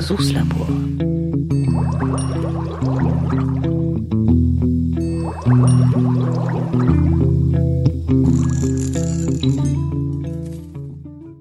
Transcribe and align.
Versuchslabor. 0.00 0.66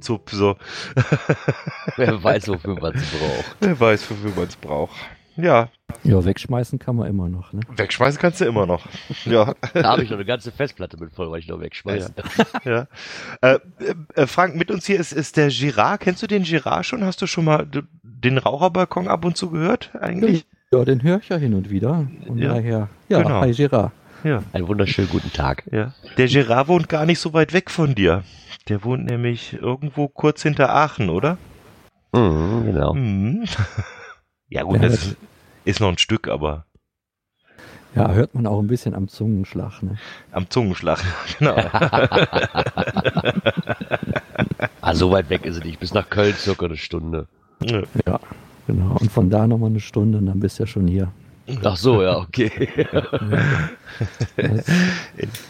So, 0.02 0.20
so. 0.30 0.58
Wer 1.96 2.22
weiß, 2.22 2.50
wofür 2.50 2.76
man 2.82 2.96
es 2.96 3.10
braucht. 3.12 3.56
Wer 3.62 3.80
weiß, 3.80 4.12
wofür 4.12 4.32
man 4.36 4.48
es 4.50 4.58
braucht. 4.58 4.96
Ja, 5.42 5.70
Ja, 6.04 6.24
wegschmeißen 6.24 6.80
kann 6.80 6.96
man 6.96 7.08
immer 7.08 7.30
noch, 7.30 7.52
ne? 7.54 7.62
wegschmeißen 7.76 8.20
kannst 8.22 8.42
du 8.42 8.46
immer 8.46 8.66
noch. 8.66 8.86
Ja, 9.26 9.54
Da 9.74 9.84
habe 9.92 10.04
ich 10.04 10.10
noch 10.10 10.18
eine 10.18 10.26
ganze 10.26 10.52
Festplatte 10.52 10.98
mit 10.98 11.12
voll, 11.14 11.30
weil 11.32 11.40
ich 11.40 11.48
noch 11.48 11.60
wegschmeiße. 11.60 12.14
ja. 12.66 12.88
Äh, 13.42 13.60
äh, 14.16 14.28
Frank, 14.28 14.56
mit 14.56 14.72
uns 14.72 14.86
hier 14.86 15.00
ist, 15.00 15.12
ist 15.14 15.38
der 15.38 15.50
Girard. 15.50 16.02
Kennst 16.02 16.22
du 16.24 16.28
den 16.28 16.44
Girard 16.44 16.86
schon? 16.86 17.04
Hast 17.04 17.22
du 17.22 17.28
schon 17.28 17.46
mal 17.46 17.68
den 18.04 18.38
Raucherbalkon 18.38 19.08
ab 19.08 19.26
und 19.26 19.38
zu 19.38 19.50
gehört 19.50 19.92
eigentlich? 20.00 20.46
Ja, 20.72 20.86
den 20.86 21.02
höre 21.04 21.18
ich 21.20 21.30
ja 21.30 21.38
hin 21.38 21.54
und 21.56 21.70
wieder. 21.70 22.08
Und 22.28 22.38
Ja, 22.38 22.54
daher, 22.54 22.90
ja, 23.10 23.22
genau. 23.24 23.42
hi 23.42 23.52
Gerard. 23.54 23.92
Ja. 24.24 24.44
Einen 24.54 24.68
wunderschönen 24.68 25.10
guten 25.10 25.32
Tag. 25.34 25.64
ja. 25.72 25.94
Der 26.18 26.28
Girard 26.28 26.68
wohnt 26.68 26.90
gar 26.90 27.06
nicht 27.06 27.20
so 27.20 27.34
weit 27.34 27.54
weg 27.54 27.72
von 27.72 27.96
dir. 27.96 28.24
Der 28.68 28.84
wohnt 28.84 29.06
nämlich 29.06 29.54
irgendwo 29.54 30.08
kurz 30.10 30.44
hinter 30.44 30.70
Aachen, 30.76 31.10
oder? 31.10 31.38
Mhm, 32.14 32.66
genau. 32.66 32.94
Mhm. 32.94 33.46
Ja 34.52 34.64
gut, 34.64 34.78
Ja, 34.78 34.82
das 34.90 34.92
das- 35.02 35.16
ist, 35.66 35.76
ist 35.76 35.80
noch 35.80 35.90
ein 35.90 35.98
Stück, 35.98 36.28
aber 36.28 36.66
Ja, 37.96 38.12
hört 38.12 38.36
man 38.36 38.46
auch 38.48 38.60
ein 38.60 38.68
bisschen 38.68 38.94
am 38.96 39.08
Zungenschlag, 39.08 39.82
ne? 39.84 39.98
am 40.32 40.50
Zungenschlag. 40.50 41.00
genau. 41.40 41.56
Ah, 44.82 44.96
so 44.96 45.12
weit 45.12 45.30
weg 45.30 45.46
ist 45.46 45.58
es 45.58 45.64
nicht. 45.64 45.80
Bis 45.80 45.94
nach 45.94 46.10
Köln 46.10 46.34
circa 46.34 46.66
eine 46.66 46.78
Stunde. 46.78 47.28
Ja. 47.62 47.84
Ja, 48.08 48.20
genau. 48.66 48.96
Und 49.00 49.12
von 49.12 49.30
da 49.30 49.46
nochmal 49.46 49.70
eine 49.70 49.82
Stunde 49.82 50.18
und 50.18 50.26
dann 50.26 50.40
bist 50.40 50.58
du 50.58 50.64
ja 50.64 50.68
schon 50.68 50.88
hier. 50.88 51.12
Ach 51.64 51.76
so, 51.76 52.02
ja, 52.02 52.18
okay. 52.18 52.48
Äh, 54.38 54.62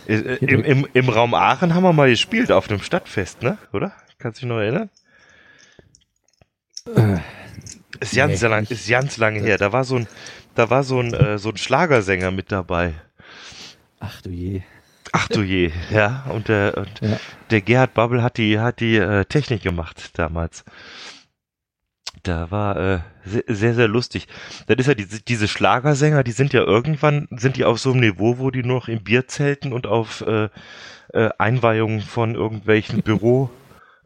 Im, 0.42 0.64
im, 0.64 0.88
Im 0.94 1.10
Raum 1.10 1.34
Aachen 1.34 1.74
haben 1.76 1.84
wir 1.84 1.94
mal 1.94 2.10
gespielt 2.10 2.52
auf 2.52 2.70
einem 2.70 2.82
Stadtfest, 2.82 3.44
ne? 3.44 3.58
Oder? 3.72 3.94
Kannst 4.18 4.42
du 4.42 4.46
dich 4.46 4.50
noch 4.50 4.60
erinnern? 4.60 4.90
Ist 8.00 8.16
ganz, 8.16 8.42
Nee, 8.42 8.48
lang, 8.48 8.66
ist 8.70 8.88
ganz 8.90 9.18
lange 9.18 9.40
her. 9.42 9.58
Da 9.58 9.72
war 9.74 9.84
so 9.84 9.98
ein, 9.98 10.08
da 10.56 10.70
war 10.70 10.84
so 10.84 11.00
ein, 11.00 11.14
äh, 11.14 11.38
so 11.38 11.50
ein 11.50 11.58
Schlagersänger 11.58 12.32
mit 12.32 12.52
dabei. 12.52 12.94
ach 14.00 14.22
du 14.22 14.30
je. 14.30 14.62
Ach 15.12 15.28
du 15.28 15.42
je, 15.42 15.72
ja. 15.92 16.26
Und 16.30 16.48
der, 16.50 16.78
und 16.78 17.02
Ja. 17.02 17.20
der 17.50 17.62
Gerhard 17.62 17.94
Babbel 17.94 18.22
hat 18.22 18.38
die, 18.38 18.60
hat 18.60 18.80
die 18.80 18.96
äh, 18.98 19.26
Technik 19.26 19.64
gemacht 19.64 20.12
damals. 20.18 20.64
Da 22.24 22.52
war 22.52 22.78
äh, 22.78 23.00
sehr, 23.48 23.74
sehr, 23.74 23.88
lustig. 23.88 24.28
Das 24.68 24.78
ist 24.78 24.88
ja 24.88 24.94
diese, 24.94 25.22
diese 25.22 25.48
Schlagersänger, 25.48 26.24
die 26.24 26.32
sind 26.32 26.54
ja 26.54 26.62
irgendwann, 26.62 27.28
sind 27.32 27.56
die 27.56 27.66
auf 27.66 27.80
so 27.80 27.92
einem 27.92 28.02
Niveau, 28.02 28.40
wo 28.40 28.52
die 28.52 28.64
nur 28.64 28.78
noch 28.78 28.88
in 28.88 29.04
Bierzelten 29.04 29.72
und 29.74 29.88
auf 29.88 30.22
äh, 30.22 30.50
äh, 31.14 31.30
Einweihungen 31.38 32.02
von 32.02 32.36
irgendwelchen 32.36 33.02
Büro, 33.04 33.50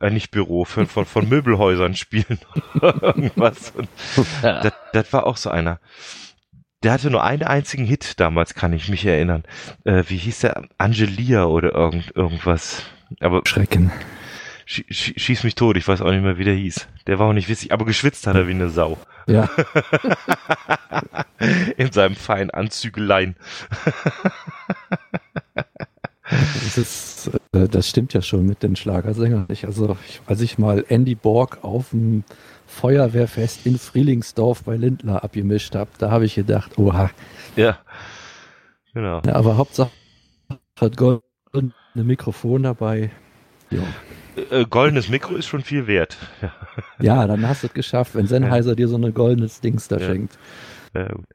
äh, 0.03 0.09
nicht 0.09 0.31
Büro, 0.31 0.65
von, 0.65 0.85
von, 0.87 1.05
von 1.05 1.27
Möbelhäusern 1.29 1.95
spielen. 1.95 2.39
Irgendwas. 2.81 3.71
Und 3.71 3.87
das, 4.41 4.73
das 4.93 5.13
war 5.13 5.25
auch 5.25 5.37
so 5.37 5.49
einer. 5.49 5.79
Der 6.83 6.91
hatte 6.91 7.09
nur 7.09 7.23
einen 7.23 7.43
einzigen 7.43 7.85
Hit 7.85 8.19
damals, 8.19 8.53
kann 8.55 8.73
ich 8.73 8.89
mich 8.89 9.05
erinnern. 9.05 9.43
Äh, 9.85 10.03
wie 10.07 10.17
hieß 10.17 10.39
der? 10.41 10.63
Angelia 10.77 11.45
oder 11.45 11.73
irgend, 11.73 12.13
irgendwas. 12.15 12.83
Aber 13.21 13.41
Schrecken. 13.45 13.91
schie- 14.67 14.85
schie- 14.91 15.17
schieß 15.17 15.43
mich 15.45 15.55
tot, 15.55 15.77
ich 15.77 15.87
weiß 15.87 16.01
auch 16.01 16.11
nicht 16.11 16.23
mehr, 16.23 16.37
wie 16.37 16.43
der 16.43 16.55
hieß. 16.55 16.87
Der 17.07 17.19
war 17.19 17.27
auch 17.29 17.33
nicht 17.33 17.47
witzig, 17.47 17.71
aber 17.71 17.85
geschwitzt 17.85 18.27
hat 18.27 18.35
er 18.35 18.47
wie 18.47 18.51
eine 18.51 18.69
Sau. 18.69 18.97
Ja, 19.27 19.49
In 21.77 21.91
seinem 21.93 22.15
feinen 22.17 22.49
Anzügelein. 22.49 23.35
das, 26.25 26.77
ist, 26.77 27.12
äh, 27.27 27.67
das 27.67 27.89
stimmt 27.89 28.13
ja 28.13 28.21
schon 28.21 28.45
mit 28.45 28.63
den 28.63 28.75
Schlagersängern. 28.75 29.45
Ich, 29.49 29.65
also, 29.65 29.97
ich, 30.07 30.21
als 30.25 30.41
ich 30.41 30.57
mal 30.57 30.85
Andy 30.89 31.15
Borg 31.15 31.59
auf 31.63 31.89
dem 31.91 32.23
Feuerwehrfest 32.67 33.65
in 33.65 33.77
Frielingsdorf 33.77 34.63
bei 34.63 34.75
Lindler 34.77 35.23
abgemischt 35.23 35.75
habe, 35.75 35.91
da 35.97 36.11
habe 36.11 36.25
ich 36.25 36.35
gedacht, 36.35 36.77
oha. 36.77 37.11
Ja. 37.55 37.77
Genau. 38.93 39.21
Ja, 39.25 39.35
aber 39.35 39.57
Hauptsache 39.57 39.91
hat 40.79 40.97
Gold 40.97 41.21
ein 41.53 41.73
Mikrofon 41.95 42.63
dabei. 42.63 43.11
Ja. 43.69 43.83
Äh, 44.49 44.65
goldenes 44.65 45.09
Mikro 45.09 45.35
ist 45.35 45.45
schon 45.45 45.61
viel 45.61 45.85
wert. 45.87 46.17
Ja. 46.41 46.51
ja, 46.99 47.27
dann 47.27 47.47
hast 47.47 47.63
du 47.63 47.67
es 47.67 47.73
geschafft, 47.73 48.15
wenn 48.15 48.25
Sennheiser 48.27 48.75
dir 48.75 48.87
so 48.87 48.97
ein 48.97 49.13
goldenes 49.13 49.61
Dings 49.61 49.87
da 49.87 49.97
Ja. 49.97 50.07
schenkt. 50.07 50.37
Ja, 50.95 51.07
gut. 51.07 51.25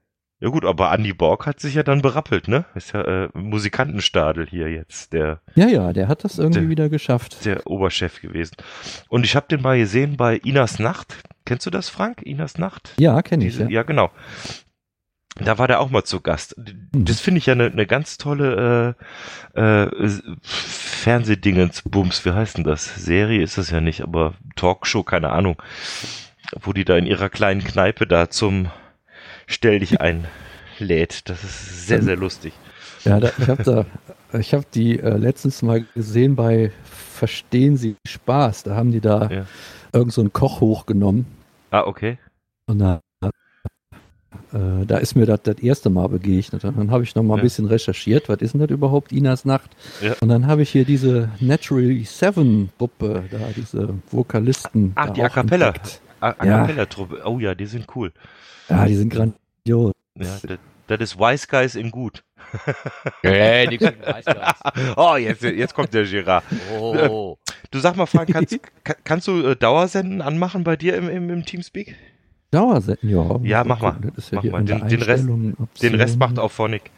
Ja 0.41 0.49
gut, 0.51 0.65
aber 0.65 0.93
Andy 0.93 1.13
Borg 1.13 1.47
hat 1.47 1.59
sich 1.61 1.75
ja 1.75 1.83
dann 1.83 2.01
berappelt, 2.03 2.47
ne? 2.49 2.65
Ist 2.75 2.93
ja 2.93 3.03
äh, 3.25 3.29
Musikantenstadel 3.35 4.47
hier 4.49 4.71
jetzt, 4.71 5.13
der 5.13 5.41
Ja, 5.55 5.67
ja, 5.69 5.93
der 5.93 6.09
hat 6.09 6.23
das 6.25 6.39
irgendwie 6.39 6.61
Der- 6.61 6.69
wieder 6.69 6.89
geschafft. 6.89 7.45
der 7.45 7.67
Oberchef 7.67 8.21
gewesen. 8.21 8.55
Und 9.09 9.25
ich 9.25 9.35
habe 9.37 9.47
den 9.49 9.63
mal 9.63 9.79
gesehen 9.79 10.17
bei 10.17 10.37
Inas 10.37 10.79
Nacht. 10.79 11.17
Kennst 11.45 11.67
du 11.67 11.71
das, 11.71 11.89
Frank? 11.89 12.23
Inas 12.23 12.59
Nacht? 12.59 12.93
Ja, 12.99 13.21
kenne 13.23 13.47
ich. 13.47 13.59
Ja. 13.59 13.69
ja. 13.69 13.83
genau. 13.83 14.11
Da 15.41 15.57
war 15.57 15.69
der 15.69 15.79
auch 15.81 15.91
mal 15.91 16.03
zu 16.03 16.21
Gast. 16.21 16.57
Mhm. 16.59 17.05
Das 17.05 17.21
finde 17.21 17.39
ich 17.39 17.47
ja 17.47 17.53
eine 17.55 17.67
eine 17.71 17.87
ganz 17.87 18.19
tolle 18.19 18.97
äh, 19.55 19.61
äh, 19.61 20.09
Fernsehdingensbums. 20.43 22.25
Wie 22.25 22.33
heißt 22.33 22.59
denn 22.59 22.65
das? 22.65 22.95
Serie 22.97 23.43
ist 23.43 23.57
das 23.57 23.71
ja 23.71 23.81
nicht, 23.81 24.03
aber 24.03 24.35
Talkshow, 24.57 25.03
keine 25.05 25.31
Ahnung. 25.31 25.61
Wo 26.61 26.73
die 26.73 26.85
da 26.85 26.97
in 26.97 27.07
ihrer 27.07 27.29
kleinen 27.29 27.63
Kneipe 27.63 28.07
da 28.07 28.31
zum 28.31 28.71
Stell 29.51 29.81
dich 29.81 30.01
ein 30.01 30.27
lädt. 30.79 31.29
Das 31.29 31.43
ist 31.43 31.87
sehr, 31.89 32.03
sehr 32.03 32.17
lustig. 32.17 32.53
Ja, 33.05 33.19
da, 33.19 33.31
ich 33.39 33.49
habe 33.49 33.63
da, 33.63 33.87
ich 34.39 34.53
habe 34.55 34.65
die 34.75 35.01
äh, 35.01 35.17
letztens 35.17 35.63
mal 35.63 35.85
gesehen 35.95 36.37
bei 36.37 36.71
Verstehen 36.85 37.77
Sie 37.77 37.97
Spaß. 38.07 38.63
Da 38.65 38.77
haben 38.77 38.93
die 38.93 39.01
da 39.01 39.29
Ja. 39.31 39.47
irgend 39.93 40.13
so 40.13 40.21
einen 40.21 40.33
Koch 40.33 40.61
hochgenommen 40.61 41.27
Ah, 41.71 41.83
okay. 41.85 42.19
und 42.67 42.79
da, 42.79 43.01
äh, 44.53 44.87
da 44.87 44.99
ist 44.99 45.17
mir 45.17 45.27
das 45.27 45.43
das 45.43 45.59
erste 45.59 45.91
Mal 45.91 46.09
begegnet. 46.09 46.65
Und 46.65 46.77
dann 46.77 46.91
habe 46.91 47.03
ich 47.03 47.15
noch 47.15 47.23
mal 47.23 47.35
ein 47.35 47.39
Ja. 47.39 47.43
bisschen 47.45 47.67
recherchiert, 47.67 48.29
was 48.29 48.39
ist 48.41 48.53
denn 48.53 48.61
das 48.61 48.71
überhaupt, 48.71 49.11
Inas 49.13 49.45
Nacht? 49.45 49.71
Ja. 50.01 50.15
Und 50.21 50.29
dann 50.29 50.47
habe 50.47 50.63
ich 50.63 50.71
hier 50.71 50.85
diese 50.85 51.31
Naturally 51.41 52.05
Seven 52.05 52.69
Gruppe, 52.79 53.25
da 53.31 53.39
diese 53.57 53.95
Vokalisten. 54.11 54.93
Da 54.95 55.09
die 55.11 55.23
A 55.23 55.29
Cappella. 55.29 55.73
A, 56.21 56.31
A. 56.31 56.35
Cappella-Truppe. 56.35 57.23
Oh 57.25 57.39
ja, 57.39 57.55
die 57.55 57.67
sind 57.67 57.87
cool. 57.95 58.13
Ja, 58.69 58.85
die 58.87 58.95
sind 58.97 59.11
grandios. 59.13 59.93
Ja, 60.15 60.39
das, 60.89 61.01
ist 61.01 61.19
Wise 61.19 61.47
Guys 61.49 61.75
in 61.75 61.91
gut. 61.91 62.25
Hey, 63.23 63.67
nix 63.69 63.85
mit 63.85 64.07
Weißgeist. 64.07 64.63
Oh, 64.97 65.17
jetzt, 65.17 65.43
jetzt 65.43 65.75
kommt 65.75 65.93
der 65.93 66.05
Girard. 66.05 66.45
Oh. 66.81 67.37
Du 67.71 67.79
sag 67.79 67.97
mal, 67.97 68.07
Frank, 68.07 68.31
kannst, 68.33 68.59
ka- 68.85 68.95
kannst 69.05 69.27
du 69.29 69.49
äh, 69.49 69.57
Dauersenden 69.57 70.23
anmachen 70.23 70.65
bei 70.65 70.77
dir 70.77 70.97
im, 70.97 71.09
im, 71.11 71.29
im 71.29 71.45
Teamspeak? 71.45 71.95
Dauersenden, 72.51 73.11
ja. 73.11 73.39
Ja, 73.43 73.65
mach 73.65 73.81
mal. 73.83 73.91
gucken, 73.93 74.13
Das 74.17 74.25
ist 74.25 74.31
ja 74.33 74.41
Mach 74.43 74.51
mal. 74.51 74.65
Den- 74.65 74.89
den 74.89 75.03
Rest- 75.03 75.29
Den 75.83 75.95
Rest 75.95 76.19
macht 76.19 76.39
auch 76.39 76.51
Phonic. 76.51 76.91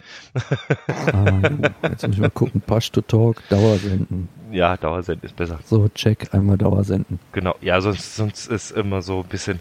Ah. 1.12 1.40
Jetzt 1.82 2.06
muss 2.06 2.14
ich 2.14 2.20
mal 2.20 2.30
gucken. 2.30 2.60
Push 2.60 2.92
to 2.92 3.00
Talk, 3.00 3.42
Dauersenden. 3.48 4.28
Ja, 4.52 4.76
Dauersenden 4.76 5.24
ist 5.28 5.34
besser. 5.34 5.58
So, 5.64 5.88
check, 5.88 6.32
einmal 6.32 6.56
Dauersenden. 6.58 7.18
Genau. 7.32 7.56
Ja, 7.60 7.80
sonst, 7.80 8.14
sonst 8.14 8.46
ist 8.46 8.70
immer 8.70 9.02
so 9.02 9.20
ein 9.22 9.28
bisschen, 9.28 9.58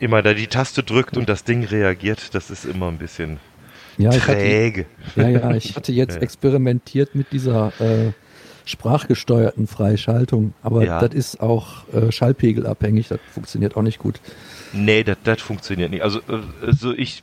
immer 0.00 0.22
da 0.22 0.34
die 0.34 0.46
Taste 0.46 0.82
drückt 0.82 1.16
und 1.16 1.28
das 1.28 1.44
Ding 1.44 1.64
reagiert, 1.64 2.34
das 2.34 2.50
ist 2.50 2.64
immer 2.64 2.88
ein 2.88 2.98
bisschen 2.98 3.38
Ja, 3.98 4.10
ich 4.10 4.22
hatte, 4.22 4.32
träge. 4.40 4.86
ja, 5.16 5.28
ja, 5.28 5.54
ich 5.54 5.76
hatte 5.76 5.92
jetzt 6.02 6.16
Ja. 6.16 6.22
experimentiert 6.22 7.14
mit 7.14 7.32
dieser 7.32 7.72
äh, 7.78 8.12
sprachgesteuerten 8.64 9.66
Freischaltung, 9.66 10.54
aber 10.62 10.84
Ja. 10.84 11.00
das 11.00 11.14
ist 11.14 11.40
auch 11.40 11.88
äh, 11.92 12.10
schallpegelabhängig, 12.12 13.08
das 13.08 13.18
funktioniert 13.32 13.76
auch 13.76 13.82
nicht 13.82 13.98
gut. 13.98 14.20
Nee, 14.72 15.04
das, 15.04 15.40
funktioniert 15.42 15.90
nicht. 15.90 16.02
Also, 16.02 16.20
äh, 16.20 16.66
also 16.66 16.92
ich, 16.92 17.22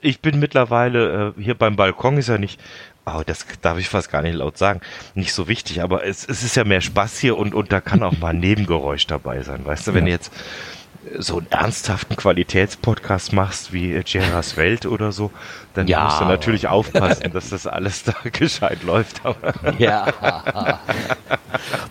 ich 0.00 0.20
bin 0.20 0.38
mittlerweile 0.38 1.34
äh, 1.38 1.42
hier 1.42 1.54
beim 1.54 1.76
Balkon 1.76 2.16
ist 2.18 2.28
ja 2.28 2.38
nicht, 2.38 2.60
oh, 3.06 3.22
das 3.24 3.46
darf 3.60 3.78
ich 3.78 3.88
fast 3.88 4.10
gar 4.10 4.22
nicht 4.22 4.34
laut 4.34 4.58
sagen, 4.58 4.80
nicht 5.14 5.32
so 5.32 5.48
wichtig, 5.48 5.82
aber 5.82 6.04
es, 6.06 6.26
es 6.28 6.42
ist 6.42 6.56
ja 6.56 6.64
mehr 6.64 6.80
Spaß 6.80 7.18
hier 7.18 7.36
und, 7.36 7.54
und 7.54 7.72
da 7.72 7.80
kann 7.80 8.02
auch 8.02 8.18
mal 8.18 8.28
ein 8.30 8.38
Nebengeräusch 8.40 9.06
dabei 9.06 9.42
sein. 9.42 9.64
Weißt 9.64 9.86
du, 9.88 9.94
wenn 9.94 10.06
Ja. 10.06 10.14
jetzt 10.14 10.32
so 11.18 11.38
einen 11.38 11.46
ernsthaften 11.50 12.16
Qualitätspodcast 12.16 13.32
machst 13.32 13.72
wie 13.72 14.00
Geras 14.04 14.56
Welt 14.56 14.86
oder 14.86 15.12
so, 15.12 15.30
dann 15.74 15.86
Ja. 15.86 16.04
musst 16.04 16.20
du 16.20 16.24
natürlich 16.24 16.68
aufpassen, 16.68 17.32
dass 17.32 17.50
das 17.50 17.66
alles 17.66 18.04
da 18.04 18.14
gescheit 18.32 18.82
läuft. 18.82 19.24
Aber 19.24 19.52
Ja. 19.78 20.06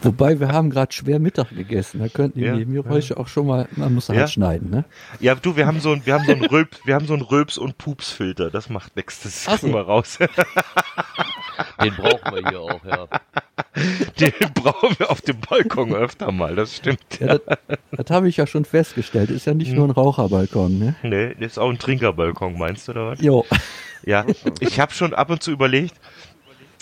Wobei 0.01 0.39
wir 0.39 0.49
haben 0.49 0.69
gerade 0.69 0.91
schwer 0.91 1.19
Mittag 1.19 1.49
gegessen, 1.49 1.99
da 1.99 2.07
könnten 2.07 2.39
die 2.39 2.45
Ja. 2.45 2.55
Nebengeräusche 2.55 3.17
auch 3.17 3.27
schon 3.27 3.47
mal, 3.47 3.67
man 3.75 3.93
muss 3.93 4.09
halt 4.09 4.19
Ja. 4.19 4.27
schneiden, 4.27 4.69
ne? 4.69 4.85
ja, 5.19 5.35
du, 5.35 5.55
wir 5.55 5.67
haben 5.67 5.79
so 5.79 5.91
ein, 5.91 6.05
wir 6.05 6.13
haben 6.13 6.25
so 6.25 6.31
ein 6.31 6.43
Rülp, 6.45 6.77
wir 6.85 6.95
haben 6.95 7.05
so 7.07 7.13
ein 7.13 7.21
Rülps- 7.21 7.57
und 7.59 7.77
Pupsfilter. 7.77 8.49
Das 8.49 8.69
macht 8.69 8.95
nichts. 8.95 9.21
Das 9.23 9.45
Ach 9.47 9.51
so. 9.53 9.57
kriegen 9.67 9.73
wir 9.73 9.81
raus. 9.81 10.17
Den 11.83 11.93
brauchen 11.95 12.33
wir 12.35 12.49
hier 12.49 12.59
auch, 12.59 12.83
ja. 12.85 13.07
Den 14.19 14.53
brauchen 14.53 14.95
wir 14.99 15.09
auf 15.11 15.21
dem 15.21 15.39
Balkon 15.39 15.93
öfter 15.93 16.31
mal, 16.31 16.55
das 16.55 16.75
stimmt. 16.75 16.99
Ja, 17.19 17.37
das 17.37 17.57
das 17.91 18.09
habe 18.09 18.27
ich 18.29 18.37
ja 18.37 18.47
schon 18.47 18.65
festgestellt. 18.65 19.00
Ist 19.29 19.45
ja 19.45 19.53
nicht 19.53 19.71
nur 19.71 19.87
ein 19.87 19.91
Raucherbalkon, 19.91 20.79
ne? 20.79 20.95
Nee, 21.03 21.35
das 21.39 21.53
ist 21.53 21.57
auch 21.57 21.69
ein 21.69 21.79
Trinkerbalkon, 21.79 22.57
meinst 22.57 22.87
du, 22.87 22.91
oder 22.91 23.07
was? 23.07 23.21
Jo. 23.21 23.45
Ja, 24.03 24.25
ich 24.59 24.79
habe 24.79 24.93
schon 24.93 25.13
ab 25.13 25.29
und 25.29 25.43
zu 25.43 25.51
überlegt, 25.51 25.93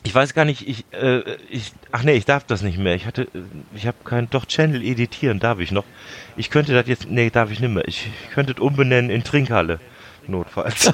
ich 0.03 0.15
weiß 0.15 0.33
gar 0.33 0.45
nicht, 0.45 0.67
ich, 0.67 0.85
äh, 0.93 1.21
ich, 1.49 1.73
ach 1.91 2.03
nee, 2.03 2.13
ich 2.13 2.25
darf 2.25 2.45
das 2.45 2.61
nicht 2.61 2.77
mehr. 2.77 2.95
Ich 2.95 3.05
hatte, 3.05 3.27
ich 3.75 3.85
habe 3.85 3.97
kein, 4.05 4.29
doch 4.29 4.45
Channel 4.45 4.81
editieren 4.81 5.39
darf 5.39 5.59
ich 5.59 5.71
noch. 5.71 5.83
Ich 6.37 6.49
könnte 6.49 6.73
das 6.73 6.87
jetzt, 6.87 7.09
nee, 7.09 7.29
darf 7.29 7.51
ich 7.51 7.59
nicht 7.59 7.73
mehr. 7.73 7.85
Ich, 7.87 8.09
ich 8.23 8.29
könnte 8.31 8.53
es 8.53 8.59
umbenennen 8.59 9.11
in 9.11 9.25
Trinkhalle, 9.25 9.81
notfalls. 10.27 10.93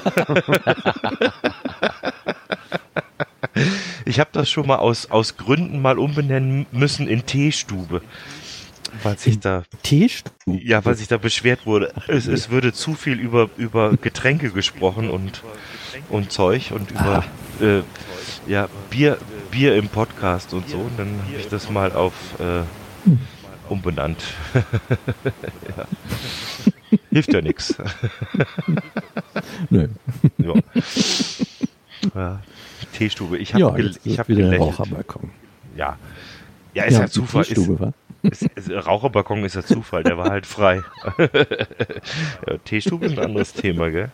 ich 4.04 4.18
habe 4.18 4.30
das 4.32 4.50
schon 4.50 4.66
mal 4.66 4.76
aus, 4.76 5.08
aus 5.10 5.36
Gründen 5.36 5.80
mal 5.80 5.98
umbenennen 5.98 6.66
müssen 6.72 7.06
in 7.06 7.26
Teestube. 7.26 8.02
Weil 9.02 9.18
sich 9.18 9.38
da, 9.40 9.62
Teestube. 9.82 10.34
ja, 10.46 10.84
weil 10.84 10.94
sich 10.94 11.08
da 11.08 11.18
beschwert 11.18 11.66
wurde, 11.66 11.92
es, 12.08 12.26
es 12.26 12.50
würde 12.50 12.72
zu 12.72 12.94
viel 12.94 13.18
über, 13.18 13.50
über 13.56 13.96
Getränke 13.96 14.50
gesprochen 14.50 15.10
und, 15.10 15.42
und 16.08 16.32
Zeug 16.32 16.72
und 16.72 16.90
über, 16.90 17.24
äh, 17.60 17.82
ja, 18.46 18.68
Bier, 18.90 19.18
Bier 19.50 19.76
im 19.76 19.88
Podcast 19.88 20.54
und 20.54 20.68
so. 20.68 20.78
Und 20.78 20.98
dann 20.98 21.20
habe 21.26 21.36
ich 21.38 21.48
das 21.48 21.70
mal 21.70 21.92
auf 21.92 22.14
äh, 22.38 22.62
umbenannt. 23.68 24.22
ja. 25.76 25.86
Hilft 27.10 27.32
ja 27.32 27.40
nichts. 27.40 27.74
Nö. 29.70 29.88
Ja. 30.38 30.54
ja. 32.14 32.42
Teestube. 32.92 33.38
Ich 33.38 33.54
habe 33.54 33.60
Ja, 33.60 33.70
gel 33.70 33.96
ich 34.04 34.18
hab 34.18 34.26
gelächelt. 34.26 34.78
Ja. 35.76 35.98
Ja, 36.74 36.84
ist 36.84 36.98
ja, 36.98 37.08
Zufall. 37.08 37.44
Ist, 37.44 37.68
Raucherbalkon 38.86 39.44
ist 39.44 39.54
ja 39.56 39.64
Zufall, 39.64 40.02
der 40.02 40.18
war 40.18 40.30
halt 40.30 40.46
frei. 40.46 40.82
ja, 41.18 42.58
Teestube 42.64 43.06
ist 43.06 43.18
ein 43.18 43.24
anderes 43.24 43.52
Thema, 43.52 43.90
gell? 43.90 44.10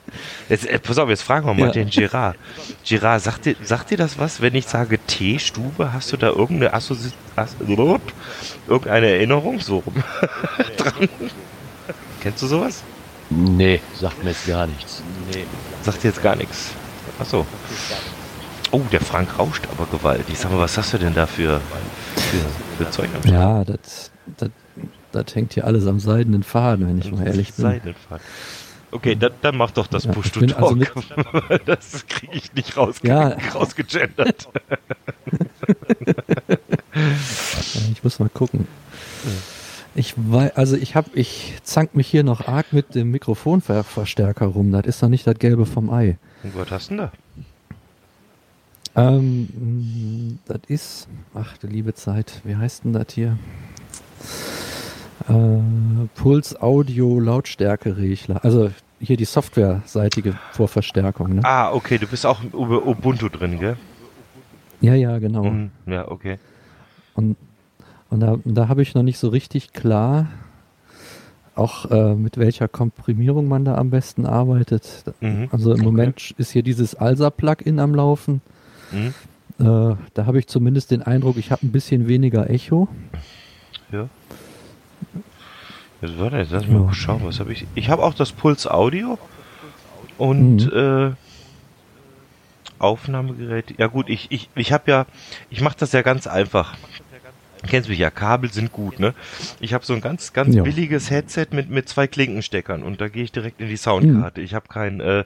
Jetzt, 0.48 0.66
äh, 0.66 0.78
pass 0.78 0.98
auf, 0.98 1.08
jetzt 1.08 1.22
fragen 1.22 1.46
wir 1.46 1.54
mal 1.54 1.66
Ja. 1.66 1.72
den 1.72 1.90
Gerard. 1.90 2.36
Gerard, 2.84 3.22
sagt 3.22 3.46
dir, 3.46 3.56
sagt 3.62 3.90
dir 3.90 3.96
das 3.98 4.18
was, 4.18 4.40
wenn 4.40 4.54
ich 4.54 4.66
sage 4.66 4.98
Teestube? 4.98 5.92
Hast 5.92 6.12
du 6.12 6.16
da 6.16 6.28
irgendeine, 6.28 6.74
Assozi 6.74 7.10
As 7.36 7.56
irgendeine 7.60 9.06
Erinnerung 9.08 9.60
so 9.60 9.78
rum 9.78 9.94
dran? 10.76 11.08
Kennst 12.20 12.42
du 12.42 12.46
sowas? 12.46 12.82
Nee, 13.30 13.80
sagt 13.94 14.22
mir 14.22 14.30
jetzt 14.30 14.46
gar 14.46 14.66
nichts. 14.66 15.02
Nee. 15.32 15.44
Sagt 15.82 16.02
dir 16.02 16.08
jetzt 16.08 16.22
gar 16.22 16.36
nichts. 16.36 16.72
Ach 17.18 17.24
so. 17.26 17.46
Oh, 18.72 18.80
der 18.90 19.00
Frank 19.00 19.38
rauscht 19.38 19.64
aber 19.70 19.86
gewaltig. 19.86 20.38
Sag 20.38 20.50
mal, 20.50 20.58
was 20.60 20.76
hast 20.78 20.92
du 20.94 20.98
denn 20.98 21.14
da 21.14 21.26
für, 21.26 21.60
für, 22.16 22.38
für 22.84 22.90
Zeug 22.90 23.08
am 23.14 23.22
Start? 23.22 23.26
Ja, 23.34 23.64
das, 23.64 24.10
das, 24.38 24.50
das 25.12 25.34
hängt 25.34 25.52
hier 25.52 25.66
alles 25.66 25.86
am 25.86 26.00
seidenen 26.00 26.42
Faden, 26.42 26.88
wenn 26.88 26.98
ich 26.98 27.12
mal 27.12 27.26
ehrlich 27.26 27.52
bin. 27.52 27.62
Seidenfaden. 27.64 28.24
Okay, 28.90 29.14
dann, 29.14 29.32
dann 29.42 29.56
mach 29.56 29.70
doch 29.72 29.86
das 29.86 30.04
Ja, 30.04 30.12
Push 30.12 30.32
to 30.32 30.40
also 30.40 30.74
Talk. 30.74 31.02
das 31.66 32.06
kriege 32.06 32.32
ich 32.34 32.52
nicht 32.54 32.76
rausge 32.76 33.08
Ja. 33.08 33.36
rausgegendert. 33.54 34.48
Ich 37.92 38.04
muss 38.04 38.18
mal 38.18 38.28
gucken. 38.28 38.66
Ich 39.94 40.14
weiß, 40.16 40.56
also 40.56 40.76
ich 40.76 40.94
habe, 40.96 41.08
ich 41.14 41.54
zank 41.62 41.94
mich 41.94 42.06
hier 42.08 42.22
noch 42.24 42.46
arg 42.48 42.72
mit 42.72 42.94
dem 42.94 43.10
Mikrofonverstärker 43.10 44.46
rum. 44.46 44.72
Das 44.72 44.84
ist 44.86 45.00
noch 45.02 45.08
nicht 45.08 45.26
das 45.26 45.38
Gelbe 45.38 45.64
vom 45.66 45.88
Ei. 45.90 46.18
Und 46.42 46.56
was 46.56 46.70
hast 46.70 46.90
du 46.90 46.96
denn 46.96 47.04
da? 47.06 47.12
Ähm, 48.94 49.48
mh, 49.54 50.38
das 50.46 50.60
ist, 50.68 51.08
ach 51.34 51.56
du 51.58 51.66
liebe 51.66 51.94
Zeit, 51.94 52.40
wie 52.44 52.56
heißt 52.56 52.84
denn 52.84 52.92
das 52.92 53.06
hier? 53.12 53.38
Äh, 55.28 56.06
Puls 56.14 56.60
Audio 56.60 57.18
Lautstärkeregler. 57.18 58.44
Also 58.44 58.70
hier 59.00 59.16
die 59.16 59.24
softwareseitige 59.24 60.38
Vorverstärkung. 60.52 61.36
Ne? 61.36 61.40
Ah, 61.44 61.72
okay, 61.72 61.98
du 61.98 62.06
bist 62.06 62.26
auch 62.26 62.42
über 62.44 62.86
Ubuntu 62.86 63.28
drin, 63.28 63.58
gell? 63.58 63.76
Ja, 64.80 64.94
ja, 64.94 65.18
genau. 65.18 65.44
Mhm. 65.44 65.70
Ja, 65.86 66.08
okay. 66.10 66.38
Und, 67.14 67.36
und 68.10 68.20
da, 68.20 68.36
da 68.44 68.68
habe 68.68 68.82
ich 68.82 68.94
noch 68.94 69.02
nicht 69.02 69.18
so 69.18 69.28
richtig 69.28 69.72
klar, 69.72 70.26
auch 71.54 71.90
äh, 71.90 72.14
mit 72.14 72.36
welcher 72.38 72.66
Komprimierung 72.68 73.46
man 73.48 73.64
da 73.64 73.76
am 73.76 73.90
besten 73.90 74.26
arbeitet. 74.26 75.04
Mhm. 75.20 75.48
Also 75.50 75.70
im 75.70 75.76
Okay. 75.80 75.84
Moment 75.84 76.34
ist 76.38 76.50
hier 76.50 76.62
dieses 76.62 76.94
ALSA-Plugin 76.94 77.78
am 77.78 77.94
Laufen. 77.94 78.40
Mhm. 78.92 79.14
Äh, 79.58 79.96
da 80.14 80.26
habe 80.26 80.38
ich 80.38 80.46
zumindest 80.46 80.90
den 80.90 81.02
Eindruck, 81.02 81.36
ich 81.36 81.50
habe 81.50 81.64
ein 81.66 81.72
bisschen 81.72 82.08
weniger 82.08 82.48
Echo. 82.50 82.88
Ja. 83.90 84.08
Jetzt 86.00 86.18
warte, 86.18 86.36
jetzt 86.38 86.50
lass 86.50 86.62
mich 86.66 86.72
Ja. 86.72 86.80
mal 86.80 86.94
schauen, 86.94 87.20
was 87.24 87.38
habe 87.40 87.52
ich. 87.52 87.66
Ich 87.74 87.88
habe 87.90 88.02
auch 88.02 88.14
das 88.14 88.32
Puls 88.32 88.66
Audio 88.66 89.18
und 90.18 90.72
äh, 90.72 91.12
Aufnahmegerät. 92.78 93.78
Ja 93.78 93.86
gut, 93.86 94.08
ich, 94.08 94.30
ich, 94.32 94.48
ich 94.56 94.72
habe 94.72 94.90
ja, 94.90 95.06
ich 95.50 95.60
mache 95.60 95.76
das 95.78 95.92
ja 95.92 96.02
ganz 96.02 96.26
einfach. 96.26 96.74
Du 97.62 97.68
kennst 97.68 97.88
mich 97.88 97.98
ja, 97.98 98.10
Kabel 98.10 98.52
sind 98.52 98.72
gut, 98.72 98.98
ne? 98.98 99.14
Ich 99.60 99.72
habe 99.72 99.84
so 99.84 99.94
ein 99.94 100.00
ganz, 100.00 100.32
ganz 100.32 100.54
Ja. 100.54 100.62
billiges 100.64 101.10
Headset 101.10 101.46
mit, 101.52 101.70
mit 101.70 101.88
zwei 101.88 102.06
Klinkensteckern 102.08 102.82
und 102.82 103.00
da 103.00 103.08
gehe 103.08 103.22
ich 103.22 103.32
direkt 103.32 103.60
in 103.60 103.68
die 103.68 103.76
Soundkarte. 103.76 104.40
Ich 104.40 104.54
habe 104.54 104.66
kein 104.68 105.00
äh, 105.00 105.24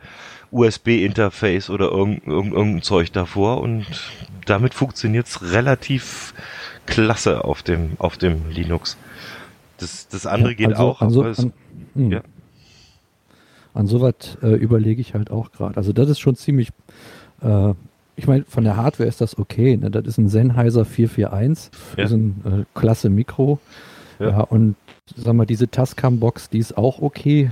USB-Interface 0.51 1.71
oder 1.71 1.91
irgend, 1.91 2.27
irgend, 2.27 2.53
irgendein 2.53 2.83
Zeug 2.83 3.11
davor 3.13 3.61
und 3.61 3.87
damit 4.45 4.75
funktioniert's 4.75 5.51
relativ 5.53 6.35
klasse 6.85 7.45
auf 7.45 7.63
dem, 7.63 7.93
auf 7.99 8.17
dem 8.19 8.51
Linux. 8.51 8.97
Das, 9.79 10.09
das 10.09 10.27
andere 10.27 10.55
geht 10.55 10.69
also, 10.69 10.83
auch, 10.83 11.01
An 11.01 11.11
so, 11.11 11.21
aber 11.21 11.31
es, 11.31 11.39
an, 11.41 11.53
hm. 11.95 12.13
ja. 12.13 12.21
an 13.75 13.87
sowas 13.87 14.39
äh, 14.43 14.55
überlege 14.55 15.01
ich 15.01 15.15
halt 15.15 15.31
auch 15.31 15.53
gerade. 15.53 15.77
Also 15.77 15.93
das 15.93 16.09
ist 16.09 16.21
schon 16.21 16.37
ziemlich, 16.37 16.69
äh, 17.43 17.75
ich 18.17 18.27
meine, 18.27 18.45
von 18.45 18.65
der 18.65 18.77
Hardware 18.77 19.09
ist 19.09 19.21
das 19.21 19.39
okay. 19.39 19.77
Ne? 19.77 19.91
Das 19.91 20.07
ist 20.07 20.19
ein 20.19 20.29
Sennheiser 20.29 20.85
441, 20.85 21.71
Ja. 21.97 22.05
ist 22.05 22.13
ein 22.13 22.43
äh, 22.45 22.79
klasse 22.79 23.11
Mikro. 23.11 23.59
Ja. 24.19 24.29
Ja. 24.31 24.41
und 24.41 24.77
sag 25.15 25.35
mal, 25.35 25.45
diese 25.47 25.71
Tascam-Box, 25.71 26.49
die 26.51 26.59
ist 26.59 26.77
auch 26.79 27.01
okay. 27.03 27.51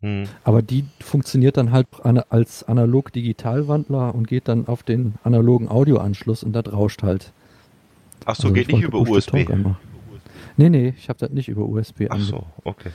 hm, 0.00 0.24
Aber 0.44 0.62
die 0.62 0.84
funktioniert 1.00 1.56
dann 1.58 1.72
halt 1.72 1.86
ana- 2.02 2.24
als 2.30 2.64
analog-digital-Wandler 2.64 4.14
und 4.14 4.26
geht 4.26 4.48
dann 4.48 4.66
auf 4.66 4.82
den 4.82 5.14
analogen 5.24 5.68
Audioanschluss 5.68 6.42
und 6.42 6.52
das 6.54 6.72
rauscht 6.72 7.02
halt. 7.02 7.32
ach 8.24 8.34
so, 8.36 8.44
Also 8.48 8.54
geht 8.54 8.68
nicht 8.72 8.82
über 8.82 8.98
USB. 9.00 9.46
Nee, 10.56 10.68
nee, 10.70 10.94
ich 10.96 11.08
habe 11.08 11.18
das 11.18 11.30
nicht 11.30 11.48
über 11.48 11.64
USB 11.66 12.06
Ach 12.10 12.18
so, 12.18 12.44
okay. 12.64 12.90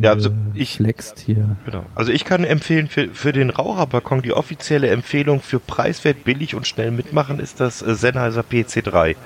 Ja, 0.00 0.10
also 0.12 0.30
ich- 0.54 0.76
flext 0.76 1.18
hier. 1.20 1.56
Genau. 1.64 1.84
Also 1.94 2.12
ich 2.12 2.24
kann 2.24 2.44
empfehlen, 2.44 2.88
für, 2.88 3.08
für 3.08 3.32
den 3.32 3.50
Raucherbalkon, 3.50 4.22
die 4.22 4.32
offizielle 4.32 4.88
Empfehlung 4.88 5.40
für 5.40 5.58
preiswert, 5.58 6.24
billig 6.24 6.54
und 6.54 6.66
schnell 6.66 6.90
mitmachen, 6.90 7.40
ist 7.40 7.60
das 7.60 7.82
äh, 7.82 7.94
Sennheiser 7.94 8.42
PC3. 8.42 9.16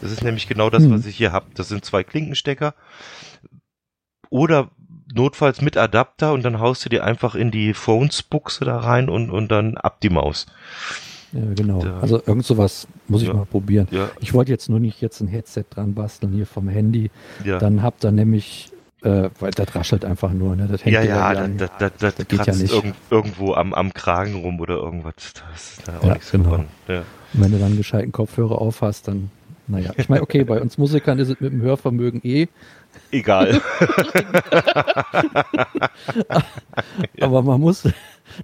Das 0.00 0.10
ist 0.12 0.22
nämlich 0.22 0.48
genau 0.48 0.70
das, 0.70 0.82
Hm. 0.84 0.92
was 0.92 1.06
ich 1.06 1.16
hier 1.16 1.32
habe. 1.32 1.46
Das 1.54 1.68
sind 1.68 1.84
zwei 1.84 2.04
Klinkenstecker. 2.04 2.74
Oder 4.30 4.70
notfalls 5.14 5.60
mit 5.62 5.76
Adapter 5.76 6.32
und 6.32 6.42
dann 6.44 6.60
haust 6.60 6.84
du 6.84 6.88
dir 6.90 7.04
einfach 7.04 7.34
in 7.34 7.50
die 7.50 7.72
Phones-Buchse 7.72 8.64
da 8.64 8.78
rein 8.78 9.08
und, 9.08 9.30
und 9.30 9.48
dann 9.50 9.76
ab 9.76 10.00
die 10.00 10.10
Maus. 10.10 10.46
Ja, 11.32 11.40
genau. 11.54 11.82
Da- 11.82 12.00
also 12.00 12.22
irgend 12.26 12.44
sowas 12.44 12.86
muss 13.06 13.22
ich 13.22 13.28
Ja. 13.28 13.34
mal 13.34 13.46
probieren. 13.46 13.88
Ja, 13.90 14.10
Ich 14.20 14.34
wollte 14.34 14.50
jetzt 14.50 14.68
nur 14.68 14.80
nicht 14.80 15.00
jetzt 15.00 15.20
ein 15.20 15.28
Headset 15.28 15.64
dran 15.70 15.94
basteln 15.94 16.32
hier 16.32 16.46
vom 16.46 16.68
Handy. 16.68 17.10
ja. 17.44 17.58
Dann 17.58 17.82
habt 17.82 18.04
ihr 18.04 18.10
nämlich, 18.12 18.70
äh, 19.02 19.30
weil 19.38 19.50
das 19.52 19.74
raschelt 19.74 20.04
einfach 20.04 20.32
nur, 20.32 20.56
ne? 20.56 20.66
Das 20.70 20.84
hängt 20.84 20.94
ja, 20.94 21.02
ja, 21.02 21.34
da 21.34 21.34
das, 21.34 21.44
an. 21.44 21.58
das, 21.78 21.92
das, 21.98 22.28
geht 22.28 22.46
ja 22.46 22.54
nicht. 22.54 22.72
irgend, 22.72 22.94
irgendwo 23.10 23.54
am, 23.54 23.72
am 23.72 23.94
Kragen 23.94 24.34
rum 24.34 24.60
oder 24.60 24.74
irgendwas. 24.76 25.14
Das 25.14 25.78
ist 25.78 25.86
da 25.88 25.98
auch 25.98 26.04
Ja, 26.04 26.12
nichts 26.14 26.30
genau. 26.30 26.50
von. 26.50 26.64
Ja. 26.88 26.98
Und 26.98 27.42
wenn 27.42 27.52
du 27.52 27.58
dann 27.58 27.68
einen 27.68 27.76
gescheiten 27.76 28.12
Kopfhörer 28.12 28.60
auf 28.60 28.82
hast, 28.82 29.06
dann, 29.08 29.30
naja. 29.68 29.92
Ich 29.96 30.08
meine, 30.08 30.22
okay, 30.22 30.44
bei 30.44 30.60
uns 30.60 30.78
Musikern 30.78 31.18
ist 31.18 31.28
es 31.28 31.40
mit 31.40 31.52
dem 31.52 31.62
Hörvermögen 31.62 32.20
eh, 32.24 32.48
Egal. 33.10 33.60
aber 37.20 37.42
man 37.42 37.60
muss 37.60 37.88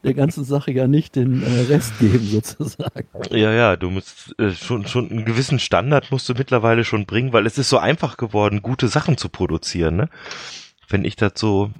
der 0.02 0.14
ganzen 0.14 0.44
Sache 0.44 0.72
ja 0.72 0.86
nicht 0.86 1.16
den 1.16 1.42
äh, 1.42 1.72
Rest 1.72 1.98
geben, 1.98 2.26
sozusagen. 2.26 3.06
Ja, 3.30 3.52
ja, 3.52 3.76
du 3.76 3.90
musst 3.90 4.34
äh, 4.38 4.50
schon, 4.50 4.86
schon 4.86 5.10
einen 5.10 5.24
gewissen 5.24 5.58
Standard 5.58 6.10
musst 6.10 6.28
du 6.28 6.34
mittlerweile 6.34 6.84
schon 6.84 7.06
bringen, 7.06 7.32
weil 7.32 7.46
es 7.46 7.58
ist 7.58 7.68
so 7.68 7.78
einfach 7.78 8.16
geworden, 8.16 8.62
gute 8.62 8.88
Sachen 8.88 9.16
zu 9.16 9.28
produzieren, 9.28 9.96
ne? 9.96 10.08
Wenn 10.88 11.04
ich 11.04 11.16
das 11.16 11.32
so 11.36 11.70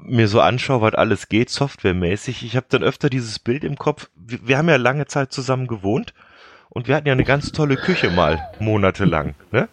mir 0.00 0.28
so 0.28 0.40
anschaue, 0.40 0.80
was 0.80 0.94
alles 0.94 1.28
geht, 1.28 1.50
softwaremäßig, 1.50 2.44
ich 2.44 2.56
habe 2.56 2.66
dann 2.68 2.82
öfter 2.82 3.10
dieses 3.10 3.38
Bild 3.38 3.64
im 3.64 3.76
Kopf. 3.76 4.08
Wir, 4.16 4.46
wir 4.46 4.58
haben 4.58 4.68
ja 4.68 4.76
lange 4.76 5.06
Zeit 5.06 5.32
zusammen 5.32 5.66
gewohnt 5.66 6.14
und 6.70 6.88
wir 6.88 6.96
hatten 6.96 7.06
ja 7.06 7.12
eine 7.12 7.24
ganz 7.24 7.52
tolle 7.52 7.76
Küche 7.76 8.10
mal, 8.10 8.40
monatelang, 8.58 9.34
ne? 9.52 9.68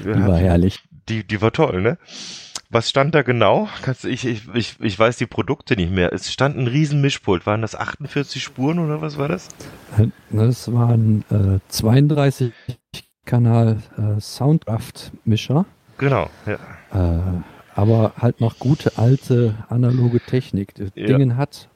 Die 0.00 0.08
war 0.08 0.38
herrlich. 0.38 0.80
die, 1.08 1.24
die 1.24 1.40
war 1.40 1.52
toll, 1.52 1.80
ne? 1.82 1.98
Was 2.72 2.88
stand 2.88 3.14
da 3.14 3.20
genau? 3.20 3.68
Ich, 4.02 4.24
ich, 4.26 4.48
ich, 4.54 4.76
ich 4.80 4.98
weiß 4.98 5.18
die 5.18 5.26
Produkte 5.26 5.76
nicht 5.76 5.92
mehr. 5.92 6.10
Es 6.14 6.32
stand 6.32 6.56
ein 6.56 6.66
riesen 6.66 7.02
Mischpult. 7.02 7.44
Waren 7.44 7.60
das 7.60 7.74
48 7.74 8.42
Spuren 8.42 8.78
oder 8.78 9.02
was 9.02 9.18
war 9.18 9.28
das? 9.28 9.48
Das 10.30 10.72
waren 10.72 11.22
äh, 11.30 11.58
32 11.68 12.50
Kanal 13.26 13.82
äh, 13.98 14.18
Soundcraft-Mischer. 14.18 15.66
Genau, 15.98 16.30
ja. 16.46 16.54
Äh, 17.18 17.20
aber 17.74 18.14
halt 18.18 18.40
noch 18.40 18.58
gute 18.58 18.96
alte 18.96 19.54
analoge 19.68 20.20
Technik. 20.20 20.74
Das 20.74 20.88
Ja. 20.94 21.06
Dingen 21.06 21.36
hat 21.36 21.68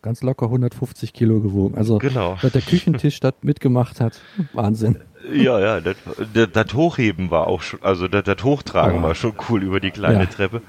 ganz 0.00 0.22
locker 0.22 0.46
150 0.46 1.12
Kilo 1.12 1.40
gewogen. 1.40 1.76
Also 1.76 1.98
Genau. 1.98 2.38
dass 2.40 2.52
der 2.52 2.62
Küchentisch 2.62 3.20
das 3.20 3.34
mitgemacht 3.42 4.00
hat, 4.00 4.20
Wahnsinn. 4.54 4.96
Ja, 5.30 5.60
ja, 5.60 5.80
das, 5.80 5.96
das, 6.34 6.48
das 6.52 6.74
Hochheben 6.74 7.30
war 7.30 7.46
auch 7.46 7.62
schon, 7.62 7.80
also 7.82 8.08
das, 8.08 8.24
das 8.24 8.42
Hochtragen 8.42 9.00
Oh. 9.00 9.02
war 9.08 9.14
schon 9.14 9.34
cool 9.48 9.62
über 9.62 9.78
die 9.80 9.90
kleine 9.90 10.20
Ja. 10.24 10.26
Treppe. 10.26 10.62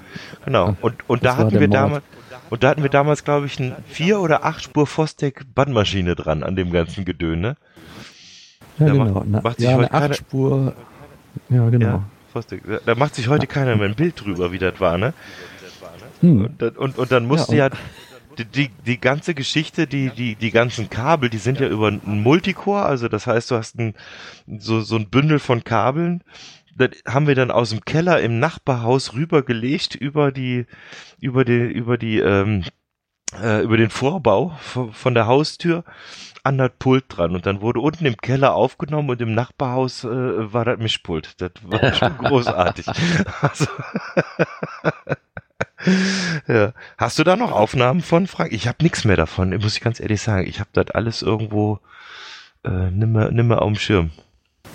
Genau. 0.44 0.76
Und, 0.80 0.94
und 1.08 1.24
da 1.24 1.36
hatten 1.36 1.58
wir 1.58 1.68
damals, 1.68 2.04
und 2.50 2.62
da 2.62 2.68
hatten 2.68 2.82
wir 2.82 2.90
damals, 2.90 3.24
glaube 3.24 3.46
ich, 3.46 3.58
eine 3.58 3.76
vier 3.88 4.20
oder 4.20 4.44
acht 4.44 4.62
Spur 4.62 4.86
Fostec 4.86 5.44
Bandmaschine 5.54 6.14
dran 6.14 6.42
an 6.42 6.54
dem 6.56 6.70
ganzen 6.70 7.04
Gedöne. 7.04 7.56
Ja, 8.78 8.86
Da 8.86 8.92
genau. 8.92 9.04
macht- 9.06 9.26
Na, 9.28 9.40
macht 9.40 9.56
sich 9.58 9.66
ja, 9.68 9.74
heute 9.76 9.90
eine 9.92 10.00
keine- 10.00 10.04
Achtspur. 10.14 10.72
Ja, 11.48 11.68
genau. 11.70 11.86
Ja, 11.86 12.02
Fostec. 12.32 12.62
Da- 12.86 12.94
macht 12.94 13.14
sich 13.14 13.28
heute 13.28 13.46
keiner 13.46 13.74
mehr 13.76 13.88
ein 13.88 13.94
Bild 13.96 14.20
drüber, 14.24 14.52
wie 14.52 14.58
das 14.58 14.78
war, 14.80 14.98
ne? 14.98 15.14
Hm. 16.20 16.44
Und, 16.44 16.62
dann- 16.62 16.76
und, 16.76 16.98
und 16.98 17.10
dann 17.12 17.26
musste 17.26 17.56
Ja, 17.56 17.66
ja, 17.68 17.74
die, 18.38 18.44
die, 18.44 18.68
die 18.86 19.00
ganze 19.00 19.34
Geschichte, 19.34 19.86
die, 19.86 20.10
die, 20.10 20.34
die 20.36 20.50
ganzen 20.50 20.90
Kabel, 20.90 21.30
die 21.30 21.38
sind 21.38 21.60
ja 21.60 21.68
über 21.68 21.88
ein 21.88 22.00
Multicore, 22.04 22.82
also 22.82 23.08
das 23.08 23.26
heißt, 23.26 23.50
du 23.50 23.56
hast 23.56 23.78
ein, 23.78 23.94
so, 24.58 24.80
so 24.80 24.96
ein 24.96 25.08
Bündel 25.10 25.38
von 25.38 25.64
Kabeln. 25.64 26.22
Das 26.76 26.90
haben 27.06 27.26
wir 27.28 27.36
dann 27.36 27.50
aus 27.50 27.70
dem 27.70 27.84
Keller 27.84 28.20
im 28.20 28.40
Nachbarhaus 28.40 29.14
rübergelegt 29.14 29.94
über 29.94 30.32
die, 30.32 30.66
über 31.20 31.44
die, 31.44 31.60
über 31.60 31.96
die, 31.98 32.18
ähm, 32.18 32.64
äh, 33.40 33.62
über 33.62 33.76
den 33.76 33.90
Vorbau 33.90 34.56
von, 34.60 34.92
von 34.92 35.14
der 35.14 35.26
Haustür 35.26 35.84
an 36.42 36.58
das 36.58 36.72
Pult 36.78 37.04
dran 37.08 37.34
und 37.34 37.46
dann 37.46 37.62
wurde 37.62 37.80
unten 37.80 38.04
im 38.04 38.16
Keller 38.18 38.54
aufgenommen 38.54 39.08
und 39.10 39.22
im 39.22 39.34
Nachbarhaus 39.34 40.04
äh, 40.04 40.52
war 40.52 40.64
das 40.64 40.78
Mischpult. 40.78 41.40
Das 41.40 41.52
war 41.62 41.92
schon 41.94 42.18
großartig. 42.18 42.86
Also, 43.40 43.66
ja. 46.48 46.72
Hast 46.98 47.18
du 47.18 47.24
da 47.24 47.36
noch 47.36 47.52
Aufnahmen 47.52 48.00
von, 48.00 48.26
Frank? 48.26 48.52
Ich 48.52 48.66
habe 48.68 48.82
nichts 48.82 49.04
mehr 49.04 49.16
davon, 49.16 49.50
muss 49.58 49.76
ich 49.76 49.80
ganz 49.80 50.00
ehrlich 50.00 50.20
sagen. 50.22 50.46
Ich 50.48 50.60
habe 50.60 50.70
das 50.72 50.90
alles 50.90 51.22
irgendwo 51.22 51.78
äh, 52.64 52.90
nimmer, 52.90 53.30
nimmer 53.30 53.62
auf 53.62 53.68
dem 53.72 53.76
Schirm. 53.76 54.10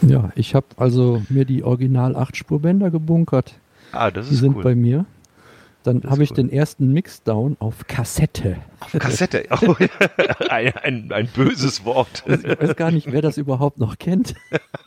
Ja, 0.01 0.31
ich 0.35 0.55
habe 0.55 0.67
also 0.77 1.21
mir 1.29 1.45
die 1.45 1.63
Original 1.63 2.15
8-Spur-Bänder 2.15 2.89
gebunkert. 2.91 3.55
Ah, 3.91 4.11
das 4.11 4.27
Die 4.29 4.35
ist 4.35 4.39
sind 4.41 4.55
cool. 4.57 4.63
bei 4.63 4.75
mir. 4.75 5.05
Dann 5.83 6.03
habe 6.09 6.23
ich 6.23 6.31
cool. 6.31 6.35
den 6.37 6.49
ersten 6.51 6.91
Mixdown 6.91 7.55
auf 7.59 7.87
Kassette. 7.87 8.57
Kassette. 8.99 9.45
Oh, 9.65 9.75
ein, 10.49 10.73
ein, 10.75 11.11
ein 11.11 11.27
böses 11.27 11.85
Wort. 11.85 12.23
Ich 12.27 12.43
weiß 12.59 12.75
gar 12.75 12.91
nicht, 12.91 13.11
wer 13.11 13.21
das 13.21 13.37
überhaupt 13.37 13.79
noch 13.79 13.97
kennt. 13.97 14.35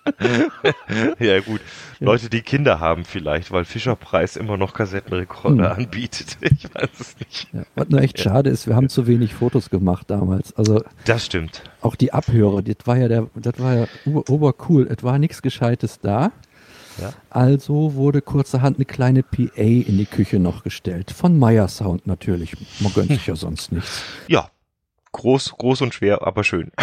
ja 1.18 1.40
gut, 1.40 1.60
Ja. 2.00 2.06
Leute, 2.06 2.28
die 2.28 2.42
Kinder 2.42 2.80
haben 2.80 3.04
vielleicht, 3.04 3.50
weil 3.52 3.64
Fischer 3.64 3.96
Preis 3.96 4.36
immer 4.36 4.56
noch 4.56 4.74
Kassettenrekorder 4.74 5.76
Hm. 5.76 5.84
anbietet. 5.84 6.36
Ich 6.42 6.64
weiß 6.74 6.90
es 7.00 7.16
nicht. 7.18 7.48
Ja, 7.52 7.62
was 7.74 7.88
nur 7.88 8.00
echt 8.00 8.18
schade 8.20 8.50
ist, 8.50 8.66
wir 8.66 8.76
haben 8.76 8.88
zu 8.88 9.06
wenig 9.06 9.34
Fotos 9.34 9.70
gemacht 9.70 10.10
damals. 10.10 10.54
Also 10.56 10.82
Das 11.04 11.24
stimmt. 11.26 11.62
auch 11.80 11.96
die 11.96 12.12
Abhörer, 12.12 12.62
das 12.62 12.76
war 12.86 12.96
ja 12.98 13.08
der, 13.08 13.28
das 13.34 13.58
war 13.58 13.74
ja 13.76 13.86
ober, 14.06 14.28
obercool. 14.30 14.86
Es 14.94 15.02
war 15.02 15.18
nichts 15.18 15.42
Gescheites 15.42 16.00
da. 16.00 16.32
Ja. 16.98 17.12
Also 17.30 17.94
wurde 17.94 18.22
kurzerhand 18.22 18.76
eine 18.76 18.84
kleine 18.84 19.22
PA 19.22 19.50
in 19.56 19.98
die 19.98 20.06
Küche 20.06 20.38
noch 20.38 20.62
gestellt. 20.62 21.10
Von 21.10 21.38
Meyer 21.38 21.68
Sound 21.68 22.06
natürlich. 22.06 22.56
Man 22.80 22.92
gönnt 22.92 23.08
sich 23.10 23.26
ja 23.26 23.36
sonst 23.36 23.72
nichts. 23.72 24.02
Ja, 24.28 24.50
groß, 25.12 25.54
groß 25.58 25.82
und 25.82 25.94
schwer, 25.94 26.26
aber 26.26 26.44
schön. 26.44 26.70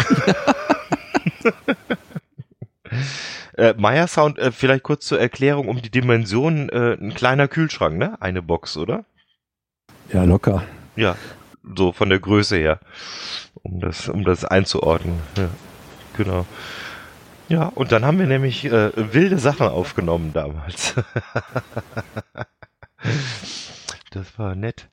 äh, 3.56 3.74
Meyer 3.76 4.08
Sound, 4.08 4.38
äh, 4.38 4.52
vielleicht 4.52 4.82
kurz 4.82 5.06
zur 5.06 5.20
Erklärung 5.20 5.68
um 5.68 5.80
die 5.80 5.90
Dimensionen, 5.90 6.68
äh, 6.70 6.96
ein 7.00 7.14
kleiner 7.14 7.48
Kühlschrank, 7.48 7.96
ne? 7.98 8.20
Eine 8.20 8.42
Box, 8.42 8.76
oder? 8.76 9.04
Ja, 10.12 10.24
locker. 10.24 10.64
Ja, 10.96 11.16
so 11.76 11.92
von 11.92 12.08
der 12.08 12.18
Größe 12.18 12.56
her, 12.56 12.80
um 13.62 13.80
das, 13.80 14.08
um 14.08 14.24
das 14.24 14.44
einzuordnen. 14.44 15.20
Ja, 15.36 15.48
genau. 16.16 16.46
Ja, 17.50 17.72
und 17.74 17.90
dann 17.90 18.04
haben 18.04 18.20
wir 18.20 18.28
nämlich 18.28 18.64
äh, 18.64 18.92
wilde 19.12 19.38
Sachen 19.38 19.66
aufgenommen 19.66 20.32
damals. 20.32 20.94
das 24.12 24.38
war 24.38 24.54
nett. 24.54 24.88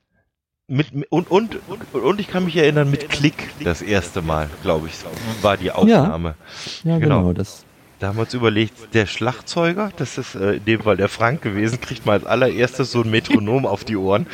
Mit, 0.66 0.88
und, 1.10 1.30
und, 1.30 1.56
und 1.94 2.20
ich 2.20 2.28
kann 2.28 2.44
mich 2.44 2.56
erinnern, 2.56 2.90
mit 2.90 3.08
Klick 3.08 3.48
das 3.64 3.80
erste 3.80 4.22
Mal, 4.22 4.50
glaube 4.62 4.88
ich, 4.88 4.94
war 5.40 5.56
die 5.56 5.70
Aufnahme. 5.70 6.34
Ja, 6.82 6.98
Genau. 6.98 7.20
genau. 7.20 7.32
Das, 7.32 7.64
Damals 8.00 8.32
überlegt, 8.32 8.94
der 8.94 9.06
Schlagzeuger, 9.06 9.90
das 9.96 10.18
ist 10.18 10.36
äh, 10.36 10.54
in 10.54 10.64
dem 10.64 10.80
Fall 10.82 10.96
der 10.96 11.08
Frank 11.08 11.42
gewesen, 11.42 11.80
kriegt 11.80 12.06
mal 12.06 12.12
als 12.12 12.26
allererstes 12.26 12.92
so 12.92 13.02
ein 13.02 13.10
Metronom 13.10 13.66
auf 13.66 13.82
die 13.82 13.96
Ohren 13.96 14.26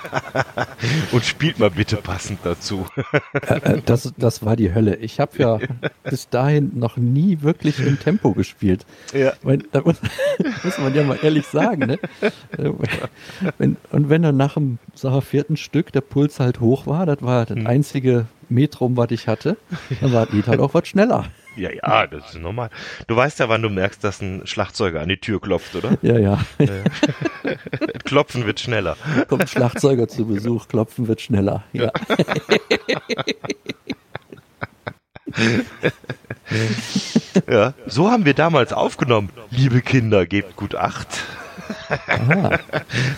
und 1.12 1.24
spielt 1.24 1.58
mal 1.58 1.70
bitte 1.70 1.96
passend 1.96 2.40
dazu. 2.44 2.86
äh, 3.32 3.80
das, 3.84 4.12
das 4.16 4.44
war 4.44 4.54
die 4.56 4.72
Hölle. 4.74 4.96
Ich 4.96 5.18
habe 5.18 5.32
ja 5.38 5.58
bis 6.04 6.28
dahin 6.28 6.70
noch 6.78 6.96
nie 6.96 7.38
wirklich 7.42 7.80
im 7.80 7.98
Tempo 7.98 8.32
gespielt. 8.34 8.86
Ja. 9.12 9.32
Weil, 9.42 9.58
da 9.72 9.80
muss, 9.80 9.96
muss 10.64 10.78
man 10.78 10.94
ja 10.94 11.02
mal 11.02 11.18
ehrlich 11.22 11.46
sagen, 11.46 11.86
ne? 11.86 11.98
Äh, 12.56 12.70
Wenn, 13.58 13.76
und 13.90 14.08
wenn 14.08 14.22
dann 14.22 14.36
nach 14.36 14.54
dem 14.54 14.78
sag, 14.94 15.22
vierten 15.22 15.56
Stück 15.56 15.92
der 15.92 16.02
Puls 16.02 16.38
halt 16.40 16.60
hoch 16.60 16.86
war, 16.86 17.04
das 17.06 17.20
war 17.22 17.46
das 17.46 17.56
Hm. 17.56 17.66
einzige 17.66 18.26
Metrum, 18.48 18.96
was 18.96 19.10
ich 19.10 19.26
hatte, 19.28 19.56
dann 20.00 20.12
war 20.12 20.26
das 20.26 20.34
Lied 20.34 20.46
halt 20.46 20.60
auch 20.60 20.72
was 20.74 20.86
schneller. 20.88 21.26
Ja, 21.56 21.70
ja, 21.72 22.06
das 22.06 22.30
ist 22.30 22.40
normal. 22.40 22.70
Du 23.06 23.16
weißt 23.16 23.40
ja, 23.40 23.48
wann 23.48 23.62
du 23.62 23.68
merkst, 23.68 24.02
dass 24.04 24.20
ein 24.20 24.46
Schlagzeuger 24.46 25.00
an 25.00 25.08
die 25.08 25.18
Tür 25.18 25.40
klopft, 25.40 25.74
oder? 25.74 25.98
Ja, 26.02 26.18
ja. 26.18 26.38
Klopfen 28.04 28.46
wird 28.46 28.60
schneller. 28.60 28.96
Kommt 29.28 29.42
ein 29.42 29.48
Schlagzeuger 29.48 30.08
zu 30.08 30.26
Besuch, 30.26 30.68
klopfen 30.68 31.08
wird 31.08 31.20
schneller. 31.20 31.64
Ja. 31.72 31.90
Ja, 37.48 37.74
so 37.86 38.10
haben 38.10 38.24
wir 38.24 38.34
damals 38.34 38.72
aufgenommen. 38.72 39.30
Liebe 39.50 39.82
Kinder, 39.82 40.26
gebt 40.26 40.56
gut 40.56 40.74
Acht. 40.74 41.22
Aha. 42.08 42.58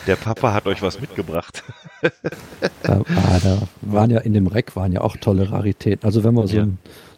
Der 0.06 0.16
Papa 0.16 0.52
hat 0.52 0.66
euch 0.66 0.82
was 0.82 1.00
mitgebracht. 1.00 1.62
Da, 2.82 3.00
ah, 3.00 3.38
da 3.42 3.58
waren 3.80 4.10
ja 4.10 4.18
in 4.20 4.34
dem 4.34 4.46
Rack 4.46 4.76
waren 4.76 4.92
ja 4.92 5.00
auch 5.00 5.16
tolle 5.16 5.50
Raritäten. 5.50 6.04
Also 6.04 6.24
wenn 6.24 6.34
man 6.34 6.46
so 6.46 6.56
Ja. 6.56 6.66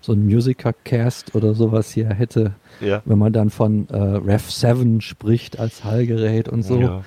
So 0.04 0.12
ein 0.12 0.26
Musiker-Cast 0.26 1.34
oder 1.34 1.54
sowas 1.54 1.90
hier 1.90 2.08
hätte, 2.11 2.52
Ja. 2.80 3.00
wenn 3.04 3.18
man 3.18 3.32
dann 3.32 3.49
von 3.50 3.88
äh, 3.88 3.96
Rev 3.96 4.50
7 4.50 5.00
spricht 5.00 5.58
als 5.58 5.82
Hallgerät 5.84 6.49
und 6.49 6.62
so. 6.62 6.80
Ja. 6.80 7.04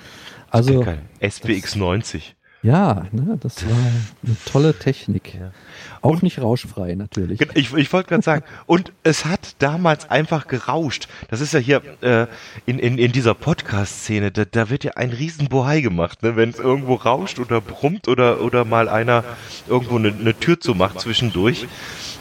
Also. 0.50 0.84
SPX 1.20 1.76
90. 1.76 2.34
ja, 2.62 3.06
ne, 3.12 3.38
das 3.40 3.64
war 3.68 3.76
eine 4.24 4.36
tolle 4.46 4.74
Technik. 4.76 5.34
Ja. 5.34 5.52
Auch 6.00 6.22
nicht 6.22 6.40
rauschfrei 6.40 6.94
natürlich. 6.94 7.40
Ich, 7.54 7.72
ich 7.72 7.92
wollte 7.92 8.08
gerade 8.08 8.22
sagen, 8.24 8.44
und 8.66 8.92
es 9.04 9.24
hat 9.24 9.56
damals 9.60 10.10
einfach 10.10 10.48
gerauscht. 10.48 11.08
Das 11.28 11.40
ist 11.40 11.52
ja 11.52 11.60
hier 11.60 11.82
äh, 12.00 12.26
in, 12.66 12.78
in, 12.78 12.98
in 12.98 13.12
dieser 13.12 13.34
Podcast-Szene, 13.34 14.30
da, 14.32 14.44
da 14.44 14.70
wird 14.70 14.84
ja 14.84 14.92
ein 14.96 15.10
riesen 15.10 15.48
Bohai 15.48 15.80
gemacht, 15.82 16.22
ne? 16.22 16.34
wenn 16.36 16.50
es 16.50 16.58
irgendwo 16.58 16.94
rauscht 16.94 17.38
oder 17.38 17.60
brummt 17.60 18.08
oder, 18.08 18.40
oder 18.42 18.64
mal 18.64 18.88
einer 18.88 19.22
irgendwo 19.68 19.96
eine, 19.96 20.08
eine 20.12 20.34
Tür 20.38 20.58
zumacht 20.60 21.00
zwischendurch. 21.00 21.66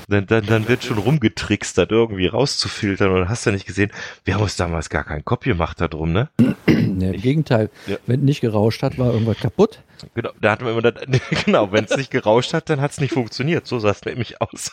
Dann, 0.09 0.25
dann, 0.25 0.45
dann 0.45 0.67
wird 0.69 0.85
schon 0.85 0.97
rumgetrickst, 0.99 1.77
das 1.77 1.87
irgendwie 1.89 2.27
rauszufiltern 2.27 3.11
und 3.11 3.27
hast 3.27 3.45
du 3.45 3.51
nicht 3.51 3.65
gesehen. 3.65 3.91
Wir 4.23 4.35
haben 4.35 4.43
uns 4.43 4.55
damals 4.55 4.89
gar 4.89 5.03
keinen 5.03 5.25
Kopf 5.25 5.43
gemacht 5.43 5.81
darum, 5.81 6.13
ne? 6.13 6.29
Nee, 6.65 7.11
Im 7.15 7.21
Gegenteil, 7.21 7.69
Ja. 7.87 7.97
wenn 8.05 8.21
nicht 8.21 8.39
gerauscht 8.39 8.83
hat, 8.83 8.97
war 8.97 9.11
irgendwas 9.11 9.37
kaputt. 9.39 9.81
Genau, 10.13 10.29
da 10.39 10.51
hatten 10.51 10.63
wir 10.65 10.71
immer 10.71 10.81
das, 10.81 10.93
genau, 11.45 11.71
wenn 11.73 11.83
es 11.85 11.97
nicht 11.97 12.09
gerauscht 12.11 12.53
hat, 12.53 12.69
dann 12.69 12.79
hat 12.79 12.91
es 12.91 13.01
nicht 13.01 13.13
funktioniert. 13.13 13.67
So 13.67 13.79
sah 13.79 13.89
es 13.89 14.05
nämlich 14.05 14.41
aus. 14.41 14.71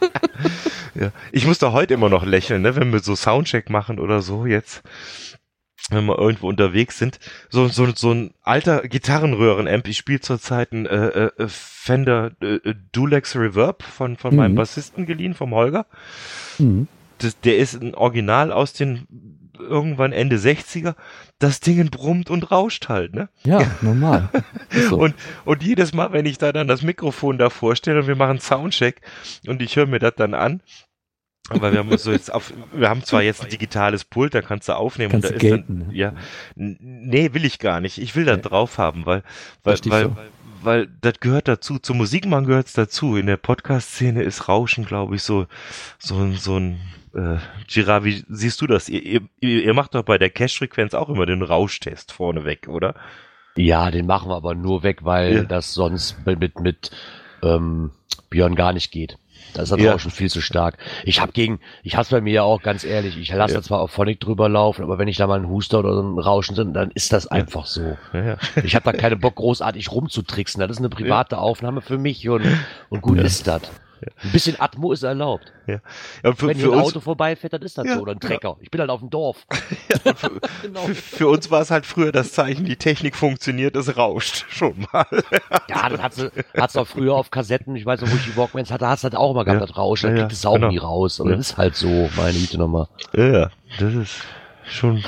ja. 0.94 1.12
Ich 1.32 1.46
muss 1.46 1.58
da 1.58 1.72
heute 1.72 1.94
immer 1.94 2.08
noch 2.08 2.24
lächeln, 2.24 2.62
ne, 2.62 2.76
wenn 2.76 2.92
wir 2.92 3.00
so 3.00 3.14
Soundcheck 3.14 3.68
machen 3.68 3.98
oder 3.98 4.22
so 4.22 4.46
jetzt, 4.46 4.82
wenn 5.90 6.06
wir 6.06 6.18
irgendwo 6.18 6.48
unterwegs 6.48 6.98
sind. 6.98 7.18
So, 7.48 7.68
so, 7.68 7.88
so 7.94 8.12
ein 8.12 8.32
alter 8.42 8.82
Gitarrenröhren-Amp. 8.88 9.88
Ich 9.88 9.98
spiele 9.98 10.20
zurzeit 10.20 10.72
ein 10.72 10.86
äh, 10.86 11.26
äh, 11.26 11.48
Fender 11.48 12.32
äh, 12.40 12.58
Dulex 12.92 13.36
Reverb 13.36 13.82
von, 13.82 14.16
von 14.16 14.34
meinem 14.36 14.52
Mhm. 14.52 14.56
Bassisten 14.56 15.06
geliehen, 15.06 15.34
vom 15.34 15.54
Holger. 15.54 15.86
Mhm. 16.58 16.88
Das, 17.18 17.38
der 17.40 17.58
ist 17.58 17.74
ein 17.80 17.94
Original 17.94 18.50
aus 18.52 18.72
den 18.72 19.06
irgendwann 19.58 20.12
Ende 20.12 20.36
60er. 20.36 20.94
Das 21.38 21.60
Ding 21.60 21.90
brummt 21.90 22.30
und 22.30 22.50
rauscht 22.50 22.88
halt, 22.88 23.14
ne? 23.14 23.28
Ja, 23.44 23.60
normal. 23.82 24.30
So. 24.88 24.96
Und, 24.98 25.14
und 25.44 25.62
jedes 25.62 25.92
Mal, 25.92 26.12
wenn 26.12 26.24
ich 26.24 26.38
da 26.38 26.52
dann 26.52 26.66
das 26.66 26.82
Mikrofon 26.82 27.36
davor 27.36 27.76
stelle 27.76 28.00
und 28.00 28.06
wir 28.06 28.16
machen 28.16 28.40
Soundcheck 28.40 29.02
und 29.46 29.60
ich 29.60 29.76
höre 29.76 29.86
mir 29.86 29.98
das 29.98 30.14
dann 30.16 30.32
an, 30.34 30.62
weil 31.50 31.72
wir 31.72 31.78
haben 31.80 31.96
so 31.98 32.12
jetzt 32.12 32.32
auf, 32.32 32.52
wir 32.72 32.88
haben 32.88 33.02
zwar 33.04 33.22
jetzt 33.22 33.42
ein 33.44 33.50
digitales 33.50 34.04
Pult, 34.04 34.34
da 34.34 34.42
kannst 34.42 34.68
du 34.68 34.72
aufnehmen 34.76 35.10
Kannst 35.10 35.28
und 35.30 35.34
da 35.34 35.38
du 35.38 35.46
ist 35.46 35.50
gelten, 35.50 35.78
dann, 35.80 35.88
ne? 35.88 35.94
ja, 35.96 36.12
nee, 36.54 37.32
will 37.32 37.44
ich 37.44 37.58
gar 37.58 37.80
nicht. 37.80 37.98
Ich 37.98 38.14
will 38.16 38.24
Nee. 38.24 38.40
drauf 38.40 38.78
haben, 38.78 39.06
weil, 39.06 39.22
weil, 39.64 39.78
weil, 39.86 40.04
so. 40.04 40.16
weil 40.62 40.88
das 41.00 41.20
gehört 41.20 41.48
dazu. 41.48 41.78
Zum 41.78 41.96
Musikmann 41.98 42.46
gehört 42.46 42.66
es 42.68 42.72
dazu. 42.74 43.16
In 43.16 43.26
der 43.26 43.36
Podcast-Szene 43.36 44.22
ist 44.22 44.48
Rauschen, 44.48 44.84
glaube 44.84 45.16
ich, 45.16 45.22
so, 45.22 45.46
so, 45.98 46.16
ein- 46.18 46.36
so 46.36 46.56
ein, 46.58 46.80
äh, 47.14 47.38
Gira, 47.66 48.04
wie 48.04 48.24
siehst 48.28 48.60
du 48.60 48.66
das? 48.66 48.88
Ihr, 48.88 49.02
ihr, 49.04 49.20
ihr 49.40 49.74
macht 49.74 49.94
doch 49.94 50.04
bei 50.04 50.18
der 50.18 50.30
Cache-Frequenz 50.30 50.94
auch 50.94 51.08
immer 51.08 51.26
den 51.26 51.42
Rauschtest 51.42 52.12
vorneweg, 52.12 52.68
oder? 52.68 52.94
Ja, 53.56 53.90
den 53.90 54.06
machen 54.06 54.30
wir 54.30 54.36
aber 54.36 54.54
nur 54.54 54.82
weg, 54.84 54.98
weil 55.04 55.34
Ja. 55.34 55.42
das 55.42 55.74
sonst 55.74 56.24
mit, 56.24 56.38
mit, 56.38 56.60
mit 56.60 56.90
ähm, 57.42 57.90
Björn 58.30 58.54
gar 58.54 58.72
nicht 58.72 58.92
geht. 58.92 59.18
Da 59.54 59.62
ist 59.62 59.72
das 59.72 59.80
Ja. 59.80 59.92
Rauschen 59.92 60.10
viel 60.10 60.30
zu 60.30 60.40
stark. 60.40 60.78
Ich 61.04 61.20
habe 61.20 61.32
gegen, 61.32 61.60
ich 61.82 61.96
hab's 61.96 62.10
bei 62.10 62.20
mir 62.20 62.32
ja 62.32 62.42
auch 62.42 62.62
ganz 62.62 62.84
ehrlich, 62.84 63.16
ich 63.18 63.32
lasse 63.32 63.54
Ja. 63.54 63.62
zwar 63.62 63.80
auf 63.80 63.90
Phonic 63.90 64.20
drüber 64.20 64.48
laufen, 64.48 64.82
aber 64.82 64.98
wenn 64.98 65.08
ich 65.08 65.16
da 65.16 65.26
mal 65.26 65.36
einen 65.36 65.48
Huster 65.48 65.78
oder 65.80 65.94
so 65.94 66.02
ein 66.02 66.18
Rauschen 66.18 66.54
sind, 66.56 66.74
dann 66.74 66.90
ist 66.92 67.12
das 67.12 67.26
einfach 67.26 67.66
so. 67.66 67.96
Ja. 68.12 68.36
Ich 68.62 68.74
habe 68.74 68.84
da 68.84 68.92
keine 68.92 69.16
Bock, 69.16 69.36
großartig 69.36 69.90
rumzutricksen. 69.92 70.60
Das 70.60 70.70
ist 70.70 70.78
eine 70.78 70.88
private 70.88 71.38
Aufnahme 71.38 71.80
für 71.80 71.98
mich 71.98 72.28
und, 72.28 72.44
und 72.88 73.00
gut 73.00 73.18
ist 73.18 73.46
das. 73.46 73.62
Ein 74.22 74.32
bisschen 74.32 74.60
Atmo 74.60 74.92
ist 74.92 75.02
erlaubt. 75.02 75.52
ja. 75.66 75.80
ja 76.22 76.32
für, 76.32 76.48
Wenn 76.48 76.56
hier 76.56 76.66
für, 76.66 76.72
ein 76.72 76.78
uns, 76.78 76.88
Auto 76.88 77.00
vorbeifährt, 77.00 77.52
dann 77.52 77.62
ist 77.62 77.76
das 77.78 77.86
Ja, 77.86 77.94
so. 77.94 78.02
Oder 78.02 78.12
ein 78.12 78.20
Trecker. 78.20 78.56
Ich 78.60 78.70
bin 78.70 78.80
halt 78.80 78.90
auf 78.90 79.00
dem 79.00 79.10
Dorf. 79.10 79.46
genau. 80.62 80.86
für, 80.86 80.94
für 80.94 81.28
uns 81.28 81.50
war 81.50 81.60
es 81.60 81.70
halt 81.70 81.86
früher 81.86 82.12
das 82.12 82.32
Zeichen, 82.32 82.64
die 82.64 82.76
Technik 82.76 83.16
funktioniert, 83.16 83.76
es 83.76 83.96
rauscht 83.96 84.46
schon 84.48 84.86
mal. 84.92 85.06
Ja, 85.68 85.88
das 85.88 86.00
hat 86.00 86.14
sie, 86.14 86.30
hat's 86.56 86.76
auch 86.76 86.86
früher 86.86 87.14
auf 87.14 87.30
Kassetten, 87.30 87.76
ich 87.76 87.86
weiß 87.86 88.00
noch, 88.00 88.10
wo 88.10 88.16
ich 88.16 88.24
die 88.24 88.36
Walkmans 88.36 88.70
hatte, 88.70 88.88
hast 88.88 89.02
du 89.02 89.06
halt 89.06 89.16
auch 89.16 89.32
immer 89.32 89.44
gehabt, 89.44 89.62
das 89.62 89.76
Rauschen, 89.76 90.08
dann 90.08 90.18
kriegt 90.18 90.32
es 90.32 90.46
auch 90.46 90.54
genau. 90.54 90.68
nie 90.68 90.78
raus. 90.78 91.20
Aber 91.20 91.30
das 91.30 91.40
ist 91.40 91.56
halt 91.56 91.76
so, 91.76 92.08
meine 92.16 92.38
Güte 92.38 92.58
nochmal. 92.58 92.88
Ja, 93.14 93.26
ja, 93.26 93.50
das 93.78 93.94
ist 93.94 94.22
schon 94.64 95.04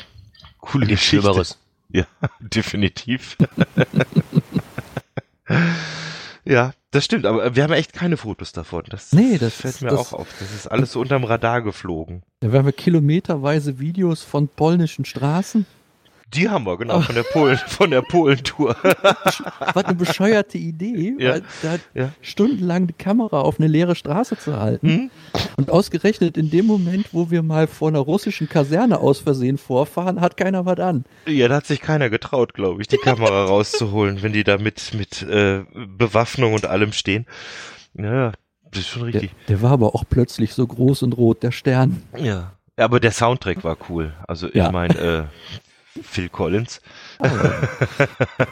coole 0.61 0.87
Nichts 0.87 1.03
Geschichte. 1.03 1.23
Schlimmeres. 1.23 1.59
Ja, 1.91 2.05
definitiv. 2.41 3.37
Ja, 6.45 6.73
das 6.91 7.05
stimmt, 7.05 7.25
aber 7.27 7.55
wir 7.57 7.63
haben 7.63 7.73
echt 7.73 7.93
keine 7.93 8.17
Fotos 8.17 8.53
davon. 8.53 8.85
Das, 8.89 9.13
Nee, 9.13 9.39
das- 9.39 9.55
fällt 9.55 9.81
mir 9.81 9.89
das- 9.91 9.99
auch 10.01 10.13
auf. 10.13 10.29
Das 10.39 10.53
ist 10.53 10.67
alles 10.67 10.93
so 10.93 11.01
unterm 11.01 11.25
Radar 11.25 11.63
geflogen. 11.63 12.23
Da 12.41 12.53
werden 12.53 12.67
wir 12.67 12.73
kilometerweise 12.73 13.79
Videos 13.79 14.23
von 14.23 14.49
polnischen 14.49 15.05
Straßen. 15.05 15.67
Die 16.35 16.49
haben 16.49 16.65
wir, 16.65 16.79
genau, 16.79 17.01
von 17.03 17.15
der 17.15 17.25
Polen, 17.25 17.59
von 17.67 17.91
der 17.91 18.01
Polentour. 18.03 18.75
Was 19.75 19.85
eine 19.85 19.95
bescheuerte 19.95 20.57
Idee, 20.59 21.15
Ja. 21.19 21.39
da 21.63 21.77
Ja. 21.95 22.11
stundenlang 22.23 22.87
die 22.87 22.95
Kamera 22.95 23.41
auf 23.41 23.59
eine 23.59 23.69
leere 23.69 23.95
Straße 23.95 24.39
zu 24.39 24.59
halten. 24.59 24.89
Hm? 24.89 25.11
Und 25.57 25.71
ausgerechnet 25.71 26.37
in 26.39 26.51
dem 26.51 26.67
Moment, 26.67 27.09
wo 27.13 27.31
wir 27.31 27.43
mal 27.43 27.67
vor 27.67 27.89
einer 27.89 27.99
russischen 27.99 28.49
Kaserne 28.49 28.99
aus 28.99 29.21
Versehen 29.21 29.59
vorfahren, 29.59 30.21
hat 30.21 30.37
keiner 30.37 30.65
was 30.65 30.79
an. 30.79 31.05
Ja, 31.27 31.49
da 31.49 31.57
hat 31.57 31.67
sich 31.67 31.81
keiner 31.81 32.09
getraut, 32.09 32.55
glaube 32.55 32.81
ich, 32.81 32.89
die 32.89 32.97
Kamera 32.97 33.45
rauszuholen, 33.47 34.23
wenn 34.23 34.33
die 34.33 34.45
da 34.45 34.57
mit, 34.59 34.95
mit 34.95 35.23
äh, 35.23 35.65
Bewaffnung 35.99 36.55
und 36.55 36.65
allem 36.67 36.93
stehen. 36.93 37.27
Ja, 37.95 38.33
das 38.71 38.81
ist 38.81 38.89
schon 38.89 39.13
Der, 39.13 39.21
richtig. 39.21 39.33
der 39.49 39.61
war 39.61 39.73
aber 39.73 39.95
auch 39.95 40.05
plötzlich 40.09 40.55
so 40.55 40.67
groß 40.67 41.03
und 41.03 41.13
rot, 41.13 41.43
der 41.43 41.53
Stern. 41.53 42.03
Ja. 42.17 42.53
ja, 42.79 42.85
aber 42.87 43.01
der 43.01 43.13
Soundtrack 43.13 43.63
war 43.65 43.77
cool. 43.91 44.15
Also 44.27 44.49
ich 44.49 44.55
Ja. 44.55 44.73
meine, 44.73 44.99
äh, 44.99 45.25
Phil 46.03 46.29
Collins. 46.29 46.81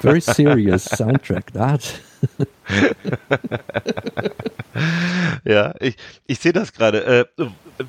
Very 0.00 0.20
serious 0.20 0.84
Soundtrack. 0.84 1.52
Da 1.52 1.72
hat, 1.72 2.00
Ja, 5.44 5.74
ich, 5.80 5.96
ich 6.26 6.38
sehe 6.38 6.52
das 6.52 6.72
gerade. 6.72 7.28
Äh, 7.38 7.46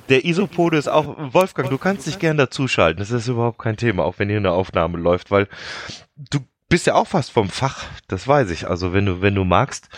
der 0.10 0.26
Isopode 0.26 0.78
ist 0.78 0.88
auch, 0.88 1.34
Wolfgang, 1.34 1.70
du 1.70 1.78
kannst 1.78 2.08
dich 2.08 2.20
gern 2.20 2.38
dazuschalten. 2.38 3.00
Das 3.00 3.12
ist 3.12 3.28
überhaupt 3.28 3.60
kein 3.60 3.78
Thema, 3.78 4.04
auch 4.04 4.20
wenn 4.20 4.30
hier 4.30 4.38
eine 4.38 4.52
Aufnahme 4.52 4.98
läuft, 4.98 5.32
weil 5.32 5.48
du 6.30 6.40
bist 6.70 6.88
ja 6.88 6.96
auch 6.96 7.08
fast 7.08 7.32
vom 7.32 7.50
Fach, 7.50 7.84
das 8.08 8.28
weiß 8.28 8.50
ich. 8.52 8.70
Also 8.70 8.94
wenn 8.94 9.06
du, 9.06 9.22
wenn 9.22 9.36
du 9.36 9.44
magst, 9.44 9.90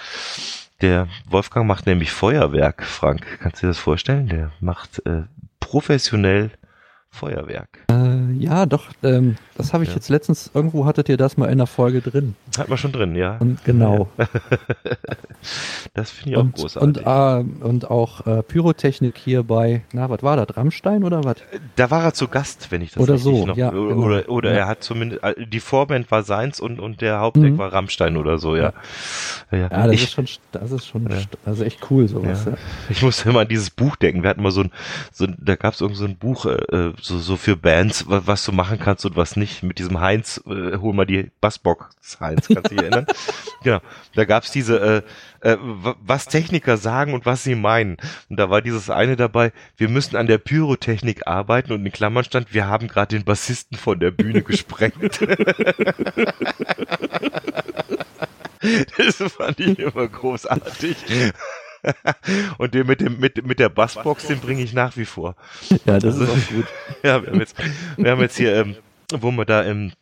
der 0.81 1.07
Wolfgang 1.29 1.67
macht 1.67 1.85
nämlich 1.85 2.11
Feuerwerk, 2.11 2.83
Frank. 2.83 3.39
Kannst 3.39 3.61
du 3.61 3.67
dir 3.67 3.69
das 3.69 3.77
vorstellen? 3.77 4.27
Der 4.27 4.51
macht 4.59 5.05
äh, 5.05 5.23
professionell 5.59 6.51
Feuerwerk. 7.13 7.85
äh, 7.91 8.33
ja, 8.33 8.65
doch, 8.65 8.89
ähm, 9.03 9.35
das 9.57 9.73
habe 9.73 9.83
ich 9.83 9.89
Ja. 9.89 9.95
jetzt 9.95 10.09
letztens, 10.09 10.51
irgendwo 10.53 10.85
hattet 10.85 11.09
ihr 11.09 11.17
das 11.17 11.37
mal 11.37 11.47
in 11.49 11.57
der 11.57 11.67
Folge 11.67 12.01
drin. 12.01 12.35
Hat 12.57 12.69
man 12.69 12.77
schon 12.77 12.91
drin, 12.91 13.15
ja. 13.15 13.37
Und 13.39 13.63
genau. 13.65 14.09
Das 15.93 16.09
finde 16.09 16.31
ich 16.31 16.37
auch 16.37 16.41
Und, 16.41 16.55
großartig. 16.55 17.05
und, 17.05 17.61
äh, 17.61 17.65
und 17.65 17.91
auch 17.91 18.25
äh, 18.25 18.41
Pyrotechnik 18.43 19.17
hier 19.17 19.43
bei, 19.43 19.81
na, 19.91 20.09
was 20.09 20.23
war 20.23 20.37
das, 20.43 20.55
Rammstein 20.55 21.03
oder 21.03 21.23
was? 21.23 21.35
Da 21.75 21.91
war 21.91 22.03
er 22.03 22.13
zu 22.13 22.27
Gast, 22.29 22.71
wenn 22.71 22.81
ich 22.81 22.91
das 22.93 23.03
Oder 23.03 23.15
richtig 23.15 23.39
so, 23.39 23.45
noch. 23.45 23.57
ja, 23.57 23.71
oder 23.71 23.89
genau. 23.93 24.05
oder, 24.05 24.29
oder 24.29 24.51
Ja. 24.51 24.57
er 24.59 24.67
hat 24.67 24.83
zumindest 24.83 25.21
äh, 25.23 25.45
die 25.45 25.59
Vorband 25.59 26.09
war 26.11 26.23
seins 26.23 26.59
und 26.59 26.79
und 26.79 27.01
der 27.01 27.19
Haupteck 27.19 27.53
Mhm. 27.53 27.57
war 27.57 27.73
Rammstein 27.73 28.15
oder 28.17 28.37
so, 28.39 28.55
ja. 28.55 28.73
Ja, 29.51 29.57
Ja, 29.57 29.69
das 29.69 29.91
ich, 29.91 30.03
ist 30.03 30.11
schon, 30.13 30.25
das 30.53 30.71
ist 30.71 30.87
schon, 30.87 31.07
Ja. 31.09 31.51
ist 31.51 31.61
echt 31.61 31.79
cool, 31.91 32.07
sowas. 32.07 32.45
Ja. 32.45 32.51
Ja. 32.53 32.57
ich 32.89 33.01
musste 33.03 33.29
immer 33.29 33.41
an 33.41 33.47
dieses 33.49 33.69
Buch 33.69 33.95
denken. 33.97 34.23
Wir 34.23 34.29
hatten 34.29 34.41
mal 34.41 34.51
so 34.51 34.61
ein, 34.61 34.71
so 35.11 35.25
ein 35.25 35.35
da 35.39 35.55
gab 35.55 35.73
es 35.73 35.81
irgend 35.81 35.97
so 35.97 36.05
ein 36.05 36.15
Buch 36.15 36.45
äh, 36.45 36.93
so 37.01 37.19
so 37.19 37.35
für 37.35 37.55
Bands, 37.57 38.09
wa- 38.09 38.21
was 38.25 38.45
du 38.45 38.51
machen 38.53 38.79
kannst 38.79 39.05
und 39.05 39.15
was 39.17 39.35
nicht. 39.35 39.42
Mit 39.63 39.79
diesem 39.79 39.99
Heinz, 39.99 40.41
äh, 40.47 40.77
hol 40.77 40.93
mal 40.93 41.05
die 41.05 41.31
Bassbox 41.41 41.85
Heinz, 42.19 42.47
kannst 42.47 42.71
du 42.71 42.75
dich 42.75 42.79
erinnern? 42.79 43.05
Genau. 43.63 43.79
Da 44.13 44.25
gab's 44.25 44.51
diese 44.51 45.03
äh, 45.41 45.49
äh, 45.51 45.57
wa- 45.57 45.95
was 46.05 46.25
Techniker 46.25 46.75
sagen 46.75 47.13
und 47.13 47.25
was 47.25 47.43
sie 47.45 47.55
meinen. 47.55 47.95
Und 48.29 48.37
da 48.37 48.49
war 48.49 48.61
dieses 48.61 48.89
eine 48.89 49.15
dabei, 49.15 49.53
wir 49.77 49.87
müssen 49.87 50.17
an 50.17 50.27
der 50.27 50.37
Pyrotechnik 50.37 51.27
arbeiten 51.27 51.71
und 51.71 51.85
in 51.85 51.91
Klammern 51.93 52.25
stand, 52.25 52.53
wir 52.53 52.67
haben 52.67 52.89
gerade 52.89 53.15
den 53.15 53.23
Bassisten 53.23 53.77
von 53.77 54.01
der 54.01 54.11
Bühne 54.11 54.41
gesprengt. 54.43 54.95
das 58.97 59.15
fand 59.31 59.59
ich 59.59 59.79
immer 59.79 60.07
großartig. 60.07 60.95
Und 62.57 62.73
den 62.73 62.87
mit 62.87 63.01
dem 63.01 63.19
mit 63.19 63.45
mit 63.45 63.59
der 63.59 63.69
Bassbox, 63.69 64.27
den 64.27 64.39
bringe 64.39 64.61
ich 64.63 64.73
nach 64.73 64.95
wie 64.95 65.05
vor. 65.05 65.35
ja, 65.85 65.99
das 65.99 66.15
ist 66.17 66.29
auch 66.29 66.49
gut. 66.49 66.65
Ja, 67.03 67.21
wir 67.21 67.31
haben 67.31 67.39
jetzt, 67.39 67.55
wir 67.97 68.11
haben 68.11 68.21
jetzt 68.21 68.37
hier, 68.37 68.55
ähm, 68.55 68.75
wo 69.21 69.31
wir 69.31 69.45
da 69.45 69.61
im, 69.61 69.93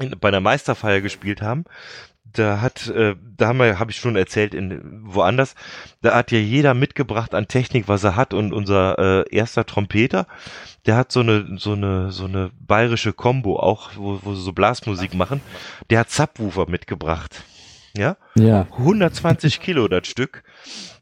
in, 0.00 0.14
bei 0.20 0.28
einer 0.28 0.40
Meisterfeier 0.40 1.00
gespielt 1.00 1.42
haben, 1.42 1.64
da 2.32 2.60
hat, 2.60 2.88
äh, 2.88 3.16
da 3.36 3.48
haben 3.48 3.58
wir, 3.58 3.78
habe 3.78 3.90
ich 3.90 3.96
schon 3.96 4.16
erzählt, 4.16 4.54
in 4.54 5.02
woanders, 5.04 5.54
da 6.02 6.14
hat 6.14 6.30
ja 6.30 6.38
jeder 6.38 6.74
mitgebracht 6.74 7.34
an 7.34 7.48
Technik, 7.48 7.88
was 7.88 8.04
er 8.04 8.16
hat 8.16 8.34
und 8.34 8.52
unser 8.52 8.98
äh, 9.26 9.34
erster 9.34 9.66
Trompeter, 9.66 10.26
der 10.86 10.96
hat 10.96 11.12
so 11.12 11.20
eine, 11.20 11.58
so 11.58 11.72
eine, 11.72 12.12
so 12.12 12.24
eine 12.24 12.50
bayerische 12.60 13.12
Combo 13.12 13.58
auch, 13.58 13.90
wo, 13.96 14.20
wo 14.22 14.34
sie 14.34 14.42
so 14.42 14.52
Blasmusik 14.52 15.14
machen, 15.14 15.40
der 15.90 16.00
hat 16.00 16.10
Subwoofer 16.10 16.68
mitgebracht. 16.68 17.42
Ja? 17.96 18.16
Ja, 18.36 18.66
120 18.78 19.60
Kilo 19.60 19.88
das 19.88 20.06
Stück. 20.06 20.44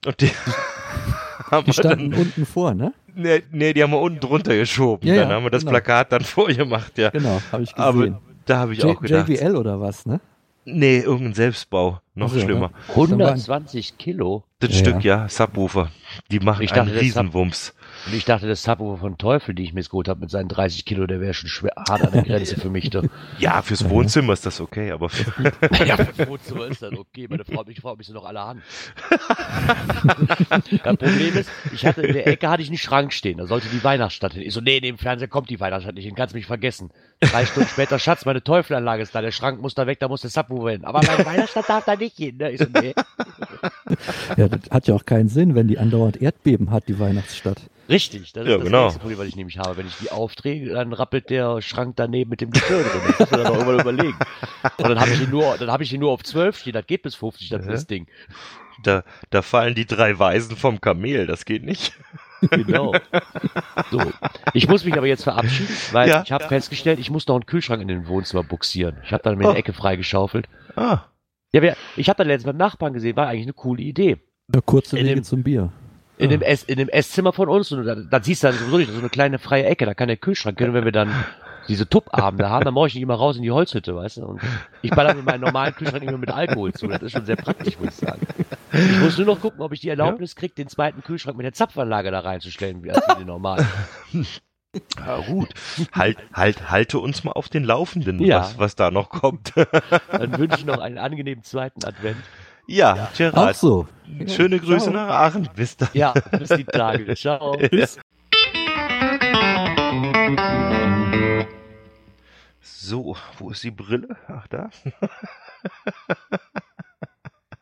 Und 0.07 0.21
die 0.21 0.31
haben 1.51 1.67
die 1.67 1.77
wir 1.77 1.83
dann 1.83 1.99
standen 1.99 2.15
unten 2.15 2.47
vor, 2.47 2.75
ne? 2.75 2.95
Nee, 3.19 3.43
nee, 3.51 3.73
die 3.73 3.83
haben 3.83 3.91
wir 3.91 4.01
unten 4.01 4.21
drunter 4.21 4.55
geschoben. 4.55 5.07
Ja, 5.07 5.17
dann 5.17 5.29
ja, 5.31 5.35
haben 5.35 5.43
wir 5.43 5.51
das 5.51 5.63
genau. 5.63 5.73
Plakat 5.73 6.13
dann 6.13 6.21
vorgemacht, 6.25 6.97
ja. 6.99 7.11
Genau, 7.11 7.41
habe 7.51 7.65
ich 7.65 7.77
Aber 7.77 7.99
gesehen. 7.99 8.19
da 8.47 8.59
habe 8.59 8.73
ich 8.75 8.79
J 8.79 8.97
auch 8.97 9.01
gedacht. 9.01 9.29
JBL 9.29 9.57
oder 9.57 9.81
was, 9.81 10.07
ne? 10.07 10.21
Nee, 10.65 10.99
irgendein 10.99 11.35
Selbstbau. 11.35 12.01
Noch 12.15 12.29
Ach 12.29 12.35
so, 12.35 12.41
schlimmer. 12.41 12.71
120 12.91 13.99
Kilo. 13.99 14.45
Das 14.61 14.71
Ja, 14.71 14.77
Stück, 14.77 15.03
ja, 15.03 15.29
Subwoofer. 15.29 15.91
Die 16.31 16.41
machen 16.41 16.63
Ich 16.63 16.73
einen 16.75 16.89
dachte, 16.89 17.01
Riesenwumms. 17.01 17.75
Und 18.07 18.15
ich 18.15 18.25
dachte, 18.25 18.47
das 18.47 18.63
Subwoofer 18.63 18.99
von 18.99 19.19
Teufel, 19.19 19.55
die 19.55 19.65
ich 19.65 19.73
mir 19.73 19.81
jetzt 19.81 19.91
geholt 19.91 20.09
habe 20.09 20.21
mit 20.21 20.31
seinen 20.31 20.49
30 20.49 20.85
Kilo, 20.85 21.07
der 21.07 21.21
wäre 21.21 21.35
schon 21.35 21.49
schwer 21.49 21.73
hart 21.89 22.03
an 22.03 22.13
der 22.13 22.23
Grenze 22.23 22.59
für 22.59 22.71
mich. 22.71 22.89
Da. 22.99 23.03
Ja, 23.39 23.61
fürs 23.61 23.89
Wohnzimmer 23.89 24.33
ist 24.33 24.47
das 24.47 24.61
okay, 24.61 24.93
aber 24.93 25.11
für, 25.11 25.53
Ja, 25.85 25.97
für 25.97 26.27
Wohnzimmer 26.27 26.67
ist 26.67 26.81
das 26.81 26.93
okay. 26.97 27.27
Meine 27.29 27.45
Frau, 27.45 27.65
mich 27.65 27.81
Frau, 27.81 27.95
mich 27.97 28.07
sind 28.07 28.15
noch 28.15 28.25
alle 28.25 28.41
an. 28.41 28.63
das 29.09 30.81
Problem 30.97 31.37
ist, 31.37 31.51
ich 31.75 31.85
hatte 31.85 32.03
in 32.03 32.15
der 32.15 32.27
Ecke 32.27 32.49
hatte 32.49 32.63
ich 32.63 32.69
einen 32.69 32.79
Schrank 32.79 33.13
stehen. 33.13 33.39
Da 33.39 33.47
sollte 33.47 33.69
die 33.69 33.83
Weihnachtsstadt 33.85 34.33
hin. 34.33 34.43
Ich 34.43 34.55
so, 34.55 34.61
nee, 34.61 34.79
nee, 34.81 34.89
im 34.89 34.99
Fernseher 34.99 35.29
kommt 35.29 35.51
die 35.51 35.61
Weihnachtsstadt 35.61 35.95
nicht 35.97 36.05
hin. 36.07 36.15
Kannst 36.15 36.35
mich 36.35 36.47
vergessen. 36.47 36.91
Drei 37.21 37.45
Stunden 37.45 37.69
später, 37.69 37.99
Schatz, 37.99 38.25
meine 38.25 38.43
Teufelanlage 38.43 39.03
ist 39.03 39.15
da. 39.15 39.21
Der 39.21 39.33
Schrank 39.33 39.61
muss 39.61 39.75
da 39.75 39.87
weg, 39.87 40.01
da 40.01 40.09
muss 40.09 40.23
der 40.23 40.31
Subwoofer 40.31 40.71
hin. 40.71 40.85
Aber 40.85 41.01
meine 41.07 41.27
Weihnachtsstadt 41.27 41.69
darf 41.69 41.85
da 41.85 41.97
nicht 41.97 42.17
hin. 42.17 42.37
Ne? 42.39 42.53
Ich 42.53 42.61
so, 42.61 42.67
nee. 42.81 42.95
Ja, 44.37 44.49
das 44.49 44.61
hat 44.71 44.87
ja 44.87 44.95
auch 44.95 45.05
keinen 45.05 45.29
Sinn, 45.29 45.55
wenn 45.55 45.69
die 45.69 45.79
andauernd 45.79 46.21
Erdbeben 46.23 46.71
hat, 46.71 46.89
die 46.89 46.99
Weihnachtsstadt. 46.99 47.61
Richtig, 47.89 48.33
das 48.33 48.45
ist 48.45 48.51
Ja, 48.51 48.57
das 48.59 48.67
genau. 48.67 48.83
nächste 48.85 49.01
Problem, 49.01 49.19
was 49.19 49.27
ich 49.29 49.37
nämlich 49.37 49.59
habe. 49.59 49.77
Wenn 49.79 49.87
ich 49.87 49.97
die 49.97 50.11
aufdrehe, 50.11 50.69
dann 50.75 50.93
rappelt 50.93 51.31
der 51.31 51.63
Schrank 51.63 51.97
daneben 51.97 52.31
mit 52.31 52.41
dem 52.41 52.51
Geschirr 52.51 52.83
drin. 52.83 53.01
Das 53.07 53.19
muss 53.21 53.31
man 53.31 53.41
dann 53.43 53.53
auch 53.53 53.57
irgendwann 53.67 53.81
überlegen. 53.81 54.19
Und 54.79 54.89
dann 54.89 55.01
habe 55.01 55.11
ich 55.11 55.21
ihn 55.23 55.31
nur, 55.31 55.57
dann 55.59 55.71
habe 55.71 55.83
ich 55.83 55.93
ihn 55.93 56.01
nur 56.01 56.13
auf 56.13 56.23
12 56.23 56.59
stehen. 56.59 56.73
Das 56.75 56.87
geht 56.87 57.03
bis 57.03 57.15
50, 57.15 57.49
das, 57.49 57.65
Ja. 57.65 57.73
das 57.73 57.87
Ding. 57.87 58.07
da, 58.85 59.03
da 59.31 59.43
fallen 59.43 59.75
die 59.75 59.87
drei 59.87 60.19
Weisen 60.19 60.57
vom 60.57 60.81
Kamel. 60.81 61.27
Das 61.27 61.45
geht 61.45 61.65
nicht. 61.65 61.93
Genau. 62.51 62.93
So. 63.91 64.01
Ich 64.53 64.69
muss 64.69 64.85
mich 64.85 64.97
aber 64.97 65.07
jetzt 65.09 65.25
verabschieden, 65.25 65.75
weil 65.93 66.09
Ja. 66.09 66.23
ich 66.25 66.31
habe 66.31 66.45
festgestellt, 66.45 67.01
ich 67.01 67.11
muss 67.11 67.27
noch 67.27 67.35
einen 67.35 67.47
Kühlschrank 67.47 67.83
in 67.83 67.89
den 67.89 68.07
Wohnzimmer 68.07 68.45
buxieren. 68.45 68.99
Ich 69.03 69.13
habe 69.13 69.23
dann 69.25 69.37
mir 69.39 69.47
Oh. 69.47 69.49
eine 69.51 69.59
Ecke 69.59 69.73
freigeschaufelt. 69.73 70.47
Ah, 70.77 71.01
Ja, 71.53 71.61
aber 71.63 71.75
ich 71.97 72.09
habe 72.09 72.19
dann 72.19 72.29
letztens 72.29 72.45
beim 72.53 72.57
Nachbarn 72.59 72.93
gesehen, 72.93 73.17
war 73.17 73.27
eigentlich 73.27 73.47
eine 73.47 73.55
coole 73.55 73.83
Idee. 73.83 74.19
Ja, 74.55 74.61
kurze 74.61 74.97
Wege 74.97 75.15
dem- 75.17 75.25
zum 75.25 75.43
Bier. 75.43 75.73
In 76.19 76.31
dem, 76.31 76.43
Ess, 76.43 76.65
in 76.65 76.77
dem 76.79 76.89
Esszimmer 76.89 77.33
von 77.33 77.49
uns, 77.49 77.71
und 77.73 77.85
da, 77.85 77.95
da 77.95 78.23
siehst 78.23 78.43
du 78.43 78.49
dann 78.49 78.57
sowieso 78.57 78.79
nicht, 78.79 78.93
so 78.93 78.99
eine 78.99 79.09
kleine 79.09 79.39
freie 79.39 79.65
Ecke, 79.65 79.87
da 79.87 79.95
kann 79.95 80.09
der 80.09 80.17
Kühlschrank 80.17 80.59
können, 80.59 80.75
wenn 80.75 80.85
wir 80.85 80.93
dann 80.93 81.13
diese 81.69 81.89
Tuppabende 81.89 82.49
haben, 82.49 82.65
dann 82.65 82.75
brauche 82.75 82.89
ich 82.89 82.95
nicht 82.95 83.03
immer 83.03 83.15
raus 83.15 83.37
in 83.37 83.43
die 83.43 83.51
Holzhütte, 83.51 83.95
weißt 83.95 84.17
du? 84.19 84.23
Und 84.25 84.41
ich 84.83 84.91
baller 84.91 85.15
mit 85.15 85.25
meinem 85.27 85.43
normalen 85.43 85.75
Kühlschrank 85.75 86.03
immer 86.03 86.17
mit 86.19 86.31
Alkohol 86.31 86.73
zu. 86.73 86.89
Das 86.89 87.03
ist 87.03 87.13
schon 87.13 87.27
sehr 87.27 87.37
praktisch, 87.37 87.79
muss 87.79 87.91
ich 87.91 87.95
sagen. 88.09 88.27
Ich 88.73 88.99
muss 89.01 89.19
nur 89.19 89.27
noch 89.27 89.41
gucken, 89.41 89.61
ob 89.61 89.73
ich 89.73 89.81
die 89.81 89.91
Erlaubnis 89.91 90.35
kriege, 90.35 90.55
den 90.55 90.69
zweiten 90.69 91.03
Kühlschrank 91.03 91.37
mit 91.37 91.45
der 91.45 91.53
Zapfanlage 91.53 92.11
da 92.11 92.21
reinzustellen, 92.21 92.83
wie 92.83 92.91
als 92.91 93.05
den 93.19 93.27
normalen. 93.27 93.67
Ja, 94.99 95.21
gut. 95.27 95.49
Halt, 95.93 96.17
halt, 96.33 96.71
halte 96.71 96.99
uns 97.01 97.23
mal 97.25 97.33
auf 97.33 97.49
den 97.51 97.65
Laufenden, 97.65 98.19
Ja. 98.23 98.41
was, 98.41 98.59
was 98.59 98.75
da 98.75 98.91
noch 98.91 99.11
kommt. 99.11 99.53
Dann 100.11 100.39
wünsche 100.39 100.59
ich 100.59 100.65
noch 100.65 100.79
einen 100.79 100.99
angenehmen 100.99 101.45
zweiten 101.45 101.85
Advent. 101.85 102.17
Ja, 102.69 103.09
Auch 103.11 103.17
Gerard. 103.17 103.57
so. 103.57 103.89
Schöne 104.27 104.59
Grüße 104.59 104.91
Ciao. 104.91 104.95
nach 104.95 105.09
Aachen. 105.09 105.49
Bis 105.55 105.77
dann. 105.77 105.89
Ja, 105.93 106.13
bis 106.13 106.49
die 106.51 106.65
Tage. 106.65 107.15
Ciao. 107.17 107.57
Bis. 107.57 107.99
So, 112.61 113.17
wo 113.39 113.51
ist 113.51 113.63
die 113.65 113.71
Brille? 113.71 114.17
Ach, 114.29 114.47
da. 114.49 114.71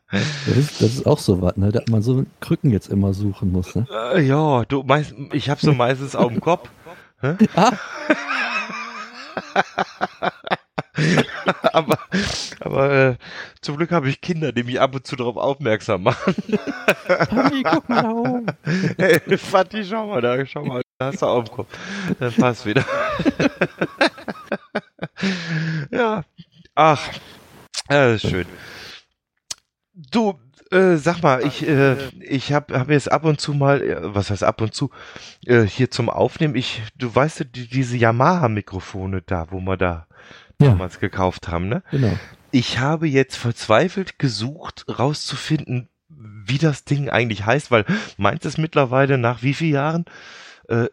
Das 0.09 0.55
ist, 0.55 0.81
das 0.81 0.93
ist 0.93 1.05
auch 1.05 1.19
so 1.19 1.41
was, 1.41 1.57
ne? 1.57 1.71
dass 1.71 1.87
man 1.87 2.01
so 2.01 2.25
Krücken 2.39 2.71
jetzt 2.71 2.87
immer 2.87 3.13
suchen 3.13 3.51
muss. 3.51 3.75
Ne? 3.75 3.85
Äh, 3.91 4.21
ja, 4.21 4.63
du 4.65 4.83
meist, 4.83 5.13
ich 5.33 5.49
hab 5.49 5.59
so 5.59 5.73
meistens 5.73 6.15
auf 6.15 6.31
dem 6.31 6.39
Kopf. 6.39 6.69
Hä? 7.19 7.35
Ah. 7.55 7.73
aber 11.73 11.97
aber 12.59 12.91
äh, 12.91 13.15
zum 13.61 13.77
Glück 13.77 13.91
habe 13.91 14.09
ich 14.09 14.21
Kinder, 14.21 14.51
die 14.51 14.63
mich 14.63 14.79
ab 14.79 14.95
und 14.95 15.05
zu 15.05 15.15
darauf 15.15 15.37
aufmerksam 15.37 16.03
machen. 16.03 16.35
Pami, 17.29 17.63
guck 17.63 17.89
mal 17.89 18.03
da 18.03 18.11
oben. 18.11 18.45
Hey, 18.97 19.37
Fatih, 19.37 19.83
schau 19.83 20.07
mal 20.07 20.21
da, 20.21 20.45
schau 20.45 20.65
mal, 20.65 20.81
da 20.97 21.07
hast 21.07 21.21
du 21.21 21.25
auf 21.25 21.45
dem 21.45 21.55
Kopf. 21.55 21.67
Dann 22.19 22.33
passt 22.33 22.65
wieder. 22.65 22.81
ja, 25.91 26.23
ach, 26.75 27.09
äh, 27.89 28.17
schön. 28.17 28.45
Du, 29.93 30.39
äh, 30.71 30.97
sag 30.97 31.21
mal, 31.21 31.45
ich, 31.45 31.67
äh, 31.67 31.95
ich 32.19 32.53
habe 32.53 32.77
hab 32.77 32.89
jetzt 32.89 33.11
ab 33.11 33.23
und 33.23 33.39
zu 33.39 33.53
mal, 33.53 33.81
äh, 33.81 33.97
was 34.01 34.29
heißt 34.29 34.43
ab 34.43 34.61
und 34.61 34.73
zu, 34.73 34.89
äh, 35.45 35.63
hier 35.63 35.91
zum 35.91 36.09
Aufnehmen, 36.09 36.55
ich, 36.55 36.81
du 36.95 37.13
weißt, 37.13 37.45
die, 37.55 37.67
diese 37.67 37.97
Yamaha-Mikrofone 37.97 39.21
da, 39.21 39.47
wo 39.51 39.59
wir 39.59 39.77
da 39.77 40.06
Ja. 40.61 40.69
damals 40.69 40.99
gekauft 40.99 41.47
haben, 41.47 41.67
ne? 41.69 41.83
Genau. 41.91 42.17
Ich 42.51 42.79
habe 42.79 43.07
jetzt 43.07 43.35
verzweifelt 43.35 44.17
gesucht, 44.19 44.85
rauszufinden, 44.87 45.89
wie 46.09 46.57
das 46.57 46.83
Ding 46.85 47.09
eigentlich 47.09 47.45
heißt, 47.45 47.69
weil 47.71 47.85
meins 48.17 48.45
ist 48.45 48.57
mittlerweile 48.57 49.17
nach 49.17 49.43
wie 49.43 49.53
vielen 49.53 49.73
Jahren? 49.73 50.05
Äh, 50.67 50.87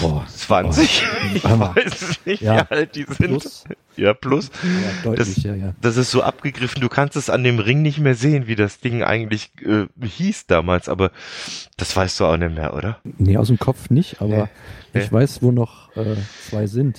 Boah, 0.00 0.26
20. 0.26 1.02
ich 1.34 1.44
Hammer. 1.44 1.74
weiß 1.76 2.02
es 2.02 2.26
nicht, 2.26 2.42
Ja. 2.42 2.66
wie 2.70 2.74
alt 2.74 2.94
die 2.94 3.04
sind. 3.04 3.16
plus. 3.18 3.64
Ja, 3.96 4.14
plus. 4.14 4.50
Ja, 4.62 5.04
deutlich, 5.10 5.34
Das- 5.34 5.42
ja, 5.44 5.54
ja. 5.54 5.74
Das 5.80 5.96
ist 5.96 6.10
so 6.10 6.22
abgegriffen, 6.22 6.80
du 6.80 6.88
kannst 6.88 7.16
es 7.16 7.28
an 7.30 7.44
dem 7.44 7.58
Ring 7.58 7.82
nicht 7.82 7.98
mehr 7.98 8.14
sehen, 8.14 8.46
wie 8.46 8.56
das 8.56 8.80
Ding 8.80 9.02
eigentlich 9.02 9.50
äh, 9.64 9.86
hieß 10.06 10.46
damals, 10.46 10.88
aber 10.88 11.10
das 11.76 11.94
weißt 11.94 12.20
du 12.20 12.24
auch 12.26 12.36
nicht 12.36 12.54
mehr, 12.54 12.74
oder? 12.74 12.98
Nee, 13.18 13.36
aus 13.36 13.48
dem 13.48 13.58
Kopf 13.58 13.90
nicht, 13.90 14.20
aber 14.22 14.48
Nee. 14.94 15.00
ich 15.04 15.10
weiß, 15.12 15.40
wo 15.42 15.52
noch 15.52 15.96
äh, 15.96 16.16
zwei 16.48 16.66
sind. 16.66 16.98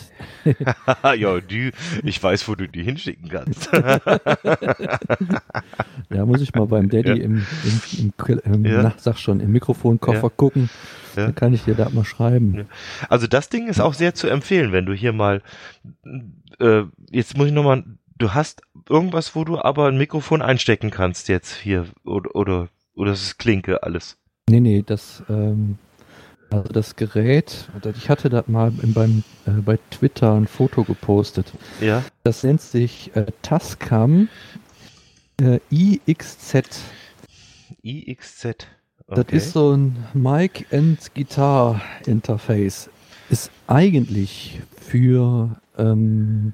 ja, 1.15 1.39
die, 1.41 1.71
ich 2.03 2.21
weiß, 2.23 2.47
wo 2.47 2.55
du 2.55 2.67
die 2.67 2.83
hinschicken 2.83 3.29
kannst. 3.29 3.69
Ja, 6.09 6.25
muss 6.25 6.41
ich 6.41 6.53
mal 6.53 6.67
beim 6.67 6.89
Daddy 6.89 7.19
im, 7.21 7.45
im, 7.97 8.13
im, 8.17 8.53
im 8.53 8.61
na, 8.61 8.93
sag 8.97 9.17
schon, 9.17 9.39
im 9.39 9.51
Mikrofonkoffer 9.51 10.29
gucken. 10.29 10.69
Ja. 11.15 11.25
Dann 11.25 11.35
kann 11.35 11.53
ich 11.53 11.63
dir 11.63 11.75
da 11.75 11.89
mal 11.89 12.05
schreiben. 12.05 12.65
Also 13.09 13.27
das 13.27 13.49
Ding 13.49 13.67
ist 13.67 13.79
auch 13.79 13.93
sehr 13.93 14.13
zu 14.13 14.27
empfehlen, 14.27 14.71
wenn 14.71 14.85
du 14.85 14.93
hier 14.93 15.13
mal, 15.13 15.41
äh, 16.59 16.83
jetzt 17.11 17.37
muss 17.37 17.47
ich 17.47 17.53
nochmal, 17.53 17.83
du 18.17 18.33
hast 18.33 18.61
irgendwas, 18.89 19.35
wo 19.35 19.43
du 19.43 19.59
aber 19.59 19.87
ein 19.87 19.97
Mikrofon 19.97 20.41
einstecken 20.41 20.89
kannst 20.89 21.27
jetzt 21.29 21.53
hier, 21.55 21.87
oder, 22.03 22.35
oder, 22.35 22.67
oder 22.95 23.11
es 23.11 23.21
ist 23.23 23.39
Klinke 23.39 23.83
alles. 23.83 24.17
Nee, 24.49 24.59
nee, 24.59 24.83
das, 24.85 25.23
ähm, 25.29 25.77
also 26.49 26.69
das 26.71 26.95
Gerät, 26.95 27.69
das- 27.81 27.97
ich 27.97 28.09
hatte 28.09 28.29
da 28.29 28.43
mal 28.47 28.71
in, 28.81 28.93
beim, 28.93 29.23
äh, 29.45 29.51
bei 29.51 29.79
Twitter 29.89 30.33
ein 30.35 30.47
Foto 30.47 30.83
gepostet. 30.83 31.51
Ja? 31.81 32.03
Das 32.23 32.43
nennt 32.43 32.61
sich 32.61 33.15
äh, 33.15 33.25
Tascam 33.41 34.27
äh, 35.41 35.59
IXZ. 35.71 36.55
IXZ. 37.83 38.67
Das 39.07 39.25
ist 39.31 39.53
so 39.53 39.71
ein 39.75 40.05
Mic 40.13 40.65
and 40.71 40.97
Guitar 41.13 41.81
Interface. 42.05 42.89
Ist 43.29 43.51
eigentlich 43.67 44.61
für, 44.79 45.59
ähm, 45.77 46.53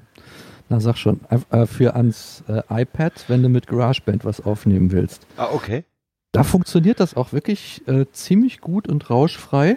na 0.68 0.80
sag 0.80 0.96
schon, 0.96 1.20
äh, 1.50 1.66
für 1.66 1.94
ans 1.96 2.44
äh, 2.48 2.62
iPad, 2.82 3.12
wenn 3.28 3.42
du 3.42 3.48
mit 3.48 3.66
GarageBand 3.66 4.24
was 4.24 4.40
aufnehmen 4.40 4.92
willst. 4.92 5.26
Ah, 5.36 5.48
okay. 5.52 5.84
Da 6.32 6.44
funktioniert 6.44 7.00
das 7.00 7.16
auch 7.16 7.32
wirklich 7.32 7.82
äh, 7.88 8.06
ziemlich 8.12 8.60
gut 8.60 8.86
und 8.88 9.10
rauschfrei. 9.10 9.76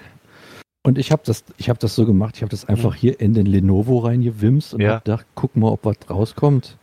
Und 0.86 0.98
ich 1.00 1.12
habe 1.12 1.24
das, 1.26 1.46
ich 1.58 1.70
habe 1.70 1.80
das 1.80 1.96
so 1.96 2.06
gemacht. 2.06 2.36
Ich 2.36 2.42
habe 2.44 2.52
das 2.52 2.66
einfach 2.66 2.94
hier 2.94 3.20
in 3.20 3.34
den 3.34 3.46
Lenovo 3.48 4.00
reingewimst 4.00 4.74
und 4.76 4.82
Ja. 4.82 4.96
hab 4.96 5.06
gedacht, 5.06 5.26
guck 5.34 5.56
mal, 5.56 5.70
ob 5.70 5.86
was 5.86 5.96
rauskommt. 6.10 6.78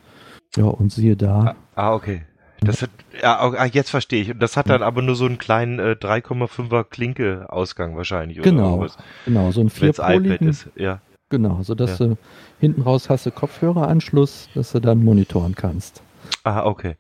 Ja, 0.57 0.65
und 0.65 0.91
siehe 0.93 1.17
da. 1.17 1.55
Ah, 1.77 1.95
okay. 1.95 2.23
Das 2.63 2.83
hat, 2.83 2.91
ja, 3.23 3.39
ah, 3.41 3.65
jetzt 3.67 3.91
verstehe 3.91 4.23
ich. 4.23 4.31
Und 4.33 4.41
das 4.41 4.57
hat 4.57 4.69
dann 4.69 4.83
aber 4.83 5.01
nur 5.03 5.15
so 5.15 5.25
einen 5.27 5.39
kleinen 5.39 5.79
äh, 5.79 5.97
3,5er 6.01 6.85
Klinke-Ausgang 6.85 7.97
wahrscheinlich. 7.97 8.41
Oder 8.41 8.51
Genau. 8.51 8.71
irgendwas. 8.71 8.99
Genau, 9.25 9.51
so 9.53 9.61
ein 9.61 9.71
Wenn's 9.71 9.99
iPad 9.99 10.11
vierpoligen. 10.11 10.49
ist. 10.49 10.69
Ja. 10.77 11.01
Genau, 11.31 11.63
so 11.63 11.75
dass 11.75 11.99
Ja. 11.99 12.09
du 12.09 12.17
hinten 12.61 12.83
raus 12.83 13.09
hast 13.09 13.25
du 13.25 13.31
Kopfhöreranschluss, 13.31 14.49
dass 14.55 14.73
du 14.73 14.81
dann 14.81 15.03
monitoren 15.05 15.55
kannst. 15.55 16.03
Ah, 16.43 16.65
okay. 16.65 16.97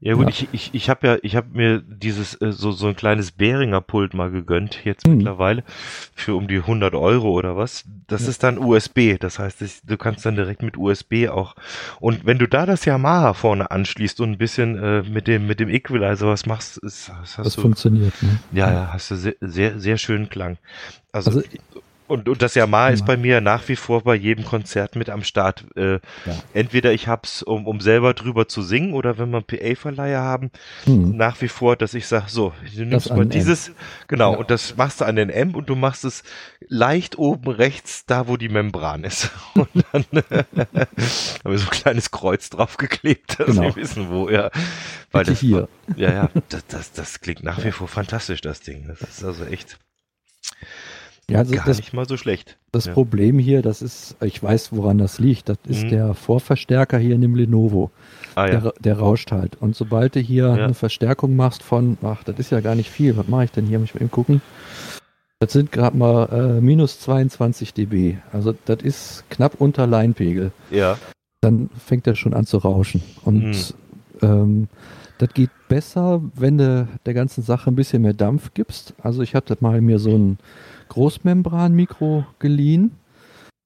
Ja 0.00 0.14
gut, 0.14 0.26
Ja. 0.26 0.28
ich, 0.28 0.48
ich, 0.54 0.74
ich 0.74 0.88
habe 0.90 1.06
ja, 1.08 1.16
ich 1.22 1.34
habe 1.34 1.48
mir 1.50 1.80
dieses 1.80 2.40
äh, 2.40 2.52
so 2.52 2.70
so 2.70 2.86
ein 2.86 2.94
kleines 2.94 3.32
Behringer 3.32 3.80
Pult 3.80 4.14
mal 4.14 4.30
gegönnt 4.30 4.84
jetzt 4.84 5.08
Mhm. 5.08 5.16
mittlerweile 5.16 5.64
für 6.14 6.36
um 6.36 6.46
die 6.46 6.58
100 6.60 6.94
Euro 6.94 7.32
oder 7.32 7.56
was. 7.56 7.84
Das 8.06 8.22
Ja. 8.22 8.28
ist 8.28 8.44
dann 8.44 8.58
USB, 8.58 9.16
das 9.18 9.40
heißt, 9.40 9.60
ich, 9.62 9.80
du 9.84 9.96
kannst 9.96 10.24
dann 10.24 10.36
direkt 10.36 10.62
mit 10.62 10.76
USB 10.76 11.28
auch. 11.28 11.56
Und 11.98 12.24
wenn 12.26 12.38
du 12.38 12.46
da 12.46 12.64
das 12.64 12.84
Yamaha 12.84 13.32
vorne 13.34 13.72
anschließt 13.72 14.20
und 14.20 14.30
ein 14.30 14.38
bisschen 14.38 14.78
äh, 14.80 15.02
mit 15.02 15.26
dem 15.26 15.48
mit 15.48 15.58
dem 15.58 15.68
Equalizer 15.68 16.28
was 16.28 16.46
machst, 16.46 16.78
ist, 16.78 17.10
das 17.20 17.34
Das 17.34 17.54
du 17.56 17.62
funktioniert. 17.62 18.12
Ne? 18.22 18.38
ja 18.52 18.70
ja 18.72 18.92
hast 18.92 19.10
du 19.10 19.16
sehr 19.16 19.34
sehr, 19.40 19.80
sehr 19.80 19.96
schönen 19.98 20.28
Klang. 20.30 20.58
Also, 21.10 21.30
Also 21.30 21.42
und, 22.08 22.28
und 22.28 22.42
das 22.42 22.54
Yamaha 22.54 22.88
ist 22.88 23.00
Ja. 23.00 23.06
bei 23.06 23.16
mir 23.16 23.40
nach 23.40 23.68
wie 23.68 23.76
vor 23.76 24.02
bei 24.02 24.14
jedem 24.14 24.44
Konzert 24.44 24.96
mit 24.96 25.10
am 25.10 25.22
Start. 25.22 25.64
Äh, 25.76 25.94
Ja. 25.94 26.00
Entweder 26.54 26.92
ich 26.92 27.06
hab's, 27.08 27.42
um, 27.42 27.66
um 27.66 27.80
selber 27.80 28.14
drüber 28.14 28.48
zu 28.48 28.62
singen, 28.62 28.92
oder 28.94 29.18
wenn 29.18 29.30
wir 29.30 29.38
einen 29.38 29.46
PA-Verleiher 29.46 30.20
haben, 30.20 30.50
hm, 30.84 31.16
nach 31.16 31.40
wie 31.40 31.48
vor, 31.48 31.76
dass 31.76 31.94
ich 31.94 32.06
sage, 32.06 32.26
so, 32.28 32.52
du 32.74 32.84
nimmst 32.84 33.10
mal 33.14 33.26
dieses, 33.26 33.72
genau, 34.08 34.32
Ja. 34.32 34.38
und 34.38 34.50
das 34.50 34.76
machst 34.76 35.00
du 35.00 35.04
an 35.04 35.16
den 35.16 35.30
M 35.30 35.54
und 35.54 35.68
du 35.68 35.76
machst 35.76 36.04
es 36.04 36.22
leicht 36.68 37.18
oben 37.18 37.50
rechts, 37.50 38.04
da 38.06 38.26
wo 38.28 38.36
die 38.36 38.48
Membran 38.48 39.04
ist. 39.04 39.30
Und 39.54 39.68
dann 39.92 40.04
haben 40.22 41.50
wir 41.52 41.58
so 41.58 41.66
ein 41.66 41.70
kleines 41.70 42.10
Kreuz 42.10 42.50
draufgeklebt, 42.50 43.40
dass 43.40 43.46
Genau. 43.48 43.62
wir 43.62 43.76
wissen, 43.76 44.08
wo 44.10 44.28
er. 44.28 44.50
Weil 45.10 45.24
bitte 45.24 45.30
das, 45.32 45.40
hier. 45.40 45.68
ja, 45.96 46.12
ja, 46.12 46.30
das, 46.48 46.66
das, 46.66 46.92
das 46.92 47.20
klingt 47.20 47.42
nach 47.42 47.64
wie 47.64 47.72
vor 47.72 47.88
fantastisch, 47.88 48.40
das 48.40 48.60
Ding. 48.60 48.86
Das 48.88 49.00
ist 49.08 49.24
also 49.24 49.44
echt 49.44 49.78
Ja, 51.30 51.38
also 51.40 51.54
gar 51.54 51.66
das, 51.66 51.76
nicht 51.78 51.92
mal 51.92 52.08
so 52.08 52.16
schlecht. 52.16 52.56
das 52.72 52.86
ja. 52.86 52.94
Problem 52.94 53.38
hier, 53.38 53.60
das 53.60 53.82
ist, 53.82 54.16
ich 54.22 54.42
weiß, 54.42 54.70
woran 54.72 54.96
das 54.98 55.18
liegt. 55.18 55.48
Das 55.50 55.58
ist 55.66 55.84
Mhm. 55.84 55.88
der 55.90 56.14
Vorverstärker 56.14 56.96
hier 56.98 57.14
in 57.14 57.20
dem 57.20 57.34
Lenovo. 57.34 57.90
Ah 58.34 58.46
ja. 58.46 58.60
Der, 58.60 58.72
der 58.80 58.98
rauscht 58.98 59.30
halt. 59.30 59.56
Und 59.60 59.76
sobald 59.76 60.14
du 60.16 60.20
hier 60.20 60.46
Ja. 60.46 60.64
eine 60.64 60.74
Verstärkung 60.74 61.36
machst 61.36 61.62
von, 61.62 61.98
ach, 62.02 62.24
das 62.24 62.38
ist 62.38 62.50
ja 62.50 62.60
gar 62.60 62.74
nicht 62.74 62.90
viel. 62.90 63.16
Was 63.16 63.28
mache 63.28 63.44
ich 63.44 63.50
denn 63.52 63.66
hier? 63.66 63.78
Muss 63.78 63.88
ich 63.90 63.94
mal 63.94 64.00
eben 64.00 64.10
gucken. 64.10 64.40
Das 65.40 65.52
sind 65.52 65.70
gerade 65.70 65.96
mal 65.96 66.24
äh, 66.58 66.60
minus 66.60 66.98
22 67.00 67.74
dB. 67.74 68.16
Also 68.32 68.54
das 68.64 68.82
ist 68.82 69.24
knapp 69.30 69.60
unter 69.60 69.86
Leinpegel. 69.86 70.50
Ja. 70.70 70.98
Dann 71.42 71.68
fängt 71.84 72.06
er 72.06 72.16
schon 72.16 72.34
an 72.34 72.46
zu 72.46 72.56
rauschen. 72.58 73.02
Und 73.24 73.44
Mhm. 73.44 73.54
ähm, 74.22 74.68
das 75.18 75.28
geht 75.34 75.50
besser, 75.68 76.22
wenn 76.34 76.58
du 76.58 76.88
der 77.06 77.14
ganzen 77.14 77.42
Sache 77.42 77.70
ein 77.70 77.76
bisschen 77.76 78.02
mehr 78.02 78.14
Dampf 78.14 78.54
gibst. 78.54 78.94
Also 79.02 79.22
ich 79.22 79.34
hatte 79.34 79.56
mal 79.60 79.80
mir 79.80 79.98
so 79.98 80.16
ein 80.16 80.38
Großmembran-Mikro 80.88 82.24
geliehen. 82.38 82.92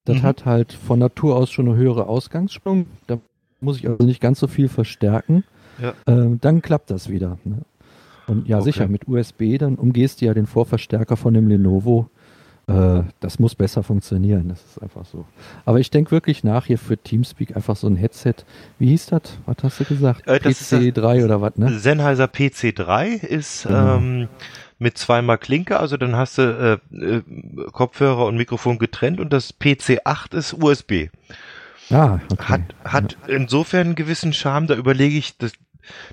Das 0.04 0.18
Mhm. 0.18 0.22
hat 0.22 0.44
halt 0.46 0.72
von 0.72 0.98
Natur 0.98 1.36
aus 1.36 1.50
schon 1.50 1.68
eine 1.68 1.76
höhere 1.76 2.06
Ausgangsspannung. 2.08 2.86
Da 3.06 3.18
muss 3.60 3.78
ich 3.78 3.88
also 3.88 4.04
nicht 4.04 4.20
ganz 4.20 4.40
so 4.40 4.46
viel 4.48 4.68
verstärken. 4.68 5.44
Ja. 5.80 5.94
Ähm, 6.06 6.38
dann 6.40 6.60
klappt 6.62 6.90
das 6.90 7.08
wieder. 7.08 7.38
Ne? 7.44 7.58
Und 8.26 8.46
ja, 8.48 8.56
Okay. 8.58 8.64
sicher, 8.64 8.88
mit 8.88 9.08
USB, 9.08 9.58
dann 9.58 9.76
umgehst 9.76 10.20
du 10.20 10.26
ja 10.26 10.34
den 10.34 10.46
Vorverstärker 10.46 11.16
von 11.16 11.34
dem 11.34 11.48
Lenovo. 11.48 12.08
Äh, 12.72 13.02
das 13.20 13.38
muss 13.38 13.54
besser 13.54 13.82
funktionieren. 13.82 14.48
Das 14.48 14.60
ist 14.64 14.82
einfach 14.82 15.04
so. 15.04 15.24
Aber 15.64 15.80
ich 15.80 15.90
denke 15.90 16.10
wirklich 16.10 16.44
nach 16.44 16.66
hier 16.66 16.78
für 16.78 16.96
Teamspeak 16.96 17.56
einfach 17.56 17.76
so 17.76 17.86
ein 17.86 17.96
Headset. 17.96 18.34
Wie 18.78 18.88
hieß 18.88 19.06
das? 19.06 19.22
Was 19.46 19.56
hast 19.62 19.80
du 19.80 19.84
gesagt? 19.84 20.26
Äh, 20.26 20.40
das 20.40 20.60
ist 20.60 20.72
PC3 20.72 21.24
oder 21.24 21.40
was, 21.40 21.56
ne? 21.56 21.78
Sennheiser 21.78 22.24
PC3 22.26 23.22
ist 23.22 23.64
Genau. 23.64 23.96
ähm, 23.96 24.28
mit 24.78 24.98
zweimal 24.98 25.38
Klinke, 25.38 25.78
also 25.78 25.96
dann 25.96 26.16
hast 26.16 26.38
du 26.38 26.80
äh, 26.92 26.96
äh, 26.96 27.22
Kopfhörer 27.70 28.26
und 28.26 28.36
Mikrofon 28.36 28.78
getrennt 28.78 29.20
und 29.20 29.32
das 29.32 29.54
PC8 29.60 30.34
ist 30.34 30.54
USB. 30.54 31.08
Ah, 31.90 32.18
okay. 32.32 32.44
Hat, 32.44 32.60
hat 32.84 33.16
insofern 33.28 33.88
einen 33.88 33.94
gewissen 33.94 34.32
Charme, 34.32 34.66
da 34.66 34.74
überlege 34.74 35.16
ich, 35.16 35.36
das, 35.38 35.52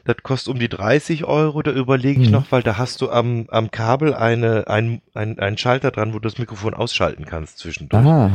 das 0.06 0.18
kostet 0.24 0.54
um 0.54 0.60
die 0.60 0.70
30 0.70 1.26
Euro, 1.26 1.62
da 1.62 1.72
überlege 1.72 2.22
ich 2.22 2.28
Mhm. 2.28 2.34
noch, 2.34 2.52
weil 2.52 2.64
da 2.64 2.78
hast 2.78 3.02
du 3.02 3.10
am, 3.10 3.46
am 3.50 3.72
Kabel 3.72 4.14
eine, 4.14 4.68
ein, 4.68 5.02
ein, 5.14 5.40
einen 5.40 5.58
Schalter 5.58 5.92
dran, 5.92 6.14
wo 6.14 6.20
du 6.20 6.28
das 6.28 6.38
Mikrofon 6.38 6.74
ausschalten 6.74 7.26
kannst 7.26 7.60
zwischendurch. 7.60 8.06
Ah, 8.06 8.32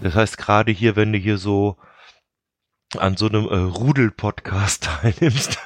Das 0.00 0.14
heißt, 0.14 0.38
gerade 0.38 0.72
hier, 0.72 0.96
wenn 0.96 1.12
du 1.12 1.18
hier 1.18 1.38
so 1.38 1.76
an 2.98 3.16
so 3.16 3.28
einem 3.28 3.46
äh, 3.48 3.56
Rudel-Podcast 3.56 4.84
teilnimmst, 5.02 5.58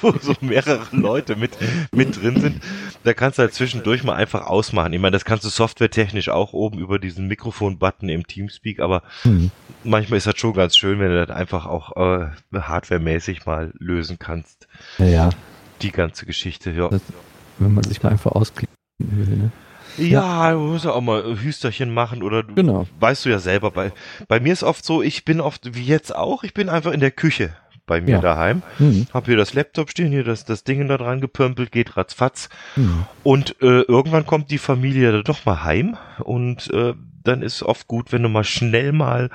wo 0.00 0.12
so 0.20 0.34
mehrere 0.40 0.86
Leute 0.92 1.36
mit, 1.36 1.52
mit 1.92 2.20
drin 2.20 2.40
sind, 2.40 2.62
da 3.02 3.12
kannst 3.12 3.38
du 3.38 3.42
halt 3.42 3.54
zwischendurch 3.54 4.04
mal 4.04 4.14
einfach 4.14 4.46
ausmachen. 4.46 4.92
Ich 4.92 5.00
meine, 5.00 5.12
das 5.12 5.24
kannst 5.24 5.44
du 5.44 5.48
softwaretechnisch 5.48 6.28
auch 6.28 6.52
oben 6.52 6.78
über 6.78 6.98
diesen 6.98 7.26
Mikrofon-Button 7.26 8.08
im 8.08 8.26
Teamspeak, 8.26 8.80
aber 8.80 9.02
hm. 9.22 9.50
manchmal 9.82 10.18
ist 10.18 10.26
das 10.26 10.38
schon 10.38 10.54
ganz 10.54 10.76
schön, 10.76 11.00
wenn 11.00 11.10
du 11.10 11.26
das 11.26 11.36
einfach 11.36 11.66
auch 11.66 11.96
äh, 11.96 12.28
hardwaremäßig 12.54 13.44
mal 13.44 13.72
lösen 13.78 14.18
kannst. 14.18 14.68
ja, 14.98 15.06
ja, 15.06 15.30
Die 15.82 15.90
ganze 15.90 16.26
Geschichte, 16.26 16.70
ja. 16.70 16.88
Das- 16.88 17.02
wenn 17.58 17.74
man 17.74 17.84
sich 17.84 18.02
mal 18.02 18.10
einfach 18.10 18.32
ausklicken 18.32 18.74
will, 18.98 19.36
ne? 19.36 19.52
Ja, 19.98 20.52
du 20.52 20.58
musst 20.58 20.84
ja 20.84 20.92
auch 20.92 21.00
mal 21.00 21.36
Hüsterchen 21.42 21.92
machen 21.92 22.22
oder 22.22 22.42
du 22.42 22.54
Genau. 22.54 22.86
weißt 23.00 23.24
du 23.24 23.28
ja 23.30 23.38
selber. 23.38 23.70
Bei, 23.70 23.92
bei 24.28 24.40
mir 24.40 24.52
ist 24.52 24.62
oft 24.62 24.84
so, 24.84 25.02
ich 25.02 25.24
bin 25.24 25.40
oft, 25.40 25.74
wie 25.74 25.84
jetzt 25.84 26.14
auch, 26.14 26.42
ich 26.44 26.54
bin 26.54 26.68
einfach 26.68 26.92
in 26.92 27.00
der 27.00 27.10
Küche 27.10 27.54
bei 27.86 28.00
mir 28.00 28.12
Ja. 28.12 28.20
daheim. 28.20 28.62
Hm. 28.78 29.06
Hab 29.12 29.26
hier 29.26 29.36
das 29.36 29.54
Laptop 29.54 29.90
stehen, 29.90 30.10
hier 30.10 30.24
das, 30.24 30.44
das 30.44 30.64
Ding 30.64 30.86
da 30.88 30.96
dran 30.98 31.20
gepömpelt, 31.20 31.72
geht 31.72 31.96
ratzfatz. 31.96 32.48
Hm. 32.74 33.04
Und 33.22 33.56
äh, 33.60 33.82
irgendwann 33.82 34.26
kommt 34.26 34.50
die 34.50 34.58
Familie 34.58 35.12
da 35.12 35.22
doch 35.22 35.44
mal 35.44 35.64
heim 35.64 35.96
und 36.20 36.70
äh, 36.72 36.94
dann 37.24 37.42
ist 37.42 37.62
oft 37.62 37.86
gut, 37.86 38.12
wenn 38.12 38.22
du 38.22 38.28
mal 38.28 38.44
schnell 38.44 38.92
mal 38.92 39.30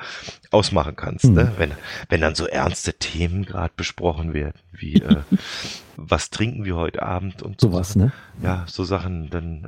ausmachen 0.51 0.95
kannst. 0.95 1.25
Mhm. 1.25 1.33
Ne? 1.33 1.51
Wenn, 1.57 1.71
wenn 2.09 2.21
dann 2.21 2.35
so 2.35 2.45
ernste 2.45 2.93
Themen 2.93 3.45
gerade 3.45 3.71
besprochen 3.75 4.33
werden, 4.33 4.59
wie 4.73 4.95
äh, 4.95 5.17
was 5.95 6.29
trinken 6.29 6.65
wir 6.65 6.75
heute 6.75 7.03
Abend 7.03 7.41
und 7.41 7.61
so. 7.61 7.69
Sowas, 7.71 7.95
ne? 7.95 8.11
Ja, 8.43 8.65
so 8.67 8.83
Sachen, 8.83 9.29
dann 9.29 9.67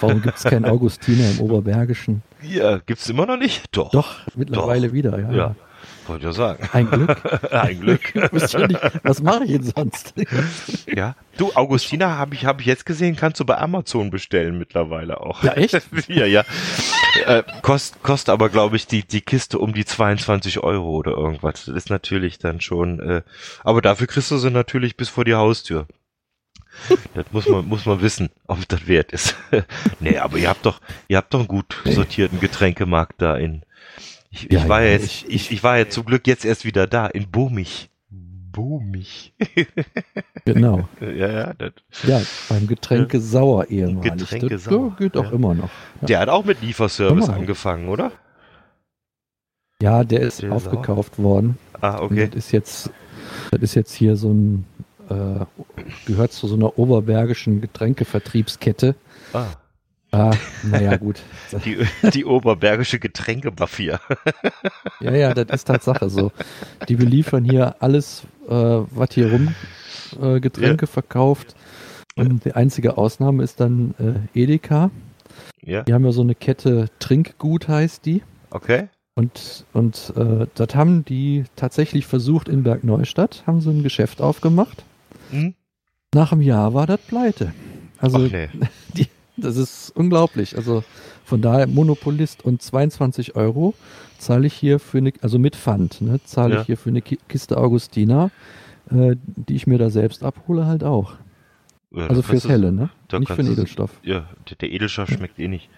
Warum 0.00 0.20
gibt 0.20 0.38
es 0.38 0.44
keinen 0.44 0.64
Augustiner 0.66 1.30
im 1.30 1.40
Oberbergischen? 1.40 2.22
ja, 2.42 2.78
gibt's 2.78 3.08
immer 3.08 3.26
noch 3.26 3.38
nicht? 3.38 3.64
Doch. 3.72 3.90
Doch, 3.90 4.16
mittlerweile 4.34 4.92
wieder, 4.92 5.18
ja. 5.18 5.30
Ja, 5.30 5.54
wollte 6.08 6.26
ja 6.26 6.32
sagen. 6.32 6.68
Ein 6.72 6.90
Glück. 6.90 7.52
Ein 7.52 7.80
Glück. 7.80 8.14
Nicht, 8.14 8.80
was 9.02 9.22
mache 9.22 9.44
ich 9.44 9.52
denn 9.52 9.62
sonst? 9.62 10.14
Ja. 10.86 11.14
Du, 11.36 11.52
Augustina, 11.54 12.18
habe 12.18 12.34
ich, 12.34 12.44
hab 12.44 12.60
ich 12.60 12.66
jetzt 12.66 12.84
gesehen, 12.84 13.16
kannst 13.16 13.40
du 13.40 13.44
bei 13.44 13.58
Amazon 13.58 14.10
bestellen 14.10 14.58
mittlerweile 14.58 15.20
auch. 15.20 15.42
Ja, 15.42 15.52
echt? 15.52 15.80
ja, 16.08 16.26
ja. 16.26 16.44
Äh, 17.26 17.42
kost, 17.62 18.02
kostet 18.02 18.30
aber, 18.30 18.48
glaube 18.48 18.76
ich, 18.76 18.86
die, 18.86 19.02
die 19.02 19.20
Kiste 19.20 19.58
um 19.58 19.72
die 19.72 19.84
22 19.84 20.60
Euro 20.60 20.90
oder 20.90 21.12
irgendwas. 21.12 21.64
Das 21.64 21.74
ist 21.74 21.90
natürlich 21.90 22.38
dann 22.38 22.60
schon, 22.60 23.00
äh, 23.00 23.22
aber 23.64 23.82
dafür 23.82 24.06
kriegst 24.06 24.30
du 24.30 24.38
sie 24.38 24.50
natürlich 24.50 24.96
bis 24.96 25.08
vor 25.08 25.24
die 25.24 25.34
Haustür. 25.34 25.86
Das 27.14 27.26
muss 27.32 27.48
man, 27.48 27.66
muss 27.66 27.86
man 27.86 28.00
wissen, 28.00 28.30
ob 28.46 28.66
das 28.68 28.86
wert 28.86 29.12
ist. 29.12 29.36
nee, 30.00 30.18
aber 30.18 30.38
ihr 30.38 30.48
habt 30.48 30.64
doch, 30.66 30.80
ihr 31.08 31.16
habt 31.16 31.34
doch 31.34 31.40
einen 31.40 31.48
gut 31.48 31.76
sortierten 31.84 32.40
Getränkemarkt 32.40 33.20
da 33.20 33.36
in. 33.36 33.62
Ich, 34.30 34.46
ich 34.46 34.52
Ja, 34.52 34.68
war 34.68 34.80
ja 34.82 34.86
ja, 34.88 34.92
jetzt, 34.94 35.06
ich- 35.06 35.28
ich, 35.28 35.50
ich 35.50 35.62
war 35.64 35.78
ja 35.78 35.88
zum 35.88 36.04
Glück 36.04 36.26
jetzt 36.26 36.44
erst 36.44 36.64
wieder 36.64 36.86
da, 36.86 37.06
in 37.06 37.30
Boomich. 37.30 37.90
Boomich. 38.10 39.32
Genau. 40.46 40.88
ja, 41.00 41.28
ja, 41.30 41.52
das, 41.54 41.72
Ja, 42.04 42.20
beim 42.48 42.66
Getränke 42.66 43.20
sauer 43.20 43.66
ehemalig. 43.68 44.16
Getränke 44.18 44.48
das 44.48 44.64
sauer, 44.64 44.96
geht 44.98 45.16
auch 45.16 45.24
ja. 45.26 45.30
immer 45.32 45.54
noch. 45.54 45.70
Ja. 46.00 46.06
Der 46.06 46.18
hat 46.20 46.28
auch 46.30 46.44
mit 46.44 46.62
Lieferservice 46.62 47.28
mal. 47.28 47.34
angefangen, 47.34 47.88
oder? 47.88 48.10
Ja, 49.82 50.02
der 50.02 50.20
ist 50.22 50.42
Der 50.42 50.52
aufgekauft 50.52 51.18
worden. 51.18 51.58
Ah, 51.80 51.98
Und 51.98 52.12
okay. 52.12 52.28
Das 52.28 52.36
ist 52.46 52.52
jetzt, 52.52 52.90
das 53.50 53.60
ist 53.60 53.74
jetzt 53.74 53.92
hier 53.94 54.16
so 54.16 54.32
ein, 54.32 54.64
äh, 55.10 55.44
gehört 56.06 56.32
zu 56.32 56.48
so 56.48 56.54
einer 56.56 56.78
oberbergischen 56.78 57.60
Getränkevertriebskette. 57.60 58.94
Ah, 59.34 59.46
Ah, 60.12 60.32
naja, 60.64 60.96
gut. 60.96 61.20
die, 61.64 61.86
die 62.12 62.24
oberbergische 62.24 62.98
Getränke-Mafia. 62.98 64.00
Ja, 65.00 65.12
ja, 65.14 65.32
das 65.32 65.46
ist 65.60 65.64
Tatsache 65.64 66.10
so. 66.10 66.30
Die 66.88 66.96
beliefern 66.96 67.42
hier 67.42 67.76
alles, 67.80 68.22
äh, 68.48 68.52
was 68.52 69.08
hier 69.12 69.30
rum 69.30 69.54
äh, 70.20 70.38
Getränke 70.40 70.86
verkauft. 70.86 71.54
Und 72.16 72.44
die 72.44 72.52
einzige 72.52 72.98
Ausnahme 72.98 73.42
ist 73.42 73.60
dann 73.60 73.94
äh, 74.34 74.38
Edeka. 74.42 74.90
Ja, 75.62 75.82
Die 75.84 75.94
haben 75.94 76.04
ja 76.04 76.12
so 76.12 76.20
eine 76.20 76.34
Kette 76.34 76.88
Trinkgut 76.98 77.68
heißt 77.68 78.04
die. 78.04 78.22
okay. 78.50 78.88
Und, 79.14 79.64
und 79.72 80.12
äh, 80.16 80.46
das 80.54 80.74
haben 80.74 81.04
die 81.04 81.44
tatsächlich 81.56 82.06
versucht 82.06 82.48
in 82.48 82.62
Bergneustadt, 82.62 83.42
haben 83.46 83.60
sie 83.60 83.70
ein 83.70 83.82
Geschäft 83.82 84.20
aufgemacht. 84.20 84.84
Hm? 85.30 85.54
Nach 86.14 86.32
einem 86.32 86.42
Jahr 86.42 86.74
war 86.74 86.86
das 86.86 87.00
pleite. 87.00 87.52
Also 87.98 88.18
nee. 88.18 88.48
das 89.40 89.56
ist 89.56 89.90
unglaublich. 89.96 90.56
Also 90.56 90.84
von 91.24 91.40
daher 91.42 91.66
Monopolist 91.66 92.44
und 92.44 92.62
22 92.62 93.36
Euro 93.36 93.74
zahle 94.18 94.46
ich 94.46 94.54
hier 94.54 94.78
für 94.78 94.98
eine, 94.98 95.12
also 95.22 95.38
mit 95.38 95.56
Pfand, 95.56 96.00
ne, 96.00 96.20
zahle 96.24 96.54
Ja. 96.54 96.60
ich 96.60 96.66
hier 96.66 96.76
für 96.76 96.90
eine 96.90 97.02
Ki- 97.02 97.18
Kiste 97.28 97.56
Augustiner, 97.56 98.30
äh, 98.90 99.16
die 99.24 99.54
ich 99.54 99.66
mir 99.66 99.78
da 99.78 99.90
selbst 99.90 100.22
abhole, 100.22 100.66
halt 100.66 100.84
auch. 100.84 101.14
Ja, 101.92 102.06
Also 102.06 102.22
fürs 102.22 102.48
Helle, 102.48 102.70
ne? 102.70 102.90
Nicht 103.18 103.28
für 103.32 103.42
den 103.42 103.52
Edelstoff. 103.52 103.90
Ja, 104.04 104.28
der 104.60 104.70
Edelstoff 104.72 105.08
schmeckt 105.08 105.38
eh 105.40 105.48
nicht. 105.48 105.68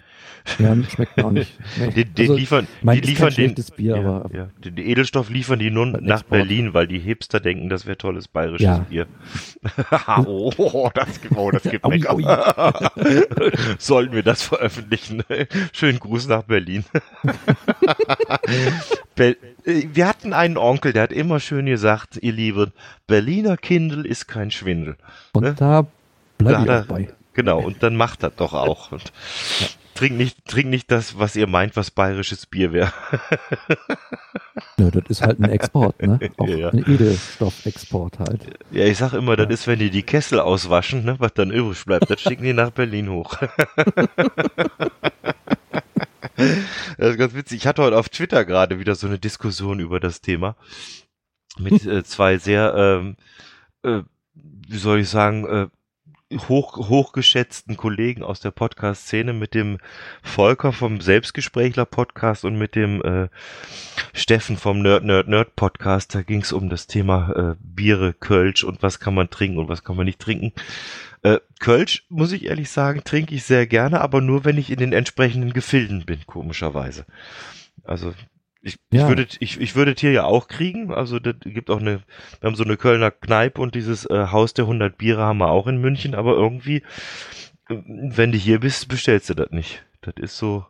Ja, 0.59 0.75
schmeckt 0.83 1.15
mir 1.17 1.25
auch 1.25 1.31
nicht. 1.31 1.53
Die, 1.95 2.03
die 2.05 2.21
Also, 2.23 2.35
liefern, 2.35 2.67
mein, 2.81 2.99
die 3.01 3.07
liefern 3.09 3.33
den, 3.33 3.55
Bier, 3.77 3.95
ja, 3.97 4.01
aber 4.01 4.29
ja. 4.35 4.49
Den, 4.63 4.75
den 4.75 4.85
Edelstoff 4.85 5.29
liefern 5.29 5.59
die 5.59 5.69
Beim 5.69 5.91
nach 5.91 6.21
Export. 6.21 6.29
Berlin, 6.29 6.73
weil 6.73 6.87
die 6.87 6.99
Hipster 6.99 7.39
denken, 7.39 7.69
das 7.69 7.85
wäre 7.85 7.97
tolles 7.97 8.27
bayerisches 8.27 8.65
Ja. 8.65 8.77
Bier. 8.79 9.07
oh, 10.25 10.89
das 10.93 11.21
gibt, 11.21 11.37
oh, 11.37 11.49
das 11.49 11.63
gibt 11.63 11.85
Ui, 11.85 11.95
lecker. 11.97 12.73
Sollten 13.79 14.13
wir 14.13 14.23
das 14.23 14.43
veröffentlichen? 14.43 15.23
Schönen 15.71 15.99
Gruß 15.99 16.27
nach 16.27 16.43
Berlin. 16.43 16.83
Be 19.15 19.37
äh, 19.65 19.83
wir 19.93 20.07
hatten 20.07 20.33
einen 20.33 20.57
Onkel, 20.57 20.93
der 20.93 21.03
hat 21.03 21.11
immer 21.13 21.39
schön 21.39 21.65
gesagt, 21.67 22.17
ihr 22.21 22.33
Lieben, 22.33 22.71
Berliner 23.07 23.57
Kindel 23.57 24.05
ist 24.05 24.27
kein 24.27 24.51
Schwindel. 24.51 24.97
und 25.33 25.43
ne? 25.43 25.53
da 25.57 25.85
bleibe 26.37 26.61
ich 26.61 26.67
Da- 26.67 26.81
auch 26.81 26.85
bei. 26.85 27.09
Genau, 27.35 27.59
und 27.61 27.81
dann 27.81 27.95
macht 27.95 28.21
das 28.21 28.35
doch 28.35 28.53
auch. 28.53 28.91
Und 28.91 29.11
trink 29.93 30.17
nicht, 30.17 30.45
trink 30.45 30.69
nicht 30.69 30.91
das, 30.91 31.17
was 31.17 31.35
ihr 31.35 31.47
meint, 31.47 31.75
was 31.75 31.91
bayerisches 31.91 32.45
Bier 32.45 32.73
wäre. 32.73 32.93
Ja, 34.77 34.89
das 34.89 35.03
ist 35.07 35.21
halt 35.21 35.39
ein 35.39 35.49
Export, 35.49 36.01
ne? 36.01 36.19
Auch 36.37 36.47
ja. 36.47 36.69
ein 36.69 36.79
Edelstoff-Export 36.79 38.19
halt. 38.19 38.59
Ja, 38.71 38.85
ich 38.85 38.97
sag 38.97 39.13
immer, 39.13 39.35
das 39.35 39.49
ist, 39.49 39.67
wenn 39.67 39.79
die 39.79 39.91
die 39.91 40.03
Kessel 40.03 40.39
auswaschen, 40.39 41.05
ne, 41.05 41.15
was 41.19 41.33
dann 41.33 41.51
übrig 41.51 41.85
bleibt, 41.85 42.09
das 42.09 42.21
schicken 42.21 42.43
die 42.43 42.53
nach 42.53 42.71
Berlin 42.71 43.09
hoch. 43.09 43.35
das 46.35 47.09
ist 47.11 47.17
ganz 47.17 47.33
witzig. 47.35 47.57
Ich 47.59 47.67
hatte 47.67 47.83
heute 47.83 47.97
auf 47.97 48.09
Twitter 48.09 48.45
gerade 48.45 48.79
wieder 48.79 48.95
so 48.95 49.05
eine 49.07 49.19
Diskussion 49.19 49.79
über 49.79 49.99
das 49.99 50.21
Thema 50.21 50.55
mit 51.59 51.85
äh, 51.85 52.03
zwei 52.03 52.37
sehr, 52.37 52.73
ähm, 52.75 53.15
äh, 53.83 54.01
wie 54.33 54.77
soll 54.77 54.99
ich 54.99 55.09
sagen, 55.09 55.45
äh, 55.45 55.67
hoch, 56.49 56.89
hochgeschätzten 56.89 57.77
Kollegen 57.77 58.23
aus 58.23 58.39
der 58.39 58.51
Podcast-Szene 58.51 59.33
mit 59.33 59.53
dem 59.53 59.77
Volker 60.21 60.71
vom 60.71 61.01
Selbstgesprächler-Podcast 61.01 62.45
und 62.45 62.57
mit 62.57 62.75
dem 62.75 63.01
äh, 63.01 63.29
Steffen 64.13 64.57
vom 64.57 64.81
Nerd 64.81 65.03
Nerd 65.03 65.27
Nerd 65.27 65.55
Podcast. 65.55 66.15
Da 66.15 66.21
ging 66.21 66.41
es 66.41 66.51
um 66.51 66.69
das 66.69 66.87
Thema 66.87 67.31
äh, 67.31 67.55
Biere, 67.59 68.13
Kölsch 68.13 68.63
und 68.63 68.83
was 68.83 68.99
kann 68.99 69.15
man 69.15 69.29
trinken 69.29 69.59
und 69.59 69.69
was 69.69 69.83
kann 69.83 69.95
man 69.95 70.05
nicht 70.05 70.19
trinken. 70.19 70.53
Äh, 71.21 71.39
Kölsch, 71.59 72.05
muss 72.09 72.31
ich 72.31 72.45
ehrlich 72.45 72.69
sagen, 72.69 73.03
trinke 73.03 73.33
ich 73.33 73.43
sehr 73.43 73.65
gerne, 73.65 74.01
aber 74.01 74.21
nur 74.21 74.45
wenn 74.45 74.57
ich 74.57 74.69
in 74.69 74.79
den 74.79 74.93
entsprechenden 74.93 75.53
Gefilden 75.53 76.05
bin, 76.05 76.19
komischerweise. 76.25 77.05
Also 77.83 78.13
ich, 78.63 78.77
ich 78.91 78.99
Ja. 78.99 79.07
würde 79.09 79.27
ich, 79.39 79.59
ich 79.59 79.75
würde 79.75 79.93
hier 79.97 80.11
ja 80.11 80.23
auch 80.23 80.47
kriegen. 80.47 80.91
Also 80.93 81.19
das 81.19 81.35
gibt 81.43 81.69
auch 81.69 81.79
eine, 81.79 82.01
wir 82.39 82.47
haben 82.47 82.55
so 82.55 82.63
eine 82.63 82.77
Kölner 82.77 83.11
Kneipe 83.11 83.61
und 83.61 83.75
dieses 83.75 84.05
äh, 84.09 84.27
Haus 84.31 84.53
der 84.53 84.65
100 84.65 84.97
Biere 84.97 85.21
haben 85.21 85.37
wir 85.39 85.49
auch 85.49 85.67
in 85.67 85.77
München, 85.81 86.15
aber 86.15 86.33
irgendwie, 86.33 86.77
äh, 87.69 87.75
wenn 87.85 88.31
du 88.31 88.37
hier 88.37 88.59
bist, 88.61 88.87
bestellst 88.87 89.29
du 89.29 89.33
das 89.33 89.51
nicht. 89.51 89.83
Das 90.01 90.15
ist 90.17 90.37
so 90.37 90.65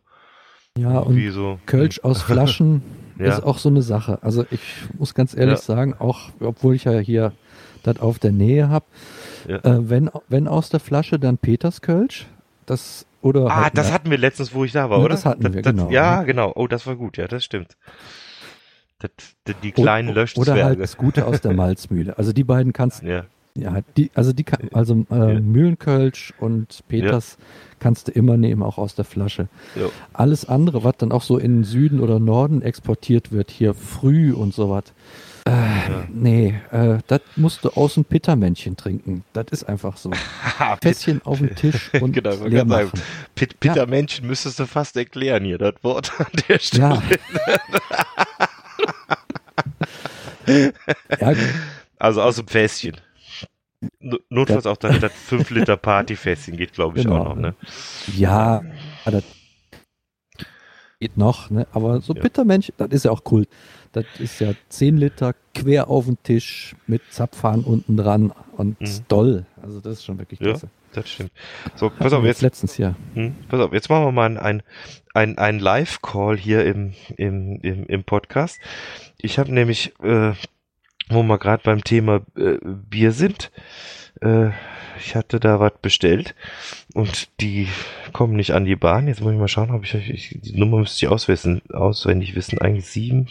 Ja, 0.76 0.98
und 0.98 1.30
so. 1.30 1.58
Kölsch 1.66 2.00
aus 2.02 2.20
Flaschen 2.22 2.82
Ja. 3.18 3.26
ist 3.26 3.44
auch 3.44 3.58
so 3.58 3.68
eine 3.68 3.82
Sache. 3.82 4.18
Also 4.22 4.44
ich 4.50 4.60
muss 4.98 5.14
ganz 5.14 5.34
ehrlich 5.36 5.58
Ja. 5.58 5.64
sagen, 5.64 5.94
auch 5.96 6.30
obwohl 6.40 6.74
ich 6.74 6.84
ja 6.84 6.98
hier 6.98 7.32
das 7.84 8.00
auf 8.00 8.18
der 8.18 8.32
Nähe 8.32 8.68
habe, 8.68 8.86
äh, 9.46 9.60
wenn, 9.62 10.10
wenn 10.28 10.48
aus 10.48 10.68
der 10.68 10.80
Flasche, 10.80 11.20
dann 11.20 11.38
Peters 11.38 11.80
Kölsch. 11.80 12.26
Das 12.66 13.06
oder 13.22 13.46
Ah, 13.46 13.64
halt 13.64 13.78
das 13.78 13.92
hatten 13.92 14.10
wir 14.10 14.18
letztens, 14.18 14.54
wo 14.54 14.64
ich 14.64 14.72
da 14.72 14.90
war, 14.90 14.98
Ja, 14.98 15.04
oder? 15.04 15.14
das 15.14 15.24
hatten 15.24 15.52
wir, 15.54 15.62
genau. 15.62 15.90
Ja, 15.90 16.22
genau. 16.24 16.52
Oh, 16.54 16.66
das 16.66 16.86
war 16.86 16.96
gut, 16.96 17.16
ja, 17.16 17.26
das 17.26 17.44
stimmt. 17.44 17.76
Das, 18.98 19.10
die, 19.62 19.72
kleinen 19.72 20.10
o- 20.10 20.12
Löschzwerge. 20.12 20.50
Oder 20.52 20.64
halt 20.64 20.80
das 20.80 20.96
Gute 20.96 21.26
aus 21.26 21.40
der 21.40 21.52
Malzmühle. 21.56 22.16
Also 22.16 22.32
die 22.32 22.44
beiden 22.44 22.72
kannst 22.72 23.02
ja. 23.02 23.24
ja, 23.54 23.80
die, 23.96 24.10
also 24.14 24.32
die 24.32 24.44
kann, 24.44 24.68
also 24.72 25.04
äh, 25.10 25.34
Ja. 25.34 25.40
Mühlenkölsch 25.40 26.32
und 26.38 26.82
Peters 26.88 27.36
kannst 27.80 28.08
du 28.08 28.12
immer 28.12 28.36
nehmen, 28.38 28.62
auch 28.62 28.78
aus 28.78 28.94
der 28.94 29.04
Flasche. 29.04 29.48
Jo. 29.74 29.90
Alles 30.14 30.48
andere, 30.48 30.84
was 30.84 30.94
dann 30.98 31.12
auch 31.12 31.22
so 31.22 31.36
in 31.38 31.56
den 31.56 31.64
Süden 31.64 32.00
oder 32.00 32.18
Norden 32.18 32.62
exportiert 32.62 33.30
wird, 33.32 33.50
hier 33.50 33.74
früh 33.74 34.32
und 34.32 34.54
sowas. 34.54 34.84
Äh, 35.46 35.52
Nee, 36.08 36.54
äh, 36.70 36.98
das 37.06 37.20
musst 37.36 37.64
du 37.64 37.70
aus 37.70 37.94
dem 37.94 38.04
Pittermännchen 38.04 38.76
trinken. 38.76 39.24
Das 39.32 39.46
ist 39.50 39.64
einfach 39.64 39.96
so. 39.96 40.10
Fässchen 40.82 41.20
auf 41.24 41.38
den 41.38 41.54
Tisch 41.54 41.90
und 42.00 42.12
Genau, 42.12 42.30
wollte 42.40 42.48
leer 42.48 42.64
machen. 42.64 42.90
Pit, 43.34 43.58
Pittermännchen 43.60 44.26
müsstest 44.26 44.58
du 44.58 44.66
fast 44.66 44.96
erklären 44.96 45.44
hier, 45.44 45.58
das 45.58 45.74
Wort 45.82 46.12
an 46.18 46.26
der 46.48 46.58
Stelle. 46.58 47.00
Ja. 50.46 50.62
ja, 51.20 51.32
Also 51.98 52.22
aus 52.22 52.36
dem 52.36 52.48
Fässchen. 52.48 52.96
No- 54.00 54.18
Notfalls 54.30 54.66
auch 54.66 54.76
das, 54.78 54.98
das 55.00 55.12
5 55.12 55.50
Liter 55.50 55.76
Partyfässchen 55.76 56.56
geht, 56.56 56.72
glaube 56.72 56.98
ich, 56.98 57.04
Genau. 57.04 57.18
auch 57.18 57.24
noch, 57.30 57.36
ne? 57.36 57.54
ja, 58.16 58.62
das 59.04 59.24
geht 61.00 61.18
noch, 61.18 61.50
ne? 61.50 61.66
Aber 61.72 62.00
so 62.00 62.14
Ja. 62.14 62.22
Pittermännchen, 62.22 62.74
das 62.78 62.88
ist 62.90 63.04
ja 63.04 63.10
auch 63.10 63.20
cool. 63.30 63.46
Das 63.94 64.04
ist 64.18 64.40
ja 64.40 64.52
10 64.68 64.96
Liter 64.98 65.34
quer 65.54 65.88
auf 65.88 66.04
den 66.06 66.22
Tisch 66.22 66.74
mit 66.86 67.00
Zapfhahn 67.10 67.60
unten 67.60 67.96
dran 67.96 68.32
und 68.56 68.80
Mhm. 68.80 68.86
doll. 69.08 69.46
Also 69.62 69.80
das 69.80 69.94
ist 69.94 70.04
schon 70.04 70.18
wirklich 70.18 70.40
Ja. 70.40 70.48
klasse. 70.50 70.68
Das 70.92 71.08
stimmt. 71.10 71.32
So, 71.74 71.90
pass 71.90 72.12
auf, 72.12 72.24
jetzt, 72.24 72.42
letztens 72.42 72.76
ja. 72.78 72.94
hm, 73.14 73.34
pass 73.48 73.60
auf, 73.60 73.72
jetzt 73.72 73.88
machen 73.88 74.04
wir 74.04 74.12
mal 74.12 74.38
ein, 74.38 74.62
ein, 75.12 75.38
ein 75.38 75.58
Live-Call 75.58 76.36
hier 76.36 76.64
im, 76.66 76.92
im, 77.16 77.58
im, 77.62 77.86
im 77.86 78.04
Podcast. 78.04 78.60
Ich 79.18 79.38
habe 79.40 79.52
nämlich, 79.52 79.92
äh, 80.02 80.32
wo 81.08 81.22
wir 81.24 81.38
gerade 81.38 81.62
beim 81.64 81.82
Thema 81.82 82.20
äh, 82.36 82.58
Bier 82.62 83.10
sind, 83.12 83.50
äh, 84.20 84.50
ich 84.98 85.16
hatte 85.16 85.40
da 85.40 85.60
was 85.60 85.72
bestellt 85.82 86.34
und 86.94 87.28
die 87.40 87.68
kommen 88.12 88.36
nicht 88.36 88.52
an 88.52 88.64
die 88.64 88.76
Bahn. 88.76 89.08
Jetzt 89.08 89.20
muss 89.20 89.32
ich 89.32 89.38
mal 89.38 89.48
schauen, 89.48 89.70
ob 89.70 89.84
ich, 89.84 89.94
ich 89.94 90.38
die 90.40 90.58
Nummer 90.58 90.78
müsste 90.78 91.04
ich 91.04 91.10
auswissen, 91.10 91.62
auswendig 91.72 92.34
wissen. 92.34 92.60
Eigentlich 92.60 92.86
7, 92.86 93.26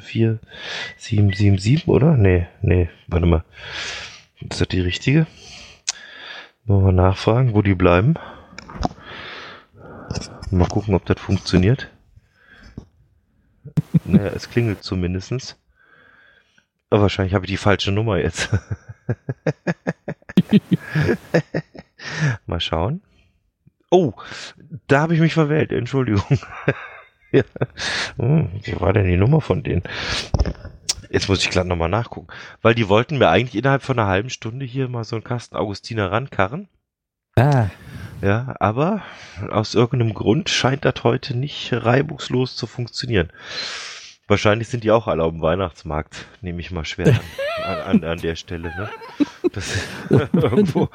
4, 0.00 0.38
7, 0.96 1.32
7, 1.32 1.58
7, 1.58 1.90
oder? 1.90 2.16
Nee, 2.16 2.46
nee, 2.62 2.88
warte 3.08 3.26
mal. 3.26 3.44
Ist 4.40 4.60
das 4.60 4.68
die 4.68 4.80
richtige? 4.80 5.26
Wollen 6.64 6.84
wir 6.84 6.92
nachfragen, 6.92 7.54
wo 7.54 7.62
die 7.62 7.74
bleiben? 7.74 8.14
Mal 10.50 10.68
gucken, 10.68 10.94
ob 10.94 11.04
das 11.06 11.20
funktioniert. 11.20 11.90
naja, 14.04 14.30
es 14.34 14.50
klingelt 14.50 14.82
zumindestens. 14.82 15.56
Aber 16.90 17.02
wahrscheinlich 17.02 17.34
habe 17.34 17.44
ich 17.44 17.50
die 17.50 17.56
falsche 17.56 17.92
Nummer 17.92 18.18
jetzt. 18.18 18.50
Mal 22.46 22.60
schauen. 22.60 23.02
Oh, 23.90 24.12
da 24.86 25.00
habe 25.00 25.14
ich 25.14 25.20
mich 25.20 25.34
verwählt. 25.34 25.72
Entschuldigung. 25.72 26.38
ja. 27.32 27.42
Hm, 28.16 28.50
wie 28.62 28.80
war 28.80 28.92
denn 28.92 29.06
die 29.06 29.16
Nummer 29.16 29.40
von 29.40 29.62
denen? 29.62 29.82
Jetzt 31.10 31.28
muss 31.28 31.42
ich 31.42 31.50
glatt 31.50 31.66
nochmal 31.66 31.88
nachgucken. 31.88 32.28
Weil 32.60 32.74
die 32.74 32.88
wollten 32.88 33.18
mir 33.18 33.28
eigentlich 33.28 33.56
innerhalb 33.56 33.82
von 33.82 33.98
einer 33.98 34.08
halben 34.08 34.30
Stunde 34.30 34.66
hier 34.66 34.88
mal 34.88 35.04
so 35.04 35.16
einen 35.16 35.24
Kasten 35.24 35.56
Augustiner 35.56 36.12
rankarren. 36.12 36.68
Ah, 37.36 37.68
Ja, 38.20 38.56
aber 38.60 39.02
aus 39.50 39.74
irgendeinem 39.74 40.12
Grund 40.12 40.50
scheint 40.50 40.84
das 40.84 41.04
heute 41.04 41.36
nicht 41.36 41.72
reibungslos 41.72 42.56
zu 42.56 42.66
funktionieren. 42.66 43.30
Wahrscheinlich 44.28 44.68
sind 44.68 44.84
die 44.84 44.90
auch 44.90 45.06
alle 45.08 45.24
auf 45.24 45.32
dem 45.32 45.40
Weihnachtsmarkt, 45.42 46.26
nehme 46.42 46.60
ich 46.60 46.70
mal 46.70 46.84
schwer 46.84 47.18
an, 47.64 47.76
an, 47.76 48.04
an 48.04 48.18
der 48.18 48.36
Stelle. 48.36 48.68
Ne? 48.68 48.88
Das 49.52 49.74
irgendwo. 50.10 50.88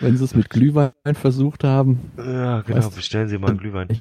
wenn 0.00 0.16
sie 0.16 0.24
es 0.24 0.34
mit 0.34 0.50
Glühwein 0.50 0.92
versucht 1.14 1.62
haben, 1.64 2.10
Ja, 2.18 2.62
genau, 2.62 2.90
bestellen 2.90 3.28
Sie 3.28 3.38
mal 3.38 3.50
einen 3.50 3.58
Glühwein. 3.58 4.00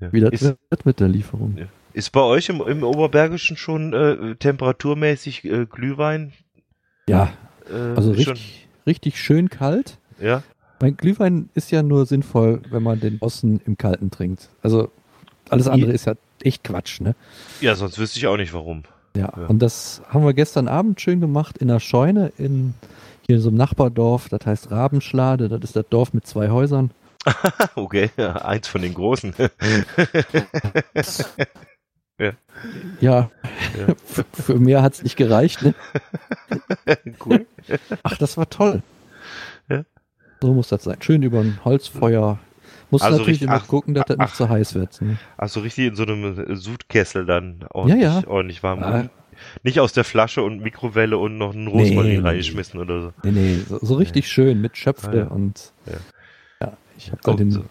Ja. 0.00 0.12
wie 0.12 0.20
das 0.20 0.30
Ist, 0.30 0.56
wird 0.70 0.86
mit 0.86 1.00
der 1.00 1.08
Lieferung. 1.08 1.56
Ja. 1.58 1.66
ist 1.92 2.10
bei 2.12 2.20
euch 2.20 2.48
im, 2.48 2.60
im 2.62 2.82
Oberbergischen 2.82 3.56
schon 3.56 3.92
äh, 3.92 4.34
temperaturmäßig 4.36 5.44
äh, 5.44 5.66
Glühwein? 5.66 6.32
Ja, 7.08 7.32
Äh, 7.70 7.96
also 7.96 8.12
richtig, 8.12 8.68
richtig 8.86 9.18
schön 9.20 9.48
kalt. 9.50 9.98
ja, 10.20 10.42
Mein 10.80 10.96
Glühwein 10.96 11.48
ist 11.54 11.70
ja 11.70 11.82
nur 11.82 12.06
sinnvoll, 12.06 12.62
wenn 12.70 12.82
man 12.82 13.00
den 13.00 13.18
Osten 13.20 13.60
im 13.66 13.76
Kalten 13.76 14.10
trinkt. 14.10 14.48
Also 14.62 14.90
alles 15.50 15.66
andere 15.68 15.92
ist 15.92 16.06
ja 16.06 16.14
echt 16.44 16.64
Quatsch, 16.64 17.00
ne? 17.00 17.14
ja, 17.60 17.74
sonst 17.74 17.98
wüsste 17.98 18.18
ich 18.18 18.26
auch 18.26 18.36
nicht 18.36 18.52
warum. 18.54 18.82
Ja, 19.16 19.32
Ja. 19.36 19.46
und 19.46 19.60
das 19.60 20.02
haben 20.08 20.24
wir 20.24 20.34
gestern 20.34 20.68
Abend 20.68 21.00
schön 21.00 21.20
gemacht 21.20 21.58
in 21.58 21.68
der 21.68 21.80
Scheune 21.80 22.32
in 22.38 22.74
hier 23.26 23.36
in 23.36 23.42
so 23.42 23.48
einem 23.48 23.56
Nachbardorf, 23.58 24.28
das 24.28 24.46
heißt 24.46 24.70
Rabenschlade, 24.70 25.48
das 25.48 25.60
ist 25.62 25.74
das 25.76 25.86
Dorf 25.90 26.12
mit 26.12 26.26
zwei 26.26 26.50
Häusern. 26.50 26.90
Okay, 27.74 28.10
ja, 28.16 28.36
eins 28.36 28.68
von 28.68 28.82
den 28.82 28.94
großen. 28.94 29.34
Ja, 32.18 32.32
Ja. 33.00 33.30
für, 34.06 34.24
für 34.32 34.54
mehr 34.54 34.82
hat's 34.82 35.02
nicht 35.02 35.16
gereicht, 35.16 35.62
ne? 35.62 35.74
cool. 37.26 37.46
Ach, 38.02 38.16
das 38.16 38.36
war 38.38 38.48
toll. 38.48 38.82
So 40.40 40.52
muss 40.54 40.68
das 40.68 40.84
sein. 40.84 40.96
Schön 41.00 41.22
über 41.22 41.40
ein 41.40 41.58
Holzfeuer. 41.64 42.38
Muss 42.90 43.02
Also 43.02 43.18
natürlich 43.18 43.40
richtig- 43.40 43.48
immer 43.48 43.60
ach, 43.62 43.66
gucken, 43.68 43.94
dass 43.94 44.04
das 44.06 44.16
ach. 44.18 44.24
nicht 44.26 44.36
zu 44.36 44.48
heiß 44.48 44.74
wird. 44.74 45.00
Ne? 45.02 45.16
Also 45.36 45.60
richtig 45.60 45.86
in 45.88 45.94
so 45.96 46.04
einem 46.04 46.56
Sudkessel 46.56 47.26
dann 47.26 47.64
ordentlich, 47.72 48.02
Ja, 48.02 48.20
ja. 48.20 48.26
ordentlich 48.28 48.62
warm. 48.62 48.82
Ah. 48.82 49.08
Nicht 49.62 49.80
aus 49.80 49.92
der 49.92 50.04
Flasche 50.04 50.42
und 50.42 50.60
Mikrowelle 50.62 51.18
und 51.18 51.36
noch 51.36 51.54
einen 51.54 51.66
Rosmarin 51.66 52.10
Nee, 52.12 52.18
nee, 52.18 52.26
reingeschmissen 52.26 52.80
oder 52.80 53.02
so. 53.02 53.12
Nee, 53.22 53.32
nee, 53.32 53.58
so, 53.68 53.78
so 53.82 53.94
richtig 53.96 54.28
schön 54.28 54.60
mit 54.62 54.76
Schöpfle 54.78 55.10
Ah, 55.10 55.16
ja. 55.16 55.26
und 55.26 55.72
Ja. 55.86 55.92
ja, 56.68 56.72
ich 56.96 57.10
habe 57.10 57.20
da 57.22 57.32
Oh, 57.32 57.34
den, 57.34 57.50
so. 57.50 57.64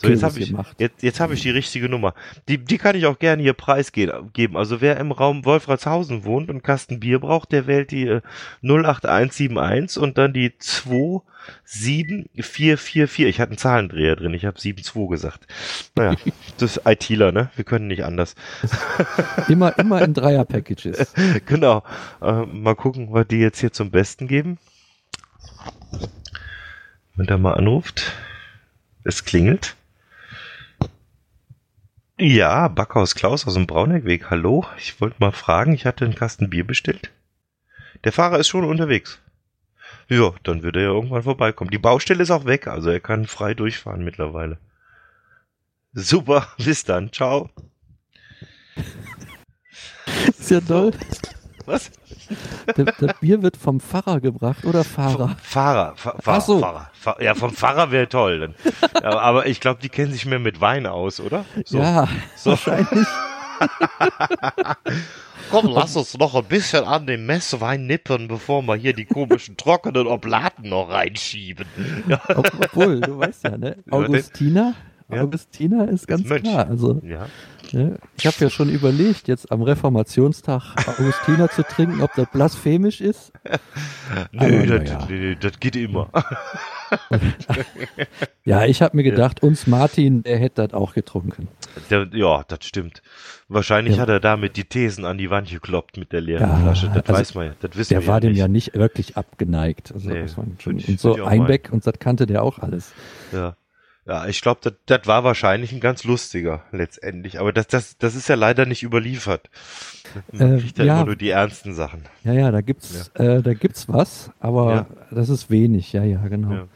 So, 0.00 0.08
jetzt 0.08 0.22
habe 0.22 0.38
ich, 0.38 0.54
jetzt, 0.78 1.02
jetzt 1.02 1.20
habe 1.20 1.34
ich 1.34 1.42
die 1.42 1.50
richtige 1.50 1.88
Nummer. 1.88 2.14
Die, 2.48 2.58
die 2.58 2.78
kann 2.78 2.94
ich 2.96 3.06
auch 3.06 3.18
gerne 3.18 3.42
hier 3.42 3.52
preisgeben. 3.52 4.56
Also 4.56 4.80
wer 4.80 4.96
im 4.98 5.10
Raum 5.12 5.44
Wolfratshausen 5.44 6.24
wohnt 6.24 6.48
und 6.50 6.62
Kasten 6.62 7.00
Bier 7.00 7.18
braucht, 7.18 7.52
der 7.52 7.66
wählt 7.66 7.90
die 7.90 8.06
äh, 8.06 8.22
08171 8.62 10.02
und 10.02 10.16
dann 10.18 10.32
die 10.32 10.52
27444. 10.58 13.26
Ich 13.26 13.40
hatte 13.40 13.50
einen 13.50 13.58
Zahlendreher 13.58 14.14
drin, 14.16 14.34
ich 14.34 14.44
habe 14.44 14.58
72 14.58 15.08
gesagt. 15.08 15.46
Naja, 15.96 16.16
das 16.58 16.76
ist 16.76 16.86
ITler, 16.86 17.32
ne? 17.32 17.50
Wir 17.56 17.64
können 17.64 17.88
nicht 17.88 18.04
anders. 18.04 18.34
Immer, 19.48 19.76
immer 19.78 20.02
in 20.02 20.12
Dreier-Packages. 20.14 21.14
genau. 21.46 21.82
Äh, 22.20 22.46
mal 22.46 22.74
gucken, 22.74 23.08
was 23.10 23.26
die 23.26 23.38
jetzt 23.38 23.60
hier 23.60 23.72
zum 23.72 23.90
Besten 23.90 24.28
geben. 24.28 24.58
Wenn 27.16 27.26
der 27.26 27.38
mal 27.38 27.54
anruft. 27.54 28.12
Es 29.04 29.24
klingelt. 29.24 29.74
Ja, 32.18 32.68
Backhaus 32.68 33.14
Klaus 33.14 33.46
aus 33.46 33.54
dem 33.54 33.66
Brauneckweg. 33.66 34.28
Hallo, 34.28 34.66
ich 34.76 35.00
wollte 35.00 35.16
mal 35.18 35.32
fragen, 35.32 35.72
ich 35.72 35.86
hatte 35.86 36.04
einen 36.04 36.14
Kasten 36.14 36.50
Bier 36.50 36.66
bestellt. 36.66 37.10
Der 38.04 38.12
Fahrer 38.12 38.38
ist 38.38 38.48
schon 38.48 38.64
unterwegs. 38.64 39.18
Ja, 40.08 40.34
dann 40.42 40.62
wird 40.62 40.76
er 40.76 40.82
ja 40.82 40.88
irgendwann 40.88 41.22
vorbeikommen. 41.22 41.70
Die 41.70 41.78
Baustelle 41.78 42.22
ist 42.22 42.30
auch 42.30 42.44
weg, 42.44 42.66
also 42.66 42.90
er 42.90 43.00
kann 43.00 43.26
frei 43.26 43.54
durchfahren 43.54 44.04
mittlerweile. 44.04 44.58
Super, 45.94 46.48
bis 46.58 46.84
dann, 46.84 47.12
ciao. 47.12 47.48
ist 50.38 50.50
ja 50.50 50.60
toll. 50.60 50.92
Was? 51.66 51.90
Das, 52.76 52.96
das 52.98 53.20
Bier 53.20 53.42
wird 53.42 53.56
vom 53.56 53.80
Pfarrer 53.80 54.20
gebracht 54.20 54.64
oder 54.64 54.84
Fahrer. 54.84 55.36
Fahrer, 55.42 55.94
Fa 55.96 56.16
Fahrer, 56.20 56.40
so. 56.40 56.60
Fahrer. 56.60 56.90
Fa 56.92 57.16
ja, 57.20 57.34
vom 57.34 57.52
Fahrer 57.52 57.90
wäre 57.90 58.08
toll. 58.08 58.54
Ja, 59.02 59.18
aber 59.18 59.46
ich 59.46 59.60
glaube, 59.60 59.80
die 59.82 59.88
kennen 59.88 60.12
sich 60.12 60.26
mehr 60.26 60.38
mit 60.38 60.60
Wein 60.60 60.86
aus, 60.86 61.20
oder? 61.20 61.44
So. 61.64 61.78
Ja, 61.78 62.08
so. 62.36 62.50
wahrscheinlich. 62.50 63.06
Komm, 65.50 65.66
lass 65.66 65.96
uns 65.96 66.16
noch 66.16 66.34
ein 66.34 66.44
bisschen 66.44 66.84
an 66.84 67.06
dem 67.06 67.26
Messwein 67.26 67.86
nippen, 67.86 68.28
bevor 68.28 68.62
wir 68.62 68.74
hier 68.76 68.94
die 68.94 69.04
komischen 69.04 69.56
trockenen 69.56 70.06
Oblaten 70.06 70.68
noch 70.68 70.88
reinschieben. 70.90 71.66
Ja, 72.08 72.20
obwohl, 72.28 73.00
du 73.00 73.18
weißt 73.18 73.44
ja, 73.44 73.58
ne? 73.58 73.76
Ja. 75.10 75.22
Augustiner 75.22 75.88
ist 75.88 76.08
ganz 76.08 76.24
Mönch. 76.24 76.44
klar. 76.44 76.68
Also, 76.68 77.00
ja. 77.04 77.26
Ne? 77.72 77.98
ich 78.16 78.26
habe 78.26 78.36
ja 78.40 78.50
schon 78.50 78.68
überlegt, 78.68 79.28
jetzt 79.28 79.50
am 79.52 79.62
Reformationstag 79.62 80.74
Augustiner 80.86 81.48
zu 81.50 81.62
trinken, 81.62 82.02
ob 82.02 82.12
das 82.14 82.26
blasphemisch 82.32 83.00
ist. 83.00 83.32
Nö, 84.32 84.66
das, 84.66 84.90
ja. 84.90 85.06
nö, 85.08 85.36
das 85.36 85.58
geht 85.58 85.76
immer. 85.76 86.10
ja, 88.44 88.64
ich 88.64 88.82
habe 88.82 88.96
mir 88.96 89.02
gedacht, 89.02 89.42
uns 89.42 89.66
Martin, 89.66 90.22
der 90.22 90.38
hätte 90.38 90.66
das 90.66 90.74
auch 90.74 90.94
getrunken. 90.94 91.48
Der, 91.90 92.08
ja, 92.12 92.44
das 92.46 92.64
stimmt. 92.64 93.02
Wahrscheinlich 93.48 93.96
Ja. 93.96 94.02
hat 94.02 94.08
er 94.08 94.20
damit 94.20 94.56
die 94.56 94.64
Thesen 94.64 95.04
an 95.04 95.18
die 95.18 95.30
Wand 95.30 95.50
gekloppt 95.50 95.96
mit 95.96 96.12
der 96.12 96.20
leeren 96.20 96.48
Ja, 96.48 96.56
Flasche. 96.56 96.86
Das 96.88 96.96
also 97.06 97.12
weiß 97.12 97.34
man 97.34 97.46
ja. 97.46 97.52
Das 97.60 97.76
wissen 97.76 97.94
Der 97.94 98.02
wir 98.02 98.08
war 98.08 98.16
ja 98.16 98.20
dem 98.20 98.34
ja 98.34 98.48
nicht 98.48 98.74
wirklich 98.74 99.16
abgeneigt. 99.16 99.92
Also 99.92 100.10
Nee, 100.10 100.26
und 100.36 101.00
so 101.00 101.24
Einbeck 101.24 101.70
und 101.72 101.86
das 101.86 101.94
kannte 101.98 102.26
der 102.26 102.42
auch 102.42 102.58
alles. 102.58 102.92
Ja. 103.32 103.56
Ja, 104.04 104.26
ich 104.26 104.40
glaube, 104.40 104.72
das, 104.86 105.06
war 105.06 105.22
wahrscheinlich 105.22 105.72
ein 105.72 105.78
ganz 105.78 106.02
lustiger 106.02 106.64
letztendlich. 106.72 107.38
Aber 107.38 107.52
das, 107.52 107.68
das, 107.68 107.96
das 107.98 108.16
ist 108.16 108.28
ja 108.28 108.34
leider 108.34 108.66
nicht 108.66 108.82
überliefert. 108.82 109.48
Man 110.32 110.56
Äh, 110.56 110.60
kriegt 110.60 110.78
ja, 110.78 110.84
ja. 110.84 110.96
immer 110.96 111.06
nur 111.06 111.16
die 111.16 111.30
ernsten 111.30 111.72
Sachen. 111.72 112.02
Ja, 112.24 112.32
ja, 112.32 112.50
da 112.50 112.60
gibt's, 112.62 113.12
äh, 113.14 113.40
da 113.42 113.54
gibt's 113.54 113.88
was, 113.88 114.30
aber 114.40 114.74
Ja. 114.74 114.86
das 115.12 115.28
ist 115.28 115.50
wenig. 115.50 115.92
Ja, 115.92 116.02
ja, 116.02 116.26
genau. 116.26 116.66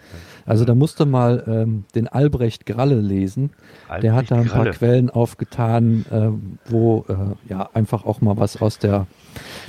Also 0.46 0.64
da 0.64 0.74
musste 0.74 1.04
mal 1.06 1.44
ähm, 1.48 1.84
den 1.94 2.06
Albrecht 2.08 2.66
Gralle 2.66 3.00
lesen. 3.00 3.50
Der 4.00 4.14
hat 4.14 4.30
da 4.30 4.36
ein 4.36 4.46
paar 4.46 4.62
Gralle. 4.64 4.70
Quellen 4.70 5.10
aufgetan, 5.10 6.06
ähm, 6.12 6.58
wo 6.66 7.04
äh, 7.08 7.50
ja 7.52 7.68
einfach 7.74 8.04
auch 8.04 8.20
mal 8.20 8.36
was 8.36 8.62
aus 8.62 8.78
der, 8.78 9.06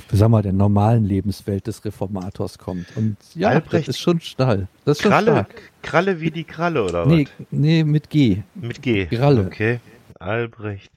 wie 0.08 0.16
sagen 0.16 0.32
wir, 0.32 0.40
der 0.42 0.52
normalen 0.52 1.04
Lebenswelt 1.04 1.66
des 1.66 1.84
Reformators 1.84 2.58
kommt. 2.58 2.86
Und 2.96 3.16
ja, 3.34 3.48
Albrecht 3.48 3.88
das 3.88 3.96
ist 3.96 4.00
schon 4.00 4.20
steil. 4.20 4.68
Das 4.84 4.98
ist 4.98 5.02
schon 5.02 5.10
Kralle, 5.10 5.32
stark. 5.32 5.54
Kralle 5.82 6.20
wie 6.20 6.30
die 6.30 6.44
Kralle, 6.44 6.84
oder 6.84 7.06
Nee, 7.06 7.26
was? 7.38 7.46
nee, 7.50 7.82
mit 7.84 8.08
G. 8.08 8.42
Mit 8.54 8.80
G. 8.80 9.06
Gralle. 9.06 9.46
Okay. 9.46 9.80
Albrecht. 10.20 10.90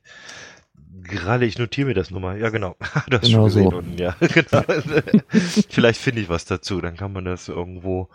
Gralle, 1.04 1.46
ich 1.46 1.58
notiere 1.58 1.88
mir 1.88 1.94
das 1.96 2.12
nochmal. 2.12 2.40
Ja, 2.40 2.50
genau. 2.50 2.76
Du 3.10 3.18
hast 3.18 3.24
Genau 3.26 3.30
schon 3.30 3.46
gesehen 3.46 3.70
so. 3.72 3.78
unten, 3.78 3.98
ja. 3.98 4.16
genau. 4.20 4.64
Vielleicht 5.70 6.00
finde 6.00 6.22
ich 6.22 6.30
was 6.30 6.46
dazu, 6.46 6.80
dann 6.82 6.96
kann 6.96 7.12
man 7.14 7.26
das 7.26 7.48
irgendwo. 7.50 8.10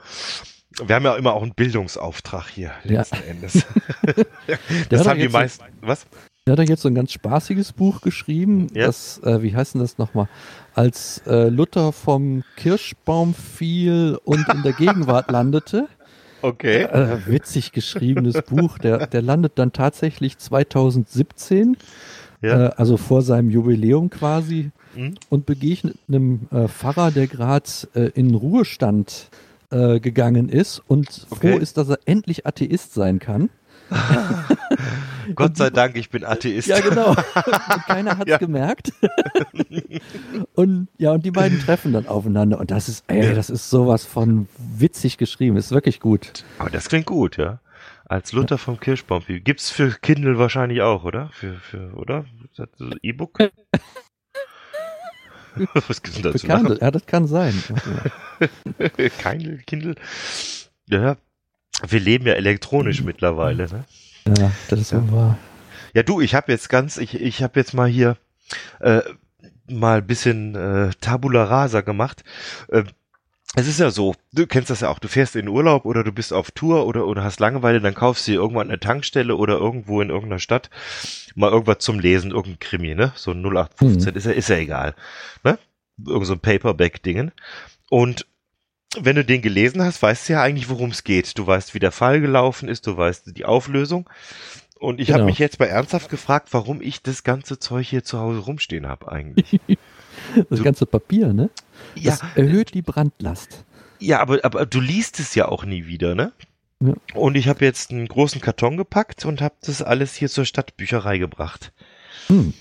Wir 0.84 0.94
haben 0.96 1.04
ja 1.04 1.14
immer 1.16 1.32
auch 1.34 1.42
einen 1.42 1.54
Bildungsauftrag 1.54 2.48
hier, 2.48 2.72
Ja. 2.84 2.98
letzten 3.00 3.22
Endes. 3.28 3.52
Der 4.06 4.56
das 4.90 5.00
hat 5.00 5.06
haben 5.08 5.16
die 5.18 5.22
jetzt 5.24 5.32
so- 5.32 5.38
meisten. 5.38 5.64
Was? 5.80 6.06
Der 6.46 6.52
hat 6.52 6.58
doch 6.60 6.68
jetzt 6.68 6.82
so 6.82 6.88
ein 6.88 6.94
ganz 6.94 7.12
spaßiges 7.12 7.72
Buch 7.72 8.00
geschrieben, 8.02 8.68
Ja. 8.74 8.86
das, 8.86 9.18
äh, 9.24 9.42
wie 9.42 9.54
heißt 9.56 9.74
denn 9.74 9.80
das 9.80 9.98
nochmal? 9.98 10.28
Als 10.74 11.22
äh, 11.26 11.48
Luther 11.48 11.92
vom 11.92 12.44
Kirschbaum 12.56 13.34
fiel 13.34 14.18
und 14.24 14.46
in 14.48 14.62
der 14.62 14.72
Gegenwart 14.74 15.30
landete. 15.30 15.88
Okay. 16.42 16.82
Äh, 16.82 17.26
witzig 17.26 17.72
geschriebenes 17.72 18.42
Buch. 18.42 18.78
Der, 18.78 19.06
der 19.06 19.22
landet 19.22 19.52
dann 19.56 19.72
tatsächlich 19.72 20.38
2017, 20.38 21.76
Ja. 22.42 22.66
äh, 22.66 22.70
also 22.76 22.96
vor 22.96 23.22
seinem 23.22 23.50
Jubiläum 23.50 24.10
quasi, 24.10 24.70
Mhm. 24.94 25.14
und 25.30 25.46
begegnet 25.46 25.96
einem 26.08 26.48
äh, 26.52 26.68
Pfarrer, 26.68 27.10
der 27.10 27.26
gerade 27.26 27.64
äh, 27.94 28.10
in 28.14 28.34
Ruhestand 28.34 29.30
äh, 29.70 30.00
gegangen 30.00 30.48
ist 30.48 30.82
und 30.86 31.26
Okay. 31.30 31.52
froh 31.52 31.58
ist, 31.58 31.76
dass 31.76 31.88
er 31.88 31.98
endlich 32.06 32.46
Atheist 32.46 32.94
sein 32.94 33.18
kann. 33.18 33.50
Gott 35.36 35.56
sei 35.56 35.70
Dank, 35.70 35.96
ich 35.96 36.10
bin 36.10 36.24
Atheist. 36.24 36.66
Ja, 36.66 36.80
genau. 36.80 37.10
Und 37.14 37.86
keiner 37.86 38.18
hat's 38.18 38.28
Ja. 38.30 38.38
gemerkt. 38.38 38.92
und 40.54 40.88
ja, 40.98 41.12
und 41.12 41.24
die 41.24 41.30
beiden 41.30 41.58
treffen 41.60 41.92
dann 41.92 42.06
aufeinander. 42.06 42.58
Und 42.58 42.70
das 42.70 42.88
ist, 42.88 43.04
ey, 43.08 43.34
das 43.34 43.50
ist 43.50 43.70
sowas 43.70 44.04
von 44.04 44.48
witzig 44.58 45.18
geschrieben. 45.18 45.56
Ist 45.56 45.70
wirklich 45.72 46.00
gut. 46.00 46.44
Aber 46.58 46.70
das 46.70 46.88
klingt 46.88 47.06
gut, 47.06 47.36
ja. 47.36 47.60
Als 48.06 48.32
Luther 48.32 48.58
vom 48.58 48.78
Kirschbaum. 48.78 49.22
Gibt's 49.26 49.70
für 49.70 49.90
Kindle 50.00 50.38
wahrscheinlich 50.38 50.80
auch, 50.82 51.04
oder? 51.04 51.30
Für, 51.32 51.54
für, 51.54 51.92
oder? 51.94 52.24
E-Book? 53.02 53.38
Was 55.88 56.02
gibt's 56.02 56.20
denn 56.20 56.22
dazu? 56.22 56.46
Bekannt. 56.46 56.80
Ja, 56.80 56.90
das 56.90 57.06
kann 57.06 57.26
sein. 57.26 57.62
Kein 59.18 59.62
Kindle. 59.66 59.94
Ja, 60.88 61.16
wir 61.86 62.00
leben 62.00 62.26
ja 62.26 62.34
elektronisch 62.34 63.02
mittlerweile, 63.02 63.68
ne? 63.68 63.84
Ja, 64.38 64.50
das 64.68 64.80
ist 64.80 64.88
so 64.90 65.12
wahr. 65.12 65.38
Ja, 65.94 66.02
du, 66.02 66.20
ich 66.20 66.34
habe 66.34 66.52
jetzt 66.52 66.68
ganz, 66.68 66.96
ich, 66.96 67.20
ich 67.20 67.42
habe 67.42 67.58
jetzt 67.58 67.74
mal 67.74 67.88
hier 67.88 68.16
äh, 68.80 69.00
mal 69.68 69.98
ein 69.98 70.06
bisschen 70.06 70.54
äh, 70.54 70.90
Tabula 71.00 71.44
Rasa 71.44 71.80
gemacht. 71.80 72.24
Äh, 72.68 72.84
es 73.56 73.66
ist 73.66 73.80
ja 73.80 73.90
so, 73.90 74.14
du 74.32 74.46
kennst 74.46 74.68
das 74.70 74.80
ja 74.80 74.90
auch, 74.90 74.98
du 74.98 75.08
fährst 75.08 75.34
in 75.34 75.48
Urlaub 75.48 75.86
oder 75.86 76.04
du 76.04 76.12
bist 76.12 76.32
auf 76.32 76.50
Tour 76.50 76.86
oder, 76.86 77.06
oder 77.06 77.24
hast 77.24 77.40
Langeweile, 77.40 77.80
dann 77.80 77.94
kaufst 77.94 78.26
du 78.28 78.32
dir 78.32 78.38
irgendwann 78.38 78.68
eine 78.68 78.78
Tankstelle 78.78 79.34
oder 79.34 79.54
irgendwo 79.54 80.00
in 80.02 80.10
irgendeiner 80.10 80.38
Stadt 80.38 80.68
mal 81.34 81.50
irgendwas 81.50 81.78
zum 81.78 81.98
Lesen, 81.98 82.30
irgendein 82.32 82.58
Krimi, 82.58 82.94
ne? 82.94 83.12
So 83.16 83.30
ein 83.32 83.42
0815, 83.42 84.14
ist 84.14 84.26
ja, 84.26 84.32
ist 84.32 84.48
ja 84.50 84.56
egal, 84.56 84.94
ne? 85.42 85.58
Irgend 86.06 86.26
so 86.26 86.34
ein 86.34 86.40
Paperback-Dingen. 86.40 87.32
Und 87.88 88.26
wenn 89.00 89.16
du 89.16 89.24
den 89.24 89.40
gelesen 89.42 89.82
hast, 89.82 90.02
weißt 90.02 90.28
du 90.28 90.34
ja 90.34 90.42
eigentlich, 90.42 90.68
worum 90.68 90.90
es 90.90 91.02
geht. 91.04 91.36
Du 91.38 91.46
weißt, 91.46 91.74
wie 91.74 91.78
der 91.78 91.92
Fall 91.92 92.20
gelaufen 92.20 92.68
ist, 92.68 92.86
du 92.86 92.96
weißt 92.96 93.36
die 93.36 93.44
Auflösung. 93.46 94.08
Und 94.78 95.00
ich 95.00 95.08
habe 95.10 95.20
Genau. 95.20 95.26
mich 95.30 95.38
jetzt 95.38 95.58
mal 95.58 95.66
ernsthaft 95.66 96.10
gefragt, 96.10 96.48
warum 96.52 96.82
ich 96.82 97.02
das 97.02 97.24
ganze 97.24 97.58
Zeug 97.58 97.86
hier 97.88 98.04
zu 98.04 98.18
Hause 98.18 98.40
rumstehen 98.40 98.86
habe 98.86 99.10
eigentlich. 99.10 99.58
Das 100.50 100.62
ganze 100.62 100.86
Papier, 100.86 101.32
ne? 101.32 101.50
ja, 101.94 102.12
Das 102.12 102.22
erhöht 102.34 102.74
die 102.74 102.82
Brandlast. 102.82 103.64
ja, 104.00 104.20
aber, 104.20 104.44
aber 104.44 104.66
du 104.66 104.80
liest 104.80 105.20
es 105.20 105.34
ja 105.34 105.48
auch 105.48 105.64
nie 105.64 105.86
wieder, 105.86 106.14
ne? 106.14 106.32
Ja. 106.80 106.92
Und 107.14 107.36
ich 107.36 107.48
habe 107.48 107.64
jetzt 107.64 107.90
einen 107.90 108.06
großen 108.06 108.40
Karton 108.40 108.76
gepackt 108.76 109.24
und 109.24 109.40
habe 109.40 109.54
das 109.64 109.80
alles 109.80 110.14
hier 110.14 110.28
zur 110.28 110.44
Stadtbücherei 110.44 111.16
gebracht. 111.18 111.72
Hm. 112.28 112.52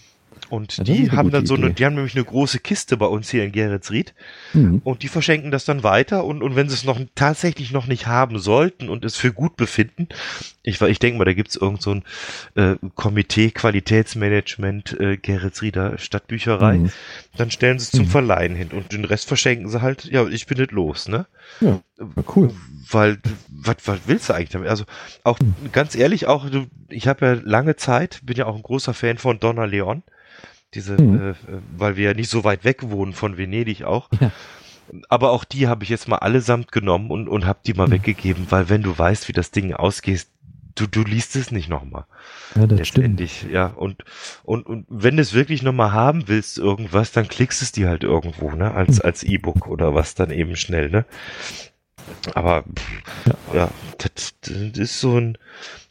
Und 0.49 0.77
das 0.77 0.85
die 0.85 1.11
haben 1.11 1.31
dann 1.31 1.45
so 1.45 1.55
eine, 1.55 1.67
Idee. 1.67 1.75
die 1.75 1.85
haben 1.85 1.95
nämlich 1.95 2.15
eine 2.15 2.23
große 2.25 2.59
Kiste 2.59 2.97
bei 2.97 3.07
uns 3.07 3.29
hier 3.29 3.43
in 3.43 3.51
Geretsried 3.51 4.13
Hm. 4.51 4.81
und 4.83 5.01
die 5.01 5.07
verschenken 5.07 5.51
das 5.51 5.65
dann 5.65 5.83
weiter 5.83 6.23
und, 6.23 6.43
und 6.43 6.55
wenn 6.55 6.69
sie 6.69 6.75
es 6.75 6.83
noch 6.83 6.99
tatsächlich 7.15 7.71
noch 7.71 7.87
nicht 7.87 8.05
haben 8.07 8.37
sollten 8.39 8.89
und 8.89 9.03
es 9.05 9.15
für 9.17 9.33
gut 9.33 9.55
befinden, 9.57 10.07
ich, 10.63 10.81
ich 10.81 10.99
denke 10.99 11.17
mal, 11.17 11.25
da 11.25 11.33
gibt's 11.33 11.55
irgend 11.55 11.81
so 11.81 11.91
ein 11.95 12.03
äh, 12.55 12.75
Komitee 12.95 13.51
Qualitätsmanagement 13.51 14.99
äh, 14.99 15.17
Geretsrieder 15.17 15.97
Stadtbücherei, 15.97 16.77
Hm. 16.77 16.91
dann 17.37 17.51
stellen 17.51 17.79
sie 17.79 17.83
es 17.85 17.91
zum 17.91 18.05
Mhm. 18.05 18.09
Verleihen 18.09 18.55
hin 18.55 18.69
und 18.71 18.91
den 18.91 19.05
Rest 19.05 19.27
verschenken 19.27 19.69
sie 19.69 19.81
halt, 19.81 20.05
ja, 20.05 20.27
ich 20.27 20.45
bin 20.47 20.57
nicht 20.59 20.71
los, 20.71 21.07
ne? 21.07 21.25
Ja, 21.61 21.81
cool. 22.35 22.53
Weil, 22.91 23.17
was, 23.49 23.77
was 23.85 23.99
willst 24.05 24.29
du 24.29 24.33
eigentlich 24.33 24.49
damit? 24.49 24.69
Also 24.69 24.85
auch 25.23 25.39
Hm. 25.39 25.55
ganz 25.71 25.95
ehrlich, 25.95 26.27
auch 26.27 26.49
du, 26.49 26.67
ich 26.89 27.07
habe 27.07 27.25
ja 27.25 27.33
lange 27.43 27.75
Zeit, 27.77 28.21
bin 28.23 28.37
ja 28.37 28.45
auch 28.45 28.55
ein 28.55 28.63
großer 28.63 28.93
Fan 28.93 29.17
von 29.17 29.39
Donna 29.39 29.65
Leon. 29.65 30.03
Diese, 30.75 31.01
Mhm. 31.01 31.29
äh, 31.31 31.33
weil 31.77 31.95
wir 31.95 32.03
ja 32.09 32.13
nicht 32.13 32.29
so 32.29 32.43
weit 32.43 32.63
weg 32.63 32.89
wohnen 32.89 33.13
von 33.13 33.37
Venedig 33.37 33.83
auch. 33.83 34.09
Ja. 34.19 34.31
Aber 35.09 35.31
auch 35.31 35.43
die 35.45 35.67
habe 35.67 35.83
ich 35.83 35.89
jetzt 35.89 36.07
mal 36.07 36.17
allesamt 36.17 36.71
genommen 36.71 37.09
und, 37.09 37.27
und 37.27 37.45
habe 37.45 37.59
die 37.65 37.73
mal 37.73 37.87
Mhm. 37.87 37.91
weggegeben, 37.93 38.45
weil 38.49 38.69
wenn 38.69 38.83
du 38.83 38.95
weißt, 38.97 39.27
wie 39.27 39.33
das 39.33 39.49
Ding 39.51 39.73
ausgeht, 39.73 40.27
du, 40.75 40.85
du 40.87 41.03
liest 41.03 41.35
es 41.37 41.51
nicht 41.51 41.69
nochmal. 41.69 42.05
Ja, 42.55 42.67
das 42.67 42.87
stimmt. 42.87 43.19
Letztendlich, 43.19 43.45
ja. 43.51 43.67
Und, 43.67 44.03
und, 44.43 44.65
und 44.65 44.85
wenn 44.89 45.15
du 45.15 45.21
es 45.21 45.33
wirklich 45.33 45.63
nochmal 45.63 45.91
haben 45.93 46.27
willst, 46.27 46.57
irgendwas, 46.57 47.11
dann 47.13 47.27
klickst 47.27 47.61
es 47.61 47.71
dir 47.71 47.87
halt 47.89 48.03
irgendwo, 48.03 48.51
ne? 48.51 48.73
Als, 48.73 48.99
als 49.01 49.23
E-Book 49.23 49.67
oder 49.67 49.95
was 49.95 50.13
dann 50.15 50.29
eben 50.31 50.55
schnell, 50.55 50.89
ne? 50.89 51.05
Aber 52.33 52.63
pff, 52.63 53.33
ja, 53.53 53.69
das, 53.97 54.33
das 54.41 54.77
ist 54.77 54.99
so 54.99 55.17
ein, 55.19 55.37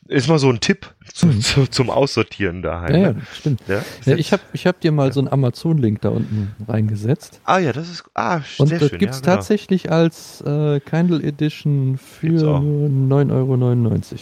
ist 0.06 0.28
mal 0.28 0.38
so 0.38 0.50
ein 0.50 0.60
Tipp 0.60 0.92
zu, 1.12 1.26
Mhm. 1.26 1.40
zu, 1.40 1.66
zum 1.66 1.90
Aussortieren 1.90 2.60
daheim. 2.62 2.94
Ja, 2.94 3.00
ja, 3.00 3.12
ne? 3.14 3.22
stimmt. 3.32 3.62
Ja, 3.68 3.82
Ja, 4.04 4.16
ich 4.16 4.32
habe 4.32 4.42
ich 4.52 4.66
hab 4.66 4.80
dir 4.80 4.92
mal 4.92 5.12
so 5.12 5.20
einen 5.20 5.28
Amazon-Link 5.28 6.00
da 6.02 6.10
unten 6.10 6.54
reingesetzt. 6.68 7.40
ah 7.44 7.58
ja, 7.58 7.72
das 7.72 7.88
ist, 7.90 8.04
ah, 8.14 8.40
Und 8.58 8.68
sehr 8.68 8.78
das 8.80 8.90
schön. 8.90 8.98
gibt's 8.98 9.18
ja, 9.18 9.22
genau. 9.22 9.36
tatsächlich 9.36 9.90
als 9.90 10.40
äh, 10.42 10.80
Kindle 10.80 11.22
Edition 11.22 11.98
für 11.98 12.48
auch. 12.48 12.60
nur 12.60 12.88
9,99 12.88 13.32
Euro. 14.12 14.18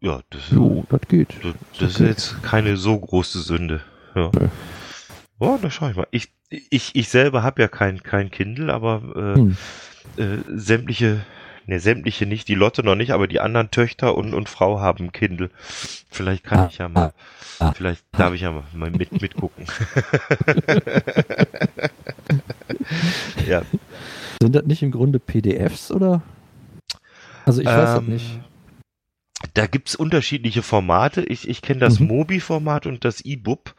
Ja, 0.00 0.20
das, 0.30 0.50
Jo, 0.50 0.84
das 0.88 1.00
geht. 1.08 1.28
das, 1.42 1.54
das 1.78 1.90
ist 1.90 1.96
okay. 2.00 2.08
jetzt 2.08 2.42
keine 2.42 2.76
so 2.76 2.98
große 2.98 3.40
Sünde. 3.40 3.82
Ja. 4.16 4.30
Nee. 4.38 4.48
Oh, 5.38 5.58
da 5.62 5.70
schau 5.70 5.88
ich 5.88 5.96
mal. 5.96 6.06
Ich, 6.10 6.32
ich, 6.48 6.94
ich 6.96 7.08
selber 7.08 7.42
habe 7.44 7.62
ja 7.62 7.68
kein, 7.68 8.02
kein 8.02 8.30
Kindle, 8.30 8.72
aber 8.72 9.02
äh, 9.14 9.38
Hm. 9.38 9.56
Äh, 10.16 10.38
sämtliche, 10.54 11.24
ne, 11.66 11.80
sämtliche 11.80 12.26
nicht, 12.26 12.48
die 12.48 12.54
Lotte 12.54 12.82
noch 12.84 12.94
nicht, 12.96 13.12
aber 13.12 13.26
die 13.28 13.40
anderen 13.40 13.70
Töchter 13.70 14.16
und, 14.16 14.34
und 14.34 14.48
Frau 14.48 14.80
haben 14.80 15.12
Kindle. 15.12 15.50
Vielleicht 16.10 16.44
kann 16.44 16.60
Ah, 16.60 16.68
ich 16.70 16.78
ja 16.78 16.88
mal, 16.88 17.12
ah, 17.58 17.66
ah, 17.66 17.72
vielleicht 17.74 18.04
darf 18.12 18.34
ich 18.34 18.42
ja 18.42 18.52
mal, 18.52 18.64
mal 18.74 18.90
mit, 18.90 19.20
mitgucken. 19.20 19.66
ja, 23.48 23.62
Sind 24.42 24.54
das 24.54 24.64
nicht 24.64 24.82
im 24.82 24.90
Grunde 24.90 25.18
PDFs 25.18 25.90
oder? 25.90 26.22
Also 27.44 27.60
ich 27.60 27.68
weiß 27.68 27.94
das 27.94 27.98
Ähm, 27.98 28.08
nicht. 28.08 28.40
Da 29.54 29.66
gibt's 29.66 29.96
unterschiedliche 29.96 30.62
Formate. 30.62 31.22
Ich, 31.22 31.48
ich 31.48 31.62
kenne 31.62 31.80
das 31.80 31.98
Mhm. 31.98 32.00
Mobi-Format 32.00 32.86
und 32.86 33.04
das 33.04 33.20
E-Book. 33.22 33.74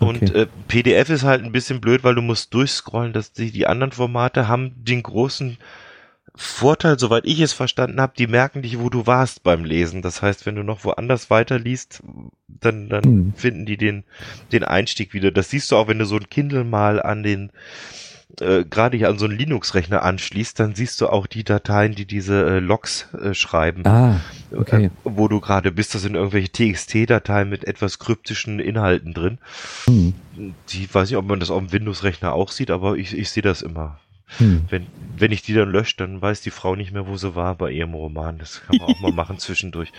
Und 0.00 0.30
Okay. 0.30 0.34
äh, 0.34 0.46
PDF 0.68 1.10
ist 1.10 1.24
halt 1.24 1.44
ein 1.44 1.52
bisschen 1.52 1.80
blöd, 1.80 2.04
weil 2.04 2.14
du 2.14 2.22
musst 2.22 2.54
durchscrollen, 2.54 3.12
dass 3.12 3.32
die, 3.32 3.50
die 3.50 3.66
anderen 3.66 3.92
Formate 3.92 4.46
haben 4.48 4.72
den 4.84 5.02
großen 5.02 5.58
Vorteil, 6.34 6.98
soweit 7.00 7.24
ich 7.26 7.40
es 7.40 7.52
verstanden 7.52 8.00
habe, 8.00 8.12
die 8.16 8.28
merken 8.28 8.62
dich, 8.62 8.78
wo 8.78 8.90
du 8.90 9.06
warst 9.08 9.42
beim 9.42 9.64
Lesen. 9.64 10.02
Das 10.02 10.22
heißt, 10.22 10.46
wenn 10.46 10.54
du 10.54 10.62
noch 10.62 10.84
woanders 10.84 11.30
weiterliest, 11.30 12.00
dann, 12.46 12.88
dann 12.88 13.02
Hm. 13.04 13.32
finden 13.34 13.66
die 13.66 13.76
den, 13.76 14.04
den 14.52 14.62
Einstieg 14.62 15.14
wieder. 15.14 15.32
Das 15.32 15.50
siehst 15.50 15.72
du 15.72 15.76
auch, 15.76 15.88
wenn 15.88 15.98
du 15.98 16.04
so 16.04 16.16
ein 16.16 16.28
Kindle 16.30 16.62
mal 16.62 17.02
an 17.02 17.24
den 17.24 17.50
äh, 18.40 18.64
gerade 18.64 18.96
hier 18.96 19.08
an 19.08 19.18
so 19.18 19.24
einen 19.24 19.38
Linux-Rechner 19.38 20.02
anschließt, 20.02 20.60
dann 20.60 20.74
siehst 20.74 21.00
du 21.00 21.08
auch 21.08 21.26
die 21.26 21.44
Dateien, 21.44 21.94
die 21.94 22.06
diese 22.06 22.46
äh, 22.46 22.58
Logs 22.58 23.08
äh, 23.14 23.34
schreiben. 23.34 23.86
Ah, 23.86 24.20
okay. 24.54 24.86
Äh, 24.86 24.90
wo 25.04 25.28
du 25.28 25.40
gerade 25.40 25.72
bist, 25.72 25.94
da 25.94 25.98
sind 25.98 26.14
irgendwelche 26.14 26.52
TXT-Dateien 26.52 27.48
mit 27.48 27.64
etwas 27.64 27.98
kryptischen 27.98 28.60
Inhalten 28.60 29.14
drin. 29.14 29.38
Hm. 29.86 30.14
Die 30.68 30.94
weiß 30.94 31.08
nicht, 31.08 31.16
ob 31.16 31.26
man 31.26 31.40
das 31.40 31.50
auf 31.50 31.58
dem 31.58 31.72
Windows-Rechner 31.72 32.32
auch 32.32 32.52
sieht, 32.52 32.70
aber 32.70 32.96
ich, 32.96 33.16
ich 33.16 33.30
sehe 33.30 33.42
das 33.42 33.62
immer. 33.62 33.98
Hm. 34.36 34.66
Wenn, 34.68 34.86
wenn 35.16 35.32
ich 35.32 35.40
die 35.40 35.54
dann 35.54 35.70
lösche, 35.70 35.96
dann 35.96 36.20
weiß 36.20 36.42
die 36.42 36.50
Frau 36.50 36.76
nicht 36.76 36.92
mehr, 36.92 37.06
wo 37.06 37.16
sie 37.16 37.34
war 37.34 37.54
bei 37.54 37.70
ihrem 37.70 37.94
Roman. 37.94 38.36
Das 38.36 38.60
kann 38.60 38.76
man 38.76 38.88
auch 38.88 39.00
mal 39.00 39.12
machen 39.14 39.38
zwischendurch. 39.38 39.90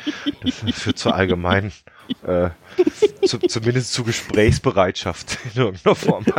Das 0.43 0.79
führt 0.79 0.99
zur 0.99 1.15
allgemeinen, 1.15 1.71
äh, 2.27 2.51
zu, 3.25 3.39
zumindest 3.39 3.91
zu 3.91 4.03
Gesprächsbereitschaft 4.03 5.39
in 5.55 5.61
irgendeiner 5.61 5.95
Form. 5.95 6.25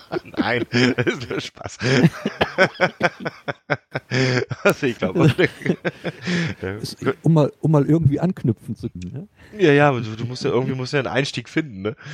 Nein, 0.36 0.64
das 0.70 1.06
ist 1.06 1.30
nur 1.30 1.40
Spaß. 1.40 1.78
also 4.64 4.86
ich 4.86 4.98
glaube, 4.98 5.30
um, 7.22 7.32
mal, 7.32 7.52
um 7.60 7.70
mal 7.70 7.86
irgendwie 7.86 8.20
anknüpfen 8.20 8.76
zu 8.76 8.88
können. 8.88 9.12
Ne? 9.12 9.28
ja, 9.58 9.72
ja, 9.72 9.90
du, 9.92 10.16
du 10.16 10.24
musst 10.24 10.44
ja 10.44 10.50
irgendwie 10.50 10.74
musst 10.74 10.92
ja 10.92 11.00
einen 11.00 11.08
Einstieg 11.08 11.48
finden, 11.48 11.82
ne? 11.82 11.96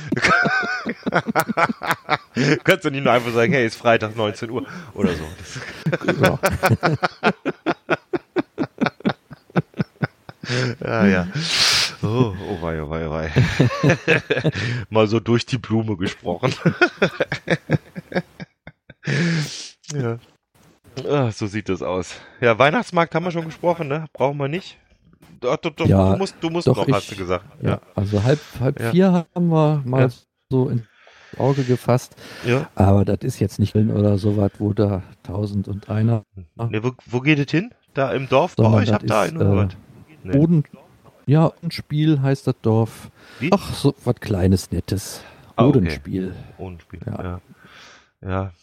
Du 2.35 2.57
kannst 2.63 2.85
ja 2.85 2.91
nicht 2.91 3.03
nur 3.03 3.11
einfach 3.11 3.33
sagen, 3.33 3.51
hey, 3.51 3.65
ist 3.65 3.75
Freitag 3.75 4.15
19 4.15 4.49
Uhr 4.49 4.65
oder 4.93 5.11
so. 5.13 5.25
Ja. 6.21 6.39
ja, 10.81 11.07
ja. 11.07 11.27
Oh, 12.01 12.33
oh 12.49 12.61
wei, 12.61 12.81
oh 12.81 12.89
wei, 12.89 13.07
oh 13.07 13.11
wei. 13.11 13.31
Mal 14.89 15.07
so 15.07 15.19
durch 15.19 15.45
die 15.45 15.57
Blume 15.57 15.97
gesprochen. 15.97 16.53
ja. 19.93 20.17
Ah, 21.09 21.31
so 21.31 21.47
sieht 21.47 21.69
das 21.69 21.81
aus. 21.81 22.15
Ja, 22.41 22.57
Weihnachtsmarkt 22.57 23.15
haben 23.15 23.25
wir 23.25 23.31
schon 23.31 23.45
gesprochen, 23.45 23.87
ne? 23.87 24.05
Brauchen 24.13 24.37
wir 24.37 24.47
nicht. 24.47 24.77
Doch, 25.39 25.57
doch, 25.57 25.71
doch, 25.71 25.85
Ja, 25.87 26.11
du 26.13 26.17
musst, 26.17 26.35
du 26.41 26.49
musst 26.49 26.67
doch, 26.67 26.75
noch, 26.77 26.87
ich- 26.87 26.93
hast 26.93 27.11
du 27.11 27.15
gesagt. 27.15 27.45
Ja, 27.61 27.79
also 27.95 28.23
halb, 28.23 28.39
halb 28.59 28.79
Ja. 28.79 28.91
vier 28.91 29.25
haben 29.35 29.47
wir 29.47 29.81
mal 29.85 30.01
Ja. 30.03 30.09
so 30.49 30.69
ins 30.69 30.83
Auge 31.37 31.63
gefasst. 31.63 32.15
Ja. 32.45 32.69
Aber 32.75 33.05
das 33.05 33.19
ist 33.21 33.39
jetzt 33.39 33.59
nicht 33.59 33.75
oder 33.75 34.17
so 34.17 34.35
was, 34.37 34.51
wo 34.59 34.73
da 34.73 35.03
tausend 35.23 35.67
und 35.67 35.89
einer 35.89 36.23
Ne, 36.55 36.83
wo, 36.83 36.91
wo 37.05 37.19
geht 37.21 37.39
es 37.39 37.51
hin? 37.51 37.73
Da 37.93 38.11
im 38.11 38.27
Dorf 38.27 38.55
bei 38.55 38.63
Sondern 38.63 38.81
euch? 38.81 38.87
Ich 38.89 38.93
hab 38.93 39.01
das 39.01 39.09
da 39.09 39.21
einen 39.21 39.69
äh. 40.25 40.31
Boden. 40.37 40.63
Ja, 41.29 41.53
ein 41.61 41.69
Spiel 41.69 42.21
heißt 42.23 42.47
das 42.47 42.55
Dorf. 42.63 43.11
Wie? 43.39 43.51
Ach, 43.53 43.75
so 43.75 43.93
was 44.03 44.15
Kleines, 44.15 44.71
Nettes. 44.71 45.21
Ah, 45.55 45.65
okay. 45.65 45.73
Bodenspiel. 45.73 46.33
Und 46.57 46.81
Spiel. 46.81 47.01
Ja. 47.05 47.23
Ja. 47.23 47.41
Ja. 48.27 48.53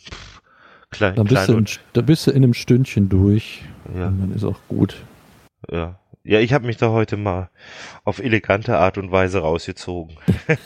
Klein, 0.91 1.15
Dann 1.15 1.27
bist, 1.27 1.35
klein 1.37 1.47
du 1.47 1.53
in, 1.53 1.59
und, 1.59 1.81
da 1.93 2.01
bist 2.01 2.27
du 2.27 2.33
in 2.33 2.39
einem 2.43 2.55
Stündchen 2.55 3.09
durch. 3.09 3.63
ja, 3.97 4.09
Und 4.09 4.19
dann 4.21 4.33
ist 4.35 4.43
auch 4.43 4.59
gut. 4.69 4.97
ja. 5.71 6.01
Ja, 6.25 6.41
ich 6.41 6.53
habe 6.53 6.67
mich 6.67 6.77
da 6.77 6.89
heute 6.91 7.17
mal 7.17 7.51
auf 8.03 8.19
elegante 8.19 8.77
Art 8.79 8.99
und 8.99 9.13
Weise 9.13 9.39
rausgezogen. 9.39 10.17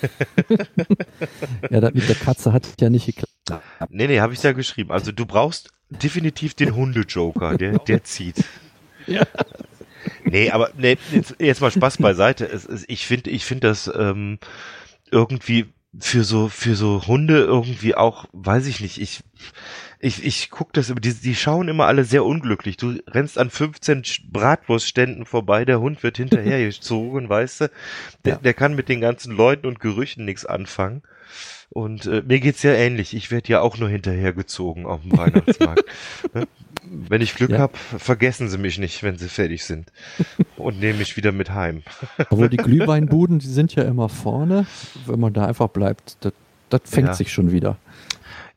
Ja, 1.70 1.80
das 1.82 1.92
mit 1.92 2.09
der 2.09 2.16
Katze 2.16 2.55
hat 2.55 2.66
ja 2.80 2.88
nicht 2.88 3.05
geklappt. 3.05 3.62
Nee, 3.90 4.07
nee, 4.07 4.20
habe 4.20 4.32
ich 4.32 4.42
ja 4.42 4.53
geschrieben. 4.53 4.90
Also 4.90 5.12
du 5.12 5.26
brauchst 5.26 5.70
definitiv 5.90 6.55
den 6.55 6.74
Hunde-Joker, 6.74 7.59
der, 7.59 7.78
der 7.78 8.03
zieht. 8.05 8.42
Ja. 9.07 9.26
Nee, 10.24 10.51
aber 10.51 10.70
nee, 10.76 10.96
jetzt, 11.12 11.36
jetzt 11.38 11.61
mal 11.61 11.70
Spaß 11.70 11.98
beiseite. 11.98 12.46
Es, 12.46 12.64
es, 12.66 12.84
ich 12.88 13.07
finde, 13.07 13.30
ich 13.30 13.44
finde 13.44 13.68
das 13.68 13.90
ähm, 13.94 14.38
irgendwie 15.11 15.66
für 15.98 16.22
so 16.24 16.48
für 16.48 16.76
so 16.76 17.07
Hunde 17.07 17.38
irgendwie 17.40 17.94
auch, 17.94 18.26
weiß 18.32 18.66
ich 18.66 18.80
nicht. 18.80 19.01
Ich 19.01 19.20
ich, 20.03 20.24
ich 20.24 20.48
guck 20.51 20.72
das 20.72 20.88
immer, 20.88 21.01
die, 21.01 21.12
die 21.12 21.34
schauen 21.34 21.68
immer 21.68 21.86
alle 21.86 22.05
sehr 22.05 22.24
unglücklich. 22.24 22.78
Du 22.78 22.96
rennst 23.07 23.36
an 23.38 23.51
15 23.51 24.03
Sch- 24.05 24.20
Bratwurstständen 24.32 25.26
vorbei, 25.26 25.66
der 25.66 25.80
Hund 25.80 26.03
wird 26.03 26.16
hinterhergezogen, 26.16 27.28
weißt 27.28 27.61
du? 27.62 27.70
Der, 28.24 28.34
Ja. 28.34 28.38
der 28.38 28.55
kann 28.55 28.74
mit 28.74 28.88
den 28.88 29.01
ganzen 29.03 29.34
Leuten 29.36 29.66
und 29.66 29.78
Gerüchen 29.80 30.24
nichts 30.24 30.46
anfangen. 30.46 31.03
Und 31.73 32.07
äh, 32.07 32.23
mir 32.27 32.41
geht's 32.41 32.62
ja 32.64 32.73
ähnlich. 32.73 33.14
Ich 33.14 33.31
werde 33.31 33.49
ja 33.49 33.61
auch 33.61 33.79
nur 33.79 33.89
hinterhergezogen 33.89 34.87
auf 34.87 35.03
dem 35.03 35.16
Weihnachtsmarkt. 35.16 35.85
ne? 36.35 36.49
Wenn 36.83 37.21
ich 37.21 37.35
Glück 37.37 37.51
Ja. 37.51 37.59
hab, 37.61 37.77
vergessen 37.77 38.49
sie 38.49 38.59
mich 38.59 38.79
nicht, 38.79 39.03
wenn 39.05 39.16
sie 39.18 39.29
fertig 39.29 39.64
sind. 39.64 39.93
Und 40.57 40.81
nehmen 40.81 40.99
mich 40.99 41.16
wieder 41.16 41.31
mit 41.31 41.51
heim. 41.51 41.83
Obwohl 42.31 42.49
die 42.49 42.57
Glühweinbuden, 42.59 43.39
die 43.39 43.47
sind 43.47 43.75
ja 43.77 43.85
immer 43.85 44.09
vorne. 44.09 44.66
Wenn 45.07 45.21
man 45.21 45.33
da 45.33 45.47
einfach 45.47 45.68
bleibt, 45.68 46.16
das, 46.23 46.33
das 46.71 46.81
fängt 46.87 47.09
Ja. 47.09 47.14
sich 47.14 47.33
schon 47.33 47.53
wieder. 47.53 47.77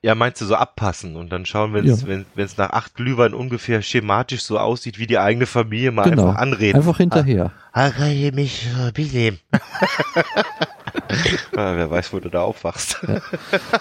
Ja, 0.06 0.16
meinst 0.16 0.41
du 0.41 0.45
so 0.45 0.56
abpassen 0.56 1.16
und 1.16 1.32
dann 1.32 1.45
schauen, 1.45 1.74
wenn 1.74 1.88
es 1.88 2.01
Ja. 2.01 2.08
wenn, 2.10 2.26
wenn's 2.36 2.58
nach 2.58 2.72
acht 2.72 2.93
Glühwein 2.95 3.34
ungefähr 3.34 3.82
schematisch 3.82 4.43
so 4.43 4.60
aussieht, 4.60 4.99
wie 4.99 5.08
die 5.08 5.18
eigene 5.18 5.45
Familie 5.45 5.91
mal 5.91 6.10
Genau. 6.10 6.28
einfach 6.28 6.41
anreden. 6.41 6.76
Einfach 6.78 6.97
hinterher. 6.97 7.51
Ah, 7.72 7.89
kann 7.89 8.12
ich 8.12 8.34
mich 8.34 8.68
mitnehmen? 8.97 9.39
ah, 11.56 11.76
wer 11.76 11.89
weiß, 11.89 12.14
wo 12.14 12.20
du 12.20 12.30
da 12.30 12.41
aufwachst. 12.41 12.99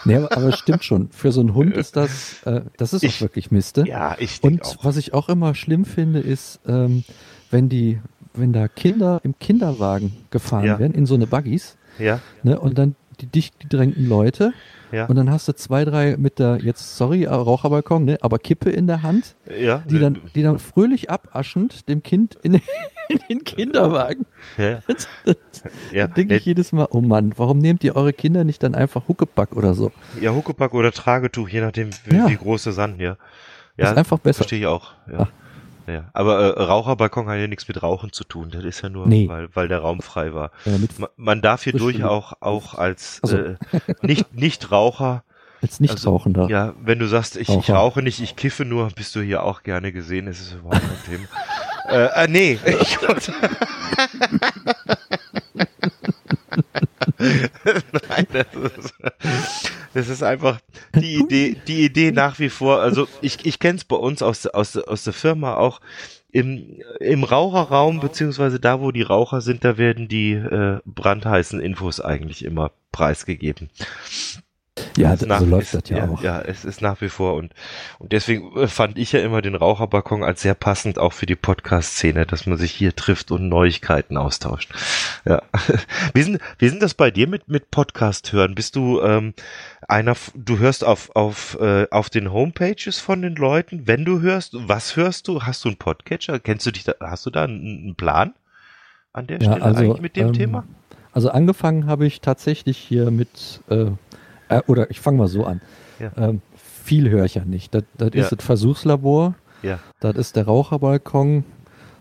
Nee, 0.05 0.16
aber, 0.16 0.33
aber 0.37 0.45
es 0.49 0.59
stimmt 0.59 0.85
schon. 0.85 1.11
Für 1.11 1.33
so 1.33 1.41
einen 1.41 1.55
Hund 1.55 1.75
ist 1.77 1.97
das, 1.97 2.43
äh, 2.45 2.62
das 2.77 2.93
ist 2.93 3.03
Ich- 3.03 3.16
auch 3.16 3.20
wirklich 3.23 3.51
Miste. 3.51 3.85
Ja, 3.87 4.16
ich 4.18 4.41
denke 4.41 4.64
Und 4.64 4.79
auch. 4.79 4.85
was 4.85 4.97
ich 4.97 5.14
auch 5.14 5.29
immer 5.29 5.55
schlimm 5.55 5.85
finde, 5.85 6.20
ist, 6.20 6.61
ähm, 6.66 7.05
wenn 7.51 7.68
die, 7.68 8.01
wenn 8.35 8.53
da 8.53 8.68
Kinder 8.68 9.20
im 9.25 9.39
Kinderwagen 9.39 10.16
gefahren 10.31 10.64
Ja. 10.66 10.79
werden, 10.79 10.95
in 10.95 11.07
so 11.07 11.14
eine 11.14 11.27
Buggies, 11.27 11.77
Ja, 11.99 12.20
ne, 12.43 12.59
und 12.59 12.79
dann 12.79 12.95
die 13.23 13.27
dicht 13.27 13.59
gedrängten 13.61 14.09
Leute, 14.09 14.53
ja, 14.91 15.07
und 15.07 15.16
dann 15.16 15.31
hast 15.31 15.49
du 15.49 15.55
zwei, 15.55 15.87
drei 15.87 16.16
mit 16.18 16.39
der, 16.39 16.59
jetzt, 16.62 16.99
sorry, 16.99 17.25
Raucherbalkon, 17.25 18.05
ne, 18.05 18.18
aber 18.20 18.39
Kippe 18.39 18.68
in 18.70 18.87
der 18.87 19.03
Hand, 19.03 19.37
ja. 19.59 19.79
die 19.89 19.99
dann, 19.99 20.18
die 20.35 20.43
dann 20.43 20.59
fröhlich 20.59 21.09
abaschend 21.11 21.89
dem 21.89 22.03
Kind 22.03 22.37
in, 22.43 22.55
in 23.09 23.18
den 23.31 23.45
Kinderwagen. 23.45 24.27
ja, 24.59 24.81
Das, 24.87 25.09
ja. 25.93 26.07
denke 26.09 26.35
ich 26.37 26.45
jedes 26.45 26.73
Mal, 26.73 26.89
oh 26.91 27.01
Mann, 27.01 27.33
warum 27.37 27.59
nehmt 27.59 27.85
ihr 27.85 27.97
eure 27.97 28.12
Kinder 28.12 28.45
nicht 28.45 28.62
dann 28.62 28.75
einfach 28.75 29.09
Huckepack 29.09 29.57
oder 29.57 29.73
so? 29.75 29.93
Ja, 30.20 30.35
Huckepack 30.35 30.75
oder 30.75 30.93
Tragetuch, 30.93 31.49
je 31.49 31.61
nachdem, 31.62 31.91
wie, 32.05 32.16
Ja. 32.16 32.29
wie 32.29 32.37
groß 32.37 32.64
der 32.64 32.73
Sand, 32.75 33.01
ja. 33.01 33.12
ist 33.12 33.18
Ja, 33.87 33.95
einfach 33.95 34.18
besser. 34.18 34.39
verstehe 34.39 34.59
ich 34.59 34.66
auch. 34.66 34.93
Ja. 35.11 35.20
Ah. 35.20 35.29
Ja. 35.93 36.05
Aber 36.12 36.57
äh, 36.57 36.62
Raucherbalkon 36.62 37.28
hat 37.28 37.38
ja 37.38 37.47
nichts 37.47 37.68
mit 37.68 37.82
Rauchen 37.82 38.12
zu 38.12 38.24
tun. 38.24 38.51
Das 38.51 38.64
ist 38.64 38.82
ja 38.82 38.88
nur, 38.88 39.07
Nee. 39.07 39.28
weil, 39.28 39.49
weil 39.55 39.68
der 39.68 39.80
Raum 39.80 40.01
frei 40.01 40.32
war. 40.34 40.51
Äh, 40.66 40.78
mit, 40.78 40.99
Ma- 40.99 41.11
Man 41.16 41.43
darf 41.43 41.64
hier 41.64 41.72
durch 41.74 42.03
auch, 42.05 42.32
auch 42.40 42.74
als 42.74 43.20
Ach 43.24 43.28
so. 43.28 43.36
äh, 43.36 43.57
nicht, 44.03 44.34
nicht 44.34 44.70
Raucher 44.70 45.24
als 45.61 45.78
Nichtrauchender. 45.80 46.49
Ja, 46.49 46.74
wenn 46.82 46.99
du 46.99 47.07
sagst, 47.07 47.36
ich, 47.36 47.49
ich 47.49 47.70
rauche 47.70 48.03
nicht, 48.03 48.20
ich 48.20 48.34
kiffe 48.34 48.64
nur, 48.64 48.88
bist 48.90 49.14
du 49.14 49.20
hier 49.20 49.45
auch 49.45 49.62
gerne 49.62 49.93
gesehen, 49.93 50.26
es 50.26 50.40
ist 50.40 50.55
überhaupt 50.55 50.80
kein 50.82 51.05
Thema. 51.05 51.28
äh, 52.18 52.24
äh, 52.24 52.28
nee. 52.28 52.59
Ich, 52.80 52.99
Nein, 57.18 58.26
das 58.32 58.47
ist, 58.55 58.95
das 59.95 60.09
ist 60.09 60.22
einfach 60.22 60.61
die 60.95 61.16
Idee, 61.16 61.57
die 61.66 61.84
Idee 61.84 62.12
nach 62.12 62.38
wie 62.38 62.49
vor, 62.49 62.80
also 62.80 63.09
ich, 63.20 63.45
ich 63.45 63.59
kenne 63.59 63.78
es 63.78 63.84
bei 63.84 63.97
uns 63.97 64.22
aus, 64.22 64.47
aus, 64.47 64.76
aus 64.76 65.05
der 65.05 65.12
Firma 65.12 65.55
auch, 65.55 65.80
im, 66.32 66.80
im 66.99 67.24
Raucherraum, 67.24 68.01
beziehungsweise 68.01 68.59
da, 68.59 68.80
wo 68.80 68.90
die 68.90 69.03
Raucher 69.03 69.43
sind, 69.43 69.64
da 69.64 69.76
werden 69.76 70.09
die 70.09 70.32
äh, 70.32 70.80
brandheißen 70.86 71.61
Infos 71.61 72.01
eigentlich 72.01 72.45
immer 72.45 72.72
preisgegeben. 72.90 73.68
Ja, 74.97 75.16
so 75.16 75.26
nach- 75.26 75.40
läuft 75.40 75.74
es, 75.74 75.80
das 75.80 75.90
ja, 75.90 76.09
auch. 76.09 76.22
Ja, 76.22 76.40
es 76.40 76.64
ist 76.64 76.82
nach 76.82 77.01
wie 77.01 77.09
vor 77.09 77.34
und, 77.34 77.53
und 77.99 78.12
deswegen 78.12 78.57
äh, 78.57 78.66
fand 78.66 78.99
ich 78.99 79.12
ja 79.12 79.20
immer 79.20 79.43
den 79.43 79.55
Raucherbalkon 79.55 80.22
als 80.22 80.43
sehr 80.43 80.55
passend 80.55 80.99
auch 80.99 81.12
für 81.12 81.26
die 81.26 81.36
Podcast-Szene, 81.36 82.26
dass 82.26 82.47
man 82.47 82.59
sich 82.59 82.72
hier 82.72 82.95
trifft 82.95 83.30
und 83.30 83.49
Neuigkeiten 83.49 84.16
austauscht. 84.16 84.70
Ja. 85.24 85.43
Wie 86.14 86.22
sind, 86.22 86.40
wie 86.59 86.68
sind 86.68 86.82
das 86.82 86.95
bei 86.95 87.11
dir 87.11 87.26
mit, 87.28 87.49
mit 87.49 87.70
Podcast 87.70 88.32
hören? 88.32 88.55
Bist 88.55 88.76
du 88.76 89.01
ähm, 89.01 89.34
einer, 89.88 90.14
du 90.34 90.59
hörst 90.59 90.84
auf, 90.84 91.14
auf, 91.16 91.59
äh, 91.61 91.86
auf 91.90 92.11
den 92.11 92.32
Homepages 92.32 92.99
von 92.99 93.22
den 93.22 93.34
Leuten, 93.36 93.86
wenn 93.86 94.05
du 94.05 94.20
hörst, 94.20 94.55
was 94.55 94.97
hörst 94.97 95.28
du? 95.28 95.43
Hast 95.43 95.64
du 95.64 95.68
einen 95.68 95.76
Podcatcher? 95.78 96.38
Kennst 96.38 96.66
du 96.66 96.70
dich 96.70 96.84
da, 96.84 96.95
hast 97.01 97.24
du 97.26 97.30
da 97.30 97.45
einen, 97.45 97.61
einen 97.84 97.95
Plan 97.95 98.34
an 99.12 99.26
der 99.26 99.38
Ja, 99.40 99.53
Stelle 99.53 99.62
also, 99.64 99.80
eigentlich 99.80 100.01
mit 100.03 100.16
dem 100.16 100.28
ähm, 100.28 100.32
Thema? 100.32 100.64
Also 101.12 101.30
angefangen 101.30 101.86
habe 101.86 102.07
ich 102.07 102.20
tatsächlich 102.20 102.78
hier 102.78 103.11
mit, 103.11 103.61
äh, 103.68 103.86
äh, 104.59 104.62
oder 104.66 104.90
ich 104.90 105.00
fange 105.00 105.18
mal 105.18 105.28
so 105.28 105.44
an. 105.44 105.61
Ja. 105.98 106.12
Ähm, 106.16 106.42
viel 106.84 107.09
höre 107.11 107.24
ich 107.24 107.34
ja 107.34 107.44
nicht. 107.44 107.74
Das, 107.74 107.84
das 107.96 108.11
Ja. 108.14 108.22
ist 108.24 108.32
das 108.32 108.44
Versuchslabor, 108.44 109.34
Ja. 109.62 109.78
das 110.00 110.16
ist 110.16 110.36
der 110.36 110.46
Raucherbalkon, 110.46 111.44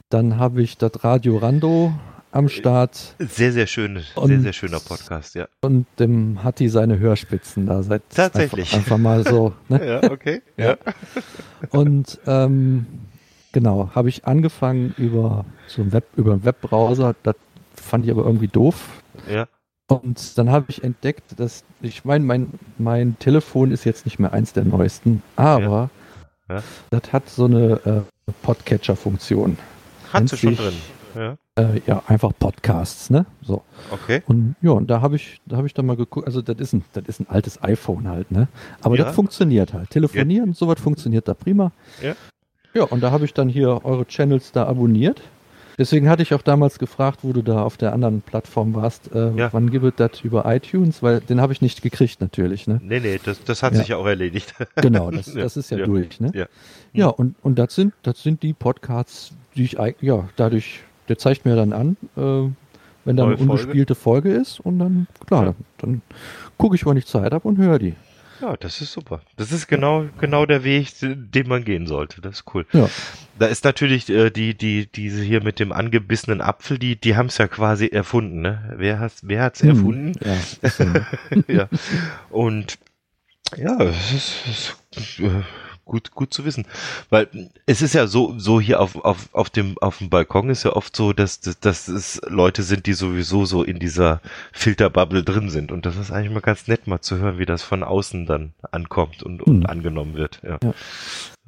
dann 0.10 0.38
habe 0.38 0.62
ich 0.62 0.78
das 0.78 1.04
Radio 1.04 1.38
Rando 1.38 1.94
am 2.34 2.48
Start 2.50 3.16
Sehr, 3.20 3.52
sehr 3.52 3.68
schön, 3.68 4.00
sehr, 4.00 4.18
und- 4.24 4.42
sehr 4.42 4.54
schöner 4.54 4.80
Podcast, 4.80 5.36
ja. 5.36 5.48
und 5.62 5.86
dem 6.00 6.44
Hatti 6.44 6.70
seine 6.70 6.98
Hörspitzen 6.98 7.66
da 7.66 7.84
seit 7.84 8.04
Tatsächlich. 8.10 8.74
Einfach, 8.74 8.78
einfach 8.94 8.98
mal 8.98 9.28
so. 9.28 9.54
Ne? 9.70 9.86
Ja, 10.04 10.12
okay. 10.12 10.42
Ja. 10.58 10.78
Und 11.72 12.20
ähm, 12.26 12.86
genau, 13.52 13.92
habe 13.94 14.10
ich 14.10 14.26
angefangen 14.26 14.94
über 14.98 15.46
so 15.68 15.82
einen 15.82 15.92
Web, 15.94 16.06
über 16.16 16.32
einen 16.34 16.46
Webbrowser, 16.46 17.16
das 17.24 17.36
fand 17.76 18.06
ich 18.06 18.12
aber 18.12 18.26
irgendwie 18.26 18.48
doof. 18.48 19.02
Ja. 19.30 19.48
Und 19.92 20.38
dann 20.38 20.50
habe 20.50 20.68
ich 20.70 20.84
entdeckt, 20.84 21.38
dass 21.40 21.64
ich 21.82 22.06
meine, 22.06 22.24
mein, 22.26 22.48
mein 22.78 23.18
Telefon 23.20 23.72
ist 23.72 23.84
jetzt 23.84 24.06
nicht 24.06 24.20
mehr 24.20 24.32
eins 24.32 24.54
der 24.54 24.64
neuesten, 24.64 25.22
aber 25.36 25.90
Ja. 26.50 26.56
Ja. 26.58 26.64
das 26.92 27.14
hat 27.14 27.30
so 27.30 27.46
eine 27.46 27.80
äh, 27.86 28.32
Podcatcher-Funktion. 28.44 29.58
Hat 30.14 30.30
sie 30.30 30.38
schon 30.38 30.56
drin. 30.56 30.74
Ja, 31.16 31.38
Äh, 31.56 31.82
ja, 31.88 32.02
einfach 32.08 32.32
Podcasts, 32.40 33.10
ne? 33.10 33.26
So. 33.42 33.64
okay. 33.92 34.24
Und 34.28 34.56
ja, 34.62 34.72
und 34.72 34.88
da 34.90 35.02
habe 35.02 35.18
ich, 35.18 35.42
da 35.46 35.58
habe 35.58 35.68
ich 35.68 35.74
dann 35.74 35.86
mal 35.86 35.98
geguckt, 35.98 36.26
also 36.26 36.42
das 36.42 36.58
ist 36.60 36.72
ein, 36.74 36.86
das 36.94 37.04
ist 37.08 37.20
ein 37.20 37.28
altes 37.30 37.62
iPhone 37.62 38.08
halt, 38.08 38.32
ne? 38.32 38.48
Aber 38.82 38.96
Ja. 38.98 39.04
das 39.06 39.16
funktioniert 39.16 39.74
halt. 39.74 39.90
Telefonieren, 39.90 40.54
sowas 40.54 40.80
funktioniert 40.80 41.28
da 41.28 41.34
prima. 41.34 41.72
Ja. 42.02 42.16
Ja, 42.74 42.84
und 42.84 43.02
da 43.02 43.12
habe 43.12 43.26
ich 43.26 43.34
dann 43.34 43.50
hier 43.50 43.84
eure 43.84 44.06
Channels 44.08 44.54
da 44.54 44.66
abonniert. 44.66 45.22
Deswegen 45.78 46.10
hatte 46.10 46.22
ich 46.24 46.34
auch 46.34 46.42
damals 46.42 46.80
gefragt, 46.80 47.20
wo 47.24 47.34
du 47.34 47.42
da 47.42 47.64
auf 47.64 47.78
der 47.78 47.94
anderen 47.94 48.22
Plattform 48.22 48.74
warst, 48.76 49.14
äh, 49.14 49.32
Ja. 49.32 49.50
wann 49.54 49.70
gibt 49.72 49.86
es 49.86 49.94
das 49.96 50.22
über 50.22 50.46
iTunes, 50.46 51.02
weil 51.02 51.20
den 51.22 51.42
habe 51.42 51.54
ich 51.54 51.62
nicht 51.62 51.82
gekriegt 51.82 52.22
natürlich, 52.22 52.68
ne? 52.68 52.80
Nee, 52.84 53.00
nee, 53.00 53.20
das, 53.24 53.44
das 53.44 53.64
hat 53.64 53.74
Ja. 53.74 53.80
sich 53.80 53.88
ja 53.90 53.98
auch 53.98 54.06
erledigt. 54.06 54.54
Genau, 54.76 55.12
das, 55.12 55.34
das 55.34 55.58
ist 55.58 55.72
ja, 55.72 55.78
ja, 55.80 55.86
durch, 55.86 56.20
ne? 56.20 56.32
ja. 56.34 56.46
Ja, 56.94 57.08
und, 57.08 57.36
und 57.42 57.58
das 57.58 57.74
sind, 57.76 57.94
das 58.04 58.22
sind 58.22 58.44
die 58.44 58.54
Podcasts, 58.54 59.32
die 59.56 59.64
ich, 59.64 59.78
ja, 60.02 60.28
dadurch, 60.36 60.82
der 61.08 61.18
zeigt 61.18 61.46
mir 61.46 61.56
dann 61.56 61.72
an, 61.74 61.98
äh, 62.18 62.50
wenn 63.06 63.16
da 63.18 63.26
eine 63.26 63.38
ungespielte 63.38 63.96
Folge. 63.96 64.32
ist 64.32 64.60
und 64.60 64.80
dann, 64.80 65.08
klar, 65.26 65.46
Ja. 65.46 65.54
dann 65.80 66.02
gucke 66.58 66.76
ich, 66.76 66.86
wann 66.86 66.98
ich 66.98 67.06
Zeit 67.08 67.32
habe 67.34 67.48
und 67.48 67.58
höre 67.58 67.80
die. 67.80 67.96
Ja, 68.42 68.58
das 68.58 68.82
ist 68.82 68.92
super. 68.92 69.22
Das 69.38 69.52
ist 69.52 69.68
genau, 69.68 70.08
genau 70.20 70.46
der 70.48 70.64
Weg, 70.64 70.88
den 71.02 71.48
man 71.48 71.64
gehen 71.64 71.86
sollte. 71.86 72.22
Das 72.22 72.38
ist 72.40 72.46
cool. 72.54 72.66
Ja. 72.74 72.90
Da 73.38 73.46
ist 73.46 73.64
natürlich 73.66 74.10
äh, 74.10 74.32
die, 74.32 74.58
die, 74.58 74.92
diese 74.92 75.22
hier 75.22 75.44
mit 75.44 75.60
dem 75.60 75.72
angebissenen 75.72 76.42
Apfel, 76.42 76.80
die, 76.80 76.96
die 76.96 77.16
haben 77.16 77.28
es 77.28 77.38
ja 77.38 77.48
quasi 77.48 77.88
erfunden, 77.88 78.42
ne? 78.42 78.74
Wer 78.78 79.00
hat's, 79.00 79.22
wer 79.24 79.44
hat's 79.44 79.62
Hm, 79.62 79.70
erfunden? 79.70 80.14
Ja, 80.26 80.38
ja. 81.48 81.70
Und 82.30 82.78
ja, 83.58 83.80
es 83.82 84.12
ist, 84.14 84.34
es 84.50 84.76
ist 84.98 85.20
äh, 85.20 85.44
gut, 85.86 86.12
gut 86.12 86.34
zu 86.34 86.46
wissen. 86.46 86.66
Weil 87.10 87.28
es 87.66 87.82
ist 87.82 87.94
ja 87.94 88.08
so, 88.08 88.38
so 88.38 88.60
hier 88.62 88.80
auf, 88.80 88.96
auf, 89.04 89.30
auf 89.34 89.50
dem, 89.50 89.78
auf 89.80 89.98
dem 90.00 90.10
Balkon 90.10 90.50
ist 90.50 90.64
ja 90.64 90.74
oft 90.74 90.96
so, 90.96 91.14
dass, 91.14 91.40
dass, 91.40 91.60
dass 91.60 91.88
es 91.88 92.22
Leute 92.28 92.64
sind, 92.64 92.86
die 92.86 92.94
sowieso 92.94 93.46
so 93.46 93.64
in 93.64 93.80
dieser 93.80 94.22
Filterbubble 94.52 95.24
drin 95.24 95.50
sind. 95.50 95.72
Und 95.72 95.86
das 95.86 95.98
ist 95.98 96.12
eigentlich 96.12 96.32
mal 96.32 96.42
ganz 96.42 96.68
nett, 96.68 96.88
mal 96.88 97.02
zu 97.02 97.18
hören, 97.18 97.38
wie 97.40 97.46
das 97.46 97.62
von 97.64 97.84
außen 97.84 98.26
dann 98.26 98.54
ankommt 98.72 99.24
und, 99.24 99.42
und 99.42 99.62
Hm. 99.64 99.66
angenommen 99.66 100.16
wird. 100.16 100.40
Ja. 100.44 100.58
Ja. 100.64 100.74